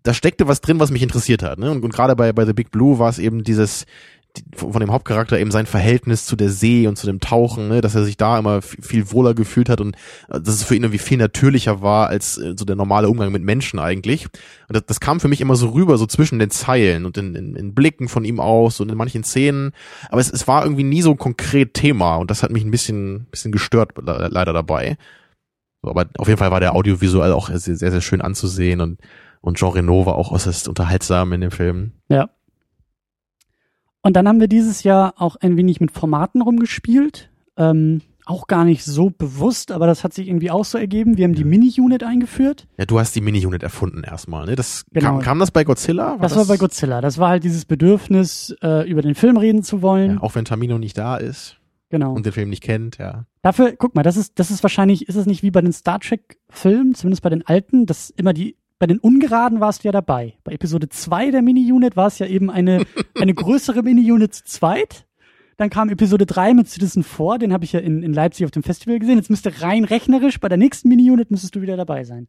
da 0.03 0.13
steckte 0.13 0.47
was 0.47 0.61
drin, 0.61 0.79
was 0.79 0.91
mich 0.91 1.01
interessiert 1.01 1.43
hat. 1.43 1.59
Ne? 1.59 1.71
Und, 1.71 1.83
und 1.83 1.93
gerade 1.93 2.15
bei, 2.15 2.33
bei 2.33 2.45
The 2.45 2.53
Big 2.53 2.71
Blue 2.71 2.99
war 2.99 3.09
es 3.09 3.19
eben 3.19 3.43
dieses, 3.43 3.85
die, 3.85 4.22
von 4.55 4.79
dem 4.79 4.91
Hauptcharakter 4.91 5.39
eben 5.39 5.51
sein 5.51 5.67
Verhältnis 5.67 6.25
zu 6.25 6.35
der 6.35 6.49
See 6.49 6.87
und 6.87 6.97
zu 6.97 7.05
dem 7.05 7.19
Tauchen, 7.19 7.67
ne? 7.67 7.81
dass 7.81 7.93
er 7.93 8.03
sich 8.03 8.17
da 8.17 8.39
immer 8.39 8.61
viel 8.63 9.11
wohler 9.11 9.35
gefühlt 9.35 9.69
hat 9.69 9.79
und 9.79 9.95
äh, 10.29 10.41
dass 10.41 10.55
es 10.55 10.63
für 10.63 10.75
ihn 10.75 10.83
irgendwie 10.83 10.97
viel 10.97 11.19
natürlicher 11.19 11.81
war 11.81 12.07
als 12.07 12.37
äh, 12.39 12.55
so 12.57 12.65
der 12.65 12.75
normale 12.75 13.09
Umgang 13.09 13.31
mit 13.31 13.43
Menschen 13.43 13.79
eigentlich. 13.79 14.25
Und 14.67 14.75
das, 14.75 14.85
das 14.87 14.99
kam 14.99 15.19
für 15.19 15.27
mich 15.27 15.39
immer 15.41 15.55
so 15.55 15.69
rüber, 15.69 15.97
so 15.99 16.07
zwischen 16.07 16.39
den 16.39 16.49
Zeilen 16.49 17.05
und 17.05 17.17
in, 17.17 17.35
in, 17.35 17.55
in 17.55 17.75
Blicken 17.75 18.07
von 18.07 18.25
ihm 18.25 18.39
aus 18.39 18.79
und 18.79 18.89
in 18.89 18.97
manchen 18.97 19.23
Szenen. 19.23 19.71
Aber 20.09 20.19
es, 20.21 20.31
es 20.31 20.47
war 20.47 20.63
irgendwie 20.63 20.83
nie 20.83 21.03
so 21.03 21.11
ein 21.11 21.17
konkret 21.17 21.75
Thema 21.75 22.15
und 22.15 22.31
das 22.31 22.41
hat 22.41 22.51
mich 22.51 22.63
ein 22.63 22.71
bisschen, 22.71 23.27
bisschen 23.29 23.51
gestört 23.51 23.91
le- 24.01 24.29
leider 24.31 24.53
dabei. 24.53 24.97
Aber 25.83 26.07
auf 26.17 26.27
jeden 26.27 26.39
Fall 26.39 26.49
war 26.51 26.59
der 26.59 26.73
audiovisuell 26.75 27.33
auch 27.33 27.49
sehr, 27.49 27.75
sehr, 27.75 27.91
sehr 27.91 28.01
schön 28.01 28.21
anzusehen 28.21 28.81
und, 28.81 28.99
und 29.41 29.57
Jean 29.57 29.73
Reno 29.73 30.05
war 30.05 30.15
auch 30.15 30.31
äußerst 30.31 30.67
unterhaltsam 30.69 31.33
in 31.33 31.41
dem 31.41 31.51
Film. 31.51 31.91
Ja. 32.09 32.29
Und 34.03 34.15
dann 34.15 34.27
haben 34.27 34.39
wir 34.39 34.47
dieses 34.47 34.83
Jahr 34.83 35.13
auch 35.17 35.37
ein 35.37 35.57
wenig 35.57 35.79
mit 35.79 35.91
Formaten 35.91 36.41
rumgespielt. 36.41 37.29
Ähm, 37.57 38.01
auch 38.25 38.47
gar 38.47 38.63
nicht 38.63 38.83
so 38.85 39.09
bewusst, 39.09 39.71
aber 39.71 39.85
das 39.87 40.03
hat 40.03 40.13
sich 40.13 40.27
irgendwie 40.27 40.51
auch 40.51 40.65
so 40.65 40.77
ergeben. 40.77 41.17
Wir 41.17 41.25
haben 41.25 41.33
die. 41.33 41.43
Mini-Unit 41.43 42.03
eingeführt. 42.03 42.67
Ja, 42.77 42.85
du 42.85 42.99
hast 42.99 43.15
die 43.15 43.21
Mini-Unit 43.21 43.63
erfunden 43.63 44.03
erstmal, 44.03 44.45
ne? 44.45 44.55
Das 44.55 44.85
Genau. 44.91 45.15
kam, 45.15 45.19
kam 45.19 45.39
das 45.39 45.51
bei 45.51 45.63
Godzilla? 45.63 46.17
Das, 46.21 46.35
war 46.35 46.45
bei 46.45 46.57
Godzilla. 46.57 47.01
Das 47.01 47.17
war 47.17 47.29
halt 47.29 47.43
dieses 47.43 47.65
Bedürfnis, 47.65 48.55
äh, 48.61 48.89
über 48.89 49.01
den 49.01 49.15
Film 49.15 49.37
reden 49.37 49.63
zu 49.63 49.81
wollen. 49.81 50.15
Ja, 50.15 50.21
auch 50.21 50.35
wenn 50.35 50.45
Tamino 50.45 50.77
nicht 50.77 50.97
da 50.97 51.17
ist 51.17 51.57
genau. 51.89 52.13
und 52.13 52.25
den 52.25 52.33
Film 52.33 52.49
nicht 52.49 52.63
kennt, 52.63 52.97
ja. 52.97 53.25
Dafür, 53.41 53.73
guck 53.77 53.93
mal, 53.95 54.03
das 54.03 54.17
ist, 54.17 54.39
das 54.39 54.51
ist 54.51 54.63
wahrscheinlich, 54.63 55.07
ist 55.07 55.15
es 55.15 55.25
nicht 55.25 55.43
wie 55.43 55.51
bei 55.51 55.61
den 55.61 55.73
Star 55.73 55.99
Trek-Filmen, 55.99 56.95
zumindest 56.95 57.23
bei 57.23 57.29
den 57.29 57.45
alten, 57.45 57.85
dass 57.85 58.09
immer 58.09 58.33
die, 58.33 58.57
bei 58.83 58.87
den 58.87 58.99
Ungeraden 58.99 59.61
warst 59.61 59.85
du 59.85 59.87
ja 59.87 59.93
dabei. 59.93 60.33
Bei 60.43 60.51
Episode 60.51 60.89
2 60.89 61.31
der 61.31 61.41
Mini-Unit 61.41 61.95
war 61.95 62.07
es 62.07 62.19
ja 62.19 62.27
eben 62.27 62.51
eine, 62.51 62.83
eine 63.17 63.33
größere 63.33 63.81
Mini-Unit 63.81 64.33
zu 64.33 64.43
zweit. 64.43 65.05
Dann 65.55 65.69
kam 65.69 65.87
Episode 65.87 66.25
3 66.25 66.53
mit 66.53 66.67
Citizen 66.67 67.01
4, 67.01 67.37
den 67.37 67.53
habe 67.53 67.63
ich 67.63 67.71
ja 67.71 67.79
in, 67.79 68.03
in 68.03 68.11
Leipzig 68.11 68.43
auf 68.43 68.51
dem 68.51 68.61
Festival 68.61 68.99
gesehen. 68.99 69.15
Jetzt 69.15 69.29
müsste 69.29 69.61
rein 69.61 69.85
rechnerisch, 69.85 70.37
bei 70.37 70.49
der 70.49 70.57
nächsten 70.57 70.89
Mini-Unit 70.89 71.31
müsstest 71.31 71.55
du 71.55 71.61
wieder 71.61 71.77
dabei 71.77 72.03
sein. 72.03 72.27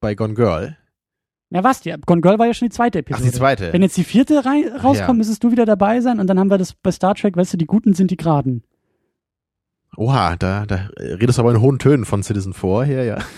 Bei 0.00 0.16
Gone 0.16 0.34
Girl. 0.34 0.76
Na 1.50 1.62
was, 1.62 1.84
ja, 1.84 1.96
Gone 1.96 2.22
Girl 2.22 2.40
war 2.40 2.46
ja 2.46 2.54
schon 2.54 2.66
die 2.66 2.74
zweite 2.74 2.98
Ach, 2.98 3.02
Episode. 3.02 3.30
die 3.30 3.36
zweite. 3.36 3.72
Wenn 3.72 3.82
jetzt 3.82 3.96
die 3.96 4.02
vierte 4.02 4.44
rein, 4.44 4.64
rauskommt, 4.72 4.98
ja. 4.98 5.12
müsstest 5.12 5.44
du 5.44 5.52
wieder 5.52 5.64
dabei 5.64 6.00
sein 6.00 6.18
und 6.18 6.26
dann 6.26 6.40
haben 6.40 6.50
wir 6.50 6.58
das 6.58 6.74
bei 6.74 6.90
Star 6.90 7.14
Trek, 7.14 7.36
weißt 7.36 7.52
du, 7.52 7.56
die 7.56 7.66
Guten 7.66 7.94
sind 7.94 8.10
die 8.10 8.16
Geraden. 8.16 8.64
Oha, 9.96 10.36
da, 10.36 10.64
da 10.66 10.88
redest 10.98 11.38
du 11.38 11.42
aber 11.42 11.50
in 11.52 11.60
hohen 11.60 11.78
Tönen 11.78 12.04
von 12.04 12.22
Citizen 12.22 12.52
4 12.54 12.84
hier, 12.84 13.04
ja. 13.04 13.18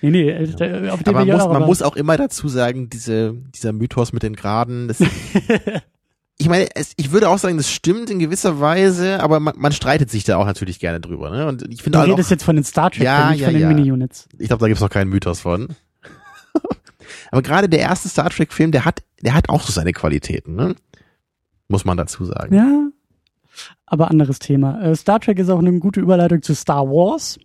Nee, 0.00 0.10
nee, 0.10 0.28
äh, 0.30 0.48
da- 0.48 0.92
auf 0.92 1.04
den 1.04 1.14
Aber 1.14 1.24
ja 1.24 1.34
muss, 1.34 1.42
auch, 1.44 1.52
man 1.52 1.62
muss 1.62 1.82
auch 1.82 1.94
immer 1.94 2.16
dazu 2.16 2.48
sagen, 2.48 2.90
diese, 2.90 3.34
dieser 3.54 3.72
Mythos 3.72 4.12
mit 4.12 4.24
den 4.24 4.34
Graden, 4.34 4.88
das, 4.88 4.98
ich 6.38 6.48
meine, 6.48 6.66
es, 6.74 6.94
ich 6.96 7.12
würde 7.12 7.28
auch 7.28 7.38
sagen, 7.38 7.56
das 7.58 7.70
stimmt 7.70 8.10
in 8.10 8.18
gewisser 8.18 8.58
Weise, 8.58 9.22
aber 9.22 9.38
man, 9.38 9.54
man 9.56 9.70
streitet 9.70 10.10
sich 10.10 10.24
da 10.24 10.38
auch 10.38 10.46
natürlich 10.46 10.80
gerne 10.80 10.98
drüber, 10.98 11.30
ne? 11.30 11.46
Und 11.46 11.62
ich 11.70 11.76
Du 11.78 11.84
finde 11.84 11.98
halt 12.00 12.08
auch, 12.10 12.14
redest 12.14 12.32
jetzt 12.32 12.42
von 12.42 12.56
den 12.56 12.64
Star 12.64 12.90
Trek, 12.90 13.04
Ja, 13.04 13.30
nicht 13.30 13.40
ja, 13.40 13.46
von 13.46 13.54
den 13.54 13.62
ja. 13.62 13.68
Mini-Units. 13.68 14.28
ich 14.36 14.48
glaube, 14.48 14.60
da 14.62 14.66
gibt's 14.66 14.80
noch 14.82 14.90
keinen 14.90 15.10
Mythos 15.10 15.38
von. 15.40 15.68
aber 17.30 17.42
gerade 17.42 17.68
der 17.68 17.80
erste 17.80 18.08
Star 18.08 18.30
Trek 18.30 18.52
Film, 18.52 18.72
der 18.72 18.84
hat, 18.84 19.04
der 19.20 19.34
hat 19.34 19.48
auch 19.48 19.62
so 19.62 19.72
seine 19.72 19.92
Qualitäten, 19.92 20.56
ne? 20.56 20.74
Muss 21.68 21.84
man 21.84 21.96
dazu 21.96 22.24
sagen. 22.24 22.54
Ja, 22.54 22.88
aber 23.86 24.10
anderes 24.10 24.38
Thema. 24.38 24.80
Äh, 24.82 24.96
Star 24.96 25.20
Trek 25.20 25.38
ist 25.38 25.50
auch 25.50 25.58
eine 25.58 25.78
gute 25.78 26.00
Überleitung 26.00 26.42
zu 26.42 26.54
Star 26.54 26.86
Wars, 26.88 27.38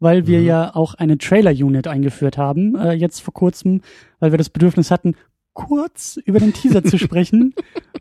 weil 0.00 0.26
wir 0.26 0.40
Mhm. 0.40 0.46
ja 0.46 0.74
auch 0.74 0.94
eine 0.94 1.18
Trailer-Unit 1.18 1.86
eingeführt 1.86 2.36
haben, 2.38 2.74
äh, 2.76 2.92
jetzt 2.92 3.20
vor 3.20 3.34
kurzem, 3.34 3.82
weil 4.20 4.32
wir 4.32 4.38
das 4.38 4.50
Bedürfnis 4.50 4.90
hatten, 4.90 5.14
kurz 5.54 6.18
über 6.24 6.38
den 6.40 6.54
Teaser 6.54 6.82
zu 6.82 6.98
sprechen. 6.98 7.54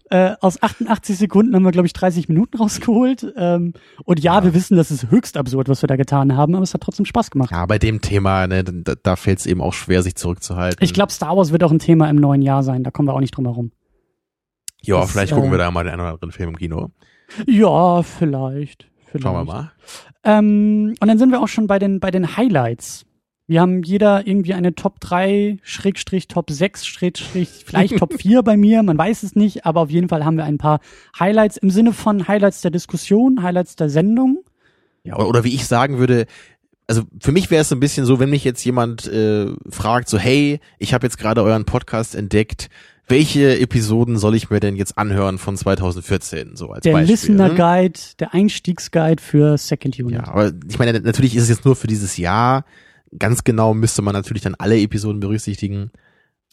Äh, 0.10 0.36
aus 0.40 0.62
88 0.64 1.18
Sekunden 1.18 1.54
haben 1.54 1.64
wir, 1.64 1.72
glaube 1.72 1.86
ich, 1.86 1.94
30 1.94 2.30
Minuten 2.30 2.58
rausgeholt. 2.58 3.34
Ähm, 3.36 3.74
und 4.06 4.20
ja, 4.22 4.44
wir 4.44 4.54
wissen, 4.54 4.78
das 4.78 4.90
ist 4.90 5.12
höchst 5.12 5.36
absurd, 5.38 5.68
was 5.68 5.84
wir 5.84 5.88
da 5.88 5.96
getan 5.98 6.36
haben, 6.38 6.56
aber 6.56 6.64
es 6.64 6.74
hat 6.74 6.82
trotzdem 6.82 7.06
Spaß 7.06 7.30
gemacht. 7.30 7.52
Ja, 7.52 7.66
bei 7.66 7.78
dem 7.78 8.00
Thema, 8.02 8.48
ne, 8.48 8.64
da, 8.64 8.94
da 9.02 9.16
fällt 9.18 9.40
es 9.40 9.46
eben 9.46 9.62
auch 9.62 9.74
schwer, 9.74 10.02
sich 10.02 10.16
zurückzuhalten. 10.16 10.84
Ich 10.84 10.94
glaube, 10.94 11.12
Star 11.12 11.36
Wars 11.36 11.52
wird 11.52 11.64
auch 11.64 11.72
ein 11.72 11.80
Thema 11.80 12.10
im 12.10 12.16
neuen 12.18 12.42
Jahr 12.42 12.64
sein, 12.64 12.84
da 12.84 12.92
kommen 12.92 13.08
wir 13.10 13.14
auch 13.14 13.20
nicht 13.20 13.36
drum 13.36 13.46
herum. 13.46 13.72
Ja, 14.82 15.06
vielleicht 15.06 15.34
gucken 15.34 15.50
äh, 15.50 15.52
wir 15.52 15.58
da 15.60 15.72
mal 15.72 15.84
den 15.84 15.92
einen 15.94 16.02
oder 16.02 16.14
anderen 16.14 16.32
Film 16.32 16.50
im 16.50 16.58
Kino. 16.58 16.90
Ja, 17.48 18.04
vielleicht. 18.04 18.88
vielleicht. 19.06 19.24
Schauen 19.24 19.36
wir 19.36 19.46
mal. 19.46 19.72
Ähm, 20.24 20.96
und 21.00 21.08
dann 21.08 21.18
sind 21.18 21.32
wir 21.32 21.42
auch 21.42 21.48
schon 21.48 21.68
bei 21.68 21.80
den, 21.80 22.00
bei 22.00 22.12
den 22.12 22.38
Highlights. 22.38 23.06
Wir 23.48 23.60
haben 23.60 23.84
jeder 23.84 24.26
irgendwie 24.26 24.54
eine 24.54 24.76
Top 24.76 25.02
3, 25.02 25.58
Schrägstrich 25.62 26.30
Top 26.30 26.50
6, 26.50 26.86
Schrägstrich, 26.86 27.66
vielleicht 27.66 27.98
Top 27.98 28.14
4 28.18 28.44
bei 28.44 28.56
mir, 28.56 28.82
man 28.82 28.98
weiß 28.98 29.24
es 29.24 29.36
nicht, 29.36 29.66
aber 29.66 29.82
auf 29.82 29.90
jeden 29.90 30.08
Fall 30.08 30.24
haben 30.24 30.38
wir 30.38 30.46
ein 30.46 30.58
paar 30.58 30.80
Highlights 31.20 31.58
im 31.58 31.70
Sinne 31.70 31.92
von 31.92 32.30
Highlights 32.30 32.62
der 32.62 32.72
Diskussion, 32.72 33.44
Highlights 33.44 33.76
der 33.76 33.90
Sendung. 33.90 34.46
Ja, 35.04 35.18
oder, 35.18 35.44
wie 35.44 35.54
ich 35.54 35.66
sagen 35.66 35.98
würde, 35.98 36.28
also 36.88 37.04
für 37.20 37.32
mich 37.32 37.52
wäre 37.52 37.62
es 37.62 37.70
so 37.70 37.76
ein 37.76 37.80
bisschen 37.80 38.06
so, 38.06 38.20
wenn 38.20 38.30
mich 38.30 38.44
jetzt 38.44 38.64
jemand 38.64 39.08
äh, 39.08 39.48
fragt, 39.70 40.08
so 40.08 40.18
hey, 40.18 40.60
ich 40.78 40.94
habe 40.94 41.06
jetzt 41.06 41.18
gerade 41.18 41.44
euren 41.44 41.66
Podcast 41.66 42.16
entdeckt, 42.16 42.70
welche 43.08 43.60
Episoden 43.60 44.18
soll 44.18 44.36
ich 44.36 44.50
mir 44.50 44.60
denn 44.60 44.76
jetzt 44.76 44.98
anhören 44.98 45.38
von 45.38 45.58
2014, 45.58 46.56
so 46.56 46.70
als 46.72 46.84
Der 46.84 46.94
Beispiel. 46.94 47.12
Listener 47.12 47.50
ne? 47.50 47.56
Guide, 47.56 48.00
der 48.20 48.34
Einstiegsguide 48.34 49.22
für 49.22 49.58
Second 49.58 50.00
Unit. 50.00 50.14
Ja, 50.14 50.28
aber 50.28 50.52
ich 50.70 50.80
meine, 50.80 50.98
natürlich 51.02 51.36
ist 51.36 51.44
es 51.44 51.50
jetzt 51.50 51.66
nur 51.66 51.76
für 51.76 51.88
dieses 51.88 52.18
Jahr. 52.18 52.64
Ganz 53.20 53.44
genau 53.44 53.74
müsste 53.74 54.02
man 54.02 54.14
natürlich 54.14 54.44
dann 54.44 54.56
alle 54.56 54.80
Episoden 54.80 55.20
berücksichtigen. 55.20 55.92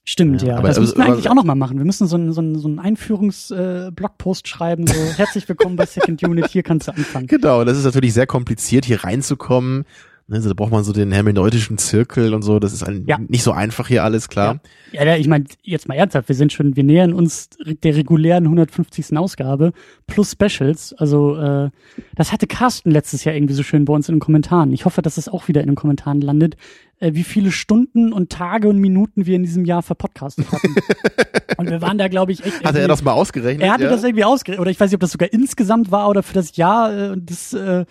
Stimmt, 0.05 0.41
Ja, 0.43 0.49
ja. 0.49 0.57
aber- 0.59 0.69
das 0.69 0.79
aber- 0.79 0.87
müssen 0.87 0.97
wir 0.99 1.05
aber- 1.05 1.13
eigentlich 1.13 1.31
auch 1.31 1.35
nochmal 1.35 1.55
machen. 1.55 1.79
Wir 1.79 1.85
müssen 1.85 2.09
so 2.09 2.17
einen 2.17 2.33
so 2.33 2.41
einen, 2.41 2.59
so 2.59 2.67
einen 2.67 2.79
Einführungs-Blogpost 2.79 4.49
schreiben, 4.49 4.87
so 4.87 4.95
herzlich 5.17 5.49
willkommen 5.49 5.77
bei 5.77 5.87
Second 5.87 6.23
Unit, 6.25 6.49
hier 6.49 6.63
kannst 6.63 6.89
du 6.89 6.93
anfangen. 6.93 7.27
Genau, 7.27 7.63
das 7.65 7.79
ist 7.79 7.85
natürlich 7.85 8.15
sehr 8.15 8.27
kompliziert, 8.27 8.85
hier 8.85 9.05
reinzukommen. 9.05 9.85
Also 10.31 10.49
da 10.49 10.55
braucht 10.55 10.73
man 10.73 10.85
so 10.85 10.93
den 10.93 11.11
hermeneutischen 11.11 11.79
Zirkel 11.79 12.35
und 12.35 12.43
so. 12.43 12.59
Das 12.59 12.75
ist 12.75 12.83
ein, 12.83 13.05
Ja. 13.07 13.19
nicht 13.19 13.43
so 13.43 13.53
einfach 13.53 13.89
hier 13.89 14.05
alles, 14.05 14.29
klar. 14.29 14.61
Ja, 14.93 15.05
ja 15.05 15.17
ich 15.17 15.27
meine, 15.27 15.45
jetzt 15.63 15.89
mal 15.89 15.95
ernsthaft, 15.95 16.29
wir 16.29 16.37
sind 16.37 16.53
schon, 16.53 16.77
wir 16.77 16.85
nähern 16.85 17.15
uns 17.15 17.49
der 17.83 17.97
regulären 17.97 18.45
150. 18.45 19.17
Ausgabe 19.17 19.73
plus 20.07 20.33
Specials. 20.33 20.93
Also 20.93 21.37
äh, 21.37 21.71
das 22.15 22.33
hatte 22.33 22.47
Carsten 22.47 22.91
letztes 22.91 23.25
Jahr 23.25 23.35
irgendwie 23.35 23.55
so 23.55 23.63
schön 23.63 23.87
bei 23.87 23.95
uns 23.95 24.09
in 24.09 24.17
den 24.17 24.21
Kommentaren. 24.21 24.73
Ich 24.73 24.85
hoffe, 24.85 25.01
dass 25.01 25.17
es 25.17 25.29
auch 25.29 25.49
wieder 25.49 25.63
in 25.63 25.69
den 25.69 25.77
Kommentaren 25.77 26.21
landet, 26.21 26.57
äh, 27.01 27.15
wie 27.15 27.25
viele 27.25 27.53
Stunden 27.53 28.13
und 28.13 28.31
Tage 28.31 28.69
und 28.69 28.79
Minuten 28.79 29.27
wir 29.27 29.37
in 29.37 29.43
diesem 29.43 29.65
Jahr 29.65 29.83
verpodcastet 29.83 30.51
hatten. 30.51 30.75
und 31.57 31.71
wir 31.71 31.81
waren 31.81 31.99
da, 31.99 32.09
glaube 32.09 32.33
ich, 32.33 32.45
echt. 32.45 32.65
Hatte 32.65 32.81
er 32.81 32.89
das 32.89 33.03
mal 33.03 33.13
ausgerechnet? 33.13 33.63
Er 33.63 33.73
hatte 33.73 33.85
ja? 33.85 33.91
das 33.91 34.05
irgendwie 34.05 34.25
ausgerechnet, 34.25 34.61
oder 34.61 34.71
ich 34.71 34.79
weiß 34.79 34.91
nicht, 34.91 34.97
ob 34.97 35.01
das 35.01 35.13
sogar 35.13 35.33
insgesamt 35.33 35.91
war 35.91 36.09
oder 36.09 36.23
für 36.23 36.35
das 36.35 36.57
Jahr. 36.57 36.97
Äh, 36.97 37.09
und 37.11 37.31
das 37.31 37.53
äh, 37.53 37.85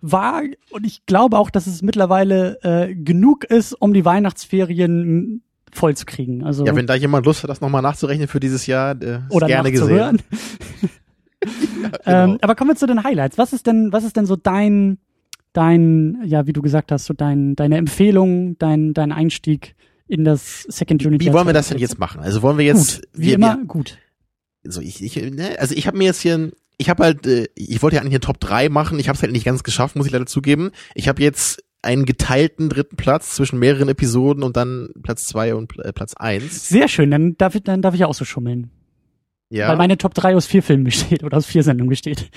war, 0.00 0.42
und 0.70 0.86
ich 0.86 1.06
glaube 1.06 1.38
auch, 1.38 1.50
dass 1.50 1.66
es 1.66 1.82
mittlerweile 1.82 2.58
äh, 2.62 2.94
genug 2.94 3.44
ist, 3.44 3.72
um 3.74 3.92
die 3.92 4.04
Weihnachtsferien 4.04 5.42
voll 5.72 5.96
zu 5.96 6.06
kriegen. 6.06 6.42
Also 6.44 6.64
Ja, 6.64 6.74
wenn 6.74 6.86
da 6.86 6.94
jemand 6.94 7.26
Lust 7.26 7.42
hat, 7.42 7.50
das 7.50 7.60
nochmal 7.60 7.82
nachzurechnen 7.82 8.28
für 8.28 8.40
dieses 8.40 8.66
Jahr, 8.66 9.00
äh, 9.02 9.20
oder 9.30 9.46
gerne 9.46 9.70
gesehen. 9.70 10.22
Genau. 12.04 12.24
ähm, 12.24 12.38
aber 12.40 12.54
kommen 12.54 12.70
wir 12.70 12.76
zu 12.76 12.86
den 12.86 13.04
Highlights. 13.04 13.38
Was 13.38 13.52
ist 13.52 13.66
denn, 13.66 13.92
was 13.92 14.04
ist 14.04 14.16
denn 14.16 14.26
so 14.26 14.36
dein, 14.36 14.98
dein, 15.56 16.18
ja, 16.24 16.46
wie 16.46 16.52
du 16.52 16.62
gesagt 16.62 16.92
hast, 16.92 17.06
so 17.06 17.14
dein, 17.14 17.56
deine 17.56 17.76
Empfehlung, 17.76 18.58
dein, 18.58 18.92
dein 18.94 19.12
Einstieg 19.12 19.74
in 20.06 20.24
das 20.24 20.62
Second 20.68 21.04
Unit? 21.04 21.20
Wie 21.20 21.32
wollen 21.32 21.46
wir 21.46 21.52
das 21.52 21.68
denn 21.68 21.78
2014? 21.78 21.80
jetzt 21.80 21.98
machen? 21.98 22.20
Also 22.20 22.42
wollen 22.42 22.58
wir 22.58 22.64
jetzt, 22.64 23.02
Gut, 23.02 23.08
wie 23.14 23.26
wir, 23.28 23.34
immer, 23.34 23.56
Wir, 23.58 23.64
gut. 23.66 23.98
so 24.64 24.80
ich, 24.80 25.02
ich, 25.02 25.16
ne, 25.16 25.58
also 25.58 25.74
ich 25.74 25.86
habe 25.86 25.96
mir 25.96 26.04
jetzt 26.04 26.20
hier, 26.20 26.52
ich 26.78 26.90
habe 26.90 27.04
halt, 27.04 27.26
äh, 27.26 27.46
ich 27.54 27.82
wollte 27.82 27.96
ja 27.96 28.02
eigentlich 28.02 28.14
eine 28.14 28.20
Top 28.20 28.38
3 28.40 28.68
machen, 28.68 28.98
ich 28.98 29.08
habe 29.08 29.16
es 29.16 29.22
halt 29.22 29.32
nicht 29.32 29.44
ganz 29.44 29.62
geschafft, 29.62 29.96
muss 29.96 30.06
ich 30.06 30.12
leider 30.12 30.26
zugeben. 30.26 30.70
Ich 30.94 31.08
habe 31.08 31.22
jetzt 31.22 31.62
einen 31.82 32.04
geteilten 32.04 32.68
dritten 32.68 32.96
Platz 32.96 33.36
zwischen 33.36 33.58
mehreren 33.58 33.88
Episoden 33.88 34.42
und 34.42 34.56
dann 34.56 34.90
Platz 35.02 35.26
zwei 35.26 35.54
und 35.54 35.78
äh, 35.78 35.92
Platz 35.92 36.14
eins. 36.14 36.68
Sehr 36.68 36.88
schön, 36.88 37.10
dann 37.10 37.36
darf 37.36 37.54
ich, 37.54 37.62
dann 37.62 37.80
darf 37.80 37.94
ich 37.94 38.04
auch 38.04 38.14
so 38.14 38.24
schummeln. 38.24 38.70
Ja, 39.50 39.68
Weil 39.68 39.76
meine 39.76 39.96
Top 39.96 40.12
3 40.14 40.34
aus 40.34 40.46
vier 40.46 40.62
Filmen 40.62 40.84
besteht 40.84 41.22
oder 41.22 41.36
aus 41.36 41.46
vier 41.46 41.62
Sendungen 41.62 41.88
besteht. 41.90 42.30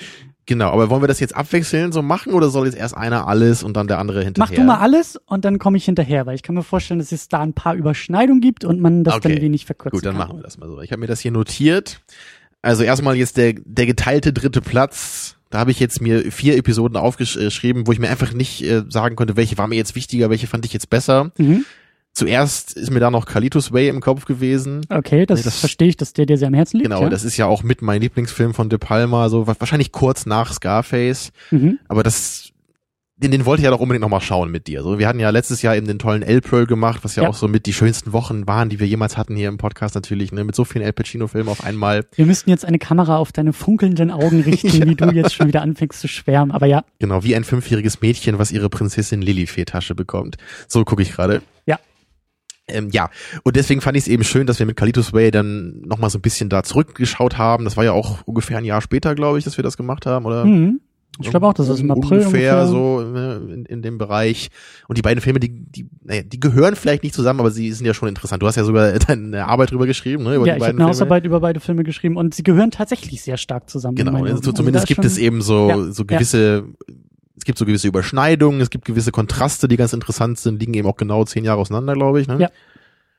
genau. 0.46 0.70
Aber 0.70 0.90
wollen 0.90 1.02
wir 1.02 1.08
das 1.08 1.18
jetzt 1.20 1.34
abwechselnd 1.34 1.92
so 1.92 2.02
machen 2.02 2.32
oder 2.32 2.50
soll 2.50 2.66
jetzt 2.66 2.76
erst 2.76 2.96
einer 2.96 3.26
alles 3.26 3.62
und 3.64 3.76
dann 3.76 3.88
der 3.88 3.98
andere 3.98 4.22
hinterher? 4.22 4.48
Mach 4.48 4.54
du 4.54 4.62
mal 4.62 4.78
alles 4.78 5.16
und 5.26 5.44
dann 5.44 5.58
komme 5.58 5.76
ich 5.76 5.84
hinterher, 5.84 6.26
weil 6.26 6.34
ich 6.36 6.42
kann 6.42 6.54
mir 6.54 6.62
vorstellen, 6.62 7.00
dass 7.00 7.10
es 7.12 7.28
da 7.28 7.40
ein 7.40 7.52
paar 7.52 7.74
Überschneidungen 7.74 8.40
gibt 8.40 8.64
und 8.64 8.80
man 8.80 9.02
das 9.04 9.14
Okay. 9.16 9.32
dann 9.34 9.42
wenig 9.42 9.66
verkürzen 9.66 9.96
Gut, 9.98 10.06
dann 10.06 10.16
kann. 10.16 10.28
machen 10.28 10.38
wir 10.38 10.42
das 10.44 10.56
mal 10.58 10.68
so. 10.68 10.80
Ich 10.80 10.92
habe 10.92 11.00
mir 11.00 11.06
das 11.08 11.20
hier 11.20 11.32
notiert. 11.32 12.00
Also 12.62 12.84
erstmal 12.84 13.16
jetzt 13.16 13.36
der, 13.38 13.54
der 13.64 13.86
geteilte 13.86 14.32
dritte 14.32 14.60
Platz. 14.60 15.36
Da 15.50 15.58
habe 15.58 15.72
ich 15.72 15.80
jetzt 15.80 16.00
mir 16.00 16.30
vier 16.30 16.56
Episoden 16.56 16.96
aufgeschrieben, 16.96 17.88
wo 17.88 17.92
ich 17.92 17.98
mir 17.98 18.08
einfach 18.08 18.32
nicht 18.32 18.62
äh, 18.62 18.84
sagen 18.88 19.16
konnte, 19.16 19.36
welche 19.36 19.58
war 19.58 19.66
mir 19.66 19.74
jetzt 19.74 19.96
wichtiger, 19.96 20.30
welche 20.30 20.46
fand 20.46 20.64
ich 20.64 20.72
jetzt 20.72 20.90
besser. 20.90 21.32
Mhm. 21.38 21.64
Zuerst 22.12 22.72
ist 22.76 22.90
mir 22.90 23.00
da 23.00 23.10
noch 23.10 23.24
Carlitos 23.24 23.72
Way 23.72 23.88
im 23.88 24.00
Kopf 24.00 24.24
gewesen. 24.24 24.82
Okay, 24.88 25.26
das, 25.26 25.42
das- 25.42 25.60
verstehe 25.60 25.88
ich, 25.88 25.96
dass 25.96 26.12
der 26.12 26.26
dir 26.26 26.36
sehr 26.36 26.48
am 26.48 26.54
Herzen 26.54 26.78
liegt. 26.78 26.90
Genau, 26.90 27.02
ja? 27.02 27.08
das 27.08 27.24
ist 27.24 27.36
ja 27.36 27.46
auch 27.46 27.62
mit 27.62 27.82
mein 27.82 28.00
Lieblingsfilm 28.02 28.52
von 28.52 28.68
De 28.68 28.78
Palma, 28.78 29.28
so 29.28 29.46
wa- 29.46 29.54
wahrscheinlich 29.58 29.92
kurz 29.92 30.26
nach 30.26 30.52
Scarface. 30.52 31.30
mhm. 31.50 31.78
Aber 31.88 32.02
das, 32.02 32.50
den, 33.16 33.30
den 33.30 33.44
wollte 33.46 33.60
ich 33.60 33.64
ja 33.64 33.70
doch 33.70 33.80
unbedingt 33.80 34.00
nochmal 34.02 34.20
schauen 34.22 34.50
mit 34.50 34.66
dir. 34.66 34.82
So, 34.82 34.98
wir 34.98 35.06
hatten 35.06 35.20
ja 35.20 35.30
letztes 35.30 35.62
Jahr 35.62 35.76
eben 35.76 35.86
den 35.86 35.98
tollen 36.00 36.22
El 36.22 36.40
Pearl 36.40 36.66
gemacht, 36.66 37.00
was 37.04 37.14
ja, 37.16 37.22
Ja. 37.22 37.28
auch 37.28 37.34
so 37.34 37.46
mit 37.48 37.66
die 37.66 37.72
schönsten 37.72 38.12
Wochen 38.12 38.46
waren, 38.48 38.70
die 38.70 38.80
wir 38.80 38.86
jemals 38.88 39.16
hatten 39.16 39.36
hier 39.36 39.48
im 39.48 39.56
Podcast 39.58 39.94
natürlich, 39.94 40.32
ne, 40.32 40.42
mit 40.42 40.54
so 40.56 40.64
vielen 40.64 40.84
El 40.84 40.92
Pacino-Filmen 40.92 41.48
auf 41.48 41.62
einmal. 41.64 42.06
Wir 42.16 42.26
müssten 42.26 42.50
jetzt 42.50 42.64
eine 42.64 42.78
Kamera 42.78 43.18
auf 43.18 43.30
deine 43.30 43.52
funkelnden 43.52 44.10
Augen 44.10 44.40
richten, 44.46 44.88
wie 44.88 44.94
du 44.96 45.10
jetzt 45.12 45.34
schon 45.34 45.46
wieder 45.46 45.62
anfängst 45.62 46.00
zu 46.00 46.08
schwärmen. 46.08 46.50
Aber 46.50 46.66
ja, 46.66 46.82
Genau, 46.98 47.22
wie 47.22 47.36
ein 47.36 47.44
fünfjähriges 47.44 48.00
Mädchen, 48.00 48.38
was 48.38 48.50
ihre 48.52 48.68
Prinzessin 48.68 49.22
Lilifee-Tasche 49.22 49.94
bekommt. 49.94 50.36
So 50.66 50.84
gucke 50.84 51.02
ich 51.02 51.12
gerade. 51.12 51.40
Ja. 51.66 51.78
Ähm, 52.72 52.88
ja, 52.92 53.10
und 53.42 53.56
deswegen 53.56 53.80
fand 53.80 53.96
ich 53.96 54.04
es 54.04 54.08
eben 54.08 54.24
schön, 54.24 54.46
dass 54.46 54.58
wir 54.58 54.66
mit 54.66 54.76
Kalitos 54.76 55.12
Way 55.12 55.30
dann 55.30 55.80
nochmal 55.82 56.10
so 56.10 56.18
ein 56.18 56.22
bisschen 56.22 56.48
da 56.48 56.62
zurückgeschaut 56.62 57.38
haben. 57.38 57.64
Das 57.64 57.76
war 57.76 57.84
ja 57.84 57.92
auch 57.92 58.22
ungefähr 58.26 58.58
ein 58.58 58.64
Jahr 58.64 58.80
später, 58.80 59.14
glaube 59.14 59.38
ich, 59.38 59.44
dass 59.44 59.56
wir 59.56 59.64
das 59.64 59.76
gemacht 59.76 60.06
haben, 60.06 60.24
oder? 60.26 60.44
mhm. 60.44 60.80
ich 61.20 61.30
glaube 61.30 61.46
auch, 61.46 61.52
dass 61.52 61.68
das 61.68 61.80
im 61.80 61.90
April 61.90 62.20
ungefähr, 62.20 62.62
ungefähr 62.62 62.66
so 62.66 63.02
ne, 63.02 63.40
in, 63.52 63.64
in 63.66 63.82
dem 63.82 63.98
Bereich. 63.98 64.50
Und 64.88 64.96
die 64.96 65.02
beiden 65.02 65.20
Filme, 65.20 65.40
die, 65.40 65.50
die, 65.50 65.86
naja, 66.02 66.22
die 66.22 66.40
gehören 66.40 66.76
vielleicht 66.76 67.02
nicht 67.02 67.14
zusammen, 67.14 67.40
aber 67.40 67.50
sie 67.50 67.70
sind 67.72 67.86
ja 67.86 67.94
schon 67.94 68.08
interessant. 68.08 68.42
Du 68.42 68.46
hast 68.46 68.56
ja 68.56 68.64
sogar 68.64 68.92
deine 68.98 69.46
Arbeit 69.46 69.70
drüber 69.72 69.86
geschrieben, 69.86 70.24
ne? 70.24 70.36
Über 70.36 70.46
Ja, 70.46 70.54
die 70.54 70.58
ich 70.60 70.66
habe 70.66 70.76
eine. 70.76 70.84
Hausarbeit 70.86 71.24
über 71.24 71.40
beide 71.40 71.60
Filme 71.60 71.84
geschrieben 71.84 72.16
und 72.16 72.34
sie 72.34 72.42
gehören 72.42 72.70
tatsächlich 72.70 73.22
sehr 73.22 73.36
stark 73.36 73.68
zusammen. 73.68 73.96
Genau, 73.96 74.24
also 74.24 74.52
zumindest 74.52 74.84
da 74.84 74.86
gibt 74.86 75.04
ist 75.04 75.12
es 75.12 75.18
eben 75.18 75.42
so, 75.42 75.68
Ja, 75.68 75.92
so 75.92 76.04
gewisse, 76.04 76.64
es 77.40 77.44
gibt 77.44 77.58
so 77.58 77.64
gewisse 77.64 77.88
Überschneidungen, 77.88 78.60
es 78.60 78.70
gibt 78.70 78.84
gewisse 78.84 79.10
Kontraste, 79.12 79.66
die 79.66 79.76
ganz 79.76 79.92
interessant 79.92 80.38
sind, 80.38 80.60
liegen 80.60 80.74
eben 80.74 80.86
auch 80.86 80.96
genau 80.96 81.24
zehn 81.24 81.44
Jahre 81.44 81.60
auseinander, 81.60 81.94
glaube 81.94 82.20
ich. 82.20 82.28
Ne? 82.28 82.38
Ja. 82.38 82.50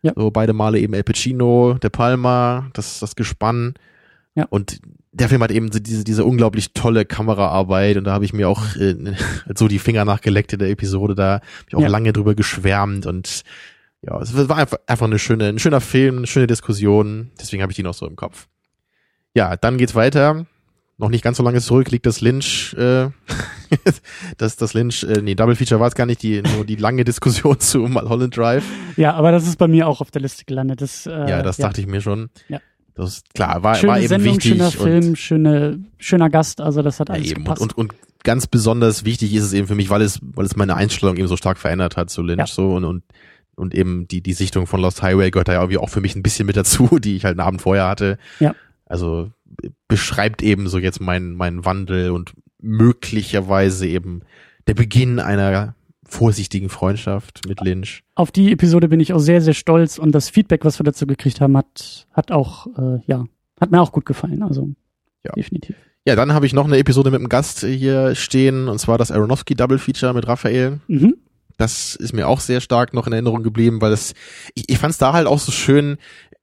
Ja. 0.03 0.13
So 0.15 0.31
beide 0.31 0.53
Male 0.53 0.79
eben 0.79 0.93
El 0.93 1.03
Pacino, 1.03 1.77
De 1.81 1.89
Palma, 1.89 2.69
das, 2.73 2.99
das 2.99 3.15
Gespann. 3.15 3.73
Ja. 4.35 4.45
Und 4.49 4.79
der 5.11 5.27
Film 5.27 5.43
hat 5.43 5.51
eben 5.51 5.69
diese, 5.69 6.03
diese 6.03 6.23
unglaublich 6.23 6.73
tolle 6.73 7.03
Kameraarbeit 7.05 7.97
und 7.97 8.05
da 8.05 8.13
habe 8.13 8.23
ich 8.25 8.33
mir 8.33 8.47
auch 8.47 8.75
äh, 8.77 8.95
so 9.55 9.67
die 9.67 9.79
Finger 9.79 10.05
nachgeleckt 10.05 10.53
in 10.53 10.59
der 10.59 10.69
Episode, 10.69 11.15
da 11.15 11.33
habe 11.33 11.43
ich 11.67 11.75
auch 11.75 11.81
Ja. 11.81 11.87
lange 11.87 12.13
drüber 12.13 12.33
geschwärmt 12.35 13.05
und 13.05 13.41
ja, 14.03 14.19
es 14.21 14.33
war 14.49 14.57
einfach, 14.57 14.77
einfach 14.87 15.05
eine 15.05 15.19
schöne, 15.19 15.47
ein 15.49 15.59
schöner 15.59 15.81
Film, 15.81 16.17
eine 16.17 16.27
schöne 16.27 16.47
Diskussion, 16.47 17.29
deswegen 17.39 17.61
habe 17.61 17.71
ich 17.71 17.75
die 17.75 17.83
noch 17.83 17.93
so 17.93 18.07
im 18.07 18.15
Kopf. 18.15 18.47
Ja, 19.35 19.55
dann 19.57 19.77
geht's 19.77 19.95
weiter. 19.95 20.45
Noch 20.97 21.09
nicht 21.09 21.23
ganz 21.23 21.37
so 21.37 21.43
lange 21.43 21.61
zurück 21.61 21.89
liegt 21.91 22.05
das 22.05 22.21
Lynch, 22.21 22.73
äh, 22.77 23.09
das, 24.37 24.55
das 24.55 24.73
Lynch, 24.73 25.03
äh, 25.03 25.21
nee, 25.21 25.35
Double 25.35 25.55
Feature 25.55 25.79
war 25.79 25.87
es 25.87 25.95
gar 25.95 26.05
nicht, 26.05 26.23
die, 26.23 26.41
nur 26.41 26.65
die 26.65 26.75
lange 26.75 27.03
Diskussion 27.03 27.59
zu 27.59 27.79
Mulholland 27.79 28.35
Drive. 28.35 28.63
Ja, 28.97 29.13
aber 29.13 29.31
das 29.31 29.47
ist 29.47 29.57
bei 29.57 29.67
mir 29.67 29.87
auch 29.87 30.01
auf 30.01 30.11
der 30.11 30.21
Liste 30.21 30.45
gelandet. 30.45 30.81
Das, 30.81 31.05
äh, 31.05 31.11
ja, 31.11 31.41
das 31.41 31.57
dachte 31.57 31.81
ich 31.81 31.87
mir 31.87 32.01
schon. 32.01 32.29
Ja. 32.47 32.59
Das 32.93 33.17
ist 33.17 33.33
klar, 33.33 33.63
war, 33.63 33.75
Schöne 33.75 33.91
war 33.91 33.99
eben 33.99 34.07
Sendung, 34.07 34.35
wichtig. 34.35 34.51
schöner 34.51 34.65
und, 34.65 34.73
Film, 34.73 35.15
schöne, 35.15 35.79
schöner 35.97 36.29
Gast, 36.29 36.59
also 36.59 36.81
das 36.81 36.99
hat 36.99 37.09
ja, 37.09 37.15
alles 37.15 37.31
eben. 37.31 37.37
Und, 37.37 37.43
gepasst. 37.45 37.61
und, 37.61 37.77
und 37.77 37.93
ganz 38.23 38.47
besonders 38.47 39.05
wichtig 39.05 39.33
ist 39.33 39.43
es 39.43 39.53
eben 39.53 39.67
für 39.67 39.75
mich, 39.75 39.89
weil 39.89 40.01
es, 40.01 40.19
weil 40.21 40.45
es 40.45 40.55
meine 40.55 40.75
Einstellung 40.75 41.17
eben 41.17 41.27
so 41.27 41.37
stark 41.37 41.57
verändert 41.57 41.97
hat 41.97 42.09
zu 42.09 42.21
Lynch 42.21 42.39
Ja. 42.39 42.47
so 42.47 42.73
und, 42.73 42.83
und, 42.83 43.03
und 43.55 43.73
eben 43.73 44.07
die, 44.07 44.21
die 44.21 44.33
Sichtung 44.33 44.67
von 44.67 44.81
Lost 44.81 45.01
Highway 45.01 45.31
gehört 45.31 45.47
da 45.47 45.53
ja 45.53 45.61
irgendwie 45.61 45.77
auch 45.77 45.89
für 45.89 46.01
mich 46.01 46.15
ein 46.15 46.23
bisschen 46.23 46.45
mit 46.45 46.57
dazu, 46.57 46.99
die 46.99 47.15
ich 47.15 47.25
halt 47.25 47.39
einen 47.39 47.47
Abend 47.47 47.61
vorher 47.61 47.87
hatte. 47.87 48.17
Ja. 48.39 48.55
Also 48.85 49.31
beschreibt 49.87 50.41
eben 50.41 50.67
so 50.67 50.77
jetzt 50.77 50.99
meinen 50.99 51.35
meinen 51.35 51.65
Wandel 51.65 52.11
und 52.11 52.33
möglicherweise 52.61 53.87
eben 53.87 54.21
der 54.67 54.73
Beginn 54.73 55.19
einer 55.19 55.75
vorsichtigen 56.03 56.69
Freundschaft 56.69 57.47
mit 57.47 57.61
Lynch. 57.61 58.03
auf 58.15 58.31
die 58.31 58.51
Episode 58.51 58.89
bin 58.89 58.99
ich 58.99 59.13
auch 59.13 59.19
sehr, 59.19 59.41
sehr 59.41 59.53
stolz 59.53 59.97
und 59.97 60.11
das 60.11 60.29
Feedback, 60.29 60.65
was 60.65 60.77
wir 60.79 60.83
dazu 60.83 61.07
gekriegt 61.07 61.39
haben, 61.39 61.55
hat, 61.55 62.05
hat 62.11 62.31
auch, 62.31 62.67
äh, 62.77 62.99
ja, 63.07 63.23
hat 63.59 63.71
mir 63.71 63.81
auch 63.81 63.93
gut 63.93 64.05
gefallen. 64.05 64.43
Also 64.43 64.69
Ja. 65.25 65.31
definitiv. 65.33 65.75
Ja, 66.05 66.15
dann 66.15 66.33
habe 66.33 66.45
ich 66.47 66.53
noch 66.53 66.65
eine 66.65 66.77
Episode 66.79 67.11
mit 67.11 67.19
einem 67.19 67.29
Gast 67.29 67.59
hier 67.63 68.15
stehen, 68.15 68.67
und 68.67 68.79
zwar 68.79 68.97
das 68.97 69.11
Aronofsky 69.11 69.55
Double 69.55 69.77
Feature 69.77 70.13
mit 70.13 70.27
Raphael. 70.27 70.79
Mhm. 70.87 71.15
Das 71.57 71.95
ist 71.95 72.11
mir 72.13 72.27
auch 72.27 72.39
sehr 72.39 72.59
stark 72.59 72.93
noch 72.93 73.05
in 73.07 73.13
Erinnerung 73.13 73.43
geblieben, 73.43 73.81
weil 73.81 73.91
das, 73.91 74.13
ich, 74.55 74.65
ich 74.67 74.79
fand 74.79 74.91
es 74.91 74.97
da 74.97 75.13
halt 75.13 75.27
auch 75.27 75.37
so 75.39 75.51
schön, 75.51 75.97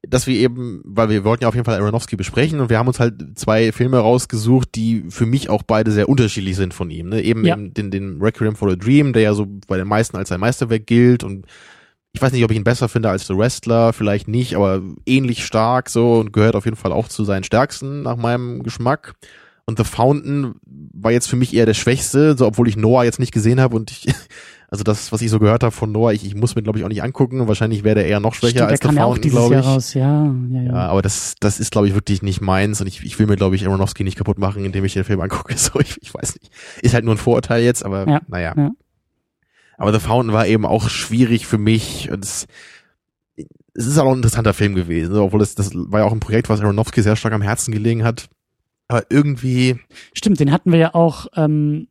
dass 0.07 0.27
wir 0.27 0.35
eben, 0.35 0.81
weil 0.85 1.09
wir 1.09 1.23
wollten 1.23 1.43
ja 1.43 1.49
auf 1.49 1.55
jeden 1.55 1.65
Fall 1.65 1.79
Aronofsky 1.79 2.15
besprechen 2.15 2.59
und 2.61 2.69
wir 2.69 2.77
haben 2.79 2.87
uns 2.87 2.99
halt 2.99 3.37
zwei 3.37 3.71
Filme 3.71 3.97
rausgesucht, 3.97 4.69
die 4.75 5.03
für 5.09 5.25
mich 5.25 5.49
auch 5.49 5.63
beide 5.63 5.91
sehr 5.91 6.07
unterschiedlich 6.07 6.55
sind 6.55 6.73
von 6.73 6.89
ihm. 6.89 7.09
Ne? 7.09 7.21
Eben 7.21 7.45
Ja. 7.45 7.55
eben 7.55 7.73
den, 7.73 7.91
den 7.91 8.21
Requiem 8.21 8.55
for 8.55 8.69
a 8.71 8.75
Dream, 8.75 9.11
der 9.13 9.23
ja 9.23 9.33
so 9.33 9.45
bei 9.67 9.77
den 9.77 9.87
meisten 9.87 10.15
als 10.15 10.29
sein 10.29 10.39
Meisterwerk 10.39 10.87
gilt 10.87 11.23
und 11.23 11.45
ich 12.13 12.21
weiß 12.21 12.31
nicht, 12.31 12.43
ob 12.43 12.49
ich 12.49 12.57
ihn 12.57 12.63
besser 12.63 12.89
finde 12.89 13.09
als 13.09 13.27
The 13.27 13.37
Wrestler, 13.37 13.93
vielleicht 13.93 14.27
nicht, 14.27 14.55
aber 14.55 14.81
ähnlich 15.05 15.45
stark 15.45 15.89
so 15.89 16.15
und 16.15 16.33
gehört 16.33 16.55
auf 16.55 16.65
jeden 16.65 16.77
Fall 16.77 16.91
auch 16.91 17.07
zu 17.07 17.23
seinen 17.23 17.43
stärksten 17.43 18.01
nach 18.01 18.15
meinem 18.15 18.63
Geschmack. 18.63 19.13
Und 19.65 19.77
The 19.77 19.83
Fountain 19.83 20.55
war 20.65 21.11
jetzt 21.11 21.27
für 21.27 21.35
mich 21.35 21.53
eher 21.53 21.67
der 21.67 21.75
Schwächste, 21.75 22.35
so 22.35 22.47
obwohl 22.47 22.67
ich 22.67 22.77
Noah 22.77 23.03
jetzt 23.03 23.19
nicht 23.19 23.31
gesehen 23.31 23.59
habe 23.59 23.75
und 23.75 23.91
ich, 23.91 24.07
also 24.71 24.83
das, 24.83 25.11
was 25.11 25.21
ich 25.21 25.29
so 25.31 25.39
gehört 25.39 25.63
habe 25.63 25.71
von 25.71 25.91
Noah, 25.91 26.13
ich, 26.13 26.25
ich 26.25 26.35
muss 26.35 26.55
mir 26.55 26.61
glaube 26.61 26.77
ich 26.79 26.85
auch 26.85 26.89
nicht 26.89 27.01
angucken. 27.03 27.47
Wahrscheinlich 27.47 27.83
wäre 27.83 27.95
der 27.95 28.07
eher 28.07 28.19
noch 28.19 28.35
schwächer 28.35 28.67
Stimmt, 28.67 28.69
als 28.71 28.79
der 28.81 28.89
auch 28.91 29.13
Fountain, 29.15 29.31
glaube 29.31 29.53
Jahr 29.55 29.63
ich. 29.63 29.67
raus, 29.67 29.93
ja, 29.93 30.25
ja, 30.25 30.61
ja. 30.61 30.63
Ja, 30.63 30.87
aber 30.89 31.01
das, 31.01 31.35
das 31.39 31.59
ist, 31.59 31.71
glaube 31.71 31.87
ich, 31.87 31.95
wirklich 31.95 32.21
nicht 32.21 32.41
meins 32.41 32.79
und 32.79 32.87
ich, 32.87 33.03
ich 33.03 33.17
will 33.17 33.25
mir, 33.27 33.35
glaube 33.35 33.55
ich, 33.55 33.65
Aronofsky 33.65 34.03
nicht 34.03 34.17
kaputt 34.17 34.37
machen, 34.37 34.63
indem 34.65 34.85
ich 34.85 34.93
den 34.93 35.03
Film 35.03 35.21
angucke. 35.21 35.53
So, 35.57 35.79
ich, 35.79 35.97
ich 36.01 36.13
weiß 36.13 36.35
nicht. 36.39 36.51
Ist 36.81 36.93
halt 36.93 37.03
nur 37.05 37.15
ein 37.15 37.17
Vorurteil 37.17 37.63
jetzt, 37.63 37.83
aber 37.83 38.07
Ja, 38.07 38.21
naja. 38.27 38.53
ja. 38.55 38.71
Aber 39.77 39.93
The 39.93 39.99
Fountain 39.99 40.33
war 40.33 40.45
eben 40.45 40.65
auch 40.65 40.89
schwierig 40.89 41.47
für 41.47 41.57
mich 41.57 42.11
und 42.11 42.23
es, 42.23 42.45
es 43.73 43.85
ist 43.87 43.97
auch 43.97 44.09
ein 44.09 44.17
interessanter 44.17 44.53
Film 44.53 44.75
gewesen, 44.75 45.15
obwohl 45.15 45.41
es, 45.41 45.55
das 45.55 45.71
war 45.73 46.01
ja 46.01 46.05
auch 46.05 46.11
ein 46.11 46.19
Projekt, 46.19 46.49
was 46.49 46.59
Aronofsky 46.59 47.01
sehr 47.01 47.15
stark 47.15 47.33
am 47.33 47.41
Herzen 47.41 47.71
gelegen 47.71 48.03
hat. 48.03 48.29
Aber 48.87 49.03
irgendwie. 49.09 49.79
Stimmt, 50.13 50.39
den 50.39 50.51
hatten 50.51 50.71
wir 50.71 50.79
ja 50.79 50.95
auch, 50.95 51.27
ähm, 51.35 51.87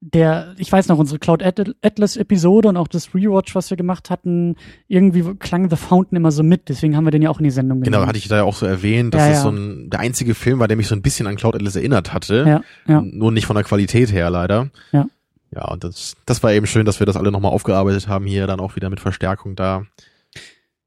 der, 0.00 0.54
ich 0.58 0.70
weiß 0.70 0.88
noch, 0.88 0.98
unsere 0.98 1.18
Cloud 1.18 1.42
Atlas 1.42 2.16
Episode 2.16 2.68
und 2.68 2.76
auch 2.76 2.88
das 2.88 3.14
Rewatch, 3.14 3.54
was 3.54 3.70
wir 3.70 3.76
gemacht 3.76 4.10
hatten, 4.10 4.56
irgendwie 4.88 5.34
klang 5.38 5.70
The 5.70 5.76
Fountain 5.76 6.16
immer 6.16 6.30
so 6.30 6.42
mit, 6.42 6.68
deswegen 6.68 6.96
haben 6.96 7.04
wir 7.04 7.10
den 7.10 7.22
ja 7.22 7.30
auch 7.30 7.38
in 7.38 7.44
die 7.44 7.50
Sendung 7.50 7.80
genau, 7.80 7.84
genommen. 7.84 8.02
Genau, 8.02 8.08
hatte 8.08 8.18
ich 8.18 8.28
da 8.28 8.36
ja 8.36 8.44
auch 8.44 8.54
so 8.54 8.66
erwähnt, 8.66 9.14
dass 9.14 9.22
ja, 9.22 9.28
es 9.28 9.36
ja. 9.36 9.42
so 9.42 9.50
ein, 9.50 9.90
der 9.90 10.00
einzige 10.00 10.34
Film 10.34 10.58
war, 10.58 10.68
der 10.68 10.76
mich 10.76 10.88
so 10.88 10.94
ein 10.94 11.02
bisschen 11.02 11.26
an 11.26 11.36
Cloud 11.36 11.54
Atlas 11.54 11.76
erinnert 11.76 12.12
hatte. 12.12 12.44
Ja, 12.46 12.60
ja. 12.92 13.00
Nur 13.00 13.32
nicht 13.32 13.46
von 13.46 13.56
der 13.56 13.64
Qualität 13.64 14.12
her 14.12 14.30
leider. 14.30 14.70
Ja. 14.92 15.06
Ja, 15.54 15.68
und 15.68 15.84
das, 15.84 16.16
das 16.26 16.42
war 16.42 16.52
eben 16.52 16.66
schön, 16.66 16.84
dass 16.84 17.00
wir 17.00 17.06
das 17.06 17.16
alle 17.16 17.30
nochmal 17.30 17.52
aufgearbeitet 17.52 18.08
haben 18.08 18.26
hier, 18.26 18.46
dann 18.46 18.60
auch 18.60 18.76
wieder 18.76 18.90
mit 18.90 19.00
Verstärkung 19.00 19.56
da. 19.56 19.86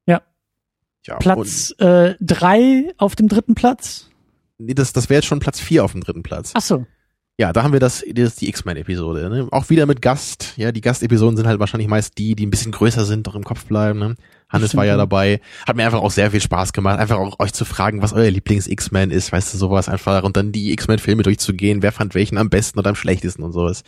Ja. 0.06 0.20
ja 1.06 1.16
Platz 1.16 1.74
äh, 1.78 2.14
drei 2.20 2.92
auf 2.98 3.16
dem 3.16 3.28
dritten 3.28 3.54
Platz. 3.54 4.10
Nee, 4.58 4.74
das, 4.74 4.92
das 4.92 5.08
wäre 5.08 5.18
jetzt 5.18 5.26
schon 5.26 5.40
Platz 5.40 5.58
vier 5.58 5.84
auf 5.84 5.92
dem 5.92 6.02
dritten 6.02 6.22
Platz. 6.22 6.52
Ach 6.54 6.60
so. 6.60 6.86
Ja, 7.40 7.54
da 7.54 7.62
haben 7.62 7.72
wir 7.72 7.80
das, 7.80 8.04
das 8.06 8.36
die 8.36 8.50
X-Men-Episode. 8.50 9.30
Ne? 9.30 9.48
Auch 9.50 9.70
wieder 9.70 9.86
mit 9.86 10.02
Gast. 10.02 10.52
Ja, 10.58 10.72
die 10.72 10.82
Gastepisoden 10.82 11.38
sind 11.38 11.46
halt 11.46 11.58
wahrscheinlich 11.58 11.88
meist 11.88 12.18
die, 12.18 12.34
die 12.34 12.44
ein 12.44 12.50
bisschen 12.50 12.70
größer 12.70 13.06
sind, 13.06 13.26
doch 13.26 13.34
im 13.34 13.44
Kopf 13.44 13.64
bleiben. 13.64 13.98
Ne? 13.98 14.16
Hannes 14.50 14.76
war 14.76 14.84
ja 14.84 14.98
dabei. 14.98 15.40
Hat 15.66 15.74
mir 15.74 15.86
einfach 15.86 16.02
auch 16.02 16.10
sehr 16.10 16.30
viel 16.32 16.42
Spaß 16.42 16.74
gemacht, 16.74 16.98
einfach 16.98 17.16
auch 17.16 17.40
euch 17.40 17.54
zu 17.54 17.64
fragen, 17.64 18.02
was 18.02 18.12
euer 18.12 18.30
Lieblings-X-Men 18.30 19.10
ist, 19.10 19.32
weißt 19.32 19.54
du, 19.54 19.56
sowas 19.56 19.88
einfach. 19.88 20.22
Und 20.22 20.36
dann 20.36 20.52
die 20.52 20.70
X-Men-Filme 20.72 21.22
durchzugehen, 21.22 21.82
wer 21.82 21.92
fand 21.92 22.14
welchen 22.14 22.36
am 22.36 22.50
besten 22.50 22.78
oder 22.78 22.90
am 22.90 22.94
schlechtesten 22.94 23.42
und 23.42 23.52
sowas. 23.52 23.84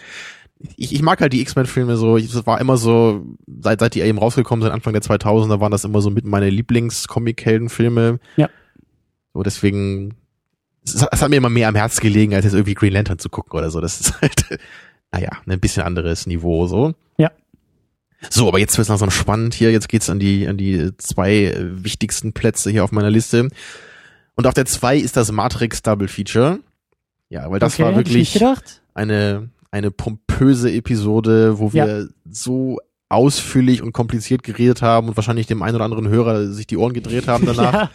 Ich, 0.76 0.94
ich 0.94 1.02
mag 1.02 1.20
halt 1.20 1.34
die 1.34 1.42
X-Men-Filme 1.42 1.96
so, 1.98 2.16
das 2.16 2.46
war 2.46 2.58
immer 2.58 2.78
so, 2.78 3.22
seit, 3.60 3.80
seit 3.80 3.94
die 3.94 4.00
eben 4.00 4.16
rausgekommen 4.16 4.62
sind, 4.62 4.72
Anfang 4.72 4.94
der 4.94 5.02
2000er, 5.02 5.60
waren 5.60 5.72
das 5.72 5.84
immer 5.84 6.00
so 6.00 6.08
mit 6.08 6.24
meine 6.24 6.48
Lieblings-Comic-Helden-Filme. 6.48 8.18
Ja. 8.36 8.48
So, 9.34 9.42
deswegen 9.42 10.14
es, 10.84 11.06
es 11.10 11.22
hat 11.22 11.30
mir 11.30 11.36
immer 11.36 11.48
mehr 11.48 11.68
am 11.68 11.74
Herz 11.74 12.00
gelegen, 12.00 12.34
als 12.34 12.44
jetzt 12.44 12.54
irgendwie 12.54 12.74
Green 12.74 12.92
Lantern 12.92 13.18
zu 13.18 13.28
gucken 13.28 13.58
oder 13.58 13.70
so. 13.70 13.80
Das 13.80 14.00
ist 14.00 14.20
halt, 14.20 14.60
naja, 15.12 15.30
ein 15.46 15.60
bisschen 15.60 15.82
anderes 15.82 16.26
Niveau 16.26 16.66
so. 16.66 16.94
Ja. 17.18 17.30
So, 18.30 18.48
aber 18.48 18.58
jetzt 18.58 18.76
wird's 18.78 18.88
langsam 18.88 19.10
spannend 19.10 19.54
hier. 19.54 19.72
Jetzt 19.72 19.88
geht's 19.88 20.08
an 20.08 20.18
die, 20.18 20.46
an 20.46 20.56
die 20.56 20.90
zwei 20.98 21.56
wichtigsten 21.58 22.32
Plätze 22.32 22.70
hier 22.70 22.84
auf 22.84 22.92
meiner 22.92 23.10
Liste. 23.10 23.48
Und 24.34 24.46
auf 24.46 24.54
der 24.54 24.66
zwei 24.66 24.96
ist 24.96 25.16
das 25.16 25.32
Matrix 25.32 25.82
Double 25.82 26.08
Feature. 26.08 26.60
Ja, 27.28 27.50
weil 27.50 27.58
das 27.58 27.74
okay, 27.74 27.84
war 27.84 27.96
wirklich 27.96 28.38
eine, 28.94 29.48
eine 29.70 29.90
pompöse 29.90 30.70
Episode, 30.70 31.58
wo 31.58 31.72
wir 31.72 31.86
ja. 31.86 32.04
so 32.30 32.78
ausführlich 33.08 33.82
und 33.82 33.92
kompliziert 33.92 34.42
geredet 34.42 34.82
haben 34.82 35.08
und 35.08 35.16
wahrscheinlich 35.16 35.46
dem 35.46 35.62
einen 35.62 35.76
oder 35.76 35.84
anderen 35.84 36.08
Hörer 36.08 36.46
sich 36.48 36.66
die 36.66 36.76
Ohren 36.76 36.92
gedreht 36.94 37.28
haben 37.28 37.44
danach. 37.46 37.72
ja. 37.72 37.90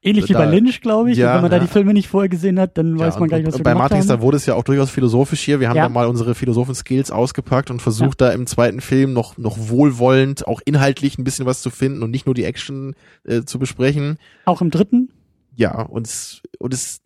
Ähnlich 0.00 0.28
wie 0.28 0.32
bei 0.32 0.46
Lynch, 0.46 0.80
glaube 0.80 1.10
ich. 1.10 1.18
Ja, 1.18 1.34
wenn 1.34 1.42
man 1.42 1.50
ja. 1.50 1.58
da 1.58 1.64
die 1.64 1.70
Filme 1.70 1.92
nicht 1.92 2.08
vorher 2.08 2.28
gesehen 2.28 2.60
hat, 2.60 2.78
dann 2.78 2.98
weiß 2.98 3.18
man 3.18 3.28
gar 3.28 3.38
nicht, 3.38 3.48
was 3.48 3.58
wir 3.58 3.64
Bei 3.64 3.74
Matrix, 3.74 4.02
haben. 4.02 4.08
da 4.08 4.22
wurde 4.22 4.36
es 4.36 4.46
ja 4.46 4.54
auch 4.54 4.62
durchaus 4.62 4.90
philosophisch 4.90 5.40
hier. 5.40 5.58
Wir 5.58 5.68
haben 5.68 5.76
ja. 5.76 5.84
da 5.84 5.88
mal 5.88 6.06
unsere 6.06 6.34
Philosophen-Skills 6.36 7.10
ausgepackt 7.10 7.70
und 7.70 7.82
versucht 7.82 8.20
da 8.20 8.30
im 8.30 8.46
zweiten 8.46 8.80
Film 8.80 9.12
noch, 9.12 9.36
noch 9.38 9.56
wohlwollend, 9.58 10.46
auch 10.46 10.60
inhaltlich 10.64 11.18
ein 11.18 11.24
bisschen 11.24 11.46
was 11.46 11.62
zu 11.62 11.70
finden 11.70 12.02
und 12.02 12.10
nicht 12.10 12.26
nur 12.26 12.34
die 12.34 12.44
Action 12.44 12.94
äh, 13.24 13.42
zu 13.42 13.58
besprechen. 13.58 14.18
Auch 14.44 14.60
im 14.60 14.70
dritten? 14.70 15.10
Ja, 15.56 15.82
und 15.82 16.06
es, 16.06 16.42
und 16.60 16.72
es, 16.72 17.00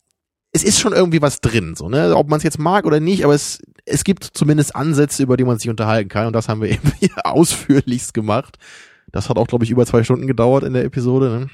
es 0.52 0.62
ist 0.62 0.78
schon 0.78 0.92
irgendwie 0.92 1.22
was 1.22 1.40
drin, 1.40 1.74
so, 1.74 1.88
ne? 1.88 2.14
Ob 2.14 2.28
man 2.28 2.36
es 2.36 2.42
jetzt 2.42 2.58
mag 2.58 2.84
oder 2.84 3.00
nicht, 3.00 3.24
aber 3.24 3.34
es, 3.34 3.62
es 3.86 4.04
gibt 4.04 4.24
zumindest 4.24 4.76
Ansätze, 4.76 5.22
über 5.22 5.38
die 5.38 5.44
man 5.44 5.58
sich 5.58 5.70
unterhalten 5.70 6.10
kann 6.10 6.26
und 6.26 6.34
das 6.34 6.50
haben 6.50 6.60
wir 6.60 6.68
eben 6.72 6.92
hier 6.98 7.24
ausführlichst 7.24 8.12
gemacht. 8.12 8.58
Das 9.12 9.30
hat 9.30 9.38
auch, 9.38 9.46
glaube 9.46 9.64
ich, 9.64 9.70
über 9.70 9.86
zwei 9.86 10.04
Stunden 10.04 10.26
gedauert 10.26 10.64
in 10.64 10.74
der 10.74 10.84
Episode, 10.84 11.30
ne? 11.30 11.48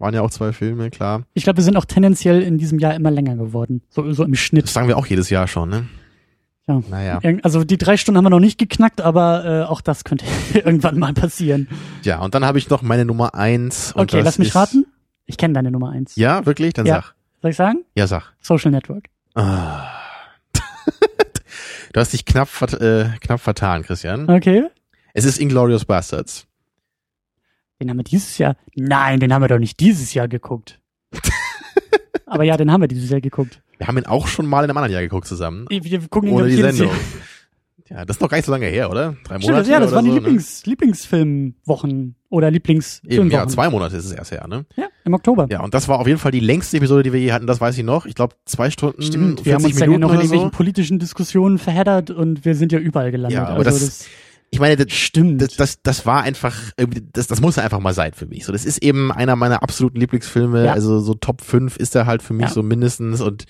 Waren 0.00 0.14
ja 0.14 0.22
auch 0.22 0.30
zwei 0.30 0.52
Filme, 0.52 0.88
klar. 0.88 1.24
Ich 1.34 1.44
glaube, 1.44 1.58
wir 1.58 1.64
sind 1.64 1.76
auch 1.76 1.84
tendenziell 1.84 2.42
in 2.42 2.56
diesem 2.56 2.78
Jahr 2.78 2.94
immer 2.94 3.10
länger 3.10 3.36
geworden. 3.36 3.82
So, 3.90 4.10
so 4.12 4.24
im 4.24 4.34
Schnitt. 4.34 4.64
Das 4.64 4.72
sagen 4.72 4.88
wir 4.88 4.96
auch 4.96 5.04
jedes 5.04 5.28
Jahr 5.28 5.46
schon, 5.46 5.68
ne? 5.68 5.88
Ja. 6.66 6.82
Naja. 6.88 7.20
Also 7.42 7.64
die 7.64 7.76
drei 7.76 7.98
Stunden 7.98 8.16
haben 8.16 8.24
wir 8.24 8.30
noch 8.30 8.40
nicht 8.40 8.58
geknackt, 8.58 9.02
aber 9.02 9.44
äh, 9.44 9.62
auch 9.64 9.82
das 9.82 10.04
könnte 10.04 10.24
irgendwann 10.54 10.98
mal 10.98 11.12
passieren. 11.12 11.68
Ja, 12.02 12.20
und 12.20 12.34
dann 12.34 12.46
habe 12.46 12.56
ich 12.56 12.70
noch 12.70 12.80
meine 12.80 13.04
Nummer 13.04 13.34
eins. 13.34 13.92
okay, 13.94 14.22
lass 14.22 14.38
mich 14.38 14.54
raten. 14.54 14.86
Ich 15.26 15.36
kenne 15.36 15.52
deine 15.52 15.70
Nummer 15.70 15.90
eins. 15.90 16.16
Ja, 16.16 16.46
wirklich? 16.46 16.72
Dann 16.72 16.86
ja. 16.86 17.02
sag. 17.02 17.14
Soll 17.42 17.50
ich 17.50 17.56
sagen? 17.56 17.84
Ja, 17.94 18.06
sag. 18.06 18.32
Social 18.40 18.70
Network. 18.70 19.04
Ah. 19.34 19.86
du 21.92 22.00
hast 22.00 22.14
dich 22.14 22.24
knapp, 22.24 22.48
äh, 22.72 23.10
knapp 23.20 23.40
vertan, 23.40 23.82
Christian. 23.82 24.30
Okay. 24.30 24.64
Es 25.12 25.26
ist 25.26 25.38
Inglorious 25.38 25.84
Bastards. 25.84 26.46
Den 27.80 27.88
haben 27.88 27.96
wir 27.96 28.04
dieses 28.04 28.36
Jahr. 28.38 28.56
Nein, 28.74 29.20
den 29.20 29.32
haben 29.32 29.42
wir 29.42 29.48
doch 29.48 29.58
nicht 29.58 29.80
dieses 29.80 30.12
Jahr 30.12 30.28
geguckt. 30.28 30.80
Aber 32.26 32.44
ja, 32.44 32.56
den 32.56 32.70
haben 32.70 32.82
wir 32.82 32.88
dieses 32.88 33.10
Jahr 33.10 33.20
geguckt. 33.20 33.62
Wir 33.78 33.86
haben 33.86 33.96
ihn 33.96 34.06
auch 34.06 34.26
schon 34.26 34.46
mal 34.46 34.64
in 34.64 34.70
einem 34.70 34.76
anderen 34.76 34.92
Jahr 34.92 35.02
geguckt 35.02 35.26
zusammen. 35.26 35.66
Wir 35.70 36.00
gucken 36.08 36.28
ihn 36.28 36.34
ohne 36.34 36.48
die 36.48 36.56
Sendung. 36.56 36.90
Ja, 37.88 38.04
das 38.04 38.18
ist 38.18 38.20
noch 38.20 38.28
gar 38.28 38.36
nicht 38.36 38.46
so 38.46 38.52
lange 38.52 38.66
her, 38.66 38.88
oder? 38.88 39.16
Drei 39.24 39.38
Monate. 39.38 39.64
Stimmt, 39.64 39.66
ja, 39.66 39.80
das 39.80 39.92
waren 39.92 40.04
die 40.04 40.10
so, 40.10 40.14
ne? 40.14 40.20
Lieblings, 40.20 40.64
ne? 40.64 40.70
Lieblingsfilmwochen 40.70 42.14
oder 42.28 42.48
Lieblingsfilmwochen. 42.48 43.30
ja, 43.32 43.48
zwei 43.48 43.68
Monate 43.68 43.96
ist 43.96 44.04
es 44.04 44.12
erst 44.12 44.30
her, 44.30 44.46
ne? 44.46 44.64
Ja, 44.76 44.86
im 45.04 45.14
Oktober. 45.14 45.48
Ja, 45.50 45.64
und 45.64 45.74
das 45.74 45.88
war 45.88 45.98
auf 45.98 46.06
jeden 46.06 46.20
Fall 46.20 46.30
die 46.30 46.38
längste 46.38 46.76
Episode, 46.76 47.02
die 47.02 47.12
wir 47.12 47.18
je 47.18 47.32
hatten, 47.32 47.48
das 47.48 47.60
weiß 47.60 47.76
ich 47.76 47.82
noch. 47.82 48.06
Ich 48.06 48.14
glaube, 48.14 48.36
zwei 48.44 48.70
Stunden, 48.70 49.02
Stimmt, 49.02 49.44
wir 49.44 49.54
haben 49.54 49.64
uns 49.64 49.74
Minuten 49.74 49.92
ja 49.92 49.98
noch 49.98 50.10
in 50.10 50.18
irgendwelchen 50.18 50.50
so. 50.52 50.56
politischen 50.56 50.98
Diskussionen 51.00 51.58
verheddert 51.58 52.12
und 52.12 52.44
wir 52.44 52.54
sind 52.54 52.70
ja 52.70 52.78
überall 52.78 53.10
gelandet. 53.10 53.38
Ja, 53.38 53.46
aber 53.46 53.66
also 53.66 53.70
das, 53.70 53.80
das 53.80 54.06
ich 54.50 54.58
meine, 54.58 54.76
das 54.76 54.92
stimmt. 54.92 55.40
Das, 55.40 55.56
das, 55.56 55.82
das 55.82 56.06
war 56.06 56.22
einfach, 56.22 56.56
das, 57.12 57.28
das 57.28 57.40
muss 57.40 57.58
einfach 57.58 57.78
mal 57.78 57.94
sein 57.94 58.12
für 58.14 58.26
mich. 58.26 58.44
So, 58.44 58.52
das 58.52 58.64
ist 58.64 58.82
eben 58.82 59.12
einer 59.12 59.36
meiner 59.36 59.62
absoluten 59.62 59.98
Lieblingsfilme. 59.98 60.66
Ja. 60.66 60.72
Also 60.72 60.98
so 61.00 61.14
Top 61.14 61.40
5 61.40 61.76
ist 61.76 61.94
er 61.94 62.06
halt 62.06 62.22
für 62.22 62.34
mich 62.34 62.46
ja. 62.46 62.52
so 62.52 62.62
mindestens 62.62 63.20
und 63.20 63.46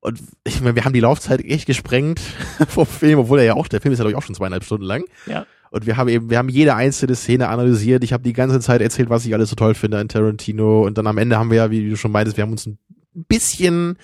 und 0.00 0.20
ich 0.44 0.60
meine, 0.60 0.76
wir 0.76 0.84
haben 0.84 0.92
die 0.92 1.00
Laufzeit 1.00 1.44
echt 1.44 1.66
gesprengt 1.66 2.20
vom 2.68 2.86
Film, 2.86 3.18
obwohl 3.18 3.40
er 3.40 3.44
ja 3.46 3.54
auch, 3.54 3.66
der 3.66 3.80
Film 3.80 3.92
ist 3.92 3.98
ja 3.98 4.04
glaube 4.04 4.12
ich 4.12 4.16
auch 4.16 4.22
schon 4.22 4.34
zweieinhalb 4.34 4.64
Stunden 4.64 4.84
lang. 4.84 5.04
Ja. 5.26 5.44
Und 5.70 5.86
wir 5.86 5.96
haben 5.96 6.08
eben, 6.08 6.30
wir 6.30 6.38
haben 6.38 6.48
jede 6.48 6.74
einzelne 6.74 7.14
Szene 7.14 7.48
analysiert. 7.48 8.04
Ich 8.04 8.12
habe 8.12 8.22
die 8.22 8.32
ganze 8.32 8.60
Zeit 8.60 8.80
erzählt, 8.80 9.10
was 9.10 9.26
ich 9.26 9.34
alles 9.34 9.50
so 9.50 9.56
toll 9.56 9.74
finde 9.74 9.98
an 9.98 10.08
Tarantino. 10.08 10.86
Und 10.86 10.98
dann 10.98 11.06
am 11.06 11.18
Ende 11.18 11.36
haben 11.38 11.50
wir 11.50 11.58
ja, 11.58 11.70
wie 11.70 11.90
du 11.90 11.96
schon 11.96 12.12
meintest, 12.12 12.36
wir 12.36 12.42
haben 12.42 12.52
uns 12.52 12.66
ein 12.66 12.78
bisschen 13.14 13.98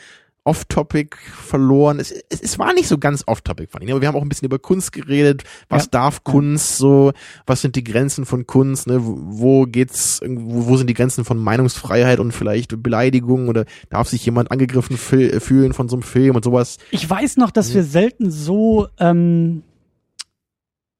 off-topic 0.44 1.16
verloren. 1.16 1.98
Es, 1.98 2.12
es, 2.12 2.40
es 2.40 2.58
war 2.58 2.72
nicht 2.74 2.88
so 2.88 2.98
ganz 2.98 3.24
off-topic 3.26 3.70
von 3.70 3.82
ihnen, 3.82 3.92
aber 3.92 4.00
wir 4.00 4.08
haben 4.08 4.16
auch 4.16 4.22
ein 4.22 4.28
bisschen 4.28 4.46
über 4.46 4.58
Kunst 4.58 4.92
geredet. 4.92 5.44
Was 5.68 5.84
ja. 5.84 5.90
darf 5.92 6.22
Kunst 6.22 6.76
so? 6.76 7.12
Was 7.46 7.62
sind 7.62 7.76
die 7.76 7.84
Grenzen 7.84 8.26
von 8.26 8.46
Kunst? 8.46 8.86
Ne? 8.86 8.98
Wo 9.00 9.64
geht's, 9.64 10.20
wo, 10.26 10.66
wo 10.68 10.76
sind 10.76 10.88
die 10.88 10.94
Grenzen 10.94 11.24
von 11.24 11.38
Meinungsfreiheit 11.38 12.20
und 12.20 12.32
vielleicht 12.32 12.82
Beleidigung 12.82 13.48
oder 13.48 13.64
darf 13.90 14.08
sich 14.08 14.24
jemand 14.24 14.50
angegriffen 14.50 14.96
fühlen 14.96 15.72
von 15.72 15.88
so 15.88 15.96
einem 15.96 16.02
Film 16.02 16.36
und 16.36 16.44
sowas? 16.44 16.78
Ich 16.90 17.08
weiß 17.08 17.38
noch, 17.38 17.50
dass 17.50 17.74
wir 17.74 17.82
selten 17.82 18.30
so 18.30 18.88
ähm, 18.98 19.62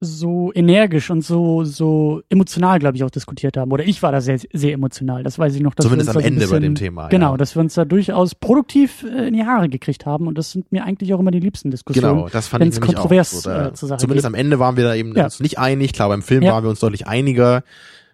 so 0.05 0.53
energisch 0.55 1.11
und 1.11 1.23
so 1.23 1.65
so 1.65 2.23
emotional, 2.29 2.79
glaube 2.79 2.97
ich, 2.97 3.05
auch 3.05 3.11
diskutiert 3.11 3.57
haben. 3.57 3.73
Oder 3.73 3.85
ich 3.85 4.03
war 4.03 4.13
da 4.13 4.21
sehr 4.21 4.39
sehr 4.53 4.73
emotional. 4.73 5.23
Das 5.23 5.39
weiß 5.39 5.55
ich 5.55 5.61
noch. 5.61 5.75
Dass 5.75 5.85
Zumindest 5.85 6.11
am 6.11 6.23
Ende 6.23 6.41
bisschen, 6.41 6.51
bei 6.51 6.61
dem 6.61 6.75
Thema. 6.75 7.09
Genau, 7.09 7.33
ja. 7.33 7.37
dass 7.37 7.57
wir 7.57 7.61
uns 7.61 7.75
da 7.75 7.85
durchaus 7.85 8.35
produktiv 8.35 9.05
äh, 9.05 9.29
in 9.29 9.35
die 9.35 9.45
Haare 9.45 9.69
gekriegt 9.69 10.07
haben. 10.07 10.27
Und 10.27 10.39
das 10.39 10.53
sind 10.53 10.71
mir 10.71 10.85
eigentlich 10.85 11.13
auch 11.15 11.21
immer 11.21 11.31
die 11.31 11.41
liebsten 11.41 11.71
Diskussionen. 11.71 12.17
Genau, 12.17 12.29
das 12.29 12.49
fand 12.49 12.65
ich 12.65 12.73
nämlich 12.73 12.95
kontrovers 12.95 13.35
auch. 13.35 13.43
So, 13.43 13.51
äh, 13.51 13.73
Zumindest 13.75 14.09
geht. 14.09 14.25
am 14.25 14.35
Ende 14.35 14.59
waren 14.59 14.77
wir 14.77 14.85
da 14.85 14.95
eben 14.95 15.17
ja. 15.17 15.25
uns 15.25 15.41
nicht 15.41 15.59
einig. 15.59 15.93
Klar, 15.93 16.09
beim 16.09 16.23
Film 16.23 16.43
ja. 16.43 16.53
waren 16.53 16.65
wir 16.65 16.71
uns 16.71 16.81
deutlich 16.81 17.07
einiger. 17.07 17.65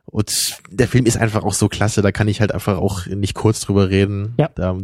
Und 0.07 0.59
der 0.71 0.89
Film 0.89 1.07
ist 1.07 1.17
einfach 1.17 1.45
auch 1.45 1.55
so 1.55 1.69
klasse. 1.69 2.03
Da 2.03 2.11
kann 2.11 2.27
ich 2.29 2.41
halt 2.41 2.53
einfach 2.53 2.79
auch 2.79 3.07
nicht 3.07 3.35
kurz 3.35 3.61
drüber 3.61 3.91
reden. 3.91 4.35
Ja. 4.39 4.51
Da 4.55 4.77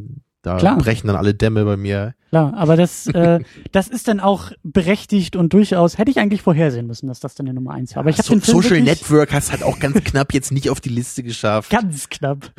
da 0.47 0.59
Klar. 0.59 0.79
brechen 0.79 1.09
dann 1.09 1.17
alle 1.17 1.35
Dämme 1.35 1.65
bei 1.65 1.77
mir. 1.77 2.15
Klar, 2.31 2.55
aber 2.55 2.77
das, 2.77 3.07
äh, 3.15 3.41
das 3.73 3.89
ist 3.89 4.07
dann 4.07 4.21
auch 4.21 4.53
berechtigt 4.63 5.35
und 5.35 5.53
durchaus, 5.53 5.99
hätte 5.99 6.11
ich 6.11 6.19
eigentlich 6.19 6.41
vorhersehen 6.41 6.87
müssen, 6.87 7.09
dass 7.09 7.19
das 7.19 7.35
dann 7.35 7.47
die 7.47 7.53
Nummer 7.53 7.73
eins 7.73 7.97
war. 7.97 8.01
Aber 8.01 8.11
ich 8.11 8.19
habe 8.19 8.29
so, 8.29 8.35
den 8.35 8.43
Film 8.43 8.63
Social 8.63 8.81
Network 8.81 9.33
hast 9.33 9.51
halt 9.51 9.65
auch 9.65 9.81
ganz 9.81 10.03
knapp 10.05 10.33
jetzt 10.33 10.53
nicht 10.53 10.71
auf 10.71 10.81
die 10.81 10.89
Liste 10.89 11.25
geschafft. 11.25 11.71
Ganz 11.71 12.09
knapp. 12.09 12.53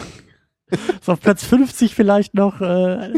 So 1.02 1.14
auf 1.14 1.22
Platz 1.22 1.46
50 1.46 1.96
vielleicht 1.96 2.34
noch. 2.34 2.62
Äh, 2.62 3.10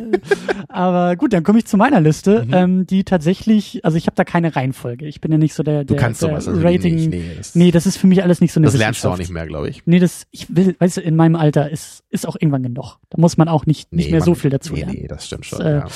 aber 0.68 1.16
gut, 1.16 1.34
dann 1.34 1.44
komme 1.44 1.60
ich 1.60 1.66
zu 1.66 1.78
meiner 1.78 2.00
Liste, 2.00 2.46
mhm. 2.46 2.54
ähm, 2.54 2.88
die 2.88 3.04
tatsächlich, 3.04 3.84
also 3.84 3.98
ich 3.98 4.06
habe 4.06 4.16
da 4.16 4.24
keine 4.24 4.56
Reihenfolge. 4.56 5.06
Ich 5.08 5.20
bin 5.22 5.32
ja 5.32 5.38
nicht 5.38 5.54
so 5.54 5.64
der, 5.64 5.84
der, 5.84 5.96
du 5.96 5.96
kannst 5.96 6.22
der 6.22 6.30
sowas, 6.30 6.48
also 6.48 6.62
Rating. 6.62 6.96
Nicht, 6.96 7.10
nee, 7.10 7.32
das, 7.38 7.56
nee, 7.56 7.72
das 7.72 7.86
ist 7.86 7.98
für 7.98 8.08
mich 8.08 8.24
alles 8.24 8.42
nicht 8.42 8.54
so 8.54 8.60
eine 8.60 8.68
Das 8.68 8.78
lernst 8.78 9.04
du 9.04 9.10
auch 9.10 9.18
nicht 9.18 9.32
mehr, 9.32 9.48
glaube 9.48 9.70
ich. 9.70 9.82
Nee, 9.86 10.00
das, 10.00 10.28
ich 10.32 10.56
will, 10.56 10.76
weißt 10.78 10.98
du, 10.98 11.02
in 11.02 11.16
meinem 11.16 11.36
Alter 11.36 11.70
ist, 11.70 12.04
ist 12.10 12.28
auch 12.28 12.36
irgendwann 12.40 12.64
genug. 12.64 12.98
Da 13.10 13.20
muss 13.20 13.38
man 13.38 13.48
auch 13.48 13.66
nicht, 13.66 13.92
nicht 13.92 14.06
nee, 14.06 14.12
mehr 14.12 14.20
man, 14.20 14.26
so 14.26 14.36
viel 14.36 14.52
dazu 14.52 14.74
nee, 14.74 14.82
lernen. 14.82 14.98
Nee, 15.02 15.08
das 15.08 15.26
stimmt 15.26 15.46
schon. 15.46 15.60
Das, 15.60 15.68
äh, 15.68 15.78
ja. 15.78 15.88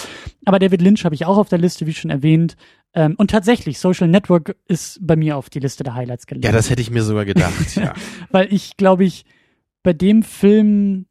Aber 0.45 0.59
David 0.59 0.81
Lynch 0.81 1.05
habe 1.05 1.15
ich 1.15 1.25
auch 1.25 1.37
auf 1.37 1.49
der 1.49 1.59
Liste, 1.59 1.85
wie 1.85 1.93
schon 1.93 2.09
erwähnt. 2.09 2.55
Ähm, 2.95 3.15
und 3.17 3.31
tatsächlich, 3.31 3.79
Social 3.79 4.07
Network 4.07 4.55
ist 4.67 4.99
bei 5.01 5.15
mir 5.15 5.37
auf 5.37 5.49
die 5.49 5.59
Liste 5.59 5.83
der 5.83 5.95
Highlights 5.95 6.27
gelandet. 6.27 6.45
Ja, 6.45 6.51
das 6.51 6.69
hätte 6.69 6.81
ich 6.81 6.91
mir 6.91 7.03
sogar 7.03 7.25
gedacht, 7.25 7.75
ja. 7.75 7.93
Weil 8.31 8.53
ich, 8.53 8.77
glaube 8.77 9.03
ich, 9.03 9.25
bei 9.81 9.93
dem 9.93 10.23
Film 10.23 11.05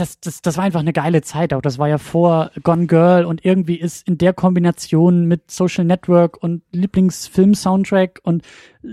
das, 0.00 0.18
das, 0.20 0.42
das 0.42 0.56
war 0.56 0.64
einfach 0.64 0.80
eine 0.80 0.92
geile 0.92 1.22
Zeit 1.22 1.52
auch. 1.52 1.60
Das 1.60 1.78
war 1.78 1.88
ja 1.88 1.98
vor 1.98 2.50
Gone 2.62 2.86
Girl 2.86 3.24
und 3.24 3.44
irgendwie 3.44 3.76
ist 3.76 4.08
in 4.08 4.18
der 4.18 4.32
Kombination 4.32 5.26
mit 5.26 5.50
Social 5.50 5.84
Network 5.84 6.42
und 6.42 6.62
Lieblingsfilm-Soundtrack 6.72 8.20
und 8.22 8.42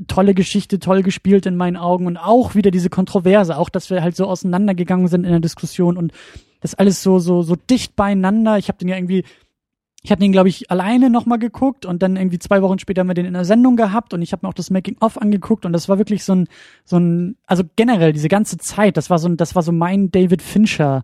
tolle 0.07 0.33
Geschichte, 0.33 0.79
toll 0.79 1.03
gespielt 1.03 1.45
in 1.45 1.55
meinen 1.55 1.77
Augen 1.77 2.07
und 2.07 2.17
auch 2.17 2.55
wieder 2.55 2.71
diese 2.71 2.89
Kontroverse, 2.89 3.57
auch 3.57 3.69
dass 3.69 3.89
wir 3.89 4.03
halt 4.03 4.15
so 4.15 4.25
auseinandergegangen 4.25 5.07
sind 5.07 5.23
in 5.23 5.31
der 5.31 5.39
Diskussion 5.39 5.97
und 5.97 6.11
das 6.59 6.75
alles 6.75 7.01
so, 7.03 7.19
so, 7.19 7.41
so 7.41 7.55
dicht 7.55 7.95
beieinander. 7.95 8.57
Ich 8.57 8.67
habe 8.67 8.77
den 8.77 8.89
ja 8.89 8.97
irgendwie 8.97 9.23
ich 10.07 10.11
habe 10.11 10.21
den, 10.21 10.31
glaube 10.31 10.47
ich, 10.47 10.71
alleine 10.71 11.09
nochmal 11.09 11.37
geguckt 11.37 11.85
und 11.85 12.01
dann 12.01 12.15
irgendwie 12.15 12.39
zwei 12.39 12.61
Wochen 12.61 12.79
später 12.79 13.01
haben 13.01 13.09
wir 13.09 13.13
den 13.13 13.25
in 13.25 13.33
der 13.33 13.43
Sendung 13.43 13.75
gehabt 13.75 14.13
und 14.13 14.21
ich 14.21 14.31
habe 14.31 14.45
mir 14.45 14.49
auch 14.49 14.53
das 14.53 14.69
Making-of 14.69 15.21
angeguckt 15.21 15.65
und 15.65 15.73
das 15.73 15.89
war 15.89 15.97
wirklich 15.97 16.23
so 16.23 16.33
ein, 16.33 16.47
so 16.85 16.95
ein, 16.95 17.35
also 17.45 17.65
generell 17.75 18.13
diese 18.13 18.29
ganze 18.29 18.57
Zeit, 18.57 18.95
das 18.95 19.09
war 19.09 19.19
so 19.19 19.27
ein, 19.27 19.35
das 19.35 19.53
war 19.53 19.63
so 19.63 19.73
mein 19.73 20.09
David 20.09 20.41
Fincher, 20.41 21.03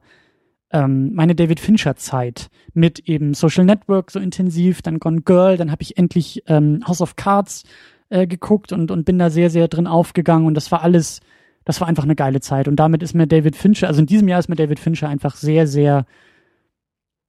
ähm, 0.71 1.13
meine 1.13 1.35
David 1.35 1.59
Fincher 1.59 1.97
Zeit 1.97 2.47
mit 2.73 2.99
eben 2.99 3.33
Social 3.33 3.65
Network 3.65 4.09
so 4.09 4.21
intensiv, 4.21 4.81
dann 4.81 4.99
Gone 4.99 5.23
Girl, 5.23 5.57
dann 5.57 5.69
habe 5.69 5.81
ich 5.81 5.97
endlich 5.97 6.41
ähm, 6.47 6.81
House 6.87 7.01
of 7.01 7.17
Cards 7.17 7.63
äh, 8.07 8.25
geguckt 8.25 8.71
und, 8.71 8.89
und 8.89 9.03
bin 9.03 9.19
da 9.19 9.29
sehr, 9.29 9.49
sehr 9.49 9.67
drin 9.67 9.85
aufgegangen 9.85 10.47
und 10.47 10.53
das 10.53 10.71
war 10.71 10.81
alles, 10.81 11.19
das 11.65 11.81
war 11.81 11.89
einfach 11.89 12.03
eine 12.03 12.15
geile 12.15 12.39
Zeit 12.39 12.69
und 12.69 12.77
damit 12.77 13.03
ist 13.03 13.15
mir 13.15 13.27
David 13.27 13.57
Fincher, 13.57 13.89
also 13.89 13.99
in 13.99 14.07
diesem 14.07 14.29
Jahr 14.29 14.39
ist 14.39 14.47
mir 14.47 14.55
David 14.55 14.79
Fincher 14.79 15.09
einfach 15.09 15.35
sehr, 15.35 15.67
sehr 15.67 16.05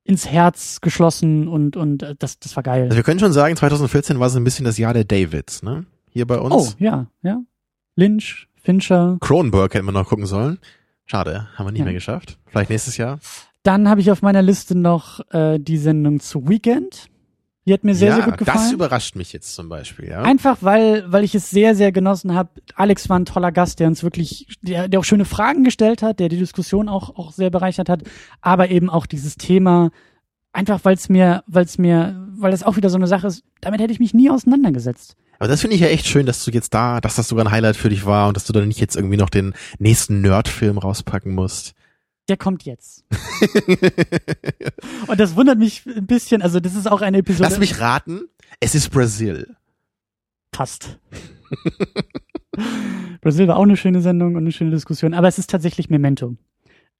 ins 0.05 0.29
Herz 0.29 0.81
geschlossen 0.81 1.49
und 1.49 1.77
und 1.77 2.03
äh, 2.03 2.15
das 2.19 2.39
das 2.39 2.55
war 2.57 2.63
geil. 2.63 2.85
Also 2.85 2.97
wir 2.97 3.03
können 3.03 3.21
schon 3.21 3.33
sagen, 3.33 3.57
2014 3.57 4.21
war 4.21 4.29
so 4.31 4.39
ein 4.39 4.45
bisschen 4.45 4.65
das 4.65 4.79
Jahr 4.79 4.95
der 4.95 5.05
Davids, 5.05 5.63
ne? 5.63 5.87
Hier 6.11 6.27
bei 6.27 6.39
uns. 6.39 6.55
Oh, 6.55 6.73
ja, 6.79 7.07
ja. 7.23 7.41
Lynch, 7.97 8.49
Fincher. 8.63 9.19
Cronenberg 9.21 9.75
hätten 9.75 9.87
wir 9.87 9.93
noch 9.93 10.09
gucken 10.09 10.27
sollen. 10.27 10.59
Schade, 11.07 11.49
haben 11.57 11.67
wir 11.67 11.73
nicht 11.73 11.81
ja. 11.81 11.85
mehr 11.87 11.95
geschafft. 11.95 12.39
Vielleicht 12.47 12.71
nächstes 12.71 12.97
Jahr. 12.97 13.19
Dann 13.63 13.89
habe 13.89 14.01
ich 14.01 14.11
auf 14.11 14.23
meiner 14.23 14.43
Liste 14.43 14.77
noch 14.77 15.21
äh, 15.33 15.59
die 15.59 15.79
Sendung 15.79 16.21
zu 16.21 16.49
Weekend. 16.49 17.09
Die 17.67 17.73
hat 17.73 17.83
mir 17.83 17.95
sehr, 17.95 18.11
ja, 18.11 18.17
sehr 18.17 18.25
gut 18.25 18.39
gefallen. 18.39 18.59
Das 18.59 18.73
überrascht 18.73 19.17
mich 19.17 19.33
jetzt 19.33 19.55
zum 19.55 19.71
Beispiel, 19.71 20.09
ja. 20.09 20.23
Einfach 20.23 20.59
weil, 20.61 21.11
weil 21.11 21.25
ich 21.25 21.35
es 21.35 21.49
sehr, 21.49 21.75
sehr 21.75 21.93
genossen 21.93 22.35
habe. 22.35 22.51
Alex 22.75 23.09
war 23.09 23.19
ein 23.19 23.25
toller 23.25 23.53
Gast, 23.53 23.81
der 23.81 23.89
uns 23.89 24.03
wirklich, 24.03 24.47
der, 24.61 24.89
der 24.89 25.01
auch 25.01 25.05
schöne 25.05 25.25
Fragen 25.25 25.65
gestellt 25.65 26.03
hat, 26.03 26.21
der 26.21 26.29
die 26.29 26.39
Diskussion 26.39 26.91
auch, 26.91 27.17
auch 27.17 27.33
sehr 27.33 27.49
bereichert 27.49 27.89
hat, 27.89 28.03
aber 28.43 28.71
eben 28.71 28.91
auch 28.91 29.07
dieses 29.07 29.37
Thema, 29.37 29.91
einfach 30.53 30.81
weil 30.85 30.95
es 30.95 31.09
mir, 31.09 31.43
weil 31.47 31.65
es 31.65 31.79
mir, 31.79 32.29
weil 32.37 32.51
das 32.51 32.65
auch 32.65 32.77
wieder 32.77 32.91
so 32.91 32.97
eine 32.97 33.07
Sache 33.07 33.29
ist, 33.29 33.45
damit 33.63 33.81
hätte 33.81 33.93
ich 33.93 34.01
mich 34.01 34.13
nie 34.13 34.29
auseinandergesetzt. 34.29 35.17
Aber 35.39 35.49
das 35.49 35.63
finde 35.63 35.77
ich 35.77 35.83
ja 35.83 35.89
echt 35.89 36.07
schön, 36.07 36.27
dass 36.27 36.45
du 36.45 36.51
jetzt 36.51 36.75
da, 36.75 37.01
dass 37.01 37.17
das 37.17 37.29
sogar 37.29 37.47
ein 37.47 37.51
Highlight 37.51 37.77
für 37.77 37.89
dich 37.89 38.05
war 38.05 38.29
und 38.29 38.37
dass 38.37 38.45
du 38.45 38.53
dann 38.53 38.69
nicht 38.69 38.81
jetzt 38.81 38.95
irgendwie 38.95 39.17
noch 39.17 39.31
den 39.31 39.55
nächsten 39.79 40.21
Nerd-Film 40.21 40.77
rauspacken 40.77 41.35
musst 41.35 41.75
der 42.29 42.37
kommt 42.37 42.65
jetzt. 42.65 43.05
und 45.07 45.21
das 45.21 45.37
wundert 45.37 45.59
mich 45.59 45.85
ein 45.87 46.07
bisschen, 46.07 46.43
also 46.43 46.61
das 46.61 46.75
ist 46.75 46.91
auch 46.91 47.03
eine 47.03 47.19
Episode. 47.19 47.49
Lass 47.49 47.59
mich 47.59 47.81
raten, 47.81 48.29
es 48.61 48.75
ist 48.75 48.91
Brasil. 48.91 49.57
Passt. 50.51 50.99
Brasil 53.21 53.49
war 53.49 53.57
auch 53.57 53.65
eine 53.65 53.77
schöne 53.77 54.01
Sendung 54.01 54.37
und 54.37 54.43
eine 54.43 54.53
schöne 54.53 54.71
Diskussion, 54.71 55.15
aber 55.15 55.29
es 55.29 55.39
ist 55.39 55.51
tatsächlich 55.51 55.91
Memento. 55.91 56.37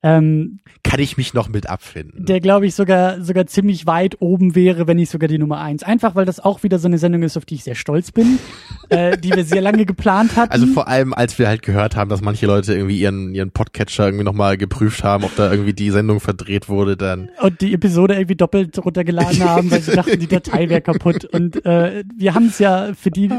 Ähm, 0.05 0.61
Kann 0.83 1.01
ich 1.01 1.17
mich 1.17 1.33
noch 1.33 1.49
mit 1.49 1.71
abfinden. 1.71 2.27
Der, 2.27 2.39
glaube 2.39 2.67
ich, 2.67 2.75
sogar, 2.75 3.23
sogar 3.23 3.47
ziemlich 3.47 3.87
weit 3.87 4.21
oben 4.21 4.55
wäre, 4.55 4.87
wenn 4.87 4.99
nicht 4.99 5.11
sogar 5.11 5.29
die 5.29 5.39
Nummer 5.39 5.63
eins. 5.63 5.83
Einfach, 5.83 6.15
weil 6.15 6.27
das 6.27 6.41
auch 6.41 6.63
wieder 6.63 6.79
so 6.79 6.89
eine 6.89 6.99
Sendung 6.99 7.23
ist, 7.23 7.39
auf 7.39 7.47
die 7.47 7.55
ich 7.55 7.65
sehr 7.65 7.75
stolz 7.75 8.13
bin, 8.13 8.39
äh, 8.91 9.17
die 9.17 9.31
wir 9.31 9.45
sehr 9.45 9.63
lange 9.63 9.87
geplant 9.87 10.37
hatten. 10.37 10.53
Also 10.53 10.67
vor 10.67 10.89
allem, 10.89 11.15
als 11.15 11.39
wir 11.39 11.49
halt 11.49 11.63
gehört 11.63 11.97
haben, 11.97 12.11
dass 12.11 12.21
manche 12.21 12.45
Leute 12.45 12.75
irgendwie 12.75 12.99
ihren, 12.99 13.35
ihren 13.35 13.51
Podcatcher 13.51 14.05
irgendwie 14.05 14.25
nochmal 14.25 14.59
geprüft 14.59 15.03
haben, 15.05 15.25
ob 15.25 15.35
da 15.37 15.51
irgendwie 15.51 15.73
die 15.73 15.91
Sendung 15.91 16.21
verdreht 16.21 16.69
wurde, 16.69 16.99
dann. 16.99 17.31
Und 17.41 17.63
die 17.63 17.73
Episode 17.73 18.13
irgendwie 18.13 18.37
doppelt 18.37 18.77
runtergeladen 18.85 19.41
haben, 19.49 19.71
weil 19.71 19.81
sie 19.81 19.93
dachten, 19.93 20.21
die 20.21 20.29
Datei 20.29 20.69
wäre 20.69 20.83
kaputt. 20.83 21.25
Und 21.25 21.65
äh, 21.65 22.05
wir 22.15 22.35
haben 22.35 22.49
es 22.49 22.59
ja 22.59 22.93
für 22.93 23.11
die. 23.11 23.31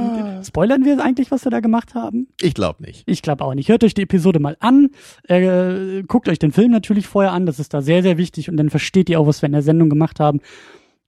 Spoilern 0.44 0.84
wir 0.84 1.00
eigentlich, 1.04 1.30
was 1.30 1.46
wir 1.46 1.52
da 1.52 1.60
gemacht 1.60 1.94
haben? 1.94 2.28
Ich 2.42 2.56
glaube 2.56 2.82
nicht. 2.84 3.04
Ich 3.06 3.22
glaube 3.22 3.46
auch 3.46 3.54
nicht. 3.54 3.70
Hört 3.70 3.84
euch 3.84 3.94
die 3.94 4.02
Episode 4.02 4.40
mal 4.40 4.58
an, 4.60 4.90
äh, 5.28 6.02
guckt 6.08 6.28
euch 6.28 6.40
den 6.40 6.55
Film 6.56 6.72
natürlich 6.72 7.08
vorher 7.08 7.34
an, 7.34 7.46
das 7.46 7.60
ist 7.60 7.74
da 7.74 7.82
sehr, 7.82 8.02
sehr 8.02 8.18
wichtig 8.18 8.50
und 8.50 8.58
dann 8.58 8.70
versteht 8.70 9.10
ihr 9.10 9.20
auch, 9.20 9.28
was 9.28 9.42
wir 9.42 9.48
in 9.48 9.54
der 9.54 9.62
Sendung 9.62 9.90
gemacht 9.90 10.20
haben. 10.20 10.40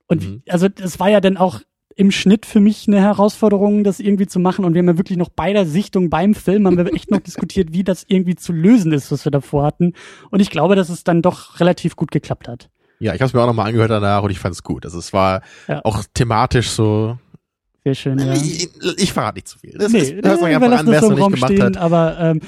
Und 0.08 0.24
mhm. 0.24 0.42
also 0.50 0.68
das 0.68 1.00
war 1.00 1.10
ja 1.10 1.22
dann 1.22 1.38
auch 1.38 1.62
im 1.96 2.12
Schnitt 2.12 2.46
für 2.46 2.60
mich 2.60 2.88
eine 2.88 3.02
Herausforderung, 3.02 3.84
das 3.84 4.00
irgendwie 4.00 4.28
zu 4.28 4.40
machen. 4.40 4.66
Und 4.66 4.74
wir 4.74 4.80
haben 4.80 4.88
ja 4.88 4.98
wirklich 4.98 5.18
noch 5.18 5.30
beider 5.30 5.66
Sichtung 5.66 6.10
beim 6.12 6.36
Film, 6.36 6.68
haben 6.68 6.78
wir 6.78 6.94
echt 6.94 7.10
noch 7.10 7.20
diskutiert, 7.26 7.74
wie 7.74 7.84
das 7.84 8.06
irgendwie 8.08 8.36
zu 8.36 8.54
lösen 8.54 8.92
ist, 8.92 9.12
was 9.12 9.26
wir 9.26 9.32
davor 9.32 9.64
hatten. 9.64 9.94
Und 10.30 10.40
ich 10.40 10.52
glaube, 10.52 10.76
dass 10.76 10.90
es 10.90 11.04
dann 11.04 11.24
doch 11.24 11.60
relativ 11.60 11.96
gut 11.96 12.12
geklappt 12.12 12.48
hat. 12.48 12.70
Ja, 13.00 13.14
ich 13.14 13.22
habe 13.22 13.28
es 13.28 13.34
mir 13.34 13.42
auch 13.42 13.48
nochmal 13.48 13.68
angehört 13.68 13.92
danach 13.92 14.24
und 14.24 14.32
ich 14.32 14.40
fand 14.40 14.54
es 14.54 14.64
gut. 14.64 14.86
Also 14.86 15.00
es 15.00 15.14
war 15.14 15.42
ja. 15.68 15.82
auch 15.84 16.04
thematisch 16.14 16.70
so 16.70 17.18
sehr 17.88 17.96
schön, 17.96 18.20
ja. 18.20 18.34
Ich, 18.34 18.70
ich 18.98 19.14
verrate 19.14 19.38
nicht 19.38 19.48
zu 19.48 19.60
viel. 19.60 19.74
Das 19.78 19.92
nee, 19.94 20.00
ist, 20.00 20.26
das 20.26 20.42
man 20.42 20.52
ja 20.52 20.58
an, 20.58 20.88
wer 20.88 20.98
es 20.98 21.02
noch 21.02 21.10
nicht 21.10 21.24
gemacht 21.24 21.54
stehen, 21.54 21.64
hat. 21.64 21.78
Aber 21.78 22.20
ähm, 22.20 22.42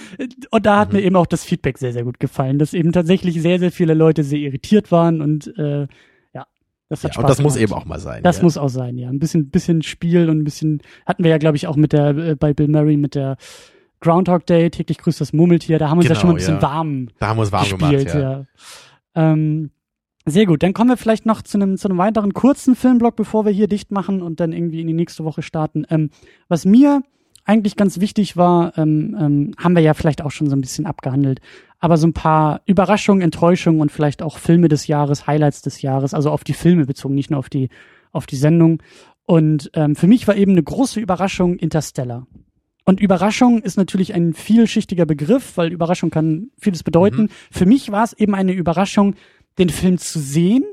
und 0.51 0.65
da 0.65 0.79
hat 0.79 0.89
mhm. 0.89 0.97
mir 0.97 1.05
eben 1.05 1.15
auch 1.15 1.25
das 1.25 1.45
Feedback 1.45 1.77
sehr, 1.77 1.93
sehr 1.93 2.03
gut 2.03 2.19
gefallen, 2.19 2.59
dass 2.59 2.73
eben 2.73 2.91
tatsächlich 2.91 3.41
sehr, 3.41 3.59
sehr 3.59 3.71
viele 3.71 3.93
Leute 3.93 4.23
sehr 4.23 4.39
irritiert 4.39 4.91
waren 4.91 5.21
und 5.21 5.57
äh, 5.57 5.87
ja, 6.33 6.45
das 6.89 7.03
hat 7.03 7.11
ja, 7.11 7.13
Spaß 7.13 7.17
Und 7.17 7.29
das 7.29 7.37
gemacht. 7.37 7.53
muss 7.53 7.55
eben 7.55 7.73
auch 7.73 7.85
mal 7.85 7.99
sein. 7.99 8.21
Das 8.21 8.37
ja. 8.37 8.43
muss 8.43 8.57
auch 8.57 8.67
sein, 8.67 8.97
ja. 8.97 9.07
Ein 9.09 9.19
bisschen, 9.19 9.49
bisschen 9.49 9.81
Spiel 9.81 10.29
und 10.29 10.39
ein 10.39 10.43
bisschen 10.43 10.81
hatten 11.05 11.23
wir 11.23 11.31
ja, 11.31 11.37
glaube 11.37 11.55
ich, 11.55 11.67
auch 11.67 11.77
mit 11.77 11.93
der 11.93 12.09
äh, 12.17 12.35
bei 12.35 12.53
Bill 12.53 12.67
Murray 12.67 12.97
mit 12.97 13.15
der 13.15 13.37
Groundhog 14.01 14.45
Day, 14.45 14.69
täglich 14.69 14.97
grüßt 14.97 15.21
das 15.21 15.31
Murmeltier, 15.31 15.79
da 15.79 15.89
haben 15.89 15.97
wir 15.97 15.99
uns 15.99 16.07
genau, 16.07 16.15
ja 16.15 16.21
schon 16.21 16.27
mal 16.29 16.33
ein 16.33 16.37
bisschen 16.37 16.55
ja. 16.55 16.61
warm. 16.61 17.07
Da 17.19 17.27
haben 17.27 17.37
wir 17.37 17.41
uns 17.41 17.51
warm 17.51 17.63
gespielt, 17.63 18.07
gemacht, 18.07 18.13
ja. 18.15 18.21
ja. 18.21 19.31
Ähm, 19.31 19.71
sehr 20.25 20.45
gut, 20.45 20.63
dann 20.63 20.73
kommen 20.73 20.89
wir 20.89 20.97
vielleicht 20.97 21.25
noch 21.25 21.41
zu 21.41 21.57
einem, 21.57 21.77
zu 21.77 21.87
einem 21.87 21.97
weiteren 21.97 22.33
kurzen 22.33 22.75
Filmblock, 22.75 23.15
bevor 23.15 23.45
wir 23.45 23.51
hier 23.51 23.67
dicht 23.67 23.91
machen 23.91 24.21
und 24.21 24.39
dann 24.39 24.51
irgendwie 24.51 24.81
in 24.81 24.87
die 24.87 24.93
nächste 24.93 25.23
Woche 25.23 25.41
starten. 25.41 25.85
Ähm, 25.89 26.09
was 26.47 26.65
mir 26.65 27.01
eigentlich 27.45 27.75
ganz 27.75 27.99
wichtig 27.99 28.37
war, 28.37 28.77
ähm, 28.77 29.17
ähm, 29.19 29.51
haben 29.57 29.75
wir 29.75 29.81
ja 29.81 29.93
vielleicht 29.93 30.21
auch 30.21 30.31
schon 30.31 30.49
so 30.49 30.55
ein 30.55 30.61
bisschen 30.61 30.85
abgehandelt, 30.85 31.41
aber 31.79 31.97
so 31.97 32.05
ein 32.05 32.13
paar 32.13 32.61
Überraschungen, 32.65 33.23
Enttäuschungen 33.23 33.81
und 33.81 33.91
vielleicht 33.91 34.21
auch 34.21 34.37
Filme 34.37 34.67
des 34.67 34.87
Jahres, 34.87 35.25
Highlights 35.25 35.61
des 35.61 35.81
Jahres, 35.81 36.13
also 36.13 36.29
auf 36.29 36.43
die 36.43 36.53
Filme 36.53 36.85
bezogen, 36.85 37.15
nicht 37.15 37.31
nur 37.31 37.39
auf 37.39 37.49
die, 37.49 37.69
auf 38.11 38.27
die 38.27 38.35
Sendung. 38.35 38.83
Und 39.25 39.71
ähm, 39.73 39.95
für 39.95 40.07
mich 40.07 40.27
war 40.27 40.35
eben 40.35 40.51
eine 40.51 40.63
große 40.63 40.99
Überraschung 40.99 41.55
Interstellar. 41.55 42.27
Und 42.85 42.99
Überraschung 42.99 43.61
ist 43.61 43.77
natürlich 43.77 44.15
ein 44.15 44.33
vielschichtiger 44.33 45.05
Begriff, 45.05 45.57
weil 45.57 45.71
Überraschung 45.71 46.09
kann 46.09 46.49
vieles 46.59 46.83
bedeuten. 46.83 47.23
Mhm. 47.23 47.29
Für 47.51 47.65
mich 47.67 47.91
war 47.91 48.03
es 48.03 48.13
eben 48.13 48.33
eine 48.33 48.53
Überraschung, 48.53 49.15
den 49.59 49.69
Film 49.69 49.97
zu 49.97 50.19
sehen, 50.19 50.63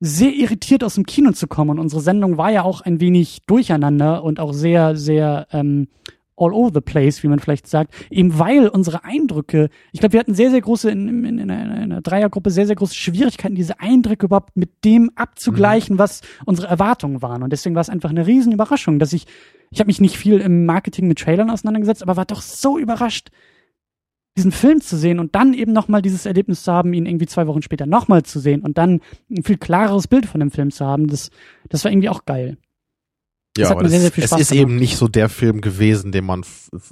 sehr 0.00 0.32
irritiert 0.32 0.82
aus 0.82 0.94
dem 0.94 1.06
Kino 1.06 1.32
zu 1.32 1.46
kommen. 1.46 1.70
Und 1.70 1.78
unsere 1.78 2.00
Sendung 2.00 2.36
war 2.36 2.50
ja 2.50 2.62
auch 2.62 2.80
ein 2.80 3.00
wenig 3.00 3.42
durcheinander 3.46 4.24
und 4.24 4.40
auch 4.40 4.52
sehr, 4.52 4.96
sehr 4.96 5.46
ähm, 5.52 5.88
all 6.36 6.52
over 6.52 6.70
the 6.74 6.80
place, 6.80 7.22
wie 7.22 7.28
man 7.28 7.38
vielleicht 7.38 7.68
sagt, 7.68 7.94
eben 8.10 8.38
weil 8.38 8.68
unsere 8.68 9.04
Eindrücke, 9.04 9.68
ich 9.92 10.00
glaube, 10.00 10.14
wir 10.14 10.20
hatten 10.20 10.34
sehr, 10.34 10.50
sehr 10.50 10.60
große, 10.60 10.90
in, 10.90 11.24
in, 11.24 11.38
in, 11.38 11.50
einer, 11.50 11.76
in, 11.76 11.82
einer, 11.82 12.00
Dreiergruppe, 12.00 12.50
sehr, 12.50 12.66
sehr 12.66 12.74
große 12.74 12.94
Schwierigkeiten, 12.94 13.54
diese 13.54 13.78
Eindrücke 13.80 14.26
überhaupt 14.26 14.56
mit 14.56 14.84
dem 14.84 15.10
abzugleichen, 15.14 15.96
mhm. 15.96 15.98
was 16.00 16.22
unsere 16.44 16.66
Erwartungen 16.66 17.22
waren. 17.22 17.42
Und 17.42 17.52
deswegen 17.52 17.74
war 17.74 17.82
es 17.82 17.90
einfach 17.90 18.10
eine 18.10 18.26
riesen 18.26 18.52
Überraschung, 18.52 18.98
dass 18.98 19.12
ich, 19.12 19.26
ich 19.70 19.78
habe 19.78 19.88
mich 19.88 20.00
nicht 20.00 20.16
viel 20.16 20.38
im 20.38 20.66
Marketing 20.66 21.06
mit 21.06 21.18
Trailern 21.18 21.50
auseinandergesetzt, 21.50 22.02
aber 22.02 22.16
war 22.16 22.24
doch 22.24 22.42
so 22.42 22.78
überrascht, 22.78 23.30
diesen 24.36 24.52
Film 24.52 24.80
zu 24.80 24.96
sehen 24.96 25.18
und 25.18 25.34
dann 25.34 25.52
eben 25.52 25.72
nochmal 25.72 26.00
dieses 26.00 26.24
Erlebnis 26.24 26.62
zu 26.62 26.72
haben, 26.72 26.94
ihn 26.94 27.06
irgendwie 27.06 27.26
zwei 27.26 27.46
Wochen 27.46 27.62
später 27.62 27.86
nochmal 27.86 28.22
zu 28.22 28.40
sehen 28.40 28.62
und 28.62 28.78
dann 28.78 29.00
ein 29.30 29.42
viel 29.42 29.58
klareres 29.58 30.08
Bild 30.08 30.26
von 30.26 30.40
dem 30.40 30.50
Film 30.50 30.70
zu 30.70 30.86
haben, 30.86 31.06
das, 31.06 31.30
das 31.68 31.84
war 31.84 31.92
irgendwie 31.92 32.08
auch 32.08 32.24
geil. 32.24 32.56
Das 33.54 33.68
ja, 33.68 33.70
aber 33.72 33.82
das, 33.82 33.92
es 33.92 34.16
ist 34.16 34.30
gemacht. 34.30 34.52
eben 34.52 34.76
nicht 34.76 34.96
so 34.96 35.08
der 35.08 35.28
Film 35.28 35.60
gewesen, 35.60 36.10
den 36.10 36.24
man 36.24 36.42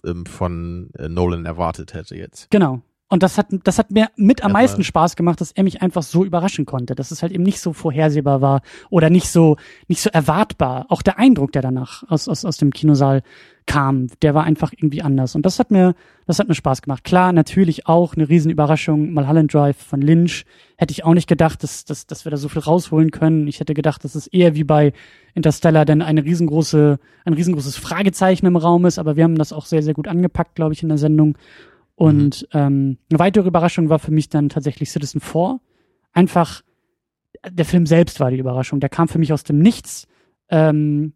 ähm, 0.04 0.26
von 0.26 0.90
äh, 0.98 1.08
Nolan 1.08 1.46
erwartet 1.46 1.94
hätte 1.94 2.16
jetzt. 2.16 2.50
Genau. 2.50 2.82
Und 3.12 3.24
das 3.24 3.38
hat, 3.38 3.48
das 3.64 3.78
hat 3.78 3.90
mir 3.90 4.08
mit 4.14 4.44
am 4.44 4.52
meisten 4.52 4.84
Spaß 4.84 5.16
gemacht, 5.16 5.40
dass 5.40 5.50
er 5.50 5.64
mich 5.64 5.82
einfach 5.82 6.04
so 6.04 6.24
überraschen 6.24 6.64
konnte, 6.64 6.94
dass 6.94 7.10
es 7.10 7.22
halt 7.22 7.32
eben 7.32 7.42
nicht 7.42 7.60
so 7.60 7.72
vorhersehbar 7.72 8.40
war 8.40 8.62
oder 8.88 9.10
nicht 9.10 9.28
so, 9.28 9.56
nicht 9.88 10.00
so 10.00 10.10
erwartbar. 10.10 10.86
Auch 10.90 11.02
der 11.02 11.18
Eindruck, 11.18 11.50
der 11.50 11.60
danach 11.60 12.04
aus, 12.08 12.28
aus, 12.28 12.44
aus 12.44 12.56
dem 12.58 12.72
Kinosaal 12.72 13.22
kam, 13.66 14.06
der 14.22 14.34
war 14.34 14.44
einfach 14.44 14.72
irgendwie 14.72 15.02
anders. 15.02 15.34
Und 15.34 15.44
das 15.44 15.58
hat 15.58 15.72
mir, 15.72 15.94
das 16.26 16.38
hat 16.38 16.46
mir 16.46 16.54
Spaß 16.54 16.82
gemacht. 16.82 17.02
Klar, 17.02 17.32
natürlich 17.32 17.88
auch 17.88 18.14
eine 18.14 18.28
Riesenüberraschung. 18.28 19.12
Mulholland 19.12 19.52
Drive 19.52 19.76
von 19.76 20.00
Lynch. 20.00 20.44
Hätte 20.76 20.92
ich 20.92 21.04
auch 21.04 21.14
nicht 21.14 21.28
gedacht, 21.28 21.62
dass, 21.64 21.84
dass, 21.84 22.06
dass 22.06 22.24
wir 22.24 22.30
da 22.30 22.36
so 22.36 22.48
viel 22.48 22.62
rausholen 22.62 23.10
können. 23.10 23.48
Ich 23.48 23.58
hätte 23.58 23.74
gedacht, 23.74 24.04
dass 24.04 24.14
es 24.14 24.28
eher 24.28 24.54
wie 24.54 24.64
bei 24.64 24.92
Interstellar 25.34 25.84
denn 25.84 26.00
eine 26.00 26.24
riesengroße, 26.24 26.98
ein 27.24 27.32
riesengroßes 27.32 27.76
Fragezeichen 27.76 28.46
im 28.46 28.56
Raum 28.56 28.86
ist. 28.86 28.98
Aber 28.98 29.16
wir 29.16 29.24
haben 29.24 29.36
das 29.36 29.52
auch 29.52 29.66
sehr, 29.66 29.82
sehr 29.82 29.94
gut 29.94 30.08
angepackt, 30.08 30.54
glaube 30.54 30.74
ich, 30.74 30.82
in 30.82 30.88
der 30.88 30.98
Sendung. 30.98 31.36
Und 32.00 32.48
ähm, 32.54 32.96
eine 33.10 33.18
weitere 33.18 33.46
Überraschung 33.46 33.90
war 33.90 33.98
für 33.98 34.10
mich 34.10 34.30
dann 34.30 34.48
tatsächlich 34.48 34.90
Citizen 34.90 35.20
4. 35.20 35.60
Einfach, 36.12 36.62
der 37.46 37.66
Film 37.66 37.84
selbst 37.84 38.20
war 38.20 38.30
die 38.30 38.38
Überraschung. 38.38 38.80
Der 38.80 38.88
kam 38.88 39.06
für 39.06 39.18
mich 39.18 39.34
aus 39.34 39.44
dem 39.44 39.58
Nichts. 39.58 40.08
Ähm, 40.48 41.12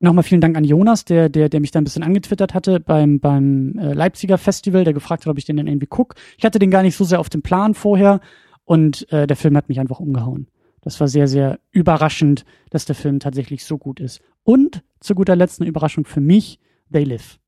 Nochmal 0.00 0.24
vielen 0.24 0.40
Dank 0.40 0.56
an 0.56 0.64
Jonas, 0.64 1.04
der, 1.04 1.28
der, 1.28 1.50
der 1.50 1.60
mich 1.60 1.70
da 1.70 1.80
ein 1.80 1.84
bisschen 1.84 2.02
angetwittert 2.02 2.54
hatte 2.54 2.80
beim, 2.80 3.20
beim 3.20 3.78
äh, 3.78 3.92
Leipziger 3.92 4.38
Festival, 4.38 4.84
der 4.84 4.94
gefragt 4.94 5.26
hat, 5.26 5.30
ob 5.30 5.36
ich 5.36 5.44
den 5.44 5.58
dann 5.58 5.66
irgendwie 5.66 5.86
guck. 5.86 6.14
Ich 6.38 6.46
hatte 6.46 6.58
den 6.58 6.70
gar 6.70 6.82
nicht 6.82 6.96
so 6.96 7.04
sehr 7.04 7.20
auf 7.20 7.28
dem 7.28 7.42
Plan 7.42 7.74
vorher 7.74 8.20
und 8.64 9.10
äh, 9.12 9.26
der 9.26 9.36
Film 9.36 9.54
hat 9.54 9.68
mich 9.68 9.80
einfach 9.80 10.00
umgehauen. 10.00 10.48
Das 10.80 10.98
war 10.98 11.08
sehr, 11.08 11.28
sehr 11.28 11.60
überraschend, 11.72 12.46
dass 12.70 12.86
der 12.86 12.94
Film 12.94 13.20
tatsächlich 13.20 13.66
so 13.66 13.76
gut 13.76 14.00
ist. 14.00 14.22
Und 14.44 14.82
zu 15.00 15.14
guter 15.14 15.36
Letzt 15.36 15.60
eine 15.60 15.68
Überraschung 15.68 16.06
für 16.06 16.22
mich, 16.22 16.58
They 16.90 17.04
Live. 17.04 17.38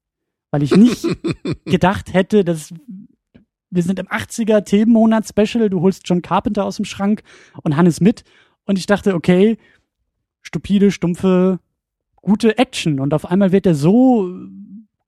Weil 0.57 0.63
ich 0.63 0.75
nicht 0.75 1.07
gedacht 1.67 2.15
hätte, 2.15 2.43
dass 2.43 2.73
wir 3.69 3.83
sind 3.83 3.99
im 3.99 4.07
80er 4.07 4.65
Themenmonat 4.65 5.29
Special, 5.29 5.69
du 5.69 5.83
holst 5.83 6.01
John 6.07 6.23
Carpenter 6.23 6.65
aus 6.65 6.77
dem 6.77 6.87
Schrank 6.87 7.23
und 7.63 7.77
Hannes 7.77 8.01
mit. 8.01 8.25
Und 8.65 8.79
ich 8.79 8.87
dachte, 8.87 9.15
okay, 9.15 9.59
stupide, 10.41 10.91
stumpfe, 10.93 11.59
gute 12.15 12.57
Action. 12.57 13.01
Und 13.01 13.13
auf 13.13 13.27
einmal 13.27 13.53
wird 13.53 13.67
er 13.67 13.75
so 13.75 14.31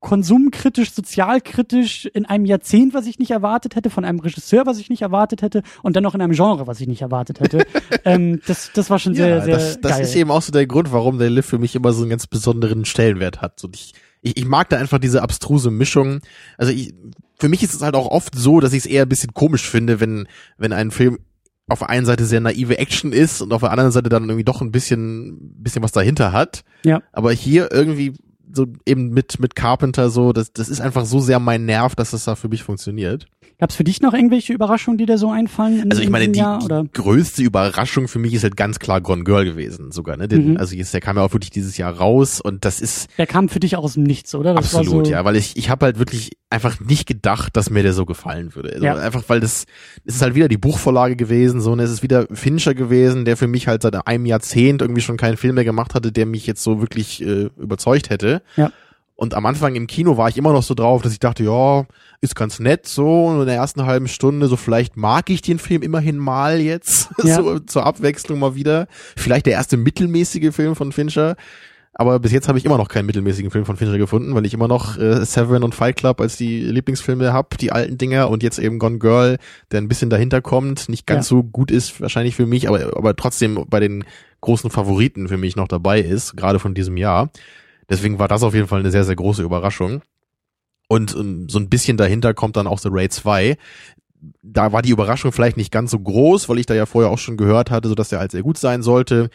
konsumkritisch, 0.00 0.92
sozialkritisch 0.92 2.04
in 2.04 2.26
einem 2.26 2.44
Jahrzehnt, 2.44 2.92
was 2.92 3.06
ich 3.06 3.18
nicht 3.18 3.30
erwartet 3.30 3.74
hätte, 3.74 3.88
von 3.88 4.04
einem 4.04 4.20
Regisseur, 4.20 4.66
was 4.66 4.78
ich 4.78 4.90
nicht 4.90 5.00
erwartet 5.00 5.40
hätte 5.40 5.62
und 5.82 5.96
dann 5.96 6.02
noch 6.02 6.14
in 6.14 6.20
einem 6.20 6.34
Genre, 6.34 6.66
was 6.66 6.78
ich 6.82 6.88
nicht 6.88 7.00
erwartet 7.00 7.40
hätte. 7.40 7.64
ähm, 8.04 8.42
das, 8.46 8.70
das 8.74 8.90
war 8.90 8.98
schon 8.98 9.14
sehr, 9.14 9.28
ja, 9.28 9.40
sehr 9.40 9.54
das, 9.54 9.80
das 9.80 9.92
geil. 9.92 10.02
ist 10.02 10.14
eben 10.14 10.30
auch 10.30 10.42
so 10.42 10.52
der 10.52 10.66
Grund, 10.66 10.92
warum 10.92 11.18
der 11.18 11.30
Live 11.30 11.46
für 11.46 11.58
mich 11.58 11.74
immer 11.74 11.92
so 11.94 12.02
einen 12.02 12.10
ganz 12.10 12.26
besonderen 12.26 12.84
Stellenwert 12.84 13.40
hat. 13.40 13.58
So, 13.58 13.70
ich, 13.72 13.94
ich, 14.22 14.36
ich 14.36 14.44
mag 14.46 14.68
da 14.68 14.76
einfach 14.76 14.98
diese 14.98 15.22
abstruse 15.22 15.70
Mischung. 15.70 16.20
Also 16.56 16.72
ich, 16.72 16.94
für 17.38 17.48
mich 17.48 17.62
ist 17.62 17.74
es 17.74 17.82
halt 17.82 17.94
auch 17.94 18.10
oft 18.10 18.34
so, 18.34 18.60
dass 18.60 18.72
ich 18.72 18.80
es 18.80 18.86
eher 18.86 19.02
ein 19.02 19.08
bisschen 19.08 19.34
komisch 19.34 19.68
finde, 19.68 20.00
wenn, 20.00 20.26
wenn 20.56 20.72
ein 20.72 20.90
Film 20.90 21.18
auf 21.68 21.80
der 21.80 21.90
einen 21.90 22.06
Seite 22.06 22.24
sehr 22.24 22.40
naive 22.40 22.78
Action 22.78 23.12
ist 23.12 23.42
und 23.42 23.52
auf 23.52 23.60
der 23.60 23.70
anderen 23.70 23.92
Seite 23.92 24.08
dann 24.08 24.24
irgendwie 24.24 24.44
doch 24.44 24.62
ein 24.62 24.72
bisschen, 24.72 25.36
bisschen 25.62 25.82
was 25.82 25.92
dahinter 25.92 26.32
hat. 26.32 26.64
Ja. 26.84 27.02
Aber 27.12 27.32
hier 27.32 27.70
irgendwie 27.70 28.14
so 28.52 28.66
eben 28.86 29.10
mit, 29.10 29.40
mit 29.40 29.54
Carpenter 29.54 30.10
so, 30.10 30.32
das, 30.32 30.52
das 30.52 30.68
ist 30.68 30.80
einfach 30.80 31.04
so 31.04 31.20
sehr 31.20 31.38
mein 31.38 31.64
Nerv, 31.64 31.94
dass 31.94 32.10
das 32.10 32.24
da 32.24 32.34
für 32.34 32.48
mich 32.48 32.62
funktioniert. 32.62 33.26
Gab 33.60 33.70
es 33.70 33.76
für 33.76 33.82
dich 33.82 34.00
noch 34.00 34.14
irgendwelche 34.14 34.52
Überraschungen, 34.52 34.98
die 34.98 35.06
dir 35.06 35.18
so 35.18 35.30
einfallen? 35.30 35.82
In, 35.82 35.90
also 35.90 36.00
ich 36.00 36.10
meine, 36.10 36.28
die, 36.28 36.38
Jahr, 36.38 36.60
die 36.60 36.92
größte 36.92 37.42
Überraschung 37.42 38.06
für 38.06 38.20
mich 38.20 38.32
ist 38.32 38.44
halt 38.44 38.56
ganz 38.56 38.78
klar 38.78 39.00
Gone 39.00 39.24
Girl 39.24 39.44
gewesen 39.44 39.90
sogar. 39.90 40.16
Ne? 40.16 40.28
Den, 40.28 40.38
Mhm. 40.38 40.56
Also 40.58 40.76
jetzt, 40.76 40.94
der 40.94 41.00
kam 41.00 41.16
ja 41.16 41.24
auch 41.24 41.32
wirklich 41.32 41.50
dieses 41.50 41.76
Jahr 41.76 41.92
raus 41.92 42.40
und 42.40 42.64
das 42.64 42.80
ist 42.80 43.08
Der 43.18 43.26
kam 43.26 43.48
für 43.48 43.58
dich 43.58 43.74
auch 43.74 43.82
aus 43.82 43.94
dem 43.94 44.04
Nichts, 44.04 44.32
oder? 44.36 44.54
Das 44.54 44.76
absolut, 44.76 45.06
so, 45.06 45.12
ja, 45.12 45.24
weil 45.24 45.34
ich 45.34 45.56
ich 45.56 45.70
habe 45.70 45.86
halt 45.86 45.98
wirklich 45.98 46.30
einfach 46.50 46.78
nicht 46.78 47.06
gedacht, 47.06 47.56
dass 47.56 47.68
mir 47.68 47.82
der 47.82 47.92
so 47.92 48.06
gefallen 48.06 48.54
würde. 48.54 48.74
Also 48.74 48.84
Ja. 48.84 48.94
Einfach 48.94 49.24
weil 49.26 49.40
das 49.40 49.66
es 50.04 50.16
ist 50.16 50.22
halt 50.22 50.36
wieder 50.36 50.46
die 50.46 50.56
Buchvorlage 50.56 51.16
gewesen, 51.16 51.60
so 51.60 51.72
und 51.72 51.80
es 51.80 51.90
ist 51.90 52.04
wieder 52.04 52.28
Fincher 52.30 52.74
gewesen, 52.74 53.24
der 53.24 53.36
für 53.36 53.48
mich 53.48 53.66
halt 53.66 53.82
seit 53.82 54.06
einem 54.06 54.26
Jahrzehnt 54.26 54.82
irgendwie 54.82 55.02
schon 55.02 55.16
keinen 55.16 55.36
Film 55.36 55.56
mehr 55.56 55.64
gemacht 55.64 55.94
hatte, 55.96 56.12
der 56.12 56.26
mich 56.26 56.46
jetzt 56.46 56.62
so 56.62 56.80
wirklich 56.80 57.20
äh, 57.22 57.50
überzeugt 57.58 58.08
hätte. 58.10 58.37
Ja. 58.56 58.72
Und 59.16 59.34
am 59.34 59.46
Anfang 59.46 59.74
im 59.74 59.88
Kino 59.88 60.16
war 60.16 60.28
ich 60.28 60.36
immer 60.36 60.52
noch 60.52 60.62
so 60.62 60.74
drauf, 60.74 61.02
dass 61.02 61.12
ich 61.12 61.18
dachte, 61.18 61.42
ja, 61.42 61.86
ist 62.20 62.36
ganz 62.36 62.60
nett 62.60 62.86
so. 62.86 63.26
Und 63.26 63.40
in 63.40 63.46
der 63.46 63.56
ersten 63.56 63.84
halben 63.84 64.06
Stunde, 64.06 64.46
so 64.46 64.56
vielleicht 64.56 64.96
mag 64.96 65.28
ich 65.30 65.42
den 65.42 65.58
Film 65.58 65.82
immerhin 65.82 66.18
mal 66.18 66.60
jetzt, 66.60 67.08
Ja. 67.24 67.34
so 67.36 67.58
zur 67.58 67.84
Abwechslung 67.84 68.38
mal 68.38 68.54
wieder. 68.54 68.86
Vielleicht 69.16 69.46
der 69.46 69.54
erste 69.54 69.76
mittelmäßige 69.76 70.54
Film 70.54 70.76
von 70.76 70.92
Fincher. 70.92 71.34
Aber 71.94 72.20
bis 72.20 72.30
jetzt 72.30 72.46
habe 72.46 72.58
ich 72.58 72.64
immer 72.64 72.78
noch 72.78 72.88
keinen 72.88 73.06
mittelmäßigen 73.06 73.50
Film 73.50 73.64
von 73.64 73.76
Fincher 73.76 73.98
gefunden, 73.98 74.32
weil 74.36 74.46
ich 74.46 74.54
immer 74.54 74.68
noch 74.68 74.96
äh, 74.98 75.24
Seven 75.24 75.64
und 75.64 75.74
Fight 75.74 75.96
Club 75.96 76.20
als 76.20 76.36
die 76.36 76.60
Lieblingsfilme 76.60 77.32
hab, 77.32 77.58
die 77.58 77.72
alten 77.72 77.98
Dinger 77.98 78.30
und 78.30 78.44
jetzt 78.44 78.60
eben 78.60 78.78
Gone 78.78 79.00
Girl, 79.00 79.38
der 79.72 79.80
ein 79.80 79.88
bisschen 79.88 80.10
dahinter 80.10 80.40
kommt, 80.40 80.88
nicht 80.88 81.08
ganz 81.08 81.26
so 81.26 81.42
gut 81.42 81.72
ist 81.72 82.00
wahrscheinlich 82.00 82.36
für 82.36 82.46
mich, 82.46 82.68
aber 82.68 82.96
aber 82.96 83.16
trotzdem 83.16 83.64
bei 83.68 83.80
den 83.80 84.04
großen 84.42 84.70
Favoriten 84.70 85.26
für 85.26 85.38
mich 85.38 85.56
noch 85.56 85.66
dabei 85.66 86.00
ist, 86.00 86.36
gerade 86.36 86.60
von 86.60 86.72
diesem 86.72 86.96
Jahr. 86.96 87.30
Deswegen 87.88 88.18
war 88.18 88.28
das 88.28 88.42
auf 88.42 88.54
jeden 88.54 88.68
Fall 88.68 88.80
eine 88.80 88.90
sehr 88.90 89.04
sehr 89.04 89.16
große 89.16 89.42
Überraschung. 89.42 90.02
Und 90.88 91.14
ähm, 91.14 91.48
so 91.48 91.58
ein 91.58 91.68
bisschen 91.68 91.96
dahinter 91.96 92.34
kommt 92.34 92.56
dann 92.56 92.66
auch 92.66 92.78
The 92.78 92.88
Raid 92.90 93.12
2. 93.12 93.56
Da 94.42 94.72
war 94.72 94.82
die 94.82 94.90
Überraschung 94.90 95.32
vielleicht 95.32 95.56
nicht 95.56 95.70
ganz 95.70 95.90
so 95.90 95.98
groß, 95.98 96.48
weil 96.48 96.58
ich 96.58 96.66
da 96.66 96.74
ja 96.74 96.86
vorher 96.86 97.10
auch 97.10 97.18
schon 97.18 97.36
gehört 97.36 97.70
hatte, 97.70 97.88
so 97.88 97.94
dass 97.94 98.08
der 98.08 98.18
halt 98.18 98.32
sehr 98.32 98.42
gut 98.42 98.58
sein 98.58 98.82
sollte 98.82 99.30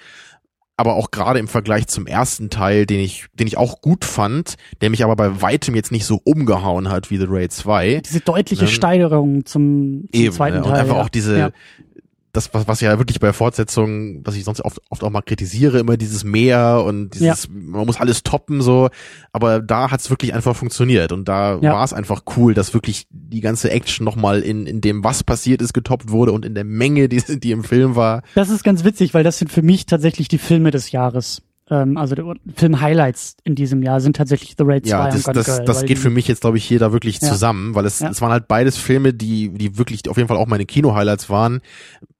aber 0.76 0.96
auch 0.96 1.12
gerade 1.12 1.40
im 1.40 1.48
Vergleich 1.48 1.88
zum 1.88 2.08
ersten 2.08 2.50
Teil, 2.50 2.86
den 2.86 3.00
ich, 3.00 3.28
den 3.34 3.48
ich 3.48 3.58
auch 3.58 3.82
gut 3.82 4.06
fand, 4.06 4.56
der 4.82 4.90
mich 4.90 5.04
aber 5.04 5.16
bei 5.16 5.42
weitem 5.42 5.76
jetzt 5.76 5.92
nicht 5.92 6.06
so 6.06 6.20
umgehauen 6.24 6.90
hat 6.90 7.12
wie 7.12 7.18
The 7.18 7.28
Raid 7.28 7.52
2. 7.52 8.02
Diese 8.06 8.22
deutliche 8.22 8.64
Ne? 8.64 8.70
Steigerung 8.70 9.46
zum, 9.46 10.06
zum 10.12 10.22
Eben, 10.22 10.34
zweiten 10.34 10.58
ne? 10.58 10.64
Teil. 10.64 10.72
und 10.72 10.78
einfach 10.78 10.96
ja. 10.96 11.02
auch 11.04 11.10
diese, 11.10 11.38
Ja. 11.38 11.52
Das, 12.34 12.52
was, 12.54 12.68
was 12.68 12.82
ja 12.82 12.98
wirklich 12.98 13.20
bei 13.20 13.32
Fortsetzungen, 13.32 14.22
was 14.26 14.36
ich 14.36 14.44
sonst 14.44 14.62
oft, 14.62 14.82
oft 14.90 15.04
auch 15.04 15.10
mal 15.12 15.22
kritisiere, 15.22 15.78
immer 15.80 15.98
dieses 15.98 16.24
Mehr 16.24 16.84
und 16.84 17.12
dieses, 17.12 17.48
man 17.50 17.86
muss 17.86 18.00
alles 18.00 18.24
toppen 18.24 18.62
so, 18.62 18.90
aber 19.32 19.62
da 19.62 19.92
hat's 19.92 20.10
wirklich 20.10 20.34
einfach 20.34 20.56
funktioniert 20.56 21.12
und 21.12 21.28
da 21.28 21.60
Ja. 21.62 21.74
war 21.74 21.84
es 21.86 21.94
einfach 21.94 22.24
cool, 22.36 22.56
dass 22.56 22.74
wirklich 22.74 23.06
die 23.12 23.40
ganze 23.40 23.70
Action 23.70 24.04
nochmal 24.04 24.42
in, 24.42 24.66
in 24.66 24.82
dem, 24.82 25.04
was 25.04 25.24
passiert 25.24 25.62
ist, 25.62 25.74
getoppt 25.74 26.10
wurde 26.10 26.32
und 26.32 26.44
in 26.44 26.56
der 26.56 26.64
Menge, 26.66 27.08
die, 27.08 27.22
die 27.40 27.52
im 27.52 27.64
Film 27.64 27.96
war. 27.96 28.24
Das 28.34 28.50
ist 28.50 28.64
ganz 28.64 28.84
witzig, 28.84 29.14
weil 29.14 29.24
das 29.24 29.38
sind 29.38 29.52
für 29.52 29.62
mich 29.62 29.86
tatsächlich 29.86 30.28
die 30.28 30.40
Filme 30.40 30.72
des 30.72 30.92
Jahres. 30.92 31.44
Ähm, 31.74 31.98
also 31.98 32.16
Film-Highlights 32.56 33.38
in 33.44 33.56
diesem 33.56 33.82
Jahr 33.82 34.00
sind 34.02 34.16
tatsächlich 34.16 34.56
The 34.58 34.64
Raid 34.66 34.86
2 34.86 34.90
Ja, 34.92 35.06
und 35.06 35.14
das, 35.14 35.24
Gone 35.24 35.34
das, 35.36 35.46
Girl. 35.46 35.66
das 35.66 35.86
geht 35.86 35.98
für 35.98 36.10
mich 36.10 36.28
jetzt, 36.28 36.42
glaube 36.42 36.58
ich, 36.58 36.66
hier 36.66 36.78
da 36.80 36.92
wirklich 36.92 37.20
Ja. 37.22 37.30
zusammen, 37.30 37.74
weil 37.74 37.86
es, 37.86 38.00
Ja. 38.00 38.10
es 38.10 38.22
waren 38.22 38.32
halt 38.32 38.48
beides 38.48 38.78
Filme, 38.78 39.14
die, 39.14 39.50
die 39.50 39.78
wirklich 39.78 40.08
auf 40.10 40.18
jeden 40.18 40.28
Fall 40.28 40.38
auch 40.38 40.48
meine 40.48 40.66
Kino-Highlights 40.66 41.30
waren, 41.30 41.62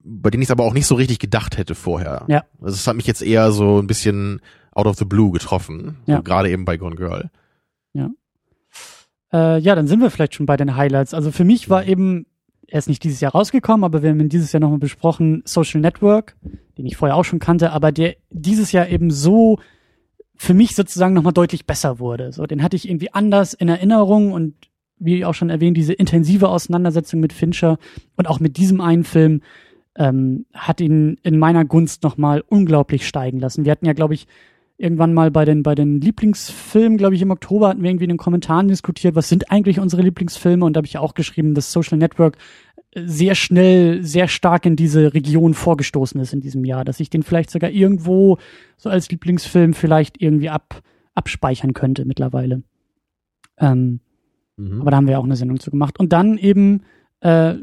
bei 0.02 0.30
denen 0.30 0.42
ich 0.42 0.48
es 0.48 0.50
aber 0.52 0.64
auch 0.64 0.74
nicht 0.74 0.86
so 0.86 0.94
richtig 0.96 1.18
gedacht 1.18 1.56
hätte 1.58 1.74
vorher. 1.74 2.24
Ja. 2.28 2.44
Also 2.60 2.74
es 2.74 2.86
hat 2.86 2.96
mich 2.96 3.06
jetzt 3.06 3.22
eher 3.22 3.52
so 3.52 3.78
ein 3.80 3.86
bisschen 3.86 4.40
out 4.72 4.86
of 4.86 4.96
the 4.96 5.04
blue 5.04 5.30
getroffen. 5.30 5.98
Ja. 6.06 6.20
Gerade 6.20 6.50
eben 6.50 6.64
bei 6.64 6.76
Gone 6.76 6.96
Girl. 6.96 7.30
Äh, 9.32 9.58
ja, 9.58 9.74
dann 9.74 9.88
sind 9.88 10.00
wir 10.00 10.10
vielleicht 10.10 10.34
schon 10.34 10.46
bei 10.46 10.56
den 10.56 10.76
Highlights. 10.76 11.12
Also 11.12 11.32
für 11.32 11.44
mich 11.44 11.68
war 11.68 11.84
eben, 11.86 12.26
er 12.74 12.78
ist 12.78 12.88
nicht 12.88 13.04
dieses 13.04 13.20
Jahr 13.20 13.30
rausgekommen, 13.30 13.84
aber 13.84 14.02
wir 14.02 14.10
haben 14.10 14.18
ihn 14.18 14.28
dieses 14.28 14.50
Jahr 14.50 14.58
nochmal 14.58 14.80
besprochen, 14.80 15.42
Social 15.44 15.80
Network, 15.80 16.34
den 16.76 16.86
ich 16.86 16.96
vorher 16.96 17.14
auch 17.14 17.22
schon 17.22 17.38
kannte, 17.38 17.70
aber 17.70 17.92
der 17.92 18.16
dieses 18.30 18.72
Jahr 18.72 18.88
eben 18.88 19.12
so 19.12 19.60
für 20.34 20.54
mich 20.54 20.74
sozusagen 20.74 21.14
nochmal 21.14 21.32
deutlich 21.32 21.66
besser 21.66 22.00
wurde. 22.00 22.32
So, 22.32 22.46
den 22.46 22.64
hatte 22.64 22.74
ich 22.74 22.88
irgendwie 22.88 23.12
anders 23.12 23.54
in 23.54 23.68
Erinnerung 23.68 24.32
und 24.32 24.56
wie 24.98 25.24
auch 25.24 25.34
schon 25.34 25.50
erwähnt, 25.50 25.76
diese 25.76 25.92
intensive 25.92 26.48
Auseinandersetzung 26.48 27.20
mit 27.20 27.32
Fincher 27.32 27.78
und 28.16 28.26
auch 28.26 28.40
mit 28.40 28.56
diesem 28.56 28.80
einen 28.80 29.04
Film 29.04 29.42
ähm, 29.94 30.44
hat 30.52 30.80
ihn 30.80 31.20
in 31.22 31.38
meiner 31.38 31.64
Gunst 31.64 32.02
nochmal 32.02 32.42
unglaublich 32.44 33.06
steigen 33.06 33.38
lassen. 33.38 33.64
Wir 33.64 33.70
hatten 33.70 33.86
ja, 33.86 33.92
glaube 33.92 34.14
ich, 34.14 34.26
irgendwann 34.76 35.14
mal 35.14 35.30
bei 35.30 35.44
den, 35.44 35.62
bei 35.62 35.74
den 35.74 36.00
Lieblingsfilmen, 36.00 36.98
glaube 36.98 37.14
ich, 37.14 37.22
im 37.22 37.30
Oktober 37.30 37.68
hatten 37.68 37.82
wir 37.82 37.90
irgendwie 37.90 38.04
in 38.04 38.10
den 38.10 38.18
Kommentaren 38.18 38.68
diskutiert, 38.68 39.14
was 39.14 39.28
sind 39.28 39.50
eigentlich 39.50 39.78
unsere 39.78 40.02
Lieblingsfilme? 40.02 40.64
Und 40.64 40.74
da 40.74 40.78
habe 40.78 40.86
ich 40.86 40.94
ja 40.94 41.00
auch 41.00 41.14
geschrieben, 41.14 41.54
dass 41.54 41.72
Social 41.72 41.98
Network 41.98 42.36
äh, 42.92 43.02
sehr 43.06 43.34
schnell, 43.34 44.02
sehr 44.02 44.28
stark 44.28 44.66
in 44.66 44.76
diese 44.76 45.14
Region 45.14 45.54
vorgestoßen 45.54 46.20
ist 46.20 46.32
in 46.32 46.40
diesem 46.40 46.64
Jahr, 46.64 46.84
dass 46.84 47.00
ich 47.00 47.10
den 47.10 47.22
vielleicht 47.22 47.50
sogar 47.50 47.70
irgendwo 47.70 48.38
so 48.76 48.90
als 48.90 49.10
Lieblingsfilm 49.10 49.74
vielleicht 49.74 50.20
irgendwie 50.20 50.50
ab, 50.50 50.82
abspeichern 51.14 51.72
könnte 51.72 52.04
mittlerweile. 52.04 52.62
Ähm, 53.58 54.00
Mhm. 54.56 54.80
aber 54.80 54.90
da 54.90 54.96
haben 54.98 55.08
wir 55.08 55.18
auch 55.18 55.24
eine 55.24 55.36
Sendung 55.36 55.58
zu 55.58 55.70
gemacht. 55.70 55.98
Und 55.98 56.12
dann 56.12 56.38
eben, 56.38 56.82
äh, 57.20 57.54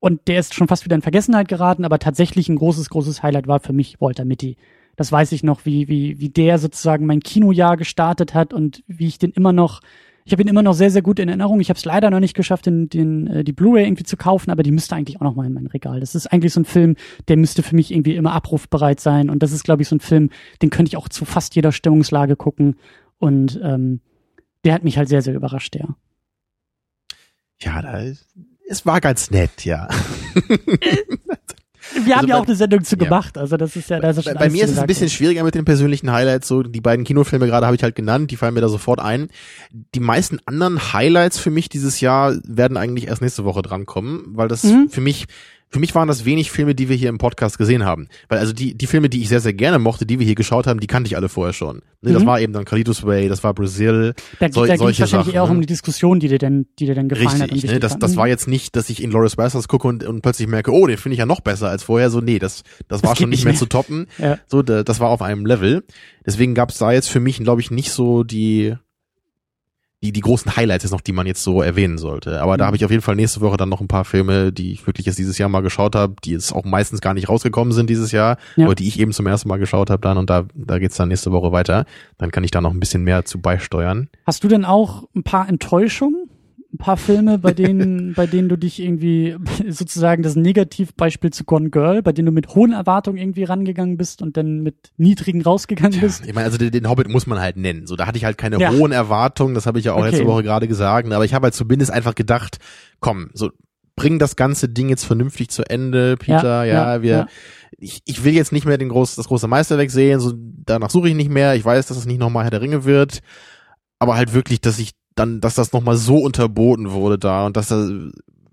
und 0.00 0.28
der 0.28 0.40
ist 0.40 0.54
schon 0.54 0.68
fast 0.68 0.84
wieder 0.84 0.96
in 0.96 1.02
Vergessenheit 1.02 1.48
geraten, 1.48 1.84
aber 1.84 1.98
tatsächlich 1.98 2.48
ein 2.48 2.56
großes, 2.56 2.90
großes 2.90 3.22
Highlight 3.22 3.46
war 3.46 3.60
für 3.60 3.72
mich 3.72 4.00
Walter 4.00 4.24
Mitty. 4.24 4.56
Das 4.96 5.10
weiß 5.10 5.32
ich 5.32 5.42
noch, 5.42 5.64
wie, 5.64 5.88
wie, 5.88 6.20
wie 6.20 6.28
der 6.28 6.58
sozusagen 6.58 7.06
mein 7.06 7.20
Kinojahr 7.20 7.76
gestartet 7.76 8.34
hat 8.34 8.52
und 8.52 8.82
wie 8.86 9.06
ich 9.06 9.18
den 9.18 9.30
immer 9.32 9.52
noch, 9.52 9.80
ich 10.24 10.32
habe 10.32 10.42
ihn 10.42 10.48
immer 10.48 10.62
noch 10.62 10.72
sehr, 10.72 10.90
sehr 10.90 11.02
gut 11.02 11.18
in 11.18 11.28
Erinnerung. 11.28 11.60
Ich 11.60 11.68
habe 11.68 11.76
es 11.76 11.84
leider 11.84 12.10
noch 12.10 12.20
nicht 12.20 12.34
geschafft, 12.34 12.66
den, 12.66 12.88
den, 12.88 13.26
äh, 13.26 13.44
die 13.44 13.52
Blu-ray 13.52 13.84
irgendwie 13.84 14.04
zu 14.04 14.16
kaufen, 14.16 14.50
aber 14.50 14.62
die 14.62 14.70
müsste 14.70 14.94
eigentlich 14.96 15.16
auch 15.16 15.24
noch 15.24 15.34
mal 15.34 15.46
in 15.46 15.52
mein 15.52 15.66
Regal. 15.66 16.00
Das 16.00 16.14
ist 16.14 16.26
eigentlich 16.26 16.52
so 16.52 16.60
ein 16.60 16.64
Film, 16.64 16.96
der 17.28 17.36
müsste 17.36 17.62
für 17.62 17.74
mich 17.74 17.92
irgendwie 17.92 18.14
immer 18.16 18.32
abrufbereit 18.32 19.00
sein. 19.00 19.28
Und 19.28 19.42
das 19.42 19.52
ist, 19.52 19.64
glaube 19.64 19.82
ich, 19.82 19.88
so 19.88 19.96
ein 19.96 20.00
Film, 20.00 20.30
den 20.62 20.70
könnte 20.70 20.88
ich 20.88 20.96
auch 20.96 21.08
zu 21.08 21.24
fast 21.24 21.54
jeder 21.56 21.72
Stimmungslage 21.72 22.36
gucken. 22.36 22.76
Und 23.18 23.60
ähm, 23.62 24.00
der 24.64 24.74
hat 24.74 24.84
mich 24.84 24.96
halt 24.96 25.08
sehr, 25.08 25.22
sehr 25.22 25.34
überrascht, 25.34 25.76
ja. 25.76 25.94
Ja, 27.60 27.82
da, 27.82 28.02
es 28.66 28.86
war 28.86 29.00
ganz 29.00 29.30
nett, 29.30 29.64
ja. 29.64 29.88
Wir 32.04 32.16
haben 32.16 32.20
Also 32.20 32.28
ja 32.28 32.34
bei- 32.36 32.40
auch 32.42 32.46
eine 32.46 32.56
Sendung 32.56 32.84
zu 32.84 32.96
ja. 32.96 33.04
gemacht, 33.04 33.38
also 33.38 33.56
das 33.56 33.76
ist 33.76 33.90
ja, 33.90 34.00
da 34.00 34.10
ist 34.10 34.24
ja 34.24 34.34
Bei, 34.34 34.48
mir 34.50 34.64
ist 34.64 34.70
es 34.70 34.78
ein 34.78 34.86
bisschen 34.86 35.08
schwieriger 35.08 35.44
mit 35.44 35.54
den 35.54 35.64
persönlichen 35.64 36.10
Highlights. 36.12 36.48
So 36.48 36.62
die 36.62 36.80
beiden 36.80 37.04
Kinofilme 37.04 37.46
gerade 37.46 37.66
habe 37.66 37.76
ich 37.76 37.82
halt 37.82 37.94
genannt, 37.94 38.30
die 38.30 38.36
fallen 38.36 38.54
mir 38.54 38.60
da 38.60 38.68
sofort 38.68 39.00
ein. 39.00 39.28
Die 39.94 40.00
meisten 40.00 40.38
anderen 40.46 40.92
Highlights 40.92 41.38
für 41.38 41.50
mich 41.50 41.68
dieses 41.68 42.00
Jahr 42.00 42.34
werden 42.44 42.76
eigentlich 42.76 43.06
erst 43.08 43.22
nächste 43.22 43.44
Woche 43.44 43.62
drankommen, 43.62 44.22
weil 44.34 44.48
das 44.48 44.64
Mhm. 44.64 44.88
für 44.90 45.00
mich 45.00 45.26
für 45.74 45.80
mich 45.80 45.92
waren 45.96 46.06
das 46.06 46.24
wenig 46.24 46.52
Filme, 46.52 46.76
die 46.76 46.88
wir 46.88 46.94
hier 46.94 47.08
im 47.08 47.18
Podcast 47.18 47.58
gesehen 47.58 47.84
haben. 47.84 48.06
Weil 48.28 48.38
also 48.38 48.52
die, 48.52 48.74
die 48.78 48.86
Filme, 48.86 49.08
die 49.08 49.20
ich 49.22 49.28
sehr, 49.28 49.40
sehr 49.40 49.54
gerne 49.54 49.80
mochte, 49.80 50.06
die 50.06 50.20
wir 50.20 50.24
hier 50.24 50.36
geschaut 50.36 50.68
haben, 50.68 50.78
die 50.78 50.86
kannte 50.86 51.08
ich 51.08 51.16
alle 51.16 51.28
vorher 51.28 51.52
schon. 51.52 51.82
Ne, 52.00 52.12
Das 52.12 52.22
Mhm. 52.22 52.26
war 52.26 52.40
eben 52.40 52.52
dann 52.52 52.64
Carlitos 52.64 53.04
Way, 53.04 53.28
das 53.28 53.42
war 53.42 53.54
Brazil. 53.54 54.14
Da, 54.38 54.52
Sol- 54.52 54.68
da 54.68 54.76
solche 54.76 55.00
wahrscheinlich 55.02 55.10
Sachen, 55.26 55.34
eher 55.34 55.42
auch 55.42 55.48
ne? 55.48 55.54
um 55.56 55.60
die 55.62 55.66
Diskussion, 55.66 56.20
die 56.20 56.28
dir 56.28 56.38
denn, 56.38 56.66
die 56.78 56.86
dir 56.86 56.94
dann 56.94 57.08
gefallen 57.08 57.42
hat. 57.42 57.48
und 57.50 57.54
Richtig, 57.54 57.72
ne? 57.72 57.80
das, 57.80 57.92
war. 57.94 57.98
das 57.98 58.12
Mhm. 58.12 58.16
war 58.18 58.28
jetzt 58.28 58.46
nicht, 58.46 58.76
dass 58.76 58.88
ich 58.88 59.02
in 59.02 59.10
Loris 59.10 59.34
Bassers 59.34 59.66
gucke 59.66 59.88
und, 59.88 60.04
und 60.04 60.22
plötzlich 60.22 60.46
merke, 60.46 60.70
oh, 60.70 60.86
den 60.86 60.96
finde 60.96 61.14
ich 61.14 61.18
ja 61.18 61.26
noch 61.26 61.40
besser 61.40 61.68
als 61.70 61.82
vorher. 61.82 62.08
So, 62.10 62.20
nee, 62.20 62.38
das, 62.38 62.62
das 62.86 63.02
war 63.02 63.10
geht 63.14 63.22
schon 63.22 63.30
nicht 63.30 63.38
nicht 63.38 63.44
mehr 63.46 63.52
mehr. 63.54 63.58
zu 63.58 63.66
toppen. 63.66 64.06
Ja. 64.18 64.38
So, 64.46 64.62
da, 64.62 64.84
das 64.84 65.00
war 65.00 65.08
auf 65.08 65.22
einem 65.22 65.44
Level. 65.44 65.82
Deswegen 66.24 66.54
gab 66.54 66.70
es 66.70 66.78
da 66.78 66.92
jetzt 66.92 67.08
für 67.10 67.18
mich, 67.20 67.38
glaube 67.40 67.60
ich, 67.60 67.70
nicht 67.72 67.90
so 67.90 68.22
die, 68.22 68.74
die, 70.04 70.12
die 70.12 70.20
großen 70.20 70.54
Highlights 70.54 70.84
jetzt 70.84 70.92
noch, 70.92 71.00
die 71.00 71.12
man 71.12 71.26
jetzt 71.26 71.42
so 71.42 71.62
erwähnen 71.62 71.96
sollte. 71.98 72.40
Aber 72.42 72.56
da 72.58 72.64
Mhm. 72.64 72.66
habe 72.66 72.76
ich 72.76 72.84
auf 72.84 72.90
jeden 72.90 73.02
Fall 73.02 73.16
nächste 73.16 73.40
Woche 73.40 73.56
dann 73.56 73.70
noch 73.70 73.80
ein 73.80 73.88
paar 73.88 74.04
Filme, 74.04 74.52
die 74.52 74.70
ich 74.72 74.86
wirklich 74.86 75.06
jetzt 75.06 75.18
dieses 75.18 75.38
Jahr 75.38 75.48
mal 75.48 75.62
geschaut 75.62 75.96
habe, 75.96 76.14
die 76.24 76.32
jetzt 76.32 76.52
auch 76.52 76.64
meistens 76.64 77.00
gar 77.00 77.14
nicht 77.14 77.28
rausgekommen 77.28 77.72
sind 77.72 77.88
dieses 77.88 78.12
Jahr, 78.12 78.36
Ja. 78.56 78.66
aber 78.66 78.74
die 78.74 78.86
ich 78.86 79.00
eben 79.00 79.12
zum 79.12 79.26
ersten 79.26 79.48
Mal 79.48 79.56
geschaut 79.58 79.88
habe 79.90 80.02
dann 80.02 80.18
und 80.18 80.28
da, 80.28 80.44
da 80.54 80.78
geht's 80.78 80.96
dann 80.96 81.08
nächste 81.08 81.32
Woche 81.32 81.52
weiter. 81.52 81.86
Dann 82.18 82.30
kann 82.30 82.44
ich 82.44 82.50
da 82.50 82.60
noch 82.60 82.72
ein 82.72 82.80
bisschen 82.80 83.02
mehr 83.02 83.24
zu 83.24 83.40
beisteuern. 83.40 84.08
Hast 84.26 84.44
du 84.44 84.48
denn 84.48 84.64
auch 84.64 85.04
ein 85.16 85.22
paar 85.22 85.48
Enttäuschungen? 85.48 86.23
Ein 86.74 86.78
paar 86.78 86.96
Filme, 86.96 87.38
bei 87.38 87.52
denen, 87.52 88.14
bei 88.16 88.26
denen 88.26 88.48
du 88.48 88.56
dich 88.58 88.82
irgendwie 88.82 89.36
sozusagen 89.68 90.22
das 90.22 90.34
Negativbeispiel 90.36 91.30
zu 91.32 91.44
Gone 91.44 91.70
Girl, 91.70 92.02
bei 92.02 92.12
denen 92.12 92.26
du 92.26 92.32
mit 92.32 92.54
hohen 92.54 92.72
Erwartungen 92.72 93.16
irgendwie 93.16 93.44
rangegangen 93.44 93.96
bist 93.96 94.20
und 94.22 94.36
dann 94.36 94.60
mit 94.60 94.90
niedrigen 94.96 95.42
rausgegangen 95.42 96.00
bist? 96.00 96.26
Ich 96.26 96.34
meine, 96.34 96.46
also 96.46 96.58
den, 96.58 96.72
den 96.72 96.88
Hobbit 96.88 97.08
muss 97.08 97.26
man 97.26 97.38
halt 97.40 97.56
nennen. 97.56 97.86
So, 97.86 97.96
da 97.96 98.06
hatte 98.06 98.18
ich 98.18 98.24
halt 98.24 98.36
keine 98.38 98.58
Ja. 98.58 98.72
hohen 98.72 98.92
Erwartungen, 98.92 99.54
das 99.54 99.66
habe 99.66 99.78
ich 99.78 99.84
ja 99.84 99.92
auch 99.94 99.98
Okay. 99.98 100.10
letzte 100.10 100.26
Woche 100.26 100.42
gerade 100.42 100.68
gesagt, 100.68 101.10
aber 101.10 101.24
ich 101.24 101.32
habe 101.32 101.44
halt 101.44 101.54
zumindest 101.54 101.90
einfach 101.92 102.14
gedacht, 102.14 102.58
komm, 103.00 103.30
so 103.34 103.50
bring 103.96 104.18
das 104.18 104.34
ganze 104.34 104.68
Ding 104.68 104.88
jetzt 104.88 105.04
vernünftig 105.04 105.50
zu 105.50 105.62
Ende, 105.70 106.16
Peter, 106.16 106.64
ja, 106.64 106.94
ja, 106.96 107.02
wir 107.02 107.10
ja. 107.10 107.26
Ich, 107.78 108.00
ich 108.04 108.24
will 108.24 108.34
jetzt 108.34 108.52
nicht 108.52 108.66
mehr 108.66 108.78
den 108.78 108.88
groß, 108.88 109.16
das 109.16 109.28
große 109.28 109.46
Meisterwerk 109.48 109.90
sehen, 109.90 110.20
so 110.20 110.32
danach 110.36 110.90
suche 110.90 111.08
ich 111.08 111.14
nicht 111.14 111.30
mehr. 111.30 111.54
Ich 111.54 111.64
weiß, 111.64 111.86
dass 111.86 111.96
es 111.96 112.06
nicht 112.06 112.18
nochmal 112.18 112.44
Herr 112.44 112.50
der 112.50 112.60
Ringe 112.60 112.84
wird, 112.84 113.20
aber 113.98 114.16
halt 114.16 114.32
wirklich, 114.32 114.60
dass 114.60 114.78
ich 114.78 114.92
dann, 115.14 115.40
dass 115.40 115.54
das 115.54 115.72
nochmal 115.72 115.96
so 115.96 116.18
unterboten 116.18 116.90
wurde 116.90 117.18
da 117.18 117.46
und 117.46 117.56
dass 117.56 117.68
da 117.68 117.88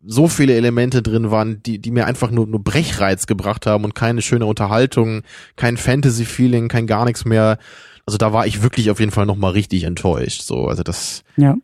so 0.06 0.28
viele 0.28 0.56
Elemente 0.56 1.02
drin 1.02 1.30
waren, 1.32 1.62
die, 1.64 1.80
die 1.80 1.92
mir 1.92 2.06
einfach 2.08 2.32
nur, 2.32 2.48
nur 2.48 2.64
Brechreiz 2.64 3.28
gebracht 3.28 3.66
haben 3.68 3.84
und 3.84 3.94
keine 3.96 4.22
schöne 4.22 4.46
Unterhaltung, 4.46 5.22
kein 5.56 5.78
Fantasy-Feeling, 5.78 6.70
kein 6.70 6.88
gar 6.88 7.06
nichts 7.06 7.26
mehr. 7.26 7.58
Also 8.08 8.18
da 8.18 8.34
war 8.34 8.48
ich 8.48 8.64
wirklich 8.64 8.90
auf 8.90 9.00
jeden 9.00 9.12
Fall 9.12 9.28
nochmal 9.28 9.52
richtig 9.52 9.84
enttäuscht. 9.84 10.42
So, 10.42 10.66
also 10.66 10.82
das, 10.82 11.24
Ja. 11.38 11.56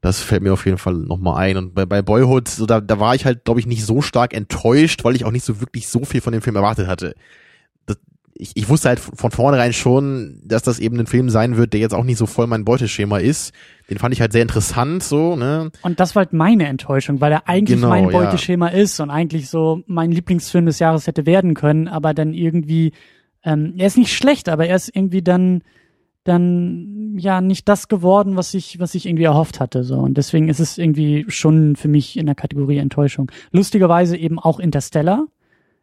das 0.00 0.20
fällt 0.22 0.42
mir 0.42 0.52
auf 0.52 0.66
jeden 0.66 0.78
Fall 0.78 0.94
nochmal 0.94 1.36
ein. 1.36 1.56
Und 1.56 1.74
bei, 1.74 1.86
bei 1.86 2.02
Boyhood, 2.02 2.48
so 2.48 2.66
da, 2.66 2.80
da 2.80 2.98
war 2.98 3.14
ich 3.14 3.24
halt, 3.24 3.44
glaube 3.44 3.60
ich, 3.60 3.66
nicht 3.66 3.84
so 3.86 4.02
stark 4.02 4.34
enttäuscht, 4.34 5.04
weil 5.04 5.14
ich 5.14 5.24
auch 5.24 5.30
nicht 5.30 5.44
so 5.44 5.60
wirklich 5.60 5.86
so 5.86 6.04
viel 6.04 6.20
von 6.20 6.32
dem 6.32 6.42
Film 6.42 6.56
erwartet 6.56 6.88
hatte. 6.88 7.14
Ich, 8.40 8.52
ich 8.54 8.68
wusste 8.68 8.88
halt 8.88 9.00
von 9.00 9.32
vornherein 9.32 9.72
schon, 9.72 10.40
dass 10.44 10.62
das 10.62 10.78
eben 10.78 10.98
ein 11.00 11.08
Film 11.08 11.28
sein 11.28 11.56
wird, 11.56 11.72
der 11.72 11.80
jetzt 11.80 11.92
auch 11.92 12.04
nicht 12.04 12.18
so 12.18 12.26
voll 12.26 12.46
mein 12.46 12.64
Beuteschema 12.64 13.18
ist. 13.18 13.52
Den 13.90 13.98
fand 13.98 14.14
ich 14.14 14.20
halt 14.20 14.30
sehr 14.30 14.42
interessant, 14.42 15.02
so, 15.02 15.34
ne? 15.34 15.70
Und 15.82 15.98
das 15.98 16.14
war 16.14 16.22
halt 16.22 16.32
meine 16.32 16.68
Enttäuschung, 16.68 17.20
weil 17.20 17.32
er 17.32 17.48
eigentlich 17.48 17.80
Genau, 17.80 17.88
mein 17.88 18.04
ja. 18.04 18.10
Beuteschema 18.10 18.68
ist 18.68 19.00
und 19.00 19.10
eigentlich 19.10 19.50
so 19.50 19.82
mein 19.86 20.12
Lieblingsfilm 20.12 20.66
des 20.66 20.78
Jahres 20.78 21.08
hätte 21.08 21.26
werden 21.26 21.54
können, 21.54 21.88
aber 21.88 22.14
dann 22.14 22.32
irgendwie, 22.32 22.92
ähm, 23.42 23.74
er 23.76 23.88
ist 23.88 23.98
nicht 23.98 24.14
schlecht, 24.14 24.48
aber 24.48 24.66
er 24.66 24.76
ist 24.76 24.94
irgendwie 24.94 25.22
dann, 25.22 25.62
dann, 26.22 27.16
ja, 27.18 27.40
nicht 27.40 27.68
das 27.68 27.88
geworden, 27.88 28.36
was 28.36 28.54
ich, 28.54 28.78
was 28.78 28.94
ich 28.94 29.06
irgendwie 29.06 29.24
erhofft 29.24 29.58
hatte, 29.58 29.82
so. 29.82 29.96
Und 29.96 30.16
deswegen 30.16 30.48
ist 30.48 30.60
es 30.60 30.78
irgendwie 30.78 31.24
schon 31.26 31.74
für 31.74 31.88
mich 31.88 32.16
in 32.16 32.26
der 32.26 32.36
Kategorie 32.36 32.78
Enttäuschung. 32.78 33.32
Lustigerweise 33.50 34.16
eben 34.16 34.38
auch 34.38 34.60
Interstellar. 34.60 35.26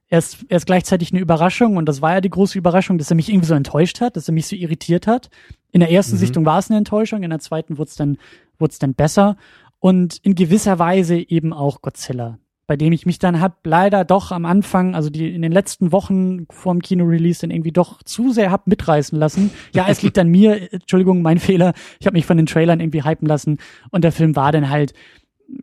Er 0.07 0.19
ist, 0.19 0.45
er 0.49 0.57
ist 0.57 0.68
gleichzeitig 0.68 1.11
eine 1.11 1.22
Überraschung 1.22 1.77
und 1.77 1.88
das 1.88 2.02
war 2.02 2.14
ja 2.14 2.22
die 2.22 2.30
große 2.30 2.57
Überraschung, 2.57 2.98
dass 2.98 3.10
er 3.10 3.15
mich 3.15 3.30
irgendwie 3.30 3.48
so 3.48 3.56
enttäuscht 3.56 4.02
hat, 4.02 4.15
dass 4.15 4.27
er 4.27 4.34
mich 4.34 4.45
so 4.48 4.56
irritiert 4.56 5.07
hat. 5.07 5.30
In 5.72 5.80
der 5.80 5.91
ersten 5.91 6.15
Mhm. 6.15 6.19
Sichtung 6.19 6.45
war 6.45 6.60
es 6.60 6.69
eine 6.69 6.77
Enttäuschung, 6.77 7.23
in 7.23 7.32
der 7.32 7.40
zweiten 7.40 7.77
wurde 7.77 7.90
es 7.90 7.95
dann, 7.95 8.18
wurde 8.60 8.76
dann 8.80 8.94
besser 8.94 9.36
und 9.80 10.18
in 10.18 10.36
gewisser 10.36 10.77
Weise 10.80 11.18
eben 11.18 11.53
auch 11.53 11.82
Godzilla, 11.82 12.38
bei 12.68 12.77
dem 12.77 12.94
ich 12.94 13.07
mich 13.07 13.18
dann 13.18 13.41
hab 13.41 13.65
leider 13.65 14.06
doch 14.06 14.32
am 14.32 14.45
Anfang, 14.45 14.94
also 14.94 15.10
die 15.10 15.34
in 15.34 15.41
den 15.41 15.52
letzten 15.52 15.91
Wochen 15.91 16.45
vorm 16.52 16.82
Kino-Release 16.82 17.41
dann 17.41 17.52
irgendwie 17.52 17.72
doch 17.72 18.03
zu 18.03 18.32
sehr 18.32 18.52
hab 18.52 18.68
mitreißen 18.68 19.18
lassen. 19.18 19.49
Ja, 19.73 19.88
es 19.90 20.03
liegt 20.03 20.19
an 20.19 20.27
mir, 20.30 20.72
Entschuldigung, 20.72 21.23
mein 21.23 21.40
Fehler. 21.40 21.73
Ich 21.99 22.06
habe 22.06 22.15
mich 22.15 22.27
von 22.27 22.38
den 22.38 22.45
Trailern 22.45 22.80
irgendwie 22.80 23.03
hypen 23.03 23.27
lassen 23.27 23.57
und 23.90 24.03
der 24.03 24.11
Film 24.11 24.36
war 24.36 24.52
dann 24.52 24.69
halt 24.69 24.94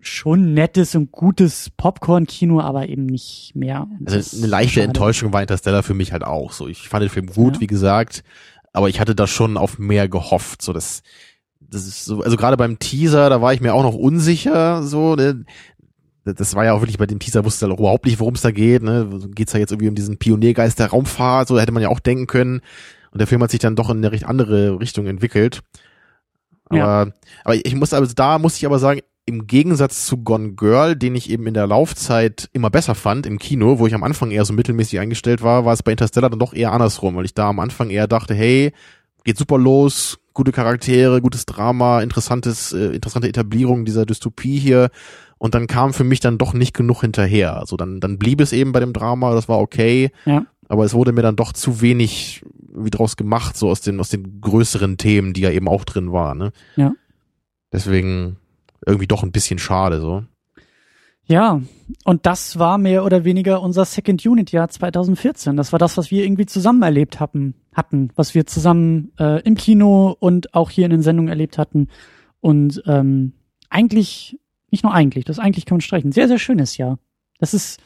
schon 0.01 0.55
nettes 0.55 0.95
und 0.95 1.13
gutes 1.13 1.71
Popcorn-Kino, 1.77 2.61
aber 2.61 2.89
eben 2.89 3.07
nicht 3.07 3.53
mehr. 3.55 3.89
Das 4.01 4.15
Also 4.15 4.37
eine 4.39 4.47
leichte 4.47 4.75
schade. 4.75 4.87
Enttäuschung 4.87 5.33
war 5.33 5.41
Interstellar 5.43 5.83
für 5.83 5.95
mich 5.95 6.13
halt 6.13 6.25
auch 6.25 6.53
so. 6.53 6.69
Ich 6.69 6.89
fand 6.89 7.03
den 7.03 7.11
Film 7.11 7.27
gut, 7.27 7.55
Ja. 7.57 7.61
wie 7.61 7.67
gesagt, 7.67 8.23
aber 8.73 8.89
ich 8.89 9.01
hatte 9.01 9.15
da 9.15 9.27
schon 9.27 9.57
auf 9.57 9.79
mehr 9.79 10.09
gehofft. 10.09 10.63
So 10.63 10.73
das, 10.73 11.03
das 11.61 11.87
ist 11.87 12.05
so, 12.05 12.23
also 12.23 12.37
gerade 12.37 12.57
beim 12.57 12.79
Teaser, 12.79 13.29
da 13.31 13.41
war 13.43 13.53
ich 13.55 13.61
mir 13.61 13.75
auch 13.75 13.83
noch 13.83 13.95
unsicher. 13.95 14.83
So, 14.83 15.15
ne? 15.17 15.45
das 16.25 16.55
war 16.55 16.65
ja 16.65 16.73
auch 16.73 16.81
wirklich 16.81 16.99
bei 16.99 17.07
dem 17.07 17.19
Teaser 17.19 17.45
wusste 17.45 17.67
ich 17.67 17.73
überhaupt 17.79 18.07
nicht, 18.07 18.21
worum 18.21 18.35
es 18.35 18.43
da 18.43 18.51
geht. 18.53 18.83
Ne? 18.83 19.09
Geht's 19.35 19.53
da 19.53 19.59
jetzt 19.59 19.73
irgendwie 19.73 19.89
um 19.89 19.95
diesen 19.97 20.19
Pioniergeist 20.19 20.79
der 20.79 20.89
Raumfahrt? 20.91 21.49
So 21.49 21.55
da 21.57 21.61
hätte 21.61 21.73
man 21.73 21.83
ja 21.83 21.89
auch 21.89 22.01
denken 22.01 22.27
können. 22.27 22.61
Und 23.11 23.19
der 23.21 23.27
Film 23.27 23.43
hat 23.43 23.51
sich 23.51 23.61
dann 23.61 23.77
doch 23.77 23.91
in 23.91 23.99
eine 23.99 24.13
recht 24.13 24.25
andere 24.25 24.79
Richtung 24.81 25.07
entwickelt. 25.07 25.61
Aber, 26.67 26.79
Ja. 26.79 27.07
aber 27.45 27.55
ich 27.67 27.75
muss 27.75 27.93
also 27.93 28.15
da 28.15 28.39
muss 28.39 28.57
ich 28.57 28.65
aber 28.65 28.79
sagen, 28.79 29.01
im 29.33 29.47
Gegensatz 29.47 30.07
zu 30.07 30.19
Gone 30.19 30.53
Girl, 30.53 30.95
den 30.95 31.15
ich 31.15 31.31
eben 31.31 31.47
in 31.47 31.55
der 31.55 31.67
Laufzeit 31.67 32.51
immer 32.53 32.71
besser 32.71 32.95
fand 32.95 33.27
im 33.27 33.39
Kino, 33.39 33.79
wo 33.79 33.87
ich 33.87 33.95
am 33.95 34.05
Anfang 34.05 34.31
eher 34.31 34.45
so 34.45 34.53
mittelmäßig 34.53 35.01
eingestellt 35.01 35.43
war, 35.43 35.65
war 35.65 35.73
es 35.73 35.83
bei 35.83 35.93
Interstellar 35.93 36.31
dann 36.31 36.39
doch 36.39 36.53
eher 36.53 36.73
andersrum, 36.73 37.17
weil 37.17 37.25
ich 37.25 37.35
da 37.35 37.49
am 37.49 37.61
Anfang 37.61 37.91
eher 37.91 38.07
dachte, 38.07 38.35
hey, 38.35 38.73
geht 39.25 39.39
super 39.39 39.59
los, 39.59 40.19
gute 40.35 40.53
Charaktere, 40.53 41.23
gutes 41.23 41.47
Drama, 41.47 42.03
interessantes, 42.03 42.73
äh, 42.73 42.95
interessante 42.95 43.29
Etablierung 43.29 43.85
dieser 43.85 44.05
Dystopie 44.05 44.59
hier. 44.59 44.91
Und 45.39 45.55
dann 45.55 45.67
kam 45.67 45.93
für 45.93 46.05
mich 46.05 46.21
dann 46.21 46.39
doch 46.39 46.53
nicht 46.53 46.75
genug 46.75 47.01
hinterher. 47.01 47.57
Also 47.57 47.77
dann, 47.77 48.01
dann 48.01 48.19
blieb 48.19 48.41
es 48.41 48.53
eben 48.53 48.73
bei 48.73 48.81
dem 48.81 48.93
Drama, 48.93 49.35
das 49.35 49.49
war 49.49 49.59
okay. 49.59 50.11
Ja. 50.25 50.47
Aber 50.69 50.85
es 50.85 50.95
wurde 50.95 51.13
mir 51.13 51.23
dann 51.23 51.37
doch 51.37 51.53
zu 51.53 51.81
wenig 51.81 52.43
wie 52.75 52.91
draus 52.91 53.17
gemacht, 53.17 53.57
so 53.57 53.69
aus 53.69 53.81
den, 53.81 53.99
aus 54.01 54.09
den 54.09 54.41
größeren 54.41 54.99
Themen, 54.99 55.33
die 55.33 55.43
ja 55.43 55.51
eben 55.51 55.69
auch 55.69 55.85
drin 55.85 56.13
waren. 56.13 56.39
Ne? 56.39 56.53
Ja. 56.77 56.93
Deswegen 57.73 58.37
irgendwie 58.87 59.07
doch 59.07 59.23
ein 59.23 59.33
bisschen 59.33 59.59
schade, 59.59 60.01
so. 60.01 60.25
Ja, 61.25 61.61
und 62.05 62.27
das 62.27 62.59
war 62.59 62.79
mehr 62.79 63.05
oder 63.05 63.25
weniger 63.25 63.63
unser 63.63 63.85
Second 63.85 64.27
Unit 64.27 64.51
Jahr 64.51 64.69
2014. 64.69 65.57
Das 65.57 65.73
war 65.73 65.79
das, 65.79 65.97
was 65.97 66.11
wir 66.11 66.25
irgendwie 66.25 66.47
zusammen 66.47 66.83
erlebt 66.83 67.21
hatten, 67.21 67.55
hatten, 67.73 68.11
was 68.17 68.35
wir 68.35 68.47
zusammen 68.47 69.13
äh, 69.19 69.41
im 69.43 69.55
Kino 69.55 70.17
und 70.19 70.53
auch 70.55 70.69
hier 70.69 70.85
in 70.85 70.91
den 70.91 71.03
Sendungen 71.03 71.29
erlebt 71.29 71.59
hatten. 71.59 71.89
Und 72.41 72.83
ähm, 72.87 73.35
eigentlich, 73.71 74.39
nicht 74.71 74.83
nur 74.83 74.93
eigentlich, 74.93 75.25
das 75.25 75.39
eigentlich 75.39 75.65
kann 75.65 75.77
man 75.77 75.81
streichen. 75.81 76.11
Sehr, 76.11 76.27
sehr 76.27 76.41
schönes 76.41 76.77
Jahr. 76.77 76.99
Das 77.39 77.55
ist 77.55 77.81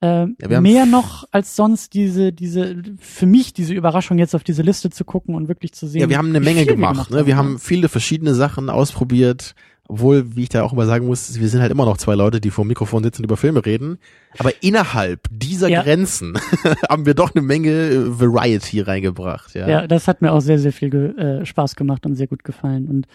äh, 0.00 0.06
haben 0.06 0.62
mehr 0.62 0.86
noch 0.86 1.24
als 1.32 1.56
sonst 1.56 1.94
diese, 1.94 2.32
diese, 2.32 2.76
für 3.00 3.26
mich 3.26 3.52
diese 3.52 3.74
Überraschung 3.74 4.18
jetzt 4.18 4.36
auf 4.36 4.44
diese 4.44 4.62
Liste 4.62 4.90
zu 4.90 5.04
gucken 5.04 5.34
und 5.34 5.48
wirklich 5.48 5.72
zu 5.72 5.88
sehen. 5.88 6.02
Ja, 6.02 6.08
wir 6.08 6.18
haben 6.18 6.28
eine 6.28 6.40
Menge 6.40 6.60
wir 6.60 6.66
gemacht. 6.66 7.10
Ne? 7.10 7.26
Wir 7.26 7.36
haben 7.36 7.58
viele 7.58 7.88
verschiedene 7.88 8.34
Sachen 8.34 8.70
ausprobiert. 8.70 9.56
Obwohl, 9.90 10.36
wie 10.36 10.42
ich 10.42 10.48
da 10.50 10.62
auch 10.62 10.74
immer 10.74 10.84
sagen 10.84 11.06
muss, 11.06 11.40
wir 11.40 11.48
sind 11.48 11.62
halt 11.62 11.72
immer 11.72 11.86
noch 11.86 11.96
zwei 11.96 12.14
Leute, 12.14 12.40
die 12.40 12.50
vor 12.50 12.64
dem 12.64 12.68
Mikrofon 12.68 13.02
sitzen 13.02 13.22
und 13.22 13.24
über 13.24 13.38
Filme 13.38 13.64
reden. 13.64 13.98
Aber 14.38 14.50
innerhalb 14.62 15.26
dieser 15.30 15.68
Ja. 15.68 15.82
Grenzen 15.82 16.38
haben 16.90 17.06
wir 17.06 17.14
doch 17.14 17.34
eine 17.34 17.42
Menge 17.42 17.70
äh, 17.70 18.20
Variety 18.20 18.82
reingebracht. 18.82 19.54
Ja. 19.54 19.66
Ja, 19.66 19.86
das 19.86 20.06
hat 20.06 20.20
mir 20.20 20.32
auch 20.32 20.40
sehr, 20.40 20.58
sehr 20.58 20.72
viel 20.72 20.94
äh, 20.94 21.46
Spaß 21.46 21.74
gemacht 21.74 22.04
und 22.04 22.16
sehr 22.16 22.26
gut 22.26 22.44
gefallen. 22.44 22.86
Und 22.86 23.06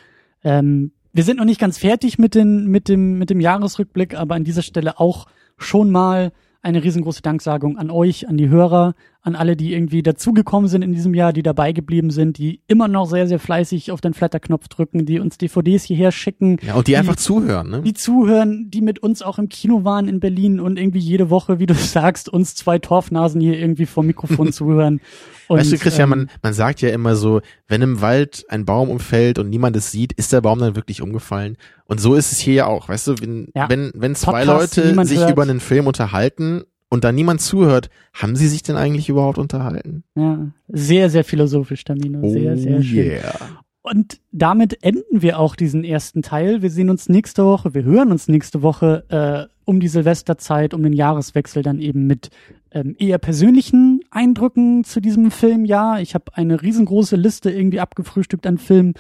ähm, 0.44 0.92
wir 1.14 1.24
sind 1.24 1.38
noch 1.38 1.46
nicht 1.46 1.60
ganz 1.60 1.78
fertig 1.78 2.18
mit, 2.18 2.34
den, 2.34 2.66
mit, 2.66 2.90
dem, 2.90 3.20
mit 3.20 3.30
dem 3.30 3.40
Jahresrückblick, 3.40 4.16
aber 4.16 4.34
an 4.34 4.44
dieser 4.44 4.64
Stelle 4.64 5.00
auch 5.00 5.28
schon 5.58 5.92
mal 5.92 6.32
eine 6.64 6.84
riesengroße 6.84 7.22
Danksagung 7.22 7.78
an 7.78 7.92
euch, 7.92 8.28
an 8.28 8.38
die 8.38 8.50
Hörer, 8.50 8.96
an 9.26 9.36
alle, 9.38 9.56
die 9.56 9.74
irgendwie 9.74 10.04
dazugekommen 10.04 10.68
sind 10.68 10.82
in 10.82 10.92
diesem 10.92 11.14
Jahr, 11.14 11.32
die 11.32 11.44
dabei 11.44 11.72
geblieben 11.72 12.12
sind, 12.12 12.38
die 12.38 12.60
immer 12.68 12.90
noch 12.90 13.06
sehr, 13.06 13.26
sehr 13.26 13.40
fleißig 13.40 13.92
auf 13.92 14.02
den 14.02 14.14
Flatter-Knopf 14.14 14.68
drücken, 14.68 15.06
die 15.06 15.20
uns 15.20 15.38
DVDs 15.38 15.86
hierher 15.86 16.12
schicken, 16.12 16.58
ja, 16.62 16.74
und 16.76 16.88
die 16.88 16.98
einfach 16.98 17.16
zuhören. 17.16 17.70
Ne? 17.70 17.82
die 17.84 17.94
zuhören, 17.94 18.70
die 18.70 18.82
mit 18.82 19.00
uns 19.00 19.22
auch 19.22 19.40
im 19.40 19.48
Kino 19.48 19.86
waren 19.86 20.10
in 20.10 20.20
Berlin 20.20 20.60
und 20.60 20.78
irgendwie 20.78 21.00
jede 21.00 21.30
Woche, 21.30 21.60
wie 21.60 21.66
du 21.66 21.74
sagst, 21.74 22.28
uns 22.28 22.54
zwei 22.56 22.80
Torfnasen 22.80 23.40
hier 23.40 23.58
irgendwie 23.58 23.86
vor 23.86 24.04
Mikrofon 24.04 24.52
zuhören. 24.52 25.00
Und, 25.48 25.60
weißt 25.60 25.72
du, 25.72 25.78
Christian, 25.78 26.12
ähm, 26.12 26.18
man, 26.18 26.30
man 26.42 26.54
sagt 26.54 26.82
ja 26.82 26.90
immer 26.90 27.16
so, 27.16 27.40
wenn 27.70 27.82
im 27.82 28.02
Wald 28.02 28.46
ein 28.50 28.66
Baum 28.66 28.90
umfällt 28.90 29.40
und 29.40 29.50
niemand 29.50 29.76
es 29.78 29.90
sieht, 29.92 30.12
ist 30.14 30.34
der 30.34 30.42
Baum 30.42 30.60
dann 30.60 30.76
wirklich 30.76 31.02
umgefallen. 31.02 31.58
Und 31.86 32.02
so 32.02 32.16
ist 32.16 32.34
es 32.34 32.40
hier 32.40 32.54
ja 32.54 32.66
auch. 32.66 32.90
Weißt 32.90 33.08
du, 33.08 33.16
wenn, 33.22 33.48
Ja. 33.56 33.70
wenn, 33.70 33.92
wenn 33.96 34.16
zwei 34.16 34.46
Podcasts, 34.46 34.76
die 34.76 34.82
Leute 34.82 35.06
sich 35.06 35.20
hört. 35.20 35.32
über 35.32 35.44
einen 35.44 35.60
Film 35.62 35.88
unterhalten 35.88 36.64
und 36.94 37.04
da 37.04 37.12
niemand 37.12 37.42
zuhört, 37.42 37.90
haben 38.14 38.36
sie 38.36 38.48
sich 38.48 38.62
denn 38.62 38.76
eigentlich 38.76 39.10
überhaupt 39.10 39.40
unterhalten? 39.40 40.04
Ja, 40.14 40.52
sehr, 40.68 41.10
sehr 41.10 41.24
philosophisch, 41.24 41.84
Tamino. 41.84 42.30
Sehr, 42.30 42.54
oh 42.54 42.56
sehr 42.56 42.84
schön. 42.84 43.06
yeah. 43.14 43.34
Und 43.82 44.20
damit 44.32 44.84
enden 44.84 45.24
wir 45.24 45.40
auch 45.40 45.56
diesen 45.56 45.84
ersten 45.84 46.22
Teil. 46.22 46.62
Wir 46.62 46.70
sehen 46.70 46.92
uns 46.92 47.10
nächste 47.10 47.46
Woche, 47.46 47.74
wir 47.74 47.84
hören 47.84 48.12
uns 48.12 48.28
nächste 48.28 48.62
Woche 48.62 49.06
äh, 49.10 49.52
um 49.66 49.80
die 49.80 49.88
Silvesterzeit, 49.88 50.76
um 50.76 50.84
den 50.84 50.94
Jahreswechsel 50.94 51.64
dann 51.64 51.80
eben 51.80 52.06
mit 52.06 52.30
ähm, 52.70 52.96
eher 53.00 53.18
persönlichen 53.18 54.02
Eindrücken 54.12 54.84
zu 54.84 55.02
diesem 55.02 55.32
Film. 55.32 55.66
Ja, 55.66 55.98
ich 55.98 56.14
habe 56.14 56.26
eine 56.36 56.62
riesengroße 56.62 57.16
Liste 57.16 57.50
irgendwie 57.50 57.80
abgefrühstückt 57.80 58.46
an 58.46 58.60
Filmen 58.60 58.94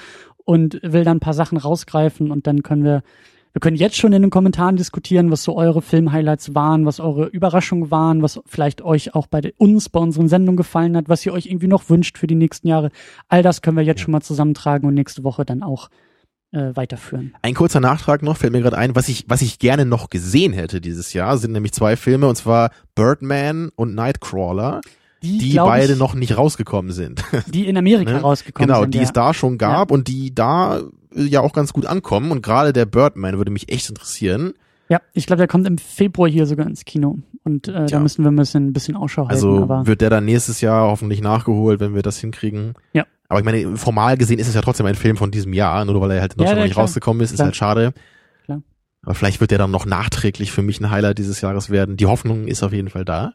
und 0.46 0.80
will 0.82 1.04
dann 1.04 1.18
ein 1.18 1.20
paar 1.20 1.36
Sachen 1.36 1.60
rausgreifen 1.60 2.32
und 2.32 2.48
dann 2.48 2.64
können 2.64 2.84
wir 2.84 3.04
wir 3.54 3.60
können 3.60 3.78
jetzt 3.78 3.98
schon 3.98 4.14
in 4.14 4.24
den 4.24 4.32
Kommentaren 4.32 4.78
diskutieren, 4.78 5.30
was 5.30 5.44
so 5.44 5.56
eure 5.56 5.84
Filmhighlights 5.84 6.56
waren, 6.56 6.88
was 6.88 7.00
eure 7.00 7.28
Überraschungen 7.28 7.92
waren, 7.92 8.24
was 8.24 8.40
vielleicht 8.48 8.82
euch 8.82 9.14
auch 9.14 9.28
bei 9.28 9.54
uns, 9.58 9.90
bei 9.90 10.00
unseren 10.00 10.28
Sendungen 10.28 10.58
gefallen 10.58 10.98
hat, 10.98 11.08
was 11.08 11.24
ihr 11.26 11.34
euch 11.34 11.46
irgendwie 11.46 11.68
noch 11.68 11.88
wünscht 11.90 12.18
für 12.18 12.26
die 12.26 12.36
nächsten 12.36 12.68
Jahre. 12.68 12.90
All 13.28 13.44
das 13.44 13.62
können 13.62 13.78
wir 13.78 13.84
jetzt 13.84 14.02
schon 14.02 14.12
mal 14.12 14.22
zusammentragen 14.22 14.88
und 14.88 14.96
nächste 14.96 15.24
Woche 15.24 15.46
dann 15.46 15.62
auch 15.62 15.90
äh, 16.52 16.76
weiterführen. 16.76 17.36
Ein 17.44 17.54
kurzer 17.54 17.80
Nachtrag 17.80 18.24
noch, 18.24 18.38
fällt 18.38 18.54
mir 18.54 18.62
gerade 18.62 18.78
ein, 18.78 18.96
was 18.96 19.08
ich, 19.08 19.26
was 19.28 19.44
ich 19.44 19.60
gerne 19.60 19.86
noch 19.86 20.10
gesehen 20.10 20.54
hätte 20.54 20.82
dieses 20.82 21.14
Jahr, 21.14 21.38
sind 21.38 21.52
nämlich 21.52 21.74
zwei 21.74 21.96
Filme, 21.96 22.28
und 22.28 22.36
zwar 22.36 22.72
Birdman 22.96 23.70
und 23.76 23.94
Nightcrawler 23.94 24.82
die, 25.22 25.38
die 25.38 25.56
beide 25.56 25.94
ich, 25.94 26.00
noch 26.00 26.16
nicht 26.16 26.38
rausgekommen 26.38 26.92
sind. 26.92 27.24
Die 27.48 27.68
in 27.68 27.78
Amerika 27.78 28.12
ne? 28.14 28.22
rausgekommen 28.22 28.68
genau, 28.68 28.82
sind. 28.82 28.92
Genau, 28.92 28.92
die 28.92 28.98
ja. 28.98 29.04
es 29.04 29.14
da 29.14 29.34
schon 29.34 29.58
gab 29.58 29.90
ja. 29.90 29.94
und 29.94 30.08
die 30.08 30.36
da 30.36 30.82
ja 31.16 31.42
auch 31.42 31.54
ganz 31.54 31.74
gut 31.74 31.86
ankommen. 31.86 32.32
Und 32.32 32.42
gerade 32.42 32.74
der 32.74 32.86
Birdman 32.86 33.38
würde 33.38 33.52
mich 33.52 33.72
echt 33.72 33.90
interessieren. 33.90 34.54
Ja, 34.90 35.02
ich 35.14 35.26
glaube, 35.26 35.38
der 35.38 35.48
kommt 35.48 35.68
im 35.68 35.78
Februar 35.78 36.30
hier 36.30 36.46
sogar 36.46 36.68
ins 36.68 36.86
Kino. 36.86 37.20
Und 37.44 37.68
äh, 37.68 37.88
da 37.88 38.00
müssen 38.00 38.24
wir 38.24 38.32
ein 38.32 38.36
bisschen, 38.36 38.68
ein 38.68 38.74
bisschen 38.74 38.96
Ausschau 38.96 39.24
halten. 39.24 39.34
Also 39.34 39.86
wird 39.88 40.02
der 40.02 40.10
dann 40.10 40.26
nächstes 40.26 40.62
Jahr 40.62 40.88
hoffentlich 40.88 41.22
nachgeholt, 41.22 41.80
wenn 41.80 41.96
wir 41.96 42.02
das 42.02 42.20
hinkriegen. 42.20 42.74
Ja. 42.94 43.06
Aber 43.28 43.40
ich 43.40 43.46
meine, 43.46 43.78
formal 43.78 44.18
gesehen 44.18 44.40
ist 44.40 44.48
es 44.48 44.56
ja 44.56 44.62
trotzdem 44.62 44.86
ein 44.86 44.96
Film 44.96 45.18
von 45.18 45.32
diesem 45.32 45.54
Jahr, 45.54 45.84
nur 45.86 46.00
weil 46.02 46.12
er 46.12 46.22
halt 46.22 46.38
noch, 46.38 46.46
ja, 46.46 46.56
noch 46.56 46.64
nicht 46.64 46.74
klar. 46.74 46.86
rausgekommen 46.86 47.22
ist, 47.24 47.32
ist 47.32 47.38
klar. 47.38 47.48
halt 47.48 47.56
schade. 47.56 47.94
Klar. 48.46 48.62
Aber 49.02 49.16
vielleicht 49.16 49.42
wird 49.42 49.52
der 49.52 49.58
dann 49.58 49.72
noch 49.72 49.86
nachträglich 49.86 50.52
für 50.52 50.62
mich 50.62 50.80
ein 50.80 50.92
Highlight 50.92 51.18
dieses 51.18 51.42
Jahres 51.42 51.70
werden. 51.70 51.98
Die 51.98 52.06
Hoffnung 52.06 52.48
ist 52.48 52.64
auf 52.64 52.74
jeden 52.74 52.90
Fall 52.90 53.06
da. 53.06 53.34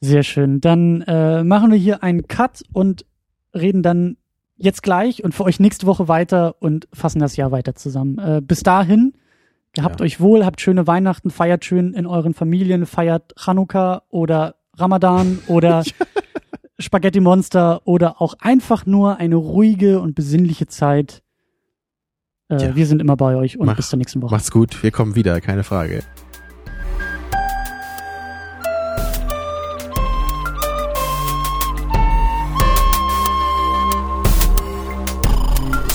Sehr 0.00 0.22
schön. 0.22 0.60
Dann 0.60 1.02
äh, 1.02 1.44
machen 1.44 1.70
wir 1.70 1.78
hier 1.78 2.02
einen 2.02 2.26
Cut 2.26 2.62
und 2.72 3.04
reden 3.54 3.82
dann 3.82 4.16
jetzt 4.56 4.82
gleich 4.82 5.22
und 5.22 5.34
für 5.34 5.44
euch 5.44 5.60
nächste 5.60 5.86
Woche 5.86 6.08
weiter 6.08 6.56
und 6.60 6.88
fassen 6.92 7.18
das 7.18 7.36
Jahr 7.36 7.50
weiter 7.50 7.74
zusammen. 7.74 8.18
Äh, 8.18 8.40
bis 8.42 8.62
dahin, 8.62 9.14
habt 9.78 10.00
ja. 10.00 10.04
euch 10.04 10.20
wohl, 10.20 10.44
habt 10.44 10.60
schöne 10.60 10.86
Weihnachten, 10.86 11.30
feiert 11.30 11.64
schön 11.64 11.92
in 11.92 12.06
euren 12.06 12.34
Familien, 12.34 12.86
feiert 12.86 13.34
Chanukka 13.38 14.02
oder 14.08 14.56
Ramadan 14.74 15.38
oder 15.48 15.84
Spaghetti 16.78 17.20
Monster 17.20 17.82
oder 17.84 18.20
auch 18.20 18.34
einfach 18.40 18.86
nur 18.86 19.18
eine 19.18 19.36
ruhige 19.36 20.00
und 20.00 20.14
besinnliche 20.14 20.66
Zeit. 20.66 21.22
Äh, 22.48 22.62
ja. 22.62 22.76
Wir 22.76 22.86
sind 22.86 23.00
immer 23.00 23.16
bei 23.16 23.36
euch 23.36 23.58
und 23.58 23.66
Mach, 23.66 23.76
bis 23.76 23.88
zur 23.88 23.98
nächsten 23.98 24.22
Woche. 24.22 24.34
Macht's 24.34 24.50
gut, 24.50 24.82
wir 24.82 24.90
kommen 24.90 25.14
wieder, 25.14 25.40
keine 25.40 25.64
Frage. 25.64 26.02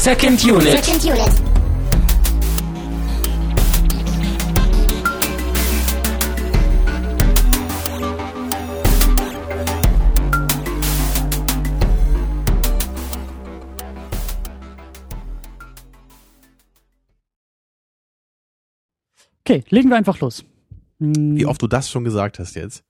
Second 0.01 0.43
Unit. 0.43 0.83
Second 0.83 1.05
Unit. 1.05 1.29
Okay, 19.45 19.63
legen 19.69 19.89
wir 19.89 19.97
einfach 19.97 20.19
los. 20.19 20.43
Wie 20.97 21.45
oft 21.45 21.61
du 21.61 21.67
das 21.67 21.91
schon 21.91 22.03
gesagt 22.03 22.39
hast 22.39 22.55
jetzt. 22.55 22.83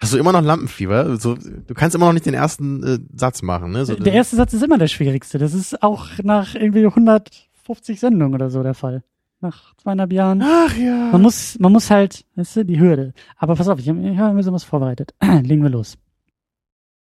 Hast 0.00 0.14
du 0.14 0.18
immer 0.18 0.32
noch 0.32 0.42
Lampenfieber? 0.42 1.16
So, 1.18 1.34
du 1.34 1.74
kannst 1.74 1.94
immer 1.94 2.06
noch 2.06 2.14
nicht 2.14 2.24
den 2.24 2.34
ersten 2.34 2.82
äh, 2.82 2.98
Satz 3.14 3.42
machen, 3.42 3.72
ne? 3.72 3.84
So, 3.84 3.94
der 3.94 4.14
erste 4.14 4.36
Satz 4.36 4.54
ist 4.54 4.62
immer 4.62 4.78
der 4.78 4.88
schwierigste. 4.88 5.38
Das 5.38 5.52
ist 5.52 5.82
auch 5.82 6.06
nach 6.22 6.54
irgendwie 6.54 6.86
150 6.86 8.00
Sendungen 8.00 8.34
oder 8.34 8.48
so 8.50 8.62
der 8.62 8.74
Fall. 8.74 9.02
Nach 9.42 9.74
zweieinhalb 9.76 10.12
Jahren. 10.12 10.42
Ach 10.42 10.74
ja. 10.76 11.10
Man 11.12 11.22
muss, 11.22 11.58
man 11.58 11.72
muss 11.72 11.90
halt, 11.90 12.24
weißt 12.36 12.56
du, 12.56 12.64
die 12.64 12.80
Hürde. 12.80 13.12
Aber 13.36 13.56
pass 13.56 13.68
auf, 13.68 13.78
ich 13.78 13.88
habe 13.88 14.16
hab 14.16 14.34
mir 14.34 14.42
sowas 14.42 14.64
vorbereitet. 14.64 15.14
Legen 15.42 15.62
wir 15.62 15.70
los. 15.70 15.98